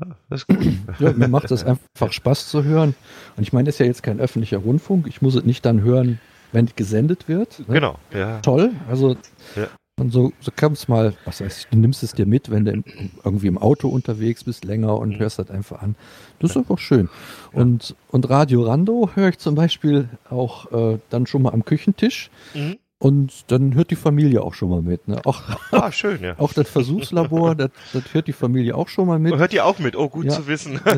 Ja, 0.03 0.15
das 0.29 0.41
ist 0.41 0.47
gut. 0.47 0.65
ja, 0.99 1.11
mir 1.13 1.27
macht 1.27 1.51
es 1.51 1.63
einfach 1.65 2.11
Spaß 2.11 2.49
zu 2.49 2.63
hören. 2.63 2.95
Und 3.37 3.43
ich 3.43 3.53
meine, 3.53 3.65
das 3.67 3.75
ist 3.75 3.79
ja 3.79 3.85
jetzt 3.85 4.03
kein 4.03 4.19
öffentlicher 4.19 4.57
Rundfunk. 4.57 5.07
Ich 5.07 5.21
muss 5.21 5.35
es 5.35 5.43
nicht 5.43 5.65
dann 5.65 5.81
hören, 5.81 6.19
wenn 6.51 6.65
es 6.65 6.75
gesendet 6.75 7.27
wird. 7.27 7.59
Ne? 7.67 7.75
Genau, 7.75 7.97
ja. 8.13 8.39
Toll. 8.41 8.71
Also, 8.89 9.15
Ja. 9.55 9.67
Und 9.99 10.11
so, 10.11 10.33
so 10.39 10.51
kam 10.55 10.73
es 10.73 10.87
mal, 10.87 11.13
was 11.23 11.39
heißt, 11.39 11.67
du 11.69 11.77
nimmst 11.77 12.01
es 12.01 12.13
dir 12.13 12.25
mit, 12.25 12.49
wenn 12.49 12.65
du 12.65 12.83
irgendwie 13.23 13.45
im 13.47 13.59
Auto 13.59 13.87
unterwegs 13.89 14.43
bist, 14.43 14.65
länger 14.65 14.97
und 14.97 15.09
Mhm. 15.09 15.19
hörst 15.19 15.37
das 15.37 15.51
einfach 15.51 15.81
an. 15.83 15.95
Das 16.39 16.51
ist 16.51 16.57
einfach 16.57 16.79
schön. 16.79 17.09
Und, 17.51 17.95
und 18.09 18.27
Radio 18.29 18.63
Rando 18.63 19.11
höre 19.13 19.29
ich 19.29 19.37
zum 19.37 19.53
Beispiel 19.53 20.09
auch 20.29 20.71
äh, 20.71 20.97
dann 21.11 21.27
schon 21.27 21.43
mal 21.43 21.53
am 21.53 21.63
Küchentisch. 21.63 22.31
Mhm. 22.55 22.77
Und 22.97 23.51
dann 23.51 23.75
hört 23.75 23.91
die 23.91 23.95
Familie 23.97 24.41
auch 24.41 24.53
schon 24.55 24.69
mal 24.69 24.81
mit. 24.81 25.07
Ne? 25.09 25.19
Auch, 25.25 25.41
Ah, 25.71 25.91
schön, 25.91 26.23
ja. 26.23 26.39
auch 26.39 26.53
das 26.53 26.69
Versuchslabor, 26.69 27.53
das, 27.55 27.69
das 27.91 28.13
hört 28.13 28.27
die 28.27 28.33
Familie 28.33 28.75
auch 28.75 28.87
schon 28.87 29.07
mal 29.07 29.19
mit. 29.19 29.35
Hört 29.37 29.53
ihr 29.53 29.63
auch 29.65 29.77
mit? 29.77 29.95
Oh, 29.95 30.09
gut 30.09 30.25
Ja. 30.25 30.31
zu 30.31 30.47
wissen. 30.47 30.79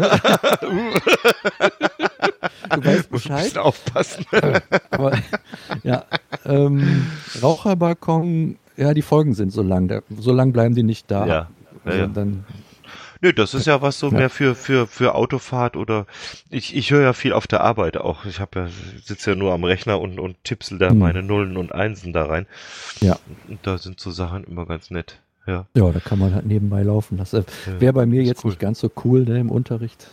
Du 2.72 2.84
weißt 2.84 3.10
Bescheid. 3.12 3.44
bisschen 3.44 3.60
aufpassen. 3.60 4.26
Aber 4.92 5.18
ja, 5.84 6.04
ähm, 6.46 7.06
Raucherbalkon, 7.42 8.58
ja, 8.78 8.94
die 8.94 9.02
Folgen 9.02 9.34
sind 9.34 9.52
so 9.52 9.62
lang. 9.62 9.88
Da, 9.88 10.02
so 10.18 10.32
lang 10.34 10.52
bleiben 10.54 10.76
die 10.76 10.84
nicht 10.84 11.10
da. 11.12 11.26
Ja, 11.26 11.34
ja, 11.36 11.48
Also 11.86 11.98
ja. 12.00 12.08
Dann, 12.08 12.46
Nö, 13.22 13.32
das 13.32 13.54
ist 13.54 13.66
ja 13.66 13.82
was 13.82 13.98
so 13.98 14.10
Ja. 14.12 14.18
mehr 14.18 14.30
für, 14.30 14.56
für, 14.56 14.88
für 14.88 15.16
Autofahrt 15.16 15.78
oder 15.78 16.06
ich, 16.50 16.76
ich 16.76 16.92
höre 16.92 17.02
ja 17.02 17.14
viel 17.14 17.32
auf 17.34 17.48
der 17.48 17.62
Arbeit 17.62 17.98
auch. 17.98 18.26
Ich 18.26 18.40
habe 18.40 18.60
ja, 18.60 18.68
sitze 19.04 19.32
ja 19.32 19.36
nur 19.38 19.54
am 19.54 19.64
Rechner 19.64 20.00
und, 20.02 20.20
und 20.20 20.36
tippsel 20.44 20.78
da 20.78 20.90
Hm. 20.90 21.00
meine 21.00 21.24
Nullen 21.24 21.56
und 21.58 21.72
Einsen 21.74 22.12
da 22.14 22.26
rein. 22.26 22.46
Ja. 23.00 23.18
Und 23.48 23.60
da 23.64 23.78
sind 23.78 24.00
so 24.00 24.12
Sachen 24.12 24.44
immer 24.44 24.66
ganz 24.66 24.92
nett. 24.92 25.20
Ja. 25.48 25.66
ja, 25.76 25.92
da 25.92 26.00
kann 26.00 26.18
man 26.20 26.34
halt 26.34 26.46
nebenbei 26.46 26.82
laufen 26.84 27.18
lassen. 27.18 27.46
Ja, 27.68 27.80
Wäre 27.80 27.94
bei 27.94 28.06
mir 28.06 28.24
jetzt 28.24 28.44
cool. 28.44 28.50
nicht 28.52 28.60
ganz 28.60 28.80
so 28.80 28.92
cool 29.04 29.22
ne, 29.26 29.40
im 29.40 29.50
Unterricht. 29.52 30.08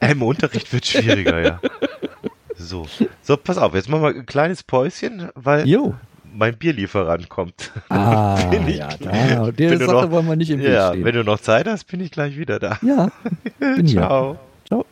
Äh, 0.00 0.12
Im 0.12 0.22
Unterricht 0.22 0.72
wird 0.72 0.86
schwieriger, 0.86 1.40
ja. 1.40 1.60
So. 2.56 2.86
So, 3.22 3.36
pass 3.36 3.58
auf, 3.58 3.74
jetzt 3.74 3.88
machen 3.88 4.02
wir 4.02 4.08
ein 4.10 4.26
kleines 4.26 4.62
Päuschen, 4.62 5.28
weil 5.34 5.68
Jo. 5.68 5.94
Mein 6.34 6.56
Bierlieferant 6.56 7.28
kommt. 7.28 7.72
Ah, 7.88 8.36
Bin 8.50 8.66
ich- 8.68 8.76
ja, 8.78 8.88
da, 8.98 9.50
der 9.52 9.78
Sache 9.78 9.90
noch- 9.92 10.10
wollen 10.10 10.26
wir 10.26 10.36
nicht 10.36 10.50
im 10.50 10.60
Weg 10.60 10.72
Ja, 10.72 10.88
stehen. 10.90 11.04
wenn 11.04 11.14
du 11.14 11.22
noch 11.24 11.40
Zeit 11.40 11.66
hast, 11.68 11.84
bin 11.84 12.00
ich 12.00 12.10
gleich 12.10 12.36
wieder 12.36 12.58
da. 12.58 12.78
ja, 12.82 13.10
bin 13.58 13.86
hier. 13.86 14.00
Ciao. 14.00 14.38
Ciao. 14.66 14.84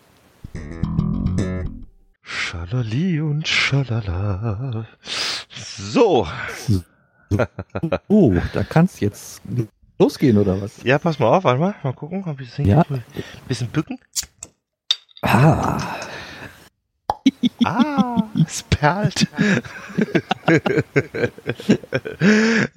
Schalali 2.23 3.21
und 3.21 3.47
schalala. 3.49 4.87
So, 5.55 6.27
Oh, 8.09 8.35
da 8.53 8.63
kann's 8.63 9.01
jetzt 9.01 9.41
losgehen, 9.99 10.37
oder 10.39 10.61
was? 10.61 10.83
ja, 10.83 10.99
pass 10.99 11.19
mal 11.19 11.29
auf, 11.29 11.45
warte 11.45 11.61
mal, 11.61 11.75
mal 11.83 11.93
gucken, 11.95 12.25
ob 12.27 12.41
ich 12.41 12.55
das 12.55 12.67
Ja. 12.67 12.85
Ein 12.91 13.03
bisschen 13.49 13.69
bücken. 13.69 13.99
Ah, 15.23 15.79
Ah, 17.65 18.25
es 18.47 18.63
perlt. 18.63 19.27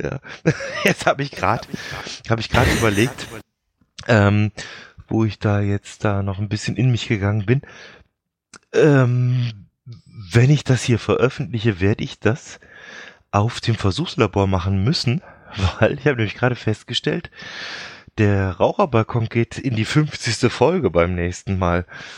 ja. 0.02 0.20
Jetzt 0.84 1.06
habe 1.06 1.24
ich 1.24 1.32
gerade, 1.32 1.68
habe 2.30 2.42
ich 2.42 2.50
gerade 2.50 2.72
überlegt, 2.74 3.28
ähm, 4.08 4.52
wo 5.08 5.26
ich 5.26 5.40
da 5.40 5.62
jetzt 5.62 6.04
da 6.04 6.24
noch 6.24 6.40
ein 6.40 6.50
bisschen 6.50 6.76
in 6.76 6.92
mich 6.92 7.08
gegangen 7.08 7.46
bin. 7.46 7.62
Ähm, 8.74 9.68
wenn 10.32 10.50
ich 10.50 10.64
das 10.64 10.84
hier 10.84 11.00
veröffentliche, 11.00 11.80
werde 11.80 12.04
ich 12.04 12.20
das 12.20 12.60
auf 13.32 13.62
dem 13.62 13.76
Versuchslabor 13.76 14.48
machen 14.48 14.84
müssen, 14.84 15.22
weil 15.80 15.94
ich 16.00 16.08
habe 16.08 16.18
nämlich 16.18 16.36
gerade 16.36 16.56
festgestellt, 16.56 17.30
der 18.18 18.52
Raucherbalkon 18.52 19.26
geht 19.28 19.58
in 19.58 19.76
die 19.76 19.84
50. 19.84 20.52
Folge 20.52 20.90
beim 20.90 21.16
nächsten 21.16 21.60
Mal. 21.60 21.86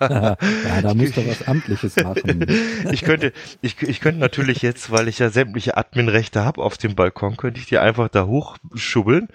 ja, 0.00 0.36
da 0.82 0.94
musst 0.94 1.16
du 1.16 1.26
was 1.26 1.46
Amtliches 1.46 1.96
machen. 1.96 2.46
ich 2.90 3.02
könnte, 3.02 3.32
ich, 3.60 3.82
ich 3.82 4.00
könnte 4.00 4.20
natürlich 4.20 4.62
jetzt, 4.62 4.90
weil 4.90 5.08
ich 5.08 5.18
ja 5.18 5.28
sämtliche 5.28 5.76
Adminrechte 5.76 6.44
habe 6.44 6.62
auf 6.62 6.78
dem 6.78 6.94
Balkon, 6.94 7.36
könnte 7.36 7.60
ich 7.60 7.66
die 7.66 7.78
einfach 7.78 8.08
da 8.08 8.26
hochschubbeln 8.26 9.28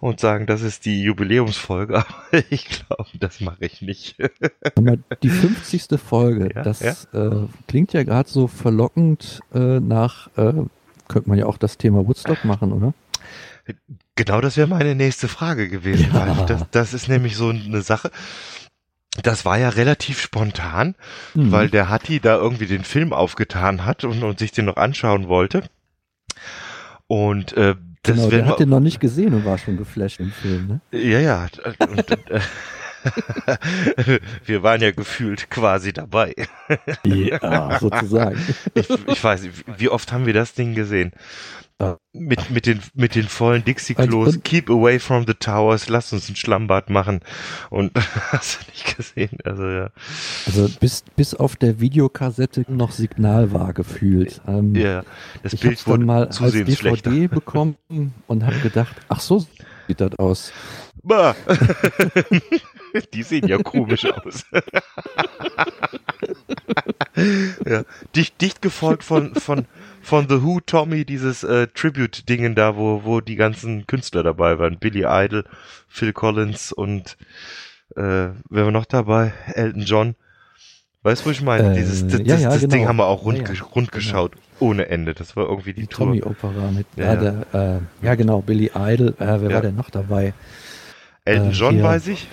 und 0.00 0.20
sagen, 0.20 0.46
das 0.46 0.60
ist 0.60 0.84
die 0.84 1.02
Jubiläumsfolge. 1.02 1.96
Aber 2.06 2.44
ich 2.50 2.68
glaube, 2.68 3.08
das 3.18 3.40
mache 3.40 3.64
ich 3.64 3.80
nicht. 3.80 4.16
Die 5.22 5.30
50. 5.30 5.98
Folge, 5.98 6.50
Ja, 6.54 6.62
das 6.62 6.82
Äh, 7.12 7.30
klingt 7.68 7.92
ja 7.92 8.02
gerade 8.02 8.28
so 8.28 8.48
verlockend 8.48 9.40
äh, 9.54 9.80
nach, 9.80 10.28
äh, 10.36 10.52
könnte 11.08 11.28
man 11.28 11.38
ja 11.38 11.46
auch 11.46 11.56
das 11.58 11.78
Thema 11.78 12.06
Woodstock 12.06 12.44
machen, 12.44 12.72
oder? 12.72 12.92
Genau 14.16 14.40
das 14.40 14.56
wäre 14.56 14.68
meine 14.68 14.94
nächste 14.94 15.26
Frage 15.28 15.68
gewesen, 15.68 16.10
Ja. 16.12 16.36
weil 16.36 16.46
das, 16.46 16.64
das 16.70 16.94
ist 16.94 17.08
nämlich 17.08 17.36
so 17.36 17.48
eine 17.48 17.80
Sache. 17.82 18.10
Das 19.22 19.44
war 19.44 19.58
ja 19.58 19.68
relativ 19.70 20.20
spontan, 20.20 20.94
Hm. 21.34 21.50
weil 21.52 21.68
der 21.68 21.88
Hatti 21.88 22.20
da 22.20 22.36
irgendwie 22.36 22.66
den 22.66 22.84
Film 22.84 23.12
aufgetan 23.12 23.84
hat 23.84 24.04
und, 24.04 24.22
und 24.22 24.38
sich 24.38 24.52
den 24.52 24.66
noch 24.66 24.76
anschauen 24.76 25.28
wollte. 25.28 25.64
Und 27.06 27.52
äh, 27.56 27.74
das 28.02 28.16
genau, 28.16 28.30
der 28.30 28.46
hat 28.46 28.58
den 28.60 28.68
noch 28.70 28.80
nicht 28.80 29.00
gesehen 29.00 29.32
und 29.34 29.44
war 29.44 29.58
schon 29.58 29.76
geflasht 29.76 30.18
im 30.20 30.32
Film, 30.32 30.66
ne? 30.66 30.80
Ja, 30.98 31.20
ja. 31.20 31.46
Und, 31.78 32.10
äh, 32.30 32.40
wir 34.44 34.62
waren 34.62 34.80
ja 34.80 34.92
gefühlt 34.92 35.50
quasi 35.50 35.92
dabei. 35.92 36.34
Ja, 37.04 37.78
sozusagen. 37.78 38.38
Ich, 38.74 38.88
ich 38.90 39.24
weiß 39.24 39.42
nicht, 39.42 39.64
wie 39.78 39.88
oft 39.88 40.12
haben 40.12 40.26
wir 40.26 40.34
das 40.34 40.54
Ding 40.54 40.74
gesehen? 40.74 41.12
Mit, 42.12 42.50
mit, 42.50 42.66
den, 42.66 42.80
mit 42.94 43.16
den 43.16 43.24
vollen 43.24 43.64
Dixie-Klos, 43.64 44.26
Also, 44.26 44.40
keep 44.40 44.70
away 44.70 45.00
from 45.00 45.26
the 45.26 45.34
towers, 45.34 45.88
lass 45.88 46.12
uns 46.12 46.28
ein 46.28 46.36
Schlammbad 46.36 46.90
machen. 46.90 47.20
Und 47.70 47.90
hast 48.30 48.60
du 48.60 48.70
nicht 48.70 48.96
gesehen? 48.96 49.38
Also 49.44 49.66
ja. 49.66 49.90
Also 50.46 50.68
bis, 50.78 51.02
bis 51.16 51.34
auf 51.34 51.56
der 51.56 51.80
Videokassette 51.80 52.64
noch 52.68 52.92
Signal 52.92 53.52
war 53.52 53.72
gefühlt. 53.72 54.40
Ähm, 54.46 54.76
ja 54.76 55.02
das 55.42 55.54
ich 55.54 55.60
Bild 55.60 55.80
dann 55.80 55.86
wurde 55.92 56.04
mal 56.04 56.26
als 56.26 56.36
schlechter. 56.36 57.10
DVD 57.10 57.26
bekommen 57.26 57.76
und 58.28 58.46
habe 58.46 58.58
gedacht, 58.60 58.94
ach 59.08 59.20
so 59.20 59.44
sieht 59.86 60.00
das 60.00 60.18
aus. 60.18 60.52
Bah. 61.02 61.34
Die 63.14 63.22
sehen 63.22 63.48
ja 63.48 63.58
komisch 63.58 64.04
aus. 64.04 64.44
ja. 67.66 67.84
Dicht, 68.14 68.40
dicht 68.40 68.62
gefolgt 68.62 69.04
von, 69.04 69.34
von, 69.34 69.66
von 70.02 70.28
The 70.28 70.42
Who, 70.42 70.60
Tommy, 70.60 71.04
dieses 71.04 71.42
äh, 71.42 71.68
Tribute-Dingen 71.68 72.54
da, 72.54 72.76
wo, 72.76 73.04
wo 73.04 73.20
die 73.20 73.36
ganzen 73.36 73.86
Künstler 73.86 74.22
dabei 74.22 74.58
waren. 74.58 74.78
Billy 74.78 75.04
Idol, 75.06 75.44
Phil 75.88 76.12
Collins 76.12 76.72
und 76.72 77.16
äh, 77.96 78.30
wer 78.48 78.64
war 78.64 78.70
noch 78.70 78.86
dabei? 78.86 79.32
Elton 79.54 79.82
John. 79.82 80.14
Weißt 81.04 81.22
du, 81.22 81.26
wo 81.26 81.30
ich 81.30 81.42
meine? 81.42 81.72
Äh, 81.72 81.76
Dieses, 81.76 82.06
das, 82.06 82.20
ja, 82.24 82.36
ja, 82.36 82.50
das 82.50 82.60
genau. 82.60 82.74
Ding 82.74 82.88
haben 82.88 82.96
wir 82.96 83.06
auch 83.06 83.24
rund, 83.24 83.38
Ja, 83.38 83.54
rund 83.74 83.90
geschaut, 83.90 84.32
ohne 84.60 84.88
Ende. 84.88 85.14
Das 85.14 85.34
war 85.36 85.46
irgendwie 85.48 85.72
die, 85.72 85.82
Die 85.82 85.86
Tour. 85.88 86.06
Tommy-Opera 86.06 86.70
mit, 86.72 86.86
Ja. 86.96 87.16
Der, 87.16 87.80
äh, 88.02 88.06
ja 88.06 88.14
genau, 88.14 88.40
Billy 88.42 88.70
Idol, 88.74 89.08
äh, 89.18 89.40
wer 89.40 89.52
war 89.52 89.60
denn 89.62 89.74
noch 89.74 89.90
dabei? 89.90 90.32
Elton 91.24 91.48
äh, 91.50 91.52
John 91.52 91.74
hier. 91.74 91.84
weiß 91.84 92.06
ich. 92.08 92.28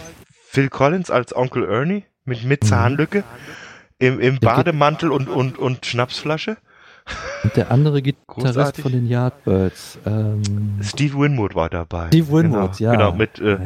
Phil 0.52 0.70
Collins 0.70 1.10
als 1.10 1.36
Onkel 1.36 1.64
Ernie 1.66 2.04
mit, 2.26 2.44
mit 2.44 2.64
Zahnlücke. 2.64 3.24
Im, 3.98 4.20
im 4.20 4.34
geht- 4.36 4.42
Bademantel 4.42 5.12
und, 5.12 5.30
und, 5.30 5.58
und 5.58 5.86
Schnapsflasche. 5.86 6.58
Und 7.44 7.56
der 7.56 7.72
andere 7.72 8.04
Gitarrist 8.04 8.28
Großartig. 8.28 8.84
von 8.84 8.92
den 8.92 9.08
Yardbirds, 9.08 9.98
ähm, 10.06 10.78
Steve 10.84 11.18
Winwood 11.18 11.56
war 11.56 11.68
dabei. 11.70 12.08
Steve 12.08 12.28
Winwood, 12.32 12.78
genau, 12.78 12.92
ja. 12.92 12.92
Genau, 12.92 13.14
mit, 13.14 13.40
äh, 13.40 13.54
ja. 13.54 13.60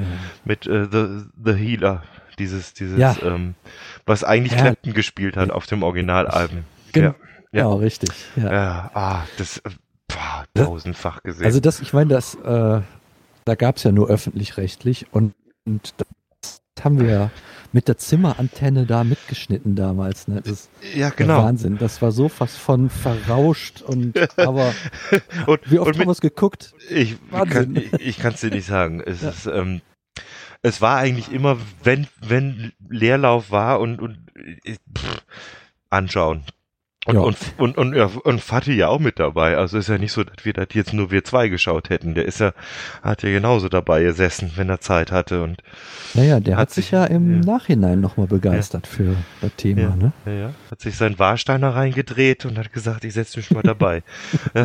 mit 0.45 0.65
äh, 0.65 0.87
The, 0.89 1.23
The 1.43 1.51
Healer. 1.53 2.03
Dieses, 2.39 2.73
dieses, 2.73 2.97
Ja. 2.97 3.15
ähm, 3.23 3.55
was 4.05 4.23
eigentlich 4.23 4.53
Ja. 4.53 4.59
Clapton 4.59 4.93
gespielt 4.93 5.37
hat 5.37 5.51
auf 5.51 5.65
dem 5.65 5.83
Originalalbum. 5.83 6.63
Gen- 6.91 7.03
Ja. 7.03 7.15
Genau, 7.51 7.75
richtig. 7.75 8.09
Ja. 8.35 8.89
Ah, 8.93 9.23
das, 9.37 9.57
äh, 9.59 9.69
boah, 10.07 10.45
Das- 10.53 10.65
tausendfach 10.67 11.21
gesehen. 11.23 11.45
Also 11.45 11.59
das, 11.59 11.79
ich 11.81 11.93
meine, 11.93 12.09
das, 12.13 12.35
äh, 12.35 12.81
da 13.45 13.55
gab 13.55 13.77
es 13.77 13.83
ja 13.83 13.91
nur 13.91 14.09
öffentlich-rechtlich 14.09 15.07
und, 15.11 15.33
und 15.65 15.93
das 15.97 16.61
haben 16.83 16.99
wir 16.99 17.09
ja 17.09 17.29
mit 17.71 17.87
der 17.87 17.97
Zimmerantenne 17.97 18.85
da 18.85 19.03
mitgeschnitten 19.03 19.75
damals. 19.75 20.27
Ne? 20.27 20.41
Das 20.41 20.51
ist 20.51 20.69
ja, 20.95 21.09
genau. 21.09 21.43
Wahnsinn. 21.43 21.77
Das 21.79 22.01
war 22.01 22.11
so 22.11 22.29
fast 22.29 22.57
von 22.57 22.89
verrauscht 22.89 23.81
und 23.87 24.13
aber 24.39 24.73
Und, 25.47 25.71
wie 25.71 25.79
oft 25.79 25.87
und 25.89 25.93
haben 25.93 25.99
mit, 25.99 26.07
wir 26.07 26.11
es 26.11 26.21
geguckt? 26.21 26.73
Ich, 26.89 27.17
Wahnsinn. 27.31 27.81
kann 28.21 28.33
es 28.33 28.41
dir 28.41 28.49
nicht 28.51 28.65
sagen. 28.67 29.01
Es 29.05 29.21
Ja. 29.21 29.29
ist, 29.29 29.45
ähm, 29.47 29.81
es 30.63 30.81
war 30.81 30.97
eigentlich 30.97 31.31
immer, 31.31 31.57
wenn, 31.83 32.07
wenn 32.21 32.71
Leerlauf 32.89 33.51
war 33.51 33.79
und, 33.79 34.01
und 34.01 34.17
äh, 34.63 34.75
pff, 34.97 35.21
anschauen. 35.89 36.43
Und, 37.05 37.15
Ja. 37.15 37.21
und, 37.21 37.37
und, 37.57 37.77
und, 37.77 37.93
ja, 37.95 38.05
und 38.05 38.39
Fatih 38.39 38.75
ja 38.75 38.87
auch 38.87 38.99
mit 38.99 39.19
dabei. 39.19 39.57
Also 39.57 39.77
ist 39.77 39.89
ja 39.89 39.97
nicht 39.97 40.13
so, 40.13 40.23
dass 40.23 40.45
wir 40.45 40.53
das 40.53 40.67
jetzt 40.71 40.93
nur 40.93 41.11
wir 41.11 41.25
zwei 41.25 41.49
geschaut 41.49 41.89
hätten. 41.89 42.13
Der 42.15 42.23
ist 42.23 42.39
ja, 42.39 42.53
hat 43.01 43.23
ja 43.23 43.29
genauso 43.29 43.67
dabei 43.67 44.03
gesessen, 44.03 44.53
wenn 44.55 44.69
er 44.69 44.79
Zeit 44.79 45.11
hatte. 45.11 45.43
Und 45.43 45.61
Naja, 46.13 46.39
der 46.39 46.55
Hat 46.55 46.71
sich 46.71 46.91
ja 46.91 47.03
im 47.03 47.43
ja. 47.43 47.53
Nachhinein 47.53 47.99
nochmal 47.99 48.27
begeistert 48.27 48.87
für 48.87 49.17
das 49.41 49.51
Thema. 49.57 49.81
Ja. 49.81 49.95
Ne? 49.97 50.13
ja, 50.25 50.31
ja, 50.31 50.53
hat 50.71 50.79
sich 50.79 50.95
sein 50.95 51.19
Warsteiner 51.19 51.75
reingedreht 51.75 52.45
und 52.45 52.57
hat 52.57 52.71
gesagt, 52.71 53.03
ich 53.03 53.13
setze 53.13 53.37
mich 53.37 53.51
mal 53.51 53.63
dabei. 53.63 54.01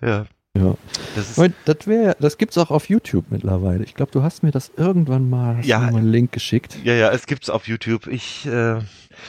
ja. 0.00 0.24
Ja, 0.56 0.62
Ja. 0.64 0.74
das 1.16 1.38
ist, 1.38 1.52
das 1.64 1.86
wäre, 1.86 2.16
das 2.20 2.38
gibt's 2.38 2.58
auch 2.58 2.70
auf 2.70 2.88
YouTube 2.88 3.26
mittlerweile. 3.30 3.84
Ich 3.84 3.94
glaube, 3.94 4.12
du 4.12 4.22
hast 4.22 4.42
mir 4.42 4.50
das 4.50 4.70
irgendwann 4.76 5.28
mal, 5.30 5.64
Ja. 5.64 5.78
mal 5.80 5.96
einen 5.96 6.10
Link 6.10 6.32
geschickt. 6.32 6.76
ja, 6.84 6.94
ja, 6.94 7.10
es 7.10 7.26
gibt's 7.26 7.48
auf 7.50 7.68
YouTube. 7.68 8.06
Ich, 8.06 8.46
äh, 8.46 8.80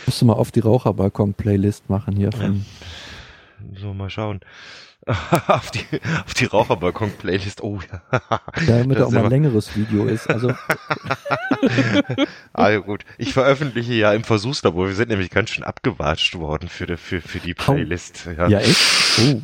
Musst 0.05 0.21
du 0.21 0.25
mal 0.25 0.33
auf 0.33 0.51
die 0.51 0.61
Raucherbalkon-Playlist 0.61 1.89
machen 1.89 2.15
hier 2.15 2.31
von. 2.31 2.65
So, 3.79 3.93
mal 3.93 4.09
schauen. 4.09 4.39
auf 5.47 5.71
die, 5.71 5.85
auf 6.25 6.33
die 6.35 6.45
Raucherbalkon-Playlist. 6.45 7.63
Oh 7.63 7.79
ja. 7.91 8.19
Damit 8.67 8.97
Das 8.97 9.07
auch 9.07 9.11
mal 9.11 9.23
ein 9.23 9.29
längeres 9.31 9.75
Video 9.75 10.05
ist. 10.05 10.29
Also 10.29 10.49
ah, 12.53 12.69
ja, 12.69 12.77
gut. 12.77 13.03
Ich 13.17 13.33
veröffentliche 13.33 13.93
ja 13.93 14.13
im 14.13 14.23
Versuchslabor. 14.23 14.87
Wir 14.87 14.95
sind 14.95 15.09
nämlich 15.09 15.31
ganz 15.31 15.49
schön 15.49 15.63
abgewatscht 15.63 16.35
worden 16.35 16.69
für 16.69 16.85
die, 16.85 16.97
für, 16.97 17.19
für 17.21 17.39
die. 17.39 17.55
Playlist. 17.55 18.27
Ja. 18.37 18.47
ja 18.47 18.59
echt. 18.59 18.77
Oh. 19.19 19.41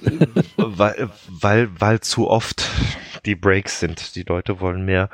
Weil, 0.57 1.09
weil, 1.27 1.69
weil 1.79 1.99
zu 2.01 2.29
oft 2.29 2.69
die 3.25 3.35
Breaks 3.35 3.79
sind. 3.79 4.15
Die 4.15 4.23
Leute 4.23 4.59
wollen 4.59 4.85
mehr 4.85 5.09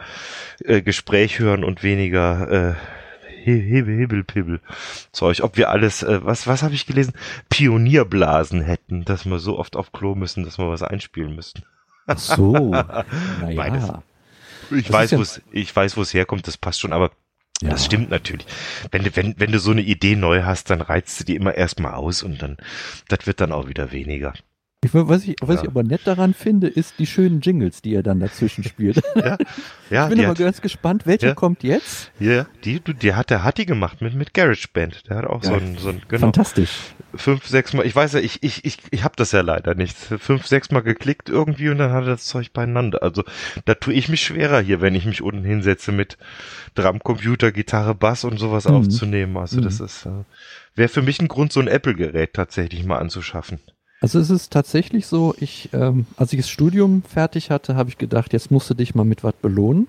äh, 0.63 0.81
Gespräch 0.81 1.39
hören 1.39 1.63
und 1.63 1.83
weniger 1.83 2.51
äh, 2.71 2.75
He- 3.43 3.59
Hebel, 3.59 3.97
Hebel, 3.97 4.23
Pibbel 4.23 4.59
Zeug. 5.11 5.41
Ob 5.43 5.57
wir 5.57 5.69
alles, 5.69 6.03
äh, 6.03 6.23
was, 6.23 6.47
was 6.47 6.63
habe 6.63 6.73
ich 6.73 6.85
gelesen? 6.85 7.13
Pionierblasen 7.49 8.61
hätten, 8.61 9.05
dass 9.05 9.25
wir 9.25 9.39
so 9.39 9.57
oft 9.59 9.75
auf 9.75 9.91
Klo 9.91 10.15
müssen, 10.15 10.43
dass 10.43 10.57
wir 10.57 10.69
was 10.69 10.83
einspielen 10.83 11.35
müssen. 11.35 11.63
Ach 12.07 12.17
so. 12.17 12.53
Naja. 13.41 14.03
Ich 14.71 14.85
Das 14.87 14.93
weiß, 14.93 15.11
ja- 15.11 15.17
wo 15.17 15.21
es, 15.21 15.41
ich 15.51 15.75
weiß, 15.75 15.97
wo 15.97 16.01
es 16.01 16.13
herkommt, 16.13 16.47
das 16.47 16.57
passt 16.57 16.79
schon, 16.79 16.93
aber 16.93 17.11
Ja. 17.61 17.69
das 17.71 17.85
stimmt 17.85 18.09
natürlich. 18.09 18.45
Wenn 18.91 19.03
du, 19.03 19.15
wenn, 19.15 19.35
wenn 19.37 19.51
du 19.51 19.59
so 19.59 19.71
eine 19.71 19.81
Idee 19.81 20.15
neu 20.15 20.43
hast, 20.43 20.69
dann 20.69 20.81
reizt 20.81 21.19
du 21.19 21.23
die 21.25 21.35
immer 21.35 21.53
erstmal 21.55 21.93
aus 21.93 22.23
und 22.23 22.41
dann, 22.41 22.57
das 23.09 23.27
wird 23.27 23.41
dann 23.41 23.51
auch 23.51 23.67
wieder 23.67 23.91
weniger. 23.91 24.33
Ich, 24.83 24.93
was 24.93 25.23
ich, 25.23 25.35
was 25.41 25.55
Ja. 25.57 25.61
ich 25.63 25.67
aber 25.69 25.83
nett 25.83 26.01
daran 26.05 26.33
finde, 26.33 26.67
ist 26.67 26.99
die 26.99 27.05
schönen 27.07 27.39
Jingles, 27.41 27.81
die 27.81 27.93
er 27.95 28.03
dann 28.03 28.19
dazwischen 28.19 28.63
spielt. 28.63 29.01
Ja, 29.15 29.37
ja, 29.89 30.03
ich 30.05 30.09
bin 30.09 30.19
aber 30.19 30.29
hat, 30.29 30.37
ganz 30.39 30.61
gespannt, 30.61 31.05
welche 31.05 31.27
Ja. 31.27 31.33
kommt 31.35 31.63
jetzt? 31.63 32.11
ja, 32.19 32.45
die, 32.65 32.79
die 32.81 33.13
hat, 33.13 33.29
der 33.29 33.43
hat 33.43 33.57
die 33.57 33.65
gemacht 33.65 34.01
mit, 34.01 34.13
mit 34.15 34.33
GarageBand. 34.33 35.07
Der 35.09 35.17
hat 35.17 35.25
auch 35.25 35.43
so 35.43 35.53
ein, 35.53 35.77
so 35.77 35.89
ein, 35.89 36.01
genau, 36.07 36.27
Fantastisch. 36.27 36.95
fünf, 37.15 37.47
sechs 37.47 37.73
Mal, 37.73 37.85
ich 37.85 37.95
weiß 37.95 38.13
ja, 38.13 38.19
ich, 38.19 38.41
ich, 38.43 38.65
ich, 38.65 38.77
ich 38.91 39.03
hab 39.03 39.15
das 39.17 39.31
ja 39.31 39.41
leider 39.41 39.75
nicht. 39.75 39.95
Fünf, 39.97 40.47
sechs 40.47 40.71
Mal 40.71 40.81
geklickt 40.81 41.29
irgendwie 41.29 41.69
und 41.69 41.77
dann 41.77 41.91
hat 41.91 42.03
er 42.03 42.09
das 42.11 42.25
Zeug 42.25 42.51
beieinander. 42.53 43.03
Also, 43.03 43.23
da 43.65 43.75
tue 43.75 43.93
ich 43.93 44.09
mich 44.09 44.21
schwerer 44.21 44.59
hier, 44.61 44.81
wenn 44.81 44.95
ich 44.95 45.05
mich 45.05 45.21
unten 45.21 45.43
hinsetze 45.43 45.91
mit 45.91 46.17
Drumcomputer, 46.75 47.51
Gitarre, 47.51 47.95
Bass 47.95 48.23
und 48.23 48.37
sowas 48.39 48.65
Mhm. 48.67 48.73
aufzunehmen. 48.75 49.37
Also, 49.37 49.61
das 49.61 49.79
Mhm. 49.79 49.85
ist, 49.85 50.05
äh, 50.05 50.09
wäre 50.75 50.89
für 50.89 51.01
mich 51.01 51.19
ein 51.21 51.27
Grund, 51.27 51.53
so 51.53 51.59
ein 51.59 51.67
Apple-Gerät 51.67 52.33
tatsächlich 52.33 52.83
mal 52.85 52.97
anzuschaffen. 52.97 53.59
Also 54.03 54.19
es 54.19 54.29
ist 54.29 54.51
tatsächlich 54.51 55.07
so, 55.07 55.33
ich, 55.39 55.69
ähm, 55.71 56.07
als 56.17 56.33
ich 56.33 56.39
das 56.41 56.49
Studium 56.49 57.03
fertig 57.03 57.51
hatte, 57.51 57.77
habe 57.77 57.89
ich 57.89 57.97
gedacht, 57.97 58.33
jetzt 58.33 58.51
musst 58.51 58.69
du 58.69 58.73
dich 58.73 58.95
mal 58.95 59.05
mit 59.05 59.23
was 59.23 59.33
belohnen. 59.35 59.87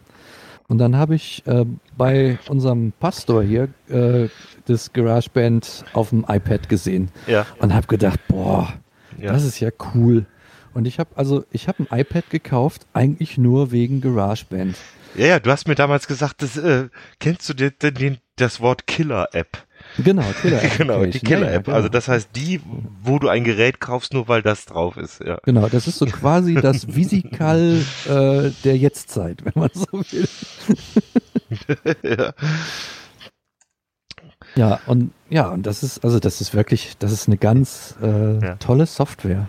Und 0.69 0.79
dann 0.79 0.95
habe 0.97 1.17
ich 1.17 1.43
äh, 1.49 1.65
bei 1.97 2.39
unserem 2.49 2.93
Pastor 2.93 3.43
hier 3.43 3.71
äh, 3.89 4.29
das 4.67 4.93
GarageBand 4.93 5.85
auf 5.95 6.11
dem 6.11 6.25
iPad 6.29 6.69
gesehen 6.69 7.09
Ja, 7.27 7.45
und 7.59 7.75
habe 7.75 7.89
gedacht, 7.89 8.21
boah, 8.29 8.73
ja. 9.21 9.33
das 9.33 9.45
ist 9.45 9.59
ja 9.59 9.71
cool. 9.97 10.27
Und 10.75 10.87
ich 10.87 11.01
habe 11.01 11.11
also, 11.17 11.45
ich 11.51 11.67
habe 11.67 11.83
ein 11.83 11.99
iPad 11.99 12.31
gekauft, 12.31 12.87
eigentlich 12.93 13.37
nur 13.37 13.73
wegen 13.73 14.01
GarageBand. 14.01 14.77
Ja, 15.17 15.27
ja, 15.27 15.41
du 15.41 15.51
hast 15.51 15.67
mir 15.67 15.75
damals 15.75 16.07
gesagt, 16.07 16.41
das, 16.41 16.57
äh, 16.57 16.89
kennst 17.19 17.49
du 17.49 17.55
den, 17.55 17.73
den, 17.81 18.19
das 18.37 18.61
Wort 18.61 18.87
Killer-App? 18.87 19.65
Genau, 19.99 20.25
Killer 20.43 20.59
genau, 20.79 21.05
die 21.05 21.21
Killer-App. 21.21 21.65
genau. 21.67 21.77
Also 21.77 21.89
das 21.89 22.09
heißt 22.09 22.31
die, 22.35 22.61
wo 23.03 23.19
du 23.19 23.29
ein 23.29 23.45
Gerät 23.45 23.81
kaufst, 23.81 24.13
nur 24.13 24.27
weil 24.29 24.43
das 24.43 24.65
drauf 24.67 24.97
ist. 24.97 25.21
Ja. 25.25 25.39
Genau, 25.45 25.69
das 25.69 25.87
ist 25.87 25.99
so 25.99 26.07
quasi 26.21 26.55
das 26.55 26.95
Visikal 26.95 27.81
äh, 28.07 28.51
der 28.65 28.77
Jetztzeit, 28.77 29.45
wenn 29.45 29.53
man 29.55 29.71
so 29.73 29.87
will. 29.93 30.29
ja. 32.03 32.33
Ja, 34.57 34.81
und 34.87 35.13
ja, 35.31 35.49
und 35.49 35.65
das 35.67 35.83
ist, 35.83 36.05
also 36.05 36.21
das 36.21 36.41
ist 36.41 36.55
wirklich, 36.55 36.97
das 36.99 37.11
ist 37.13 37.27
eine 37.29 37.37
ganz 37.37 37.97
äh, 38.03 38.39
Ja. 38.45 38.55
tolle 38.57 38.87
Software. 38.87 39.49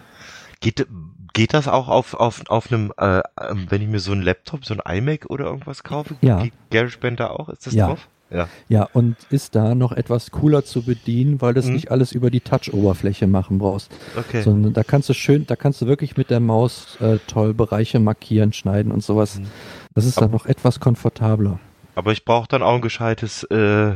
Geht, 0.62 0.88
geht 1.34 1.54
das 1.54 1.68
auch 1.68 1.88
auf, 1.90 2.14
auf, 2.16 2.42
auf 2.48 2.72
einem, 2.72 2.92
äh, 2.98 3.22
ähm, 3.40 3.68
wenn 3.70 3.82
ich 3.82 3.88
mir 3.88 4.00
so 4.00 4.14
einen 4.14 4.22
Laptop, 4.24 4.66
so 4.66 4.76
ein 4.76 4.98
iMac 4.98 5.26
oder 5.30 5.46
irgendwas 5.46 5.84
kaufe? 5.84 6.16
Ja. 6.22 6.42
Geht 6.42 6.54
GarageBand 6.72 7.20
da 7.20 7.28
auch? 7.30 7.50
Ist 7.50 7.68
das 7.68 7.74
Ja. 7.74 7.88
drauf? 7.88 8.08
Ja. 8.32 8.50
Ja, 8.70 8.90
und 8.94 9.16
ist 9.30 9.56
da 9.56 9.76
noch 9.76 9.92
etwas 9.92 10.32
cooler 10.32 10.66
zu 10.66 10.82
bedienen, 10.84 11.42
weil 11.42 11.54
du 11.54 11.60
es 11.60 11.68
Mhm. 11.68 11.74
nicht 11.74 11.92
alles 11.92 12.12
über 12.12 12.32
die 12.32 12.40
Touch-Oberfläche 12.42 13.28
machen 13.28 13.60
brauchst. 13.60 13.92
Okay. 14.18 14.42
Sondern 14.42 14.74
da 14.74 14.84
kannst 14.84 15.10
du 15.10 15.14
schön, 15.14 15.46
da 15.46 15.56
kannst 15.56 15.82
du 15.82 15.86
wirklich 15.86 16.18
mit 16.18 16.30
der 16.32 16.40
Maus 16.40 16.98
äh, 17.02 17.20
toll 17.28 17.54
Bereiche 17.54 18.00
markieren, 18.00 18.52
schneiden 18.52 18.92
und 18.92 19.04
sowas. 19.04 19.40
Mhm. 19.40 19.46
Das 19.94 20.06
ist 20.06 20.20
dann 20.20 20.32
noch 20.32 20.46
etwas 20.48 20.80
komfortabler. 20.80 21.60
Aber 21.94 22.12
ich 22.12 22.26
brauche 22.26 22.48
dann 22.48 22.64
auch 22.64 22.76
ein 22.76 22.82
gescheites 22.82 23.44
äh, 23.44 23.94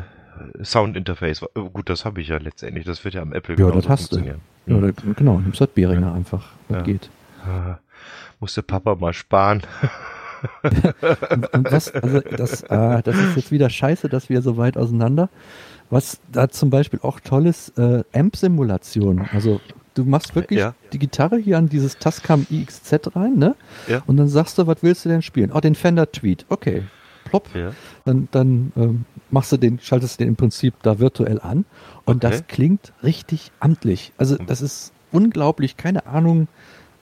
Soundinterface. 0.64 1.42
Äh, 1.56 1.60
Gut, 1.74 1.90
das 1.90 2.06
habe 2.06 2.22
ich 2.22 2.28
ja 2.30 2.38
letztendlich. 2.38 2.86
Das 2.86 3.04
wird 3.04 3.16
ja 3.16 3.22
am 3.22 3.34
Apple 3.34 3.56
Ja, 3.58 3.72
das 3.72 3.90
hast 3.90 4.12
du. 4.12 4.18
funktionieren. 4.18 4.42
Ja, 4.68 4.76
Mhm. 4.78 4.82
da, 5.06 5.14
genau, 5.16 5.40
nimmst 5.40 5.60
das 5.60 5.70
Behringer 5.70 6.14
einfach. 6.14 6.52
Das 6.68 6.78
Ja. 6.78 6.84
geht. 6.84 7.10
Ah, 7.46 7.80
Musste 8.40 8.62
Papa 8.64 8.96
mal 8.96 9.12
sparen. 9.14 9.64
Und, 11.54 11.72
was, 11.72 11.94
also 11.94 12.20
das, 12.22 12.64
äh, 12.64 13.02
das 13.04 13.16
ist 13.18 13.36
jetzt 13.36 13.52
wieder 13.52 13.70
scheiße, 13.70 14.10
dass 14.10 14.30
wir 14.30 14.42
so 14.42 14.58
weit 14.58 14.78
auseinander. 14.78 15.30
Was 15.90 16.20
da 16.32 16.50
zum 16.50 16.70
Beispiel 16.70 17.00
auch 17.02 17.20
toll 17.20 17.48
ist, 17.48 17.78
äh, 17.80 18.04
Amp-Simulation. 18.14 19.28
Also 19.34 19.60
du 19.96 20.04
machst 20.06 20.36
wirklich 20.36 20.60
Ja. 20.60 20.76
die 20.94 21.00
Gitarre 21.00 21.38
hier 21.38 21.58
an 21.58 21.68
dieses 21.68 21.98
Tascam 21.98 22.46
IXZ 22.52 23.16
rein, 23.16 23.36
ne? 23.38 23.56
Ja. 23.88 24.04
Und 24.06 24.18
dann 24.18 24.28
sagst 24.28 24.58
du, 24.58 24.68
was 24.68 24.78
willst 24.82 25.06
du 25.06 25.10
denn 25.10 25.22
spielen? 25.22 25.52
Oh, 25.54 25.60
den 25.60 25.76
Fender 25.76 26.12
Tweet. 26.12 26.46
Okay. 26.50 26.84
Plopp. 27.26 27.50
Ja. 27.56 27.72
Dann, 28.06 28.28
dann 28.32 28.72
ähm, 28.76 29.06
machst 29.32 29.52
du 29.52 29.58
den, 29.58 29.80
schaltest 29.80 30.20
du 30.20 30.24
den 30.24 30.30
im 30.30 30.36
Prinzip 30.36 30.74
da 30.84 31.00
virtuell 31.00 31.40
an. 31.40 31.66
Und 32.06 32.24
Okay. 32.24 32.30
das 32.32 32.48
klingt 32.48 32.94
richtig 33.04 33.52
amtlich. 33.60 34.14
Also 34.18 34.36
das 34.38 34.62
ist 34.62 34.94
unglaublich, 35.12 35.76
keine 35.78 36.06
Ahnung, 36.06 36.48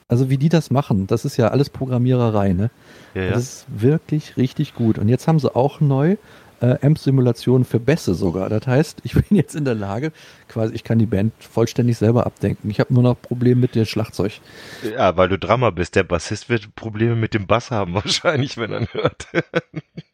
also 0.08 0.30
wie 0.30 0.38
die 0.38 0.50
das 0.50 0.72
machen. 0.72 1.08
Das 1.08 1.26
ist 1.26 1.38
ja 1.38 1.50
alles 1.50 1.70
Programmiererei, 1.70 2.54
ne? 2.54 2.70
Ja, 3.14 3.24
ja. 3.24 3.30
Das 3.32 3.44
ist 3.44 3.66
wirklich 3.70 4.38
richtig 4.38 4.74
gut. 4.74 4.98
Und 4.98 5.10
jetzt 5.10 5.28
haben 5.28 5.40
sie 5.40 5.54
auch 5.54 5.82
neu 5.82 6.18
äh, 6.62 6.78
Amp-Simulationen 6.82 7.66
für 7.66 7.80
Bässe 7.80 8.14
sogar. 8.16 8.50
Das 8.50 8.66
heißt, 8.66 9.00
ich 9.04 9.14
bin 9.30 9.38
jetzt 9.38 9.56
in 9.56 9.66
der 9.66 9.76
Lage, 9.76 10.12
quasi, 10.48 10.74
ich 10.74 10.84
kann 10.84 11.00
die 11.00 11.06
Band 11.06 11.34
vollständig 11.40 11.98
selber 11.98 12.26
abdenken. 12.26 12.70
Ich 12.70 12.80
habe 12.80 12.94
nur 12.94 13.04
noch 13.04 13.22
Probleme 13.22 13.62
mit 13.62 13.76
dem 13.76 13.86
Schlagzeug. 13.86 14.34
Ja, 14.84 15.16
weil 15.18 15.30
du 15.30 15.38
Drummer 15.38 15.72
bist. 15.72 15.96
Der 15.96 16.04
Bassist 16.04 16.50
wird 16.50 16.76
Probleme 16.76 17.16
mit 17.16 17.34
dem 17.34 17.48
Bass 17.48 17.72
haben 17.72 17.94
wahrscheinlich, 17.96 18.58
wenn 18.58 18.72
er 18.72 18.94
hört. 18.94 19.28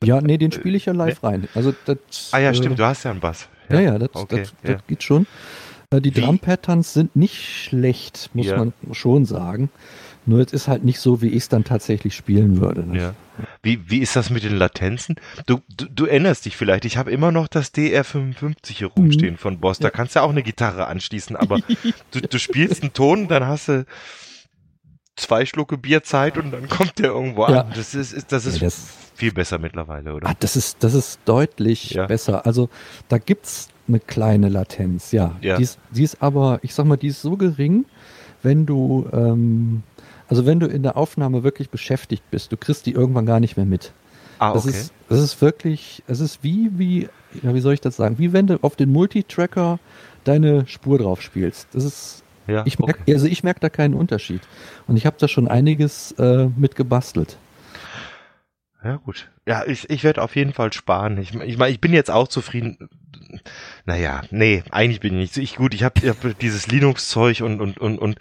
ja, 0.04 0.22
nee, 0.22 0.38
den 0.38 0.52
spiele 0.52 0.78
ich 0.78 0.86
ja 0.86 0.94
live 0.94 1.24
rein. 1.24 1.48
Also 1.56 1.74
das, 1.86 1.98
ah 2.32 2.40
ja, 2.40 2.54
stimmt, 2.54 2.76
äh, 2.76 2.78
du 2.78 2.86
hast 2.86 3.04
ja 3.04 3.12
einen 3.12 3.20
Bass. 3.20 3.48
Ja, 3.70 3.80
ja, 3.80 3.98
das, 3.98 4.10
okay, 4.14 4.42
das, 4.42 4.54
das 4.62 4.72
ja. 4.72 4.78
geht 4.88 5.04
schon. 5.04 5.26
Äh, 5.94 6.02
die 6.02 6.12
Drum-Patterns 6.12 6.94
sind 6.94 7.16
nicht 7.16 7.42
schlecht, 7.42 8.30
muss 8.34 8.48
ja. 8.48 8.58
man 8.58 8.74
schon 8.92 9.26
sagen. 9.26 9.70
Nur 10.26 10.40
es 10.40 10.54
ist 10.54 10.68
halt 10.68 10.86
nicht 10.86 11.00
so, 11.00 11.22
wie 11.22 11.28
ich 11.28 11.44
es 11.44 11.50
dann 11.50 11.66
tatsächlich 11.66 12.16
spielen 12.16 12.62
würde. 12.62 12.86
Ne? 12.88 12.98
Ja. 12.98 13.14
Wie, 13.62 13.90
wie 13.90 14.00
ist 14.00 14.16
das 14.16 14.30
mit 14.30 14.44
den 14.44 14.56
Latenzen? 14.56 15.16
Du, 15.48 15.60
du, 15.76 15.86
du 15.90 16.06
erinnerst 16.06 16.46
dich 16.46 16.56
vielleicht, 16.56 16.86
ich 16.86 16.98
habe 16.98 17.12
immer 17.12 17.32
noch 17.32 17.48
das 17.48 17.74
DR55 17.74 18.56
hier 18.70 18.88
rumstehen 18.88 19.34
mhm. 19.34 19.38
von 19.38 19.60
Boss. 19.60 19.80
Da 19.80 19.88
ja. 19.88 19.90
kannst 19.90 20.16
du 20.16 20.20
ja 20.20 20.26
auch 20.26 20.30
eine 20.30 20.44
Gitarre 20.44 20.88
anschließen, 20.88 21.36
aber 21.36 21.60
du, 22.12 22.22
du 22.22 22.40
spielst 22.40 22.84
einen 22.84 22.94
Ton, 22.94 23.28
dann 23.28 23.46
hast 23.46 23.68
du 23.68 23.86
zwei 25.18 25.46
Schlucke 25.46 25.78
Bierzeit 25.78 26.38
und 26.38 26.52
dann 26.52 26.70
kommt 26.70 27.00
der 27.00 27.08
irgendwo 27.08 27.48
ja. 27.48 27.62
an. 27.62 27.74
Das 27.76 27.94
ist, 27.94 28.14
ist 28.14 28.32
das 28.32 28.46
ist 28.46 28.56
ja, 28.56 28.68
das, 28.68 28.88
viel 29.16 29.34
besser 29.34 29.60
mittlerweile, 29.60 30.14
oder? 30.14 30.30
Ah, 30.30 30.36
das 30.40 30.56
ist, 30.56 30.84
das 30.84 30.94
ist 30.94 31.20
deutlich 31.26 31.92
ja. 31.92 32.06
besser. 32.06 32.46
Also 32.46 32.70
da 33.10 33.18
gibt 33.18 33.46
es 33.46 33.68
eine 33.88 34.00
kleine 34.00 34.50
Latenz, 34.50 35.12
ja. 35.12 35.36
ja. 35.42 35.58
Die, 35.58 35.64
ist, 35.64 35.80
die 35.92 36.04
ist 36.04 36.22
aber, 36.22 36.60
ich 36.62 36.74
sag 36.74 36.86
mal, 36.86 36.98
die 36.98 37.08
ist 37.08 37.22
so 37.22 37.36
gering, 37.36 37.86
wenn 38.42 38.66
du 38.66 39.08
ähm, 39.12 39.84
also 40.28 40.46
wenn 40.46 40.60
du 40.60 40.68
in 40.68 40.84
der 40.84 40.98
Aufnahme 40.98 41.44
wirklich 41.44 41.70
beschäftigt 41.70 42.24
bist, 42.32 42.52
du 42.52 42.58
kriegst 42.58 42.86
die 42.86 42.92
irgendwann 42.92 43.26
gar 43.26 43.40
nicht 43.40 43.58
mehr 43.58 43.66
mit. 43.66 43.94
Ah, 44.40 44.54
das 44.54 44.66
okay. 44.66 44.76
Ist, 44.76 44.94
das 45.10 45.20
ist 45.20 45.42
wirklich, 45.42 46.04
es 46.08 46.20
ist 46.20 46.44
wie, 46.44 46.72
wie, 46.74 47.10
wie 47.34 47.60
soll 47.60 47.74
ich 47.74 47.82
das 47.82 47.98
sagen? 47.98 48.18
Wie 48.18 48.34
wenn 48.34 48.48
du 48.48 48.58
auf 48.64 48.76
den 48.76 48.92
Multitracker 48.92 49.80
deine 50.24 50.66
Spur 50.68 50.98
drauf 50.98 51.22
spielst. 51.22 51.68
Das 51.74 51.84
ist, 51.84 52.24
ja, 52.48 52.64
ich 52.66 52.80
merk, 52.80 53.02
okay. 53.02 53.14
also 53.14 53.28
ich 53.28 53.44
merke 53.44 53.60
da 53.60 53.70
keinen 53.70 53.94
Unterschied. 53.94 54.42
Und 54.88 54.98
ich 54.98 55.06
habe 55.06 55.18
da 55.20 55.28
schon 55.28 55.48
einiges 55.48 56.14
äh, 56.14 56.48
mit 56.56 56.76
gebastelt. 56.76 57.38
Ja, 58.84 58.96
gut. 58.98 59.30
Ja, 59.46 59.66
ich, 59.66 59.90
ich 59.90 60.04
werde 60.04 60.22
auf 60.22 60.36
jeden 60.36 60.54
Fall 60.54 60.72
sparen. 60.72 61.18
Ich, 61.18 61.34
ich 61.34 61.58
meine, 61.58 61.72
ich 61.72 61.82
bin 61.82 61.94
jetzt 61.94 62.12
auch 62.12 62.28
zufrieden. 62.28 62.90
Naja, 63.86 64.22
nee, 64.32 64.64
eigentlich 64.72 65.02
bin 65.02 65.14
ich 65.20 65.36
nicht. 65.36 65.38
Ich, 65.38 65.56
gut, 65.58 65.74
ich 65.74 65.84
habe 65.84 66.00
hab 66.08 66.40
dieses 66.40 66.68
Linux-Zeug 66.68 67.42
und, 67.42 67.60
und, 67.60 67.78
und, 67.78 68.00
und 68.00 68.18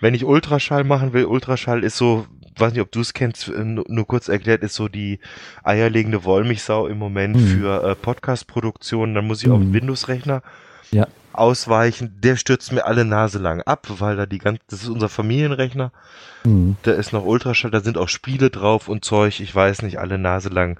wenn 0.00 0.14
ich 0.14 0.24
Ultraschall 0.24 0.84
machen 0.84 1.12
will, 1.12 1.24
Ultraschall 1.24 1.82
ist 1.82 1.96
so, 1.96 2.26
weiß 2.56 2.72
nicht, 2.72 2.82
ob 2.82 2.92
du 2.92 3.00
es 3.00 3.14
kennst, 3.14 3.48
äh, 3.48 3.64
nur, 3.64 3.84
nur, 3.88 4.06
kurz 4.06 4.28
erklärt, 4.28 4.62
ist 4.62 4.74
so 4.74 4.88
die 4.88 5.20
eierlegende 5.62 6.24
Wollmilchsau 6.24 6.88
im 6.88 6.98
Moment 6.98 7.36
mhm. 7.36 7.46
für 7.46 7.84
äh, 7.84 7.94
Podcast-Produktionen. 7.94 9.14
Dann 9.14 9.26
muss 9.26 9.42
ich 9.42 9.48
mhm. 9.48 9.54
auf 9.54 9.60
den 9.60 9.72
Windows-Rechner 9.72 10.42
ja. 10.90 11.06
Ausweichen. 11.38 12.18
Der 12.20 12.36
stürzt 12.36 12.72
mir 12.72 12.86
alle 12.86 13.04
Nase 13.04 13.38
lang 13.38 13.62
ab, 13.62 13.86
weil 13.98 14.16
da 14.16 14.26
die 14.26 14.38
ganze, 14.38 14.62
das 14.68 14.82
ist 14.82 14.88
unser 14.88 15.08
Familienrechner. 15.08 15.92
Mhm. 16.44 16.76
Da 16.82 16.92
ist 16.92 17.12
noch 17.12 17.24
Ultraschall, 17.24 17.70
da 17.70 17.80
sind 17.80 17.98
auch 17.98 18.08
Spiele 18.08 18.50
drauf 18.50 18.88
und 18.88 19.04
Zeug, 19.04 19.40
ich 19.40 19.54
weiß 19.54 19.82
nicht, 19.82 19.98
alle 19.98 20.18
Nase 20.18 20.48
lang 20.48 20.78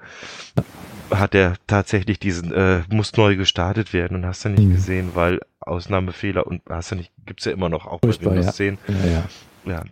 hat 1.11 1.35
er 1.35 1.53
tatsächlich 1.67 2.19
diesen, 2.19 2.51
äh, 2.53 2.81
muss 2.89 3.15
neu 3.15 3.35
gestartet 3.35 3.93
werden 3.93 4.17
und 4.17 4.25
hast 4.25 4.45
du 4.45 4.49
nicht 4.49 4.63
mhm. 4.63 4.73
gesehen, 4.73 5.11
weil 5.13 5.39
Ausnahmefehler 5.61 6.47
und 6.47 6.61
hast 6.69 6.91
du 6.91 6.95
nicht, 6.95 7.11
gibt's 7.25 7.45
ja 7.45 7.51
immer 7.51 7.69
noch 7.69 7.85
auch 7.85 7.99
bei 7.99 8.09
Windows 8.09 8.45
ja. 8.45 8.51
10. 8.53 8.77
Ja, 8.87 9.09
ja. 9.09 9.23
ja. 9.71 9.83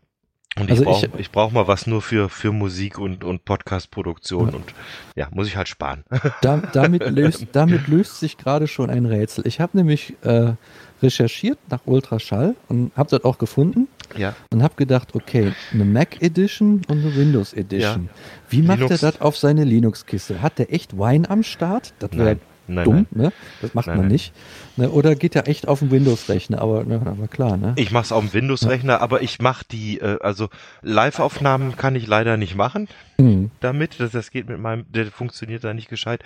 Und 0.58 0.72
also 0.72 0.84
ich 0.84 0.88
brauche 0.88 1.06
ich, 1.06 1.20
ich 1.20 1.32
brauch 1.32 1.52
mal 1.52 1.68
was 1.68 1.86
nur 1.86 2.02
für, 2.02 2.30
für 2.30 2.54
Musik 2.54 2.98
und, 2.98 3.26
und 3.26 3.44
Podcast-Produktion 3.44 4.50
ja. 4.50 4.56
und 4.56 4.74
ja, 5.16 5.28
muss 5.32 5.48
ich 5.48 5.58
halt 5.58 5.68
sparen. 5.68 6.04
Da, 6.42 6.58
damit, 6.58 7.04
löst, 7.10 7.48
damit 7.52 7.88
löst 7.88 8.20
sich 8.20 8.38
gerade 8.38 8.68
schon 8.68 8.90
ein 8.90 9.06
Rätsel. 9.06 9.46
Ich 9.48 9.60
habe 9.60 9.78
nämlich 9.78 10.14
äh, 10.22 10.54
recherchiert 11.02 11.60
nach 11.70 11.82
Ultraschall 11.86 12.56
und 12.70 12.92
habe 12.96 13.10
das 13.10 13.24
auch 13.26 13.38
gefunden. 13.38 13.88
Ja. 14.16 14.36
Und 14.52 14.64
habe 14.64 14.76
gedacht, 14.76 15.14
okay, 15.14 15.54
eine 15.74 15.84
Mac 15.84 16.22
Edition 16.22 16.82
und 16.88 17.00
eine 17.00 17.16
Windows 17.16 17.54
Edition. 17.54 18.06
Ja. 18.06 18.22
Wie 18.50 18.62
macht 18.62 18.80
Linux. 18.80 19.02
er 19.04 19.12
das 19.12 19.22
auf 19.22 19.38
seine 19.38 19.64
Linux-Kiste? 19.64 20.42
Hat 20.42 20.60
der 20.60 20.72
echt 20.72 20.98
Wine 20.98 21.30
am 21.30 21.44
Start? 21.44 21.94
Das 22.00 22.12
wäre 22.14 22.38
Nein, 22.68 22.86
dumm, 22.86 22.96
nein. 23.12 23.26
ne? 23.26 23.34
Das 23.62 23.74
macht 23.74 23.88
nein, 23.88 23.98
man 23.98 24.08
nicht. 24.08 24.34
Ne? 24.76 24.90
Oder 24.90 25.16
geht 25.16 25.36
er 25.36 25.48
echt 25.48 25.68
auf 25.68 25.80
den 25.80 25.92
Windows-Rechner? 25.92 26.62
Aber, 26.62 26.84
ne, 26.84 27.02
aber 27.06 27.28
klar, 27.28 27.58
ne? 27.58 27.74
Ich 27.76 27.92
mache 27.92 28.06
es 28.06 28.12
auf 28.12 28.24
dem 28.24 28.34
Windows-Rechner, 28.34 28.94
ja. 28.94 29.02
aber 29.02 29.22
ich 29.22 29.40
mache 29.40 29.66
die, 29.72 30.00
äh, 30.00 30.18
also 30.22 30.50
Live-Aufnahmen 30.82 31.76
kann 31.76 31.96
ich 31.96 32.08
leider 32.08 32.38
nicht 32.38 32.56
machen 32.56 32.88
mhm. 33.18 33.52
damit. 33.60 34.00
Das, 34.00 34.12
das 34.12 34.32
geht 34.32 34.50
mit 34.50 34.60
meinem, 34.60 34.86
der 34.92 35.08
funktioniert 35.08 35.64
da 35.64 35.74
nicht 35.74 35.90
gescheit. 35.90 36.24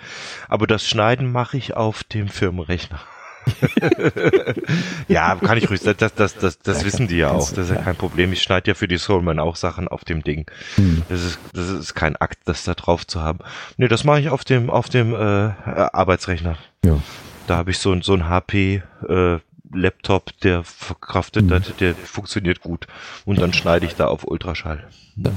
Aber 0.48 0.66
das 0.66 0.86
Schneiden 0.86 1.30
mache 1.30 1.56
ich 1.56 1.74
auf 1.74 2.04
dem 2.04 2.28
Firmenrechner. 2.28 3.00
ja, 5.08 5.36
kann 5.36 5.58
ich 5.58 5.68
ruhig, 5.70 5.80
das, 5.80 5.96
das, 6.14 6.34
das, 6.34 6.58
das 6.58 6.84
wissen 6.84 7.08
die 7.08 7.16
ja 7.16 7.30
auch, 7.30 7.50
das 7.50 7.70
ist 7.70 7.74
ja 7.74 7.82
kein 7.82 7.96
Problem. 7.96 8.32
Ich 8.32 8.42
schneide 8.42 8.68
ja 8.68 8.74
für 8.74 8.88
die 8.88 8.98
Soulman 8.98 9.38
auch 9.38 9.56
Sachen 9.56 9.88
auf 9.88 10.04
dem 10.04 10.22
Ding. 10.22 10.46
Hm. 10.76 11.02
Das 11.08 11.22
ist, 11.24 11.38
das 11.52 11.70
ist 11.70 11.94
kein 11.94 12.16
Akt, 12.16 12.38
das 12.44 12.64
da 12.64 12.74
drauf 12.74 13.06
zu 13.06 13.20
haben. 13.22 13.38
Nee, 13.76 13.88
das 13.88 14.04
mache 14.04 14.20
ich 14.20 14.28
auf 14.28 14.44
dem, 14.44 14.70
auf 14.70 14.88
dem 14.88 15.14
äh, 15.14 15.16
Arbeitsrechner. 15.16 16.56
Ja. 16.84 17.00
Da 17.46 17.56
habe 17.56 17.70
ich 17.70 17.78
so, 17.78 18.00
so 18.02 18.14
ein 18.14 18.28
HP 18.28 18.82
äh, 19.08 19.38
Laptop, 19.72 20.38
der 20.40 20.64
verkraftet, 20.64 21.46
mhm. 21.46 21.62
der 21.80 21.94
funktioniert 21.94 22.60
gut. 22.60 22.86
Und 23.24 23.40
dann 23.40 23.52
schneide 23.52 23.86
ich 23.86 23.94
da 23.94 24.06
auf 24.06 24.24
Ultraschall. 24.26 24.84
Ja. 25.16 25.30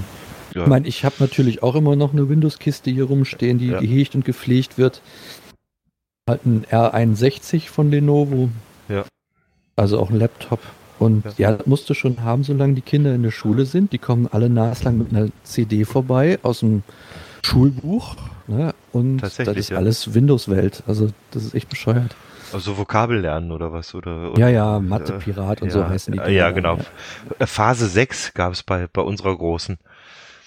Ja. 0.53 0.63
Ich 0.63 0.67
meine, 0.67 0.87
ich 0.87 1.03
habe 1.03 1.15
natürlich 1.19 1.63
auch 1.63 1.75
immer 1.75 1.95
noch 1.95 2.13
eine 2.13 2.29
Windows-Kiste 2.29 2.91
hier 2.91 3.05
rumstehen, 3.05 3.57
die 3.57 3.67
ja. 3.67 3.79
gehegt 3.79 4.13
und 4.13 4.23
gepflegt 4.23 4.77
wird. 4.77 5.01
Halt 6.29 6.45
ein 6.45 6.65
R61 6.65 7.69
von 7.69 7.91
Lenovo. 7.91 8.49
Ja. 8.87 9.03
Also 9.75 9.99
auch 9.99 10.09
ein 10.09 10.17
Laptop. 10.17 10.59
Und 10.99 11.25
ja, 11.37 11.49
ja 11.49 11.57
das 11.57 11.67
musst 11.67 11.89
du 11.89 11.93
schon 11.93 12.23
haben, 12.23 12.43
solange 12.43 12.75
die 12.75 12.81
Kinder 12.81 13.13
in 13.13 13.23
der 13.23 13.31
Schule 13.31 13.65
sind. 13.65 13.91
Die 13.91 13.97
kommen 13.97 14.27
alle 14.31 14.49
naslang 14.49 14.97
mit 14.97 15.11
einer 15.11 15.29
CD 15.43 15.83
vorbei 15.83 16.39
aus 16.41 16.61
dem 16.61 16.83
Schulbuch. 17.45 18.15
Ne? 18.47 18.73
Und 18.93 19.17
das 19.17 19.37
ist 19.37 19.69
ja. 19.69 19.77
alles 19.77 20.13
Windows-Welt. 20.13 20.83
Also 20.87 21.09
das 21.31 21.43
ist 21.43 21.55
echt 21.55 21.69
bescheuert. 21.69 22.15
Also 22.53 22.77
Vokabel 22.77 23.19
lernen 23.19 23.51
oder 23.51 23.73
was? 23.73 23.93
Oder, 23.93 24.31
oder 24.31 24.39
ja, 24.39 24.47
ja, 24.47 24.79
Mathe-Pirat 24.79 25.59
äh, 25.59 25.63
und 25.63 25.67
ja, 25.69 25.73
so 25.73 25.87
heißen 25.89 26.13
die. 26.13 26.19
Kinder. 26.19 26.31
Ja, 26.31 26.51
genau. 26.51 26.77
Phase 27.39 27.87
6 27.87 28.33
gab 28.33 28.53
es 28.53 28.63
bei, 28.63 28.87
bei 28.87 29.01
unserer 29.01 29.35
Großen. 29.35 29.77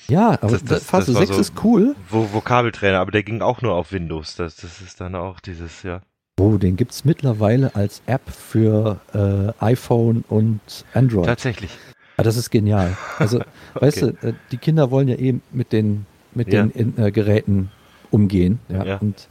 Ja, 0.09 0.31
aber 0.41 0.53
das, 0.53 0.65
das, 0.65 0.85
Phase 0.85 1.13
das 1.13 1.21
6 1.21 1.35
so 1.35 1.41
ist 1.41 1.53
cool. 1.65 1.97
Vo 2.09 2.29
Vokabeltrainer, 2.33 3.01
aber 3.01 3.11
der 3.11 3.23
ging 3.23 3.43
auch 3.43 3.63
nur 3.63 3.75
auf 3.75 3.93
Windows. 3.93 4.37
Das, 4.37 4.57
das 4.57 4.81
ist 4.81 5.01
dann 5.01 5.15
auch 5.15 5.41
dieses, 5.41 5.83
ja. 5.83 6.01
Oh, 6.39 6.59
den 6.59 6.77
gibt 6.77 6.93
es 6.93 7.05
mittlerweile 7.05 7.75
als 7.75 8.03
App 8.07 8.29
für 8.29 9.01
äh, 9.15 9.65
iPhone 9.65 10.23
und 10.29 10.61
Android. 10.93 11.27
Tatsächlich. 11.27 11.71
Ja, 12.19 12.25
das 12.25 12.37
ist 12.37 12.51
genial. 12.51 12.97
Also, 13.19 13.39
okay. 13.39 13.47
weißt 13.75 14.03
du, 14.03 14.07
äh, 14.21 14.35
die 14.53 14.59
Kinder 14.59 14.91
wollen 14.91 15.09
ja 15.09 15.17
eben 15.17 15.43
mit 15.53 15.73
den, 15.73 16.07
mit 16.35 16.53
ja. 16.53 16.63
den 16.63 16.71
in, 16.71 17.03
äh, 17.03 17.11
Geräten 17.11 17.71
umgehen. 18.11 18.61
Ja, 18.69 18.85
ja. 18.85 18.97
und 18.99 19.29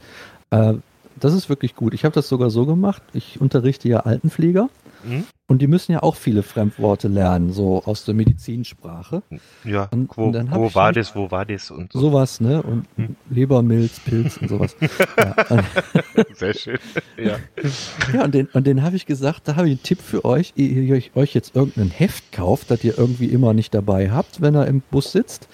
äh, 0.50 0.74
das 1.18 1.32
ist 1.32 1.48
wirklich 1.48 1.74
gut. 1.74 1.94
Ich 1.94 2.04
habe 2.04 2.14
das 2.14 2.28
sogar 2.28 2.50
so 2.50 2.66
gemacht. 2.66 3.02
Ich 3.12 3.40
unterrichte 3.40 3.88
ja 3.88 4.00
Altenpfleger. 4.00 4.68
Mhm. 5.06 5.24
Und 5.48 5.62
die 5.62 5.68
müssen 5.68 5.92
ja 5.92 6.02
auch 6.02 6.16
viele 6.16 6.42
Fremdworte 6.42 7.06
lernen, 7.06 7.52
so 7.52 7.82
aus 7.84 8.04
der 8.04 8.14
Medizinsprache. 8.14 9.22
Ja, 9.64 9.88
und, 9.92 10.16
wo, 10.16 10.24
und 10.24 10.50
wo 10.52 10.74
war 10.74 10.92
das, 10.92 11.14
wo 11.14 11.30
war 11.30 11.44
das 11.44 11.70
und 11.70 11.92
so. 11.92 12.00
Sowas, 12.00 12.40
ne? 12.40 12.62
Und 12.62 12.86
hm. 12.96 13.14
Lebermilz, 13.30 14.00
Pilz 14.00 14.38
und 14.38 14.48
sowas. 14.48 14.74
ja. 15.16 15.64
Sehr 16.34 16.54
schön. 16.54 16.78
Ja, 17.16 17.36
ja 18.12 18.24
und 18.24 18.34
den, 18.34 18.46
und 18.46 18.66
den 18.66 18.82
habe 18.82 18.96
ich 18.96 19.06
gesagt, 19.06 19.46
da 19.46 19.54
habe 19.54 19.68
ich 19.68 19.74
einen 19.74 19.82
Tipp 19.84 20.00
für 20.00 20.24
euch, 20.24 20.52
ihr 20.56 21.00
euch 21.14 21.34
jetzt 21.34 21.54
irgendein 21.54 21.90
Heft 21.90 22.32
kauft, 22.32 22.72
das 22.72 22.82
ihr 22.82 22.98
irgendwie 22.98 23.26
immer 23.26 23.54
nicht 23.54 23.72
dabei 23.72 24.10
habt, 24.10 24.40
wenn 24.40 24.56
er 24.56 24.66
im 24.66 24.80
Bus 24.80 25.12
sitzt, 25.12 25.48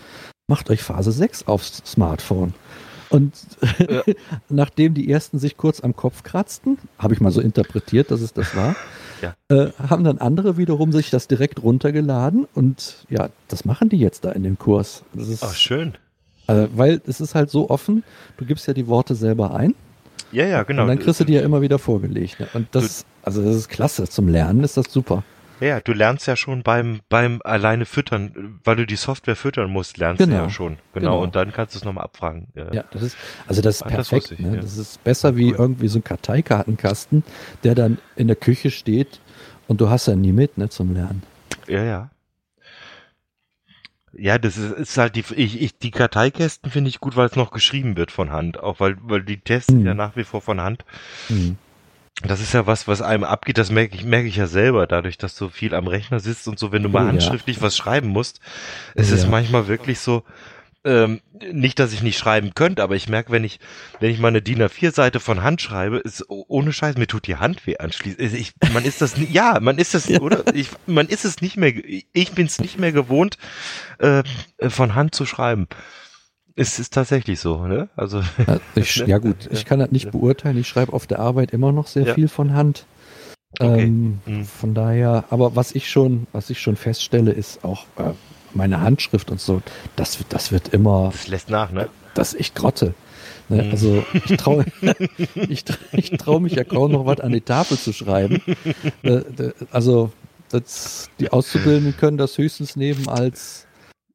macht 0.49 0.71
euch 0.71 0.83
Phase 0.83 1.13
6 1.13 1.47
aufs 1.49 1.83
Smartphone. 1.85 2.55
Und 3.13 3.35
ja. 3.79 4.03
nachdem 4.49 4.95
die 4.95 5.11
ersten 5.11 5.39
sich 5.39 5.59
kurz 5.59 5.81
am 5.81 5.95
Kopf 5.95 6.23
kratzten, 6.23 6.79
habe 6.99 7.13
ich 7.13 7.21
mal 7.21 7.31
so 7.31 7.43
interpretiert, 7.43 8.11
dass 8.11 8.23
es 8.23 8.33
das 8.33 8.57
war, 8.57 8.75
ja. 9.23 9.35
äh, 9.49 9.71
haben 9.89 10.05
dann 10.05 10.19
andere 10.19 10.57
wiederum 10.57 10.93
sich 10.93 11.11
das 11.11 11.29
direkt 11.29 11.63
runtergeladen 11.63 12.47
und 12.55 13.07
ja, 13.09 13.29
das 13.49 13.65
machen 13.65 13.89
die 13.89 13.99
jetzt 13.99 14.25
da 14.25 14.33
in 14.33 14.43
dem 14.43 14.59
Kurs. 14.59 15.05
Das 15.15 15.29
ist, 15.29 15.43
Ach, 15.43 15.55
schön. 15.55 15.95
Äh, 16.49 16.67
weil 16.75 17.01
es 17.07 17.21
ist 17.21 17.35
halt 17.35 17.51
so 17.51 17.71
offen, 17.71 18.03
du 18.37 18.45
gibst 18.45 18.67
ja 18.67 18.75
die 18.75 18.87
Worte 18.89 19.15
selber 19.15 19.55
ein. 19.55 19.75
Ja, 20.33 20.47
ja, 20.47 20.63
genau. 20.63 20.83
Und 20.83 20.89
dann 20.89 20.99
kriegst 20.99 21.21
du 21.21 21.25
die 21.25 21.35
ja 21.35 21.43
immer 21.43 21.61
wieder 21.61 21.79
vorgelegt. 21.79 22.41
Ne? 22.41 22.49
Und 22.55 22.69
das, 22.73 23.05
also 23.23 23.43
das 23.43 23.55
ist 23.55 23.69
klasse. 23.69 24.09
Zum 24.09 24.29
Lernen 24.29 24.65
ist 24.65 24.77
das 24.77 24.87
super. 24.91 25.23
Ja, 25.63 25.81
du 25.81 25.93
lernst 25.93 26.27
ja 26.27 26.35
schon 26.35 26.65
beim, 26.65 27.03
beim 27.09 27.41
alleine 27.45 27.85
füttern, 27.85 28.59
weil 28.65 28.75
du 28.75 28.85
die 28.85 28.97
Software 28.97 29.37
füttern 29.37 29.71
musst, 29.71 29.97
lernst 29.97 30.19
genau. 30.19 30.37
du 30.39 30.43
ja 30.43 30.51
schon. 30.51 30.79
Genau. 30.93 31.13
genau. 31.13 31.23
Und 31.23 31.37
dann 31.37 31.53
kannst 31.53 31.77
du 31.77 31.79
es 31.79 31.85
nochmal 31.85 32.03
abfragen. 32.03 32.49
Ja. 32.55 32.83
das 32.91 33.03
ist, 33.03 33.17
also 33.47 33.63
das 33.63 33.77
ist 33.77 33.87
perfekt. 33.87 34.25
Das, 34.25 34.31
ich, 34.33 34.39
ne? 34.41 34.57
ja. 34.57 34.61
das 34.61 34.77
ist 34.77 35.05
besser 35.05 35.37
wie 35.37 35.53
cool. 35.53 35.59
irgendwie 35.59 35.87
so 35.87 36.01
ein 36.01 36.05
Karteikartenkasten, 36.05 37.23
der 37.63 37.77
dann 37.77 37.99
in 38.17 38.27
der 38.27 38.35
Küche 38.35 38.73
steht 38.73 39.21
und 39.69 39.81
du 39.81 39.89
hast 39.89 40.09
ja 40.09 40.17
nie 40.17 40.33
mit, 40.33 40.59
ne, 40.59 40.69
zum 40.69 40.95
Lernen. 40.95 41.23
Ja, 41.69 41.85
ja. 41.85 42.11
Ja, 44.15 44.39
das 44.39 44.59
ist, 44.59 44.73
ist 44.73 44.99
halt 44.99 45.15
die, 45.15 45.25
ich, 45.37 45.63
ich, 45.63 45.79
die 45.79 45.93
Karteikästen 45.93 46.73
finde 46.73 46.91
ich 46.91 46.99
gut, 46.99 47.15
weil 47.17 47.27
es 47.27 47.37
noch 47.37 47.53
geschrieben 47.53 47.97
wird 47.97 48.11
von 48.11 48.33
Hand. 48.33 48.59
Auch 48.59 48.81
weil, 48.81 48.97
weil 49.01 49.23
die 49.23 49.39
testen 49.39 49.81
Mhm. 49.81 49.87
ja 49.87 49.95
nach 49.95 50.17
wie 50.17 50.25
vor 50.25 50.43
von 50.43 50.61
Hand. 50.61 50.85
Hm. 51.29 51.57
Das 52.21 52.41
ist 52.41 52.53
ja 52.53 52.67
was, 52.67 52.87
was 52.87 53.03
einem 53.03 53.25
abgeht, 53.25 53.59
das 53.59 53.71
merke 53.71 53.95
ich, 53.97 54.05
merke 54.05 54.29
ich 54.29 54.37
ja 54.37 54.47
selber, 54.47 54.87
dadurch, 54.87 55.19
dass 55.19 55.35
du 55.35 55.49
viel 55.49 55.75
am 55.75 55.89
Rechner 55.89 56.21
sitzt 56.21 56.47
und 56.47 56.59
so, 56.59 56.71
wenn 56.71 56.83
du 56.83 56.89
mal 56.89 57.01
Oh, 57.01 57.07
ja. 57.07 57.09
handschriftlich 57.13 57.61
was 57.63 57.77
schreiben 57.77 58.09
musst, 58.09 58.41
es 58.95 59.11
Oh, 59.11 59.15
ist 59.15 59.25
ja. 59.25 59.29
manchmal 59.31 59.67
wirklich 59.67 59.99
so, 59.99 60.23
ähm, 60.85 61.21
nicht, 61.53 61.79
dass 61.79 61.93
ich 61.93 62.03
nicht 62.03 62.19
schreiben 62.19 62.55
könnte, 62.55 62.83
aber 62.83 62.97
ich 62.97 63.09
merke, 63.09 63.33
wenn 63.33 63.45
ich, 63.45 63.61
wenn 64.01 64.11
ich 64.11 64.19
mal 64.19 64.29
eine 64.29 64.43
DIN 64.43 64.63
A4-Seite 64.63 65.21
von 65.21 65.43
Hand 65.43 65.63
schreibe, 65.63 65.99
ist 65.99 66.29
oh- 66.29 66.45
ohne 66.49 66.73
Scheiß, 66.73 66.97
mir 66.97 67.07
tut 67.07 67.27
die 67.27 67.37
Hand 67.37 67.67
weh 67.67 67.79
anschließend. 67.79 68.21
Also 68.21 68.37
Ich, 68.37 68.53
man 68.73 68.85
ist 68.85 69.01
das, 69.01 69.15
ja, 69.31 69.59
man 69.61 69.79
ist 69.79 69.95
das, 69.95 70.09
oder? 70.21 70.45
Ich, 70.55 70.69
man 70.87 71.07
ist 71.07 71.25
es 71.25 71.41
nicht 71.41 71.57
mehr, 71.57 71.73
ich 72.13 72.33
bin 72.33 72.47
es 72.47 72.61
nicht 72.61 72.79
mehr 72.79 72.93
gewohnt, 72.93 73.39
äh, 73.99 74.23
von 74.69 74.95
Hand 74.95 75.15
zu 75.15 75.25
schreiben. 75.25 75.67
Es 76.57 76.79
ist 76.79 76.93
tatsächlich 76.93 77.41
so, 77.41 77.67
ne? 77.67 77.89
Also, 77.97 78.23
Ja, 78.47 78.59
ich, 78.75 78.97
ja 79.07 79.19
gut, 79.19 79.49
ich 79.51 79.65
kann 79.65 79.79
das 79.79 79.91
nicht 79.91 80.11
beurteilen. 80.11 80.59
Ich 80.59 80.69
schreibe 80.69 80.93
auf 80.93 81.07
der 81.07 81.19
Arbeit 81.21 81.53
immer 81.53 81.73
noch 81.73 81.87
sehr 81.87 82.05
Ja. 82.09 82.15
viel 82.15 82.29
von 82.29 82.55
Hand. 82.55 82.85
Okay. 83.59 83.83
Ähm, 83.85 84.19
Mhm. 84.27 84.45
Von 84.45 84.75
daher, 84.75 85.25
aber 85.31 85.57
was 85.57 85.73
ich 85.73 85.91
schon, 85.91 86.27
was 86.33 86.49
ich 86.51 86.61
schon 86.61 86.77
feststelle, 86.77 87.33
ist 87.33 87.65
auch 87.65 87.85
äh, 87.99 88.13
meine 88.55 88.81
Handschrift 88.81 89.31
und 89.31 89.41
so. 89.41 89.63
Das, 89.97 90.19
wird- 90.19 90.33
das 90.33 90.53
wird 90.53 90.69
immer, 90.69 91.11
das 91.13 91.29
lässt 91.29 91.51
nach, 91.51 91.71
ne? 91.73 91.89
das 92.15 92.33
ist 92.35 92.41
echt 92.41 92.55
Grotte. 92.55 92.95
Ne? 93.49 93.63
Mhm. 93.65 93.71
Also 93.71 94.05
ich 94.27 94.37
traue 94.39 94.65
ich, 95.49 95.65
ich 95.93 96.11
trau 96.13 96.39
mich 96.41 96.55
ja 96.55 96.65
kaum 96.65 96.93
noch 96.93 97.05
was 97.07 97.21
an 97.21 97.33
die 97.33 97.41
Tafel 97.41 97.79
zu 97.79 97.93
schreiben. 97.93 98.41
Äh, 99.03 99.21
also 99.71 100.13
das, 100.51 101.09
die 101.19 101.31
Auszubildenden 101.33 101.97
können 101.97 102.19
das 102.19 102.37
höchstens 102.39 102.77
nehmen 102.77 103.09
als 103.09 103.67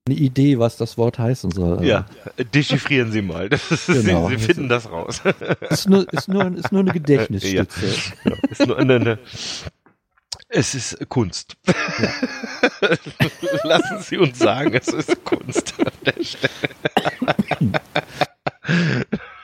eine 0.07 0.15
Idee, 0.15 0.57
was 0.59 0.77
das 0.77 0.97
Wort 0.97 1.19
heißen 1.19 1.51
soll. 1.51 1.83
Ja, 1.85 2.05
dechiffrieren 2.53 3.11
Sie 3.11 3.21
mal. 3.21 3.47
Ist, 3.47 3.87
Genau. 3.87 4.29
Sie, 4.29 4.37
Sie 4.37 4.45
finden 4.45 4.69
das 4.69 4.89
raus. 4.89 5.21
Ist 5.69 5.87
nur, 5.89 6.11
ist 6.11 6.27
nur, 6.27 6.45
ist 6.57 6.71
nur 6.71 6.81
eine 6.81 6.91
Gedächtnisstütze. 6.99 7.87
Ja, 8.25 8.33
ist 8.49 8.65
nur 8.65 8.77
eine, 8.77 8.95
eine, 8.95 9.19
es 10.49 10.73
ist 10.75 10.97
Kunst. 11.09 11.57
Lassen 13.63 13.99
Sie 14.01 14.17
uns 14.17 14.39
sagen, 14.39 14.73
es 14.73 14.87
ist 14.87 15.23
Kunst 15.25 15.73
an 15.79 15.91
der 16.05 16.23
Stelle. 16.23 16.53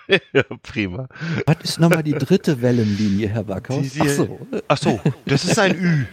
ja, 0.33 0.43
prima. 0.61 1.07
Was 1.45 1.57
ist 1.63 1.79
nochmal 1.79 2.03
die 2.03 2.13
dritte 2.13 2.61
Wellenlinie, 2.61 3.27
Herr 3.29 3.43
Backhaus? 3.43 3.81
Die- 3.83 3.89
die- 3.89 4.01
Ach 4.01 4.09
so. 4.09 4.47
Ach 4.67 4.77
so, 4.77 5.01
das 5.25 5.43
ist 5.45 5.59
ein 5.59 6.07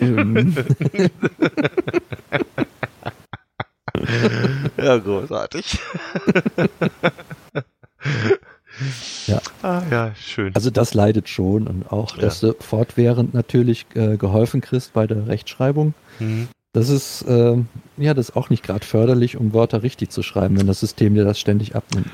Ü. 0.00 0.52
Ja, 4.76 4.98
großartig. 4.98 5.78
Ja. 9.26 9.40
Ah, 9.62 9.82
ja, 9.90 10.14
schön. 10.14 10.54
Also 10.56 10.70
das 10.70 10.94
leidet 10.94 11.28
schon 11.28 11.66
und 11.66 11.92
auch, 11.92 12.16
dass 12.16 12.40
du 12.40 12.54
fortwährend 12.58 13.34
natürlich 13.34 13.86
äh, 13.94 14.16
geholfen 14.16 14.60
kriegst 14.62 14.94
bei 14.94 15.06
der 15.06 15.26
Rechtschreibung. 15.26 15.94
Hm. 16.18 16.48
Das 16.72 16.88
ist 16.88 17.24
ähm, 17.28 17.68
ja 17.98 18.14
das 18.14 18.30
ist 18.30 18.36
auch 18.36 18.48
nicht 18.48 18.62
gerade 18.62 18.84
förderlich, 18.84 19.36
um 19.36 19.52
Wörter 19.52 19.82
richtig 19.82 20.08
zu 20.10 20.22
schreiben, 20.22 20.58
wenn 20.58 20.66
das 20.66 20.80
System 20.80 21.14
dir 21.14 21.24
das 21.24 21.38
ständig 21.38 21.76
abnimmt. 21.76 22.08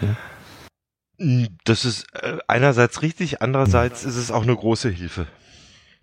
Ne? 1.18 1.48
Das 1.64 1.84
ist 1.84 2.06
äh, 2.14 2.38
einerseits 2.48 3.02
richtig, 3.02 3.40
andererseits 3.40 4.04
ist 4.04 4.16
es 4.16 4.30
auch 4.32 4.42
eine 4.42 4.56
große 4.56 4.88
Hilfe. 4.90 5.26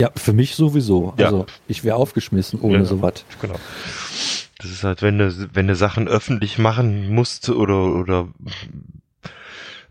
Ja, 0.02 0.10
für 0.16 0.34
mich 0.34 0.56
sowieso. 0.56 1.14
Ja. 1.18 1.26
Also 1.28 1.46
ich 1.68 1.84
wäre 1.84 1.98
aufgeschmissen 1.98 2.60
ohne 2.62 2.80
Ja. 2.80 2.86
sowas. 2.86 3.26
Genau. 3.42 3.56
Das 4.66 4.74
ist 4.74 4.84
halt, 4.84 5.04
wenn 5.04 5.20
du, 5.20 5.50
wenn 5.54 5.68
du 5.68 5.76
Sachen 5.76 6.08
öffentlich 6.08 6.58
machen 6.58 7.14
musst 7.14 7.50
oder, 7.50 7.84
oder 7.84 8.30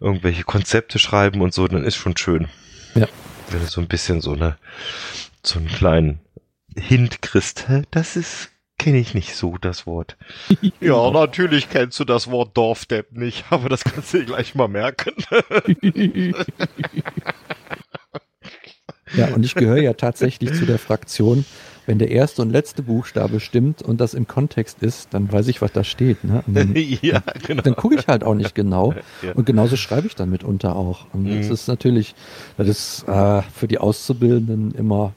irgendwelche 0.00 0.42
Konzepte 0.42 0.98
schreiben 0.98 1.42
und 1.42 1.54
so, 1.54 1.68
dann 1.68 1.84
ist 1.84 1.94
schon 1.94 2.16
schön. 2.16 2.48
Ja. 2.96 3.06
Wenn 3.50 3.60
du 3.60 3.66
so 3.66 3.80
ein 3.80 3.86
bisschen 3.86 4.20
so 4.20 4.32
eine, 4.32 4.56
so 5.44 5.60
einen 5.60 5.68
kleinen 5.68 6.18
Hint 6.76 7.22
kriegst, 7.22 7.66
das 7.92 8.16
ist, 8.16 8.50
kenne 8.76 8.98
ich 8.98 9.14
nicht 9.14 9.36
so, 9.36 9.58
das 9.58 9.86
Wort. 9.86 10.16
Ja, 10.80 11.08
natürlich 11.12 11.70
kennst 11.70 12.00
du 12.00 12.04
das 12.04 12.28
Wort 12.28 12.56
Dorfdepp 12.56 13.12
nicht, 13.12 13.44
aber 13.50 13.68
das 13.68 13.84
kannst 13.84 14.12
du 14.12 14.18
dir 14.18 14.24
gleich 14.24 14.56
mal 14.56 14.66
merken. 14.66 15.12
Ja, 19.16 19.28
und 19.28 19.44
ich 19.44 19.54
gehöre 19.54 19.80
ja 19.80 19.92
tatsächlich 19.92 20.52
zu 20.54 20.66
der 20.66 20.80
Fraktion, 20.80 21.44
wenn 21.86 21.98
der 21.98 22.10
erste 22.10 22.42
und 22.42 22.50
letzte 22.50 22.82
Buchstabe 22.82 23.40
stimmt 23.40 23.82
und 23.82 24.00
das 24.00 24.14
im 24.14 24.26
Kontext 24.26 24.82
ist, 24.82 25.08
dann 25.12 25.30
weiß 25.32 25.48
ich, 25.48 25.60
was 25.62 25.72
da 25.72 25.84
steht. 25.84 26.24
Ne? 26.24 26.42
Dann 26.46 26.74
ja, 27.02 27.22
genau. 27.46 27.62
dann 27.62 27.76
gucke 27.76 27.96
ich 27.96 28.06
halt 28.06 28.24
auch 28.24 28.34
nicht 28.34 28.54
genau. 28.54 28.94
Ja. 29.22 29.32
Und 29.32 29.46
genauso 29.46 29.76
schreibe 29.76 30.06
ich 30.06 30.14
dann 30.14 30.30
mitunter 30.30 30.76
auch. 30.76 31.06
Und 31.12 31.24
das 31.28 31.46
Mhm. 31.46 31.52
ist 31.52 31.68
natürlich, 31.68 32.14
das 32.56 32.68
ist 32.68 33.04
äh, 33.08 33.42
für 33.54 33.68
die 33.68 33.78
Auszubildenden 33.78 34.72
immer, 34.74 35.12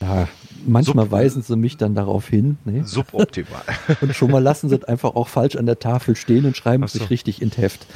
ja, 0.00 0.28
manchmal 0.66 1.06
Sub- 1.06 1.12
weisen 1.12 1.42
sie 1.42 1.56
mich 1.56 1.76
dann 1.76 1.94
darauf 1.94 2.28
hin. 2.28 2.58
Ne? 2.64 2.84
Suboptimal. 2.84 3.62
Und 4.00 4.14
schon 4.14 4.30
mal 4.30 4.42
lassen 4.42 4.68
sie 4.68 4.76
es 4.76 4.84
einfach 4.84 5.14
auch 5.14 5.28
falsch 5.28 5.56
an 5.56 5.66
der 5.66 5.78
Tafel 5.78 6.16
stehen 6.16 6.44
und 6.46 6.56
schreiben 6.56 6.82
es 6.84 6.92
so. 6.92 6.98
sich 7.00 7.10
richtig 7.10 7.40
in 7.42 7.50
Heft. 7.50 7.86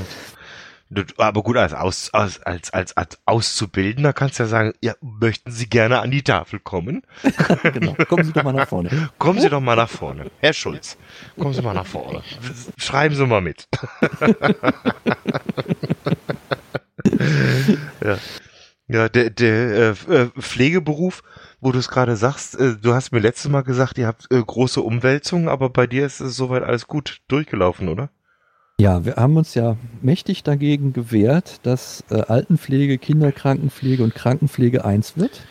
Aber 1.18 1.42
gut, 1.42 1.56
als, 1.56 1.72
Aus, 1.72 2.12
als, 2.12 2.42
als, 2.42 2.72
als, 2.72 2.96
als 2.96 3.18
Auszubildender 3.24 4.12
kannst 4.12 4.38
du 4.38 4.42
ja 4.42 4.48
sagen, 4.48 4.72
ja, 4.80 4.94
möchten 5.00 5.52
Sie 5.52 5.68
gerne 5.68 6.00
an 6.00 6.10
die 6.10 6.22
Tafel 6.22 6.58
kommen? 6.58 7.02
genau. 7.62 7.94
Kommen 8.08 8.24
Sie 8.24 8.32
doch 8.32 8.42
mal 8.42 8.52
nach 8.52 8.68
vorne. 8.68 9.10
Kommen 9.18 9.40
Sie 9.40 9.48
doch 9.48 9.60
mal 9.60 9.76
nach 9.76 9.88
vorne. 9.88 10.30
Herr 10.40 10.52
Schulz, 10.52 10.96
kommen 11.38 11.54
Sie 11.54 11.62
mal 11.62 11.74
nach 11.74 11.86
vorne. 11.86 12.22
Schreiben 12.76 13.14
Sie 13.14 13.24
mal 13.26 13.40
mit. 13.40 13.68
ja. 18.04 18.18
Ja, 18.88 19.08
der, 19.08 19.30
der 19.30 19.94
äh, 20.08 20.12
äh, 20.12 20.30
Pflegeberuf, 20.40 21.22
wo 21.60 21.70
du 21.70 21.78
es 21.78 21.88
gerade 21.88 22.16
sagst, 22.16 22.58
äh, 22.58 22.74
du 22.76 22.92
hast 22.92 23.12
mir 23.12 23.20
letztes 23.20 23.48
Mal 23.48 23.62
gesagt, 23.62 23.98
ihr 23.98 24.08
habt 24.08 24.26
äh, 24.32 24.42
große 24.42 24.80
Umwälzungen, 24.80 25.48
aber 25.48 25.70
bei 25.70 25.86
dir 25.86 26.04
ist 26.04 26.18
es 26.18 26.34
soweit 26.34 26.64
alles 26.64 26.88
gut 26.88 27.20
durchgelaufen, 27.28 27.88
oder? 27.88 28.10
Ja, 28.80 29.04
wir 29.04 29.16
haben 29.16 29.36
uns 29.36 29.54
ja 29.54 29.76
mächtig 30.00 30.42
dagegen 30.42 30.94
gewehrt, 30.94 31.60
dass 31.64 32.02
äh, 32.10 32.14
Altenpflege, 32.22 32.96
Kinderkrankenpflege 32.96 34.02
und 34.02 34.14
Krankenpflege 34.14 34.86
eins 34.86 35.18
wird. 35.18 35.42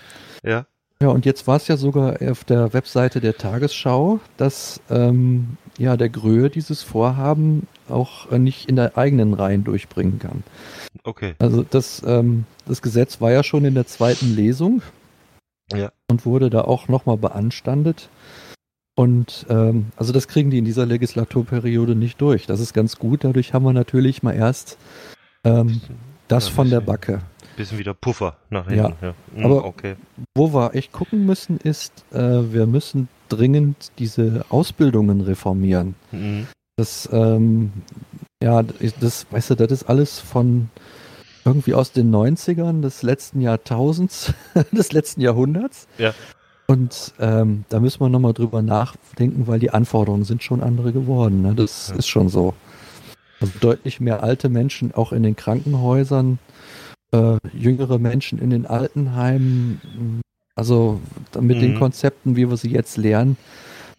Ja. 0.44 0.66
Ja, 1.00 1.10
und 1.10 1.26
jetzt 1.28 1.46
war 1.48 1.56
es 1.58 1.68
ja 1.68 1.78
sogar 1.78 2.18
auf 2.28 2.44
der 2.44 2.74
Webseite 2.74 3.22
der 3.22 3.38
Tagesschau, 3.38 4.20
dass 4.38 4.82
ähm, 4.90 5.58
ja 5.78 5.96
der 5.96 6.10
Gröhe 6.10 6.50
dieses 6.50 6.82
Vorhaben 6.82 7.68
auch 7.88 8.32
äh, 8.32 8.40
nicht 8.40 8.68
in 8.68 8.76
der 8.76 8.98
eigenen 8.98 9.36
Reihen 9.36 9.64
durchbringen 9.64 10.18
kann. 10.18 10.44
Okay. 11.04 11.36
Also 11.38 11.64
das, 11.64 12.02
ähm, 12.06 12.46
das 12.68 12.82
Gesetz 12.82 13.22
war 13.22 13.32
ja 13.32 13.44
schon 13.44 13.64
in 13.64 13.76
der 13.76 13.86
zweiten 13.86 14.36
Lesung 14.36 14.82
Ja. 15.72 15.92
und 16.10 16.26
wurde 16.26 16.50
da 16.50 16.62
auch 16.62 16.88
nochmal 16.88 17.18
beanstandet. 17.18 18.10
Und 19.00 19.46
ähm, 19.50 19.86
also 19.96 20.12
das 20.12 20.28
kriegen 20.28 20.50
die 20.52 20.58
in 20.58 20.66
dieser 20.66 20.86
Legislaturperiode 20.86 21.96
nicht 21.96 22.20
durch. 22.20 22.48
Das 22.48 22.60
ist 22.60 22.74
ganz 22.74 22.98
gut. 23.00 23.24
Dadurch 23.24 23.54
haben 23.54 23.64
wir 23.64 23.72
natürlich 23.72 24.24
mal 24.24 24.34
erst 24.34 24.78
ähm, 25.46 25.80
das 26.28 26.48
Ja, 26.50 26.54
von 26.54 26.70
der 26.70 26.82
Backe. 26.82 27.22
Bisschen 27.56 27.78
wieder 27.78 27.94
Puffer 27.94 28.36
nach 28.50 28.68
hinten. 28.68 28.94
Ja. 29.02 29.14
Hm, 29.36 29.46
aber- 29.46 29.64
okay. 29.64 29.96
Wo 30.36 30.54
wir 30.54 30.76
echt 30.76 30.92
gucken 30.92 31.26
müssen, 31.26 31.60
ist, 31.60 31.94
äh, 32.12 32.18
wir 32.52 32.66
müssen 32.66 33.08
dringend 33.30 33.94
diese 34.00 34.44
Ausbildungen 34.50 35.22
reformieren. 35.22 35.96
Mhm. 36.12 36.48
Das, 36.76 37.08
ähm, 37.14 37.72
ja, 38.44 38.64
das, 39.00 39.28
weißt 39.32 39.52
du, 39.52 39.56
das 39.56 39.72
ist 39.72 39.84
alles 39.84 40.20
von 40.20 40.68
irgendwie 41.46 41.74
aus 41.74 41.94
den 41.94 42.12
90ern 42.14 42.82
des 42.82 43.02
letzten 43.02 43.40
Jahrtausends, 43.40 44.34
des 44.74 44.92
letzten 44.92 45.22
Jahrhunderts. 45.22 45.88
Ja. 45.98 46.14
Und 46.70 47.14
ähm, 47.20 47.66
da 47.70 47.80
müssen 47.80 48.00
wir 48.00 48.10
nochmal 48.10 48.34
drüber 48.34 48.62
nachdenken, 48.62 49.48
weil 49.48 49.58
die 49.60 49.72
Anforderungen 49.72 50.24
sind 50.24 50.44
schon 50.44 50.62
andere 50.62 50.94
geworden. 50.94 51.42
Ne? 51.42 51.56
Das 51.56 51.90
Ja. 51.90 51.96
ist 51.96 52.08
schon 52.08 52.30
so. 52.30 52.54
Also 53.42 53.54
deutlich 53.60 54.00
mehr 54.00 54.22
alte 54.22 54.50
Menschen 54.50 54.94
auch 54.94 55.12
in 55.12 55.24
den 55.24 55.36
Krankenhäusern, 55.36 56.38
äh, 57.12 57.38
jüngere 57.54 57.98
Menschen 57.98 58.38
in 58.38 58.52
den 58.52 58.68
Altenheimen. 58.68 60.22
Also 60.56 61.02
mit 61.40 61.60
den 61.60 61.72
Mhm. 61.72 61.76
Konzepten, 61.80 62.36
wie 62.36 62.48
wir 62.48 62.58
sie 62.58 62.70
jetzt 62.70 62.98
lernen, 62.98 63.36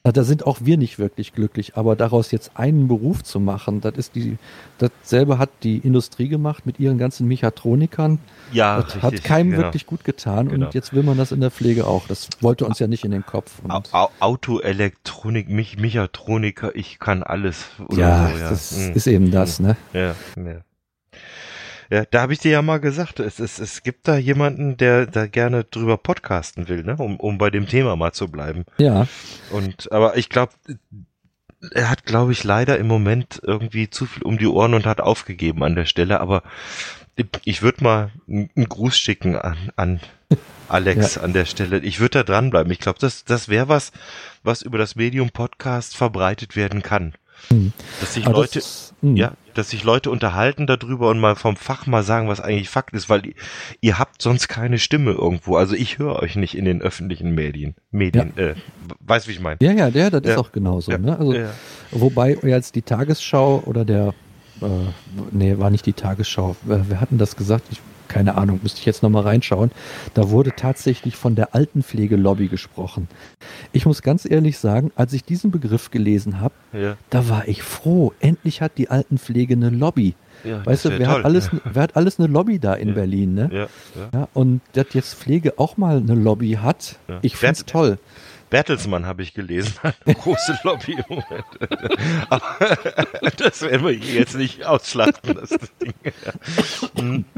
da 0.03 0.25
sind 0.25 0.47
auch 0.47 0.59
wir 0.63 0.79
nicht 0.79 0.99
wirklich 0.99 1.35
glücklich. 1.35 1.77
Aber 1.77 1.95
daraus 1.95 2.31
jetzt 2.31 2.53
einen 2.55 2.89
Beruf 2.89 3.23
zu 3.23 3.39
machen, 3.39 3.81
das 3.83 3.95
ist 3.97 4.15
die, 4.15 4.39
dasselbe 4.79 5.39
hat 5.39 5.51
die 5.63 5.77
Industrie 5.79 6.29
gemacht 6.29 6.65
mit 6.65 6.81
ihren 6.81 6.97
ganzen 6.97 7.29
Mechatronikern. 7.29 8.19
Ja, 8.53 8.81
Das 8.83 8.97
hat 9.03 9.13
richtig, 9.13 9.25
keinem 9.25 9.51
genau. 9.51 9.63
wirklich 9.65 9.87
gut 9.87 10.05
getan 10.05 10.49
Genau. 10.49 10.67
und 10.67 10.75
jetzt 10.75 10.95
will 10.95 11.03
man 11.03 11.19
das 11.19 11.33
in 11.33 11.41
der 11.41 11.51
Pflege 11.51 11.87
auch. 11.87 12.07
Das 12.09 12.29
wollte 12.41 12.65
uns 12.65 12.79
ja 12.79 12.87
nicht 12.87 13.05
in 13.05 13.11
den 13.11 13.27
Kopf. 13.27 13.59
Und 13.63 13.71
Au- 13.71 13.83
Au- 13.93 14.11
Auto, 14.21 14.59
Elektronik, 14.61 15.49
Mich 15.51 15.79
Mechatroniker, 15.79 16.75
ich 16.75 16.99
kann 16.99 17.23
alles. 17.23 17.67
oder 17.89 17.99
ja, 17.99 18.31
so, 18.33 18.39
das 18.39 18.77
Mhm. 18.79 18.93
ist 18.95 19.07
eben 19.07 19.31
das, 19.31 19.61
ne? 19.61 19.77
Ja, 19.93 20.15
ja. 20.37 20.61
Ja, 21.91 22.05
da 22.05 22.23
habe 22.23 22.33
ich 22.33 22.39
dir 22.39 22.53
ja 22.53 22.63
mal 22.63 22.79
gesagt, 22.79 23.19
es, 23.19 23.41
es, 23.41 23.59
es 23.59 23.83
gibt 23.83 24.07
da 24.07 24.17
jemanden, 24.17 24.77
der 24.77 25.07
da 25.07 25.27
gerne 25.27 25.65
drüber 25.65 25.97
podcasten 25.97 26.69
will, 26.69 26.85
ne? 26.85 26.97
um, 26.97 27.17
um 27.19 27.37
bei 27.37 27.51
dem 27.51 27.67
Thema 27.67 27.97
mal 27.97 28.13
zu 28.13 28.29
bleiben. 28.29 28.65
Ja, 28.79 29.09
Und 29.51 29.91
aber 29.91 30.17
ich 30.17 30.29
glaube, 30.29 30.53
er 31.73 31.91
hat, 31.91 32.05
glaube 32.05 32.31
ich, 32.31 32.45
leider 32.45 32.79
im 32.79 32.87
Moment 32.87 33.41
irgendwie 33.43 33.91
zu 33.91 34.07
viel 34.07 34.23
um 34.23 34.39
die 34.39 34.47
Ohren 34.47 34.75
und 34.75 34.87
hat 34.87 35.01
aufgegeben 35.01 35.65
an 35.65 35.75
der 35.75 35.85
Stelle, 35.85 36.21
aber 36.21 36.45
ich 37.45 37.61
würde 37.61 37.85
mal 37.85 38.11
einen 38.29 38.51
Gruß 38.55 38.97
schicken 38.97 39.37
an, 39.37 39.57
an 39.77 40.01
Alex 40.69 41.17
ja. 41.17 41.23
an 41.23 41.33
der 41.33 41.45
Stelle. 41.45 41.81
Ich 41.81 42.01
würde 42.01 42.19
da 42.19 42.23
dranbleiben. 42.23 42.73
Ich 42.73 42.79
glaube, 42.79 42.99
das, 43.01 43.25
das 43.25 43.49
wäre 43.49 43.69
was, 43.69 43.93
was 44.43 44.63
über 44.63 44.79
das 44.79 44.95
Medium 44.95 45.31
Podcast 45.31 45.97
verbreitet 45.97 46.57
werden 46.57 46.83
kann. 46.83 47.15
Hm. 47.49 47.73
Dass 48.01 48.15
sich 48.15 48.25
Leute, 48.25 48.55
das 48.55 48.57
ist, 48.57 48.95
hm. 49.01 49.17
ja, 49.17 49.33
dass 49.55 49.71
sich 49.71 49.85
Leute 49.85 50.11
unterhalten 50.11 50.67
darüber 50.67 51.11
und 51.11 51.19
mal 51.19 51.37
vom 51.37 51.57
Fach 51.57 51.87
mal 51.87 52.03
sagen, 52.03 52.29
was 52.29 52.41
eigentlich 52.41 52.69
Fakt 52.69 52.95
ist, 52.95 53.09
weil 53.09 53.23
ihr, 53.81 53.99
habt 53.99 54.23
sonst 54.23 54.49
keine 54.49 54.79
Stimme 54.79 55.13
irgendwo. 55.13 55.57
Also 55.57 55.75
ich 55.75 55.99
höre 55.99 56.17
euch 56.17 56.37
nicht 56.37 56.57
in 56.57 56.65
den 56.65 56.81
öffentlichen 56.83 57.35
Medien. 57.35 57.75
Medien, 57.91 58.33
ja. 58.37 58.49
äh, 58.49 58.55
weißt 59.01 59.29
wie 59.29 59.33
ich 59.33 59.41
meine? 59.41 59.59
Ja, 59.61 59.73
ja, 59.73 59.89
ja, 59.89 60.11
das 60.11 60.23
ja. 60.25 60.33
ist 60.33 60.39
auch 60.39 60.53
genauso. 60.53 60.93
Ja. 60.93 60.99
Ne? 60.99 61.19
Also, 61.19 61.35
wobei 61.91 62.37
jetzt 62.43 62.75
die 62.75 62.83
Tagesschau 62.83 63.63
oder 63.67 63.85
der, 63.85 64.15
äh, 64.63 64.67
nee, 65.33 65.59
war 65.59 65.71
nicht 65.71 65.87
die 65.87 65.93
Tagesschau. 65.93 66.57
Wir 66.65 67.01
hatten 67.01 67.19
das 67.19 67.37
gesagt. 67.37 67.67
Ich 67.71 67.81
keine 68.11 68.35
Ahnung, 68.35 68.61
müsste 68.63 68.81
ich 68.81 68.87
jetzt 68.87 69.03
nochmal 69.03 69.23
reinschauen. 69.23 69.71
Da 70.15 70.31
wurde 70.31 70.53
tatsächlich 70.55 71.17
von 71.17 71.37
der 71.37 71.55
Altenpflegelobby 71.55 72.49
gesprochen. 72.49 73.09
Ich 73.73 73.87
muss 73.87 74.03
ganz 74.03 74.29
ehrlich 74.29 74.59
sagen, 74.59 74.91
als 74.97 75.13
ich 75.13 75.25
diesen 75.25 75.51
Begriff 75.51 75.91
gelesen 75.91 76.41
habe, 76.41 76.55
ja. 76.73 76.97
da 77.09 77.29
war 77.29 77.47
ich 77.47 77.63
froh. 77.63 78.13
Endlich 78.21 78.61
hat 78.61 78.73
die 78.77 78.91
Altenpflege 78.91 79.55
eine 79.55 79.71
Lobby. 79.71 80.15
Ja, 80.43 80.65
weißt 80.67 80.87
du, 80.87 80.99
wer 80.99 81.09
hat, 81.09 81.25
alles, 81.25 81.51
wer 81.65 81.83
hat 81.83 81.97
alles 81.97 82.19
eine 82.19 82.29
Lobby 82.29 82.59
da 82.59 82.75
in 82.75 82.89
ja. 82.89 82.95
Berlin, 82.95 83.35
ne? 83.35 83.51
Ja, 83.53 83.69
ja. 84.13 84.29
und 84.35 84.61
dass 84.73 84.87
jetzt 84.93 85.15
Pflege 85.15 85.59
auch 85.59 85.77
mal 85.77 85.99
eine 85.99 86.15
Lobby 86.15 86.59
hat, 86.61 86.97
ich 87.23 87.37
finde 87.37 87.53
es 87.53 87.65
toll. 87.65 87.99
Bertelsmann 88.51 89.07
habe 89.07 89.23
ich 89.23 89.33
gelesen, 89.33 89.75
hat 89.83 89.97
eine 90.05 90.15
große 90.15 90.59
Lobby. 90.65 90.99
Aber 92.29 93.31
das 93.37 93.63
werden 93.63 93.87
wir 93.87 93.95
jetzt 93.95 94.35
nicht 94.35 94.65
ausschlachten, 94.67 95.35
das 95.35 95.51
Ding. 95.81 95.95
Hm. 96.97 97.25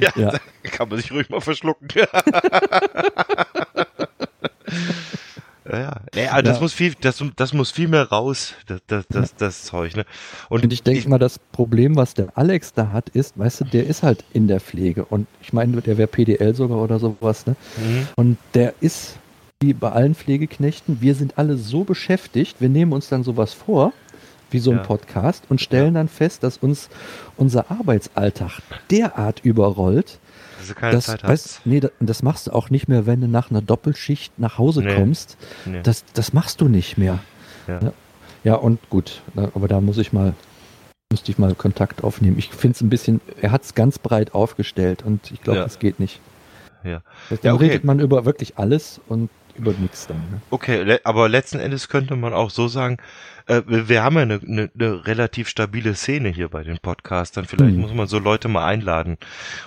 Ja, 0.00 0.10
ja. 0.16 0.32
kann 0.64 0.88
man 0.88 0.98
sich 0.98 1.10
ruhig 1.12 1.28
mal 1.28 1.40
verschlucken. 1.40 1.88
Ja, 5.70 6.00
ja. 6.14 6.42
das 6.42 6.56
ja. 6.56 6.62
muss 6.62 6.72
viel, 6.72 6.94
das, 7.00 7.22
das 7.36 7.52
muss 7.52 7.70
viel 7.70 7.88
mehr 7.88 8.04
raus, 8.04 8.54
das, 8.66 8.80
das, 8.86 9.06
das, 9.08 9.34
das 9.36 9.64
Zeug, 9.64 9.96
ne? 9.96 10.04
Und, 10.48 10.64
und 10.64 10.72
ich 10.72 10.82
denke 10.82 11.08
mal, 11.08 11.18
das 11.18 11.38
Problem, 11.38 11.96
was 11.96 12.14
der 12.14 12.36
Alex 12.36 12.72
da 12.72 12.90
hat, 12.90 13.08
ist, 13.10 13.38
weißt 13.38 13.60
du, 13.60 13.64
der 13.64 13.86
ist 13.86 14.02
halt 14.02 14.24
in 14.32 14.48
der 14.48 14.60
Pflege 14.60 15.04
und 15.04 15.26
ich 15.42 15.52
meine, 15.52 15.80
der 15.82 15.98
wäre 15.98 16.08
PDL 16.08 16.54
sogar 16.54 16.78
oder 16.78 16.98
sowas, 16.98 17.46
ne? 17.46 17.56
Mhm. 17.76 18.08
Und 18.16 18.38
der 18.54 18.74
ist 18.80 19.16
wie 19.60 19.72
bei 19.72 19.90
allen 19.90 20.14
Pflegeknechten, 20.14 21.00
wir 21.00 21.16
sind 21.16 21.36
alle 21.36 21.56
so 21.56 21.82
beschäftigt, 21.82 22.60
wir 22.60 22.68
nehmen 22.68 22.92
uns 22.92 23.08
dann 23.08 23.24
sowas 23.24 23.54
vor, 23.54 23.92
wie 24.50 24.60
so 24.60 24.70
ein 24.70 24.78
ja. 24.78 24.82
Podcast, 24.84 25.44
und 25.48 25.60
stellen 25.60 25.94
ja. 25.94 26.00
dann 26.00 26.08
fest, 26.08 26.44
dass 26.44 26.58
uns 26.58 26.88
unser 27.36 27.68
Arbeitsalltag 27.70 28.62
derart 28.90 29.40
überrollt, 29.44 30.20
dass 30.58 30.68
du 30.68 30.74
keine 30.74 30.92
das, 30.92 31.06
Zeit 31.06 31.24
hast. 31.24 31.30
Weißt, 31.30 31.60
nee, 31.64 31.80
das, 31.80 31.90
das, 31.98 32.22
machst 32.22 32.46
du 32.46 32.52
auch 32.52 32.70
nicht 32.70 32.86
mehr, 32.86 33.06
wenn 33.06 33.20
du 33.20 33.26
nach 33.26 33.50
einer 33.50 33.60
Doppelschicht 33.60 34.38
nach 34.38 34.58
Hause 34.58 34.82
nee. 34.82 34.94
kommst. 34.94 35.36
Nee. 35.64 35.80
Das, 35.82 36.04
das 36.14 36.32
machst 36.32 36.60
du 36.60 36.68
nicht 36.68 36.96
mehr. 36.96 37.18
Ja. 37.66 37.80
ja, 38.44 38.54
und 38.54 38.78
gut, 38.90 39.22
aber 39.34 39.66
da 39.66 39.80
muss 39.80 39.98
ich 39.98 40.12
mal 40.12 40.34
müsste 41.10 41.32
ich 41.32 41.38
mal 41.38 41.54
Kontakt 41.54 42.04
aufnehmen. 42.04 42.38
Ich 42.38 42.50
finde 42.50 42.74
es 42.76 42.80
ein 42.82 42.90
bisschen, 42.90 43.20
er 43.40 43.50
hat 43.50 43.64
es 43.64 43.74
ganz 43.74 43.98
breit 43.98 44.34
aufgestellt 44.34 45.02
und 45.04 45.30
ich 45.32 45.42
glaube, 45.42 45.58
ja. 45.58 45.64
das 45.64 45.78
geht 45.78 45.98
nicht. 45.98 46.20
Ja. 46.84 47.02
Dann 47.30 47.38
ja, 47.42 47.54
okay. 47.54 47.64
redet 47.64 47.84
man 47.84 47.98
über 47.98 48.24
wirklich 48.24 48.58
alles 48.58 49.00
und 49.08 49.30
über 49.58 49.72
nichts 49.72 50.06
dann. 50.06 50.16
Ne? 50.16 50.40
Okay, 50.50 50.98
aber 51.04 51.28
letzten 51.28 51.58
Endes 51.58 51.88
könnte 51.88 52.16
man 52.16 52.32
auch 52.32 52.50
so 52.50 52.68
sagen, 52.68 52.98
äh, 53.48 53.62
wir 53.66 54.02
haben 54.02 54.16
ja 54.16 54.22
eine, 54.22 54.40
eine, 54.46 54.70
eine, 54.78 55.06
relativ 55.06 55.48
stabile 55.48 55.94
Szene 55.94 56.28
hier 56.28 56.48
bei 56.48 56.62
den 56.62 56.78
Podcastern. 56.78 57.46
Vielleicht 57.46 57.74
mhm. 57.74 57.80
muss 57.80 57.94
man 57.94 58.06
so 58.06 58.18
Leute 58.18 58.48
mal 58.48 58.64
einladen. 58.64 59.16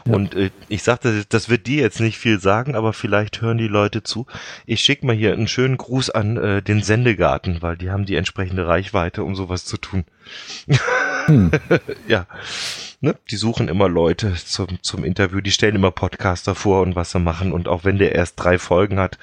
Ja. 0.05 0.13
Und 0.13 0.35
äh, 0.35 0.51
ich 0.69 0.83
sagte, 0.83 1.25
das 1.27 1.49
wird 1.49 1.67
dir 1.67 1.81
jetzt 1.81 1.99
nicht 1.99 2.17
viel 2.17 2.39
sagen, 2.39 2.75
aber 2.75 2.93
vielleicht 2.93 3.41
hören 3.41 3.57
die 3.57 3.67
Leute 3.67 4.03
zu. 4.03 4.27
Ich 4.65 4.81
schicke 4.81 5.05
mal 5.05 5.15
hier 5.15 5.33
einen 5.33 5.47
schönen 5.47 5.77
Gruß 5.77 6.11
an 6.11 6.37
äh, 6.37 6.61
den 6.61 6.83
Sendegarten, 6.83 7.61
weil 7.61 7.75
die 7.75 7.89
haben 7.89 8.05
die 8.05 8.15
entsprechende 8.15 8.67
Reichweite, 8.67 9.23
um 9.23 9.35
sowas 9.35 9.65
zu 9.65 9.77
tun. 9.77 10.05
Mhm. 11.27 11.51
ja. 12.07 12.27
Ne? 13.03 13.15
Die 13.31 13.35
suchen 13.35 13.67
immer 13.67 13.89
Leute 13.89 14.35
zum, 14.35 14.67
zum 14.83 15.03
Interview, 15.03 15.41
die 15.41 15.51
stellen 15.51 15.75
immer 15.75 15.89
Podcaster 15.89 16.53
vor 16.53 16.83
und 16.83 16.95
was 16.95 17.09
sie 17.09 17.19
machen. 17.19 17.51
Und 17.51 17.67
auch 17.67 17.83
wenn 17.83 17.97
der 17.97 18.13
erst 18.13 18.39
drei 18.39 18.59
Folgen 18.59 18.99
hat, 18.99 19.17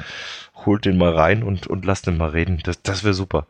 holt 0.66 0.84
den 0.84 0.98
mal 0.98 1.12
rein 1.12 1.42
und, 1.42 1.66
und 1.66 1.84
lasst 1.84 2.06
den 2.06 2.16
mal 2.16 2.30
reden. 2.30 2.60
Das, 2.64 2.82
das 2.82 3.04
wäre 3.04 3.14
super. 3.14 3.46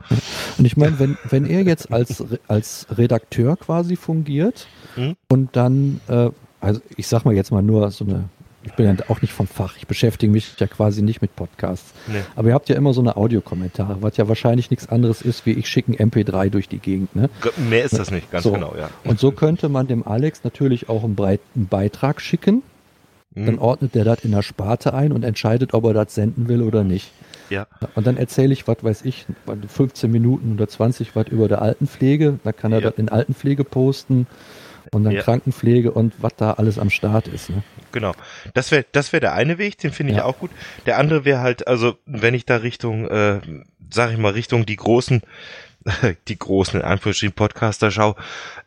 Und 0.58 0.64
ich 0.64 0.76
meine, 0.76 0.98
wenn, 0.98 1.16
wenn 1.28 1.46
er 1.46 1.62
jetzt 1.62 1.92
als, 1.92 2.24
als 2.48 2.86
Redakteur 2.90 3.56
quasi 3.56 3.96
fungiert 3.96 4.66
hm? 4.94 5.16
und 5.28 5.56
dann, 5.56 6.00
äh, 6.08 6.30
also 6.60 6.80
ich 6.96 7.06
sag 7.06 7.24
mal 7.24 7.34
jetzt 7.34 7.50
mal 7.50 7.62
nur 7.62 7.90
so 7.90 8.04
eine, 8.04 8.24
ich 8.64 8.72
bin 8.74 8.86
ja 8.86 8.94
auch 9.08 9.22
nicht 9.22 9.32
vom 9.32 9.46
Fach, 9.46 9.76
ich 9.76 9.86
beschäftige 9.86 10.30
mich 10.30 10.54
ja 10.58 10.66
quasi 10.66 11.02
nicht 11.02 11.22
mit 11.22 11.34
Podcasts. 11.34 11.94
Nee. 12.06 12.20
Aber 12.36 12.48
ihr 12.48 12.54
habt 12.54 12.68
ja 12.68 12.76
immer 12.76 12.92
so 12.92 13.00
eine 13.00 13.16
Audiokommentare, 13.16 14.02
was 14.02 14.16
ja 14.16 14.28
wahrscheinlich 14.28 14.70
nichts 14.70 14.88
anderes 14.88 15.22
ist, 15.22 15.46
wie 15.46 15.52
ich 15.52 15.68
schicke 15.68 15.92
ein 15.92 16.10
MP3 16.10 16.50
durch 16.50 16.68
die 16.68 16.78
Gegend. 16.78 17.14
Ne? 17.16 17.30
Mehr 17.56 17.84
ist 17.84 17.98
das 17.98 18.10
nicht, 18.10 18.30
ganz 18.30 18.44
so. 18.44 18.52
genau, 18.52 18.74
ja. 18.76 18.90
Und 19.04 19.18
so 19.18 19.32
könnte 19.32 19.68
man 19.68 19.86
dem 19.86 20.06
Alex 20.06 20.44
natürlich 20.44 20.88
auch 20.88 21.04
einen, 21.04 21.14
breiten 21.14 21.66
Beitrag 21.66 22.20
schicken 22.20 22.62
Mhm. 23.38 23.46
Dann 23.46 23.58
ordnet 23.58 23.94
der 23.94 24.04
das 24.04 24.24
in 24.24 24.32
der 24.32 24.42
Sparte 24.42 24.94
ein 24.94 25.12
und 25.12 25.24
entscheidet, 25.24 25.74
ob 25.74 25.84
er 25.84 25.94
das 25.94 26.14
senden 26.14 26.48
will 26.48 26.62
oder 26.62 26.84
nicht. 26.84 27.12
Ja. 27.50 27.66
Und 27.94 28.06
dann 28.06 28.16
erzähle 28.16 28.52
ich, 28.52 28.68
was 28.68 28.78
weiß 28.82 29.04
ich, 29.04 29.26
15 29.68 30.10
Minuten 30.10 30.54
oder 30.54 30.68
20 30.68 31.16
was 31.16 31.28
über 31.28 31.48
der 31.48 31.62
Altenpflege. 31.62 32.40
Da 32.44 32.52
kann 32.52 32.72
er 32.72 32.80
ja. 32.80 32.90
das 32.90 32.98
in 32.98 33.08
Altenpflege 33.08 33.64
posten 33.64 34.26
und 34.92 35.04
dann 35.04 35.12
ja. 35.12 35.22
Krankenpflege 35.22 35.92
und 35.92 36.14
was 36.18 36.34
da 36.36 36.52
alles 36.52 36.78
am 36.78 36.90
Start 36.90 37.28
ist. 37.28 37.50
Ne? 37.50 37.62
Genau. 37.92 38.12
Das 38.54 38.70
wäre 38.70 38.84
das 38.92 39.12
wäre 39.12 39.20
der 39.20 39.34
eine 39.34 39.58
Weg, 39.58 39.78
den 39.78 39.92
finde 39.92 40.12
ich 40.12 40.18
ja. 40.18 40.24
auch 40.24 40.38
gut. 40.38 40.50
Der 40.86 40.98
andere 40.98 41.24
wäre 41.24 41.40
halt, 41.40 41.66
also 41.66 41.96
wenn 42.06 42.34
ich 42.34 42.44
da 42.44 42.56
Richtung, 42.56 43.06
äh, 43.08 43.40
sag 43.90 44.12
ich 44.12 44.18
mal, 44.18 44.32
Richtung 44.32 44.66
die 44.66 44.76
großen 44.76 45.22
die 46.28 46.38
großen, 46.38 46.80
in 46.80 46.86
Anführungsstrichen, 46.86 47.34
Podcaster 47.34 47.90
schau, 47.90 48.16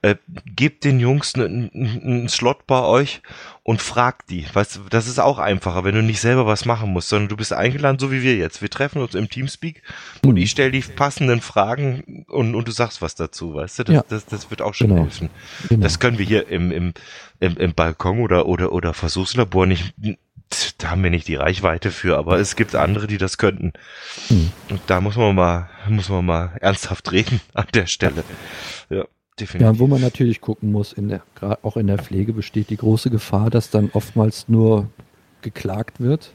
äh, 0.02 0.16
gebt 0.46 0.84
den 0.84 1.00
Jungs 1.00 1.36
einen, 1.36 1.70
einen 1.74 2.30
Slot 2.30 2.68
bei 2.68 2.82
euch 2.82 3.22
und 3.64 3.82
fragt 3.82 4.30
die. 4.30 4.46
Weißt 4.52 4.82
das 4.90 5.08
ist 5.08 5.20
auch 5.20 5.38
einfacher, 5.38 5.84
wenn 5.84 5.96
du 5.96 6.02
nicht 6.02 6.20
selber 6.20 6.48
was 6.48 6.66
machen 6.66 6.92
musst, 6.92 7.10
sondern 7.10 7.30
du 7.30 7.38
bist 7.38 7.54
eingeladen, 7.54 8.00
so 8.00 8.12
wie 8.12 8.22
wir 8.22 8.36
jetzt. 8.36 8.62
Wir 8.62 8.70
treffen 8.70 9.02
uns 9.02 9.16
im 9.16 9.30
Teamspeak 9.30 9.84
und 10.26 10.38
ich 10.38 10.52
stelle 10.52 10.72
die 10.72 10.82
passenden 10.82 11.42
Fragen 11.42 12.26
und, 12.28 12.56
und 12.56 12.68
du 12.68 12.72
sagst 12.72 13.02
was 13.02 13.16
dazu, 13.16 13.56
weißt 13.56 13.80
du? 13.80 13.84
Das, 13.84 13.96
ja. 13.96 14.04
das, 14.08 14.26
das 14.26 14.50
wird 14.50 14.62
auch 14.62 14.74
schon 14.74 14.90
genau. 14.90 15.04
helfen. 15.04 15.30
Genau. 15.70 15.84
Das 15.84 16.00
können 16.00 16.18
wir 16.18 16.26
hier 16.26 16.48
im, 16.48 16.72
im, 16.72 16.94
im, 17.40 17.58
im 17.58 17.74
Balkon 17.74 18.20
oder, 18.20 18.48
oder, 18.48 18.72
oder 18.72 18.94
Versuchslabor 18.94 19.66
nicht, 19.68 19.94
da 20.78 20.92
haben 20.92 21.04
wir 21.04 21.10
nicht 21.10 21.28
die 21.28 21.36
Reichweite 21.36 21.92
für, 21.92 22.18
aber 22.18 22.40
es 22.40 22.56
gibt 22.56 22.76
andere, 22.76 23.08
die 23.08 23.18
das 23.18 23.38
könnten. 23.38 23.74
Hm. 24.28 24.52
Und 24.70 24.82
da 24.88 25.02
muss 25.02 25.16
man 25.16 25.36
mal, 25.36 25.70
muss 25.88 26.10
man 26.10 26.26
mal 26.26 26.52
ernsthaft 26.62 27.12
reden 27.12 27.42
an 27.54 27.68
der 27.74 27.86
Stelle. 27.86 28.24
Ja. 28.90 29.06
Definitiv. 29.40 29.74
Ja, 29.74 29.80
wo 29.80 29.88
man 29.88 30.02
natürlich 30.02 30.42
gucken 30.42 30.72
muss, 30.72 30.92
in 30.94 31.08
der, 31.08 31.24
auch 31.64 31.78
in 31.78 31.88
der 31.88 31.98
Pflege 31.98 32.34
besteht 32.34 32.70
die 32.70 32.78
große 32.78 33.10
Gefahr, 33.10 33.50
dass 33.50 33.70
dann 33.70 33.90
oftmals 33.94 34.50
nur 34.50 34.90
geklagt 35.42 36.00
wird. 36.00 36.34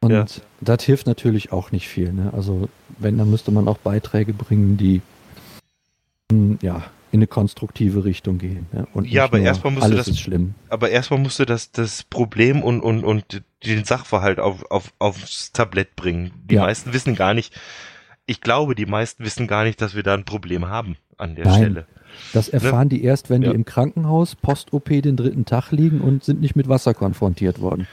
Und 0.00 0.10
ja. 0.12 0.24
das 0.60 0.84
hilft 0.84 1.06
natürlich 1.06 1.52
auch 1.52 1.72
nicht 1.72 1.88
viel. 1.88 2.12
Ne? 2.12 2.32
Also 2.32 2.68
wenn, 2.98 3.18
dann 3.18 3.30
müsste 3.30 3.50
man 3.50 3.66
auch 3.68 3.78
Beiträge 3.78 4.32
bringen, 4.32 4.76
die 4.76 5.02
hm, 6.30 6.58
ja, 6.62 6.84
in 7.14 7.18
eine 7.18 7.28
konstruktive 7.28 8.04
Richtung 8.04 8.38
gehen. 8.38 8.66
Ja, 8.72 8.88
und 8.92 9.08
ja 9.08 9.22
aber 9.22 9.38
erstmal 9.38 9.72
musst 9.72 9.88
du 9.88 9.94
das, 9.94 10.18
schlimm. 10.18 10.54
aber 10.68 10.90
erstmal 10.90 11.20
musst 11.20 11.38
du 11.38 11.44
das, 11.44 11.70
das 11.70 12.02
Problem 12.02 12.60
und, 12.60 12.80
und, 12.80 13.04
und 13.04 13.42
den 13.64 13.84
Sachverhalt 13.84 14.40
auf, 14.40 14.68
auf, 14.68 14.92
aufs 14.98 15.52
Tablett 15.52 15.94
bringen. 15.94 16.32
Die 16.50 16.56
ja. 16.56 16.62
meisten 16.62 16.92
wissen 16.92 17.14
gar 17.14 17.32
nicht, 17.32 17.54
ich 18.26 18.40
glaube, 18.40 18.74
die 18.74 18.86
meisten 18.86 19.24
wissen 19.24 19.46
gar 19.46 19.62
nicht, 19.62 19.80
dass 19.80 19.94
wir 19.94 20.02
da 20.02 20.12
ein 20.14 20.24
Problem 20.24 20.66
haben 20.66 20.96
an 21.16 21.36
der 21.36 21.44
Nein. 21.44 21.54
Stelle. 21.54 21.86
Das 22.32 22.48
ne? 22.48 22.54
erfahren 22.54 22.88
ne? 22.88 22.96
die 22.96 23.04
erst, 23.04 23.30
wenn 23.30 23.42
ja. 23.42 23.50
die 23.50 23.54
im 23.54 23.64
Krankenhaus 23.64 24.34
Post-OP 24.34 24.88
den 24.88 25.16
dritten 25.16 25.44
Tag 25.44 25.70
liegen 25.70 26.00
und 26.00 26.24
sind 26.24 26.40
nicht 26.40 26.56
mit 26.56 26.68
Wasser 26.68 26.94
konfrontiert 26.94 27.60
worden. 27.60 27.86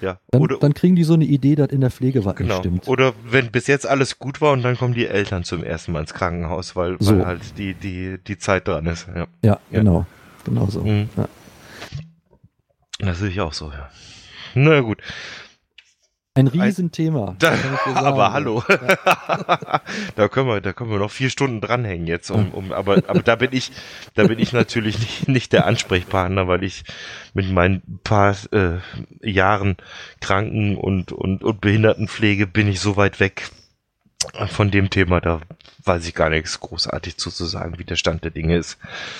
Ja. 0.00 0.18
Dann, 0.30 0.42
oder, 0.42 0.58
dann 0.58 0.74
kriegen 0.74 0.96
die 0.96 1.04
so 1.04 1.14
eine 1.14 1.24
Idee, 1.24 1.54
dass 1.54 1.68
in 1.68 1.80
der 1.80 1.90
Pflege 1.90 2.24
was 2.24 2.36
genau. 2.36 2.54
nicht 2.54 2.60
stimmt. 2.60 2.88
Oder 2.88 3.14
wenn 3.24 3.50
bis 3.50 3.66
jetzt 3.66 3.86
alles 3.86 4.18
gut 4.18 4.40
war 4.40 4.52
und 4.52 4.62
dann 4.62 4.76
kommen 4.76 4.94
die 4.94 5.06
Eltern 5.06 5.44
zum 5.44 5.64
ersten 5.64 5.92
Mal 5.92 6.00
ins 6.00 6.14
Krankenhaus, 6.14 6.76
weil, 6.76 6.96
so. 7.00 7.16
weil 7.16 7.26
halt 7.26 7.58
die, 7.58 7.74
die, 7.74 8.18
die 8.18 8.38
Zeit 8.38 8.68
dran 8.68 8.86
ist. 8.86 9.06
Ja, 9.08 9.14
ja, 9.14 9.26
ja. 9.42 9.58
genau. 9.70 10.06
Genau 10.44 10.66
so. 10.66 10.82
Mhm. 10.82 11.08
Ja. 11.16 11.28
Das 12.98 13.18
sehe 13.18 13.30
ich 13.30 13.40
auch 13.40 13.52
so, 13.52 13.70
ja. 13.70 13.90
Na 14.54 14.80
gut. 14.80 15.02
Ein 16.36 16.48
Riesenthema. 16.48 17.34
Da, 17.46 17.54
aber 17.94 18.32
hallo. 18.32 18.62
Ja. 18.68 19.80
da 20.16 20.28
können 20.28 20.48
wir, 20.48 20.60
da 20.60 20.72
können 20.72 20.90
wir 20.90 20.98
noch 20.98 21.10
vier 21.10 21.30
Stunden 21.30 21.60
dranhängen 21.60 22.06
jetzt. 22.06 22.30
Um, 22.30 22.50
um, 22.52 22.72
aber, 22.72 23.02
aber 23.06 23.22
da 23.22 23.36
bin 23.36 23.50
ich, 23.52 23.72
da 24.14 24.26
bin 24.26 24.38
ich 24.38 24.52
natürlich 24.52 24.98
nicht, 24.98 25.28
nicht 25.28 25.52
der 25.52 25.66
Ansprechpartner, 25.66 26.46
weil 26.46 26.62
ich 26.62 26.84
mit 27.32 27.50
meinen 27.50 28.00
paar 28.04 28.36
äh, 28.52 28.78
Jahren 29.22 29.76
Kranken 30.20 30.76
und, 30.76 31.12
und, 31.12 31.42
und 31.42 31.60
Behindertenpflege 31.60 32.46
bin 32.46 32.68
ich 32.68 32.80
so 32.80 32.96
weit 32.96 33.18
weg. 33.18 33.50
von 34.48 34.70
dem 34.70 34.90
Thema, 34.90 35.20
da 35.20 35.40
weiß 35.84 36.06
ich 36.06 36.14
gar 36.14 36.30
nichts 36.30 36.60
großartig 36.60 37.16
zu, 37.16 37.30
zu 37.30 37.44
sagen, 37.46 37.78
wie 37.78 37.84
der 37.84 37.96
Stand 37.96 38.24
der 38.24 38.30
Dinge 38.30 38.56
ist. 38.56 38.78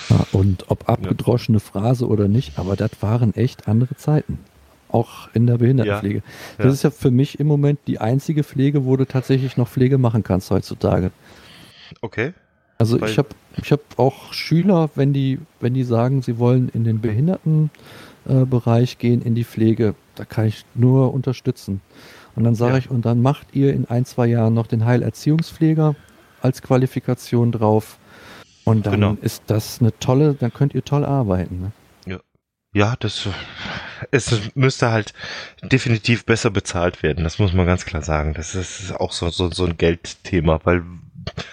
Ja, 0.09 0.25
und 0.31 0.65
ob 0.69 0.87
abgedroschene 0.87 1.59
Phrase 1.59 2.07
oder 2.07 2.27
nicht, 2.27 2.59
aber 2.59 2.75
das 2.75 2.91
waren 3.01 3.33
echt 3.33 3.67
andere 3.67 3.95
Zeiten. 3.95 4.39
Auch 4.89 5.29
in 5.33 5.47
der 5.47 5.57
Behindertenpflege. 5.57 6.23
Das 6.57 6.65
ja. 6.65 6.71
ist 6.71 6.83
ja 6.83 6.91
für 6.91 7.11
mich 7.11 7.39
im 7.39 7.47
Moment 7.47 7.79
die 7.87 7.99
einzige 7.99 8.43
Pflege, 8.43 8.85
wo 8.85 8.95
du 8.95 9.05
tatsächlich 9.05 9.57
noch 9.57 9.67
Pflege 9.67 9.97
machen 9.97 10.23
kannst 10.23 10.49
heutzutage. 10.49 11.11
Okay. 12.01 12.33
Also 12.77 13.01
Weil- 13.01 13.09
ich 13.09 13.17
habe 13.17 13.29
ich 13.61 13.71
hab 13.71 13.81
auch 13.97 14.33
Schüler, 14.33 14.89
wenn 14.95 15.11
die, 15.13 15.39
wenn 15.59 15.73
die 15.73 15.83
sagen, 15.83 16.21
sie 16.21 16.37
wollen 16.37 16.69
in 16.69 16.83
den 16.83 17.01
Behindertenbereich 17.01 18.93
äh, 18.93 18.95
gehen, 18.97 19.21
in 19.21 19.35
die 19.35 19.43
Pflege, 19.43 19.95
da 20.15 20.25
kann 20.25 20.45
ich 20.45 20.63
nur 20.75 21.13
unterstützen. 21.13 21.81
Und 22.35 22.43
dann 22.43 22.55
sage 22.55 22.73
Ja. 22.73 22.77
ich, 22.79 22.89
und 22.91 23.05
dann 23.05 23.21
macht 23.21 23.47
ihr 23.53 23.73
in 23.73 23.85
ein, 23.85 24.05
zwei 24.05 24.27
Jahren 24.27 24.53
noch 24.53 24.67
den 24.67 24.85
Heilerziehungspfleger 24.85 25.95
als 26.41 26.61
Qualifikation 26.61 27.51
drauf. 27.51 27.97
Und 28.63 28.85
dann 28.85 28.93
Genau. 28.93 29.17
ist 29.21 29.43
das 29.47 29.79
eine 29.81 29.97
tolle, 29.99 30.35
dann 30.35 30.53
könnt 30.53 30.75
ihr 30.75 30.85
toll 30.85 31.03
arbeiten. 31.03 31.61
Ne? 31.61 31.71
Ja, 32.73 32.95
das 32.99 33.27
es 34.11 34.39
müsste 34.55 34.91
halt 34.91 35.13
definitiv 35.63 36.25
besser 36.25 36.49
bezahlt 36.51 37.03
werden. 37.03 37.23
Das 37.23 37.39
muss 37.39 37.53
man 37.53 37.65
ganz 37.65 37.85
klar 37.85 38.01
sagen. 38.03 38.33
Das 38.35 38.55
ist 38.55 38.91
auch 38.99 39.11
so, 39.11 39.29
so, 39.29 39.51
so 39.51 39.65
ein 39.65 39.77
Geldthema, 39.77 40.59
weil 40.63 40.83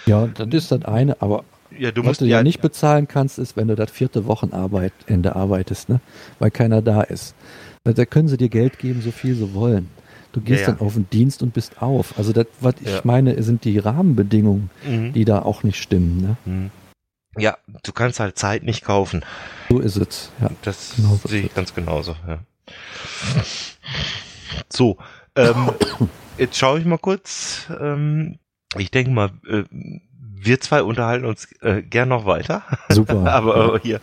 Ja, 0.06 0.26
das 0.26 0.48
ist 0.52 0.72
das 0.72 0.84
eine, 0.84 1.20
aber 1.20 1.44
ja, 1.76 1.90
du 1.90 2.02
was 2.02 2.06
musst 2.06 2.20
du 2.20 2.26
ja 2.26 2.42
nicht 2.42 2.60
bezahlen 2.60 3.08
kannst, 3.08 3.38
ist, 3.38 3.56
wenn 3.56 3.66
du 3.68 3.74
das 3.74 3.90
vierte 3.90 4.26
Wochenende 4.26 5.34
arbeitest, 5.36 5.88
ne? 5.88 6.00
weil 6.38 6.50
keiner 6.50 6.82
da 6.82 7.02
ist. 7.02 7.34
Da, 7.82 7.92
da 7.92 8.04
können 8.04 8.28
sie 8.28 8.36
dir 8.36 8.48
Geld 8.48 8.78
geben, 8.78 9.02
so 9.02 9.10
viel 9.10 9.34
sie 9.34 9.54
wollen. 9.54 9.88
Du 10.32 10.40
gehst 10.40 10.62
Ja, 10.62 10.68
ja. 10.68 10.74
dann 10.74 10.86
auf 10.86 10.94
den 10.94 11.08
Dienst 11.10 11.42
und 11.42 11.52
bist 11.54 11.80
auf. 11.82 12.16
Also 12.18 12.32
das, 12.32 12.46
was 12.60 12.74
Ja. 12.84 12.96
ich 12.98 13.04
meine, 13.04 13.40
sind 13.42 13.64
die 13.64 13.78
Rahmenbedingungen, 13.78 14.70
Mhm. 14.88 15.12
die 15.12 15.24
da 15.24 15.42
auch 15.42 15.62
nicht 15.64 15.80
stimmen. 15.80 16.20
Ne? 16.20 16.36
Mhm. 16.44 16.70
Ja, 17.36 17.58
du 17.82 17.92
kannst 17.92 18.20
halt 18.20 18.38
Zeit 18.38 18.62
nicht 18.62 18.84
kaufen. 18.84 19.24
So 19.68 19.80
ist 19.80 19.96
es. 19.96 20.30
Ja. 20.40 20.50
Das 20.62 20.94
Genau 20.96 21.18
so 21.22 21.28
sehe 21.28 21.42
ich 21.42 21.54
ganz 21.54 21.74
genauso. 21.74 22.16
Ja. 22.26 22.38
So, 24.68 24.98
ähm, 25.36 25.70
jetzt 26.38 26.56
schaue 26.56 26.78
ich 26.78 26.84
mal 26.84 26.98
kurz. 26.98 27.66
Ähm, 27.80 28.38
ich 28.76 28.90
denke 28.90 29.10
mal, 29.10 29.30
äh, 29.48 29.64
wir 30.44 30.60
zwei 30.60 30.82
unterhalten 30.82 31.24
uns 31.24 31.48
äh, 31.62 31.82
gern 31.82 32.08
noch 32.08 32.26
weiter. 32.26 32.62
Super. 32.90 33.26
Aber 33.32 33.76
äh, 33.76 33.80
hier 33.80 34.00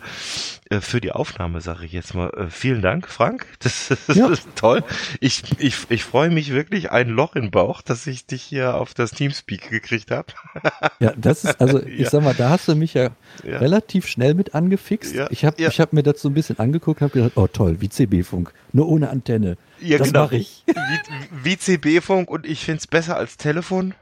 äh, 0.70 0.80
für 0.80 1.00
die 1.00 1.12
Aufnahme 1.12 1.60
sage 1.60 1.84
ich 1.84 1.92
jetzt 1.92 2.14
mal 2.14 2.30
äh, 2.30 2.50
vielen 2.50 2.82
Dank, 2.82 3.08
Frank. 3.08 3.46
Das, 3.60 3.88
das 4.06 4.16
Ja. 4.16 4.28
ist 4.28 4.48
toll. 4.56 4.82
Ich, 5.20 5.42
ich, 5.58 5.76
ich 5.88 6.04
freue 6.04 6.30
mich 6.30 6.52
wirklich 6.52 6.90
ein 6.90 7.08
Loch 7.08 7.36
im 7.36 7.50
Bauch, 7.50 7.80
dass 7.82 8.06
ich 8.06 8.26
dich 8.26 8.42
hier 8.42 8.74
auf 8.74 8.92
das 8.94 9.12
Teamspeak 9.12 9.70
gekriegt 9.70 10.10
habe. 10.10 10.26
ja, 11.00 11.12
das 11.16 11.44
ist, 11.44 11.60
also 11.60 11.80
ich 11.82 12.00
Ja. 12.00 12.10
sag 12.10 12.22
mal, 12.24 12.34
da 12.34 12.50
hast 12.50 12.66
du 12.68 12.74
mich 12.74 12.94
ja, 12.94 13.10
Ja. 13.44 13.58
relativ 13.58 14.06
schnell 14.08 14.34
mit 14.34 14.54
angefixt. 14.54 15.14
Ja, 15.14 15.28
Ich 15.30 15.44
habe 15.44 15.62
ich 15.62 15.80
hab 15.80 15.92
mir 15.92 16.02
das 16.02 16.20
so 16.20 16.28
ein 16.28 16.34
bisschen 16.34 16.58
angeguckt 16.58 17.00
und 17.00 17.04
habe 17.08 17.18
gedacht, 17.20 17.32
oh 17.36 17.46
toll, 17.46 17.76
wie 17.80 17.88
CB-Funk, 17.88 18.52
nur 18.72 18.88
ohne 18.88 19.10
Antenne. 19.10 19.56
Ja, 19.80 19.98
das 19.98 20.08
genau. 20.08 20.24
mache 20.24 20.36
ich. 20.36 20.62
Wie, 20.66 21.50
wie 21.50 21.58
CB-Funk 21.58 22.30
und 22.30 22.46
ich 22.46 22.64
find's 22.64 22.86
besser 22.86 23.16
als 23.16 23.36
Telefon. 23.36 23.94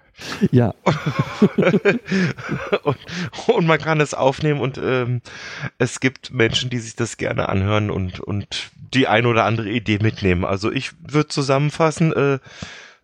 Ja, 0.51 0.75
und, 2.83 2.99
und 3.47 3.67
man 3.67 3.79
kann 3.79 4.01
es 4.01 4.15
aufnehmen 4.15 4.61
und 4.61 4.79
ähm, 4.79 5.23
es 5.79 6.01
gibt 6.01 6.33
Menschen, 6.33 6.71
die 6.71 6.79
sich 6.79 6.97
das 6.97 7.17
gerne 7.17 7.49
anhören 7.49 7.91
und, 7.91 8.21
und 8.21 8.71
die 8.77 9.07
ein 9.07 9.27
oder 9.27 9.45
andere 9.45 9.71
Idee 9.71 9.99
mitnehmen. 10.01 10.45
Also 10.45 10.71
ich 10.71 10.93
würde 11.01 11.29
zusammenfassen, 11.29 12.13
äh, 12.13 12.39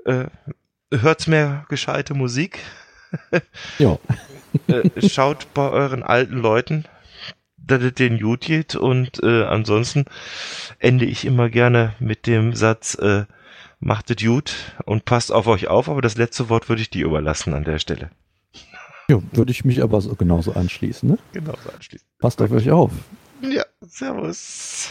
äh, 0.04 0.26
hört's 0.92 1.26
mehr 1.26 1.64
gescheite 1.68 2.14
Musik, 2.14 2.60
ja. 3.78 3.98
äh, 4.68 5.08
schaut 5.08 5.52
bei 5.54 5.70
euren 5.70 6.02
alten 6.02 6.36
Leuten, 6.36 6.84
dass 7.56 7.82
es 7.82 7.94
den 7.94 8.18
gut 8.20 8.42
geht 8.42 8.74
und 8.76 9.22
äh, 9.22 9.44
ansonsten 9.44 10.04
ende 10.78 11.04
ich 11.04 11.24
immer 11.24 11.48
gerne 11.48 11.94
mit 11.98 12.26
dem 12.26 12.54
Satz, 12.54 12.94
äh, 12.94 13.24
macht 13.80 14.10
es 14.10 14.24
gut 14.24 14.54
und 14.84 15.04
passt 15.04 15.32
auf 15.32 15.46
euch 15.46 15.68
auf, 15.68 15.88
aber 15.88 16.02
das 16.02 16.16
letzte 16.16 16.48
Wort 16.48 16.68
würde 16.68 16.82
ich 16.82 16.90
dir 16.90 17.06
überlassen 17.06 17.54
an 17.54 17.64
der 17.64 17.78
Stelle. 17.78 18.10
ja 19.08 19.20
würde 19.32 19.52
ich 19.52 19.64
mich 19.64 19.82
aber 19.82 20.00
so 20.00 20.14
genauso 20.14 20.52
anschließen. 20.52 21.08
Ne? 21.08 21.18
Genau 21.32 21.54
so 21.64 21.70
anschließend. 21.70 22.08
Passt 22.18 22.40
auf 22.42 22.50
euch 22.50 22.70
auf. 22.70 22.92
Ja, 23.42 23.64
servus. 23.80 24.90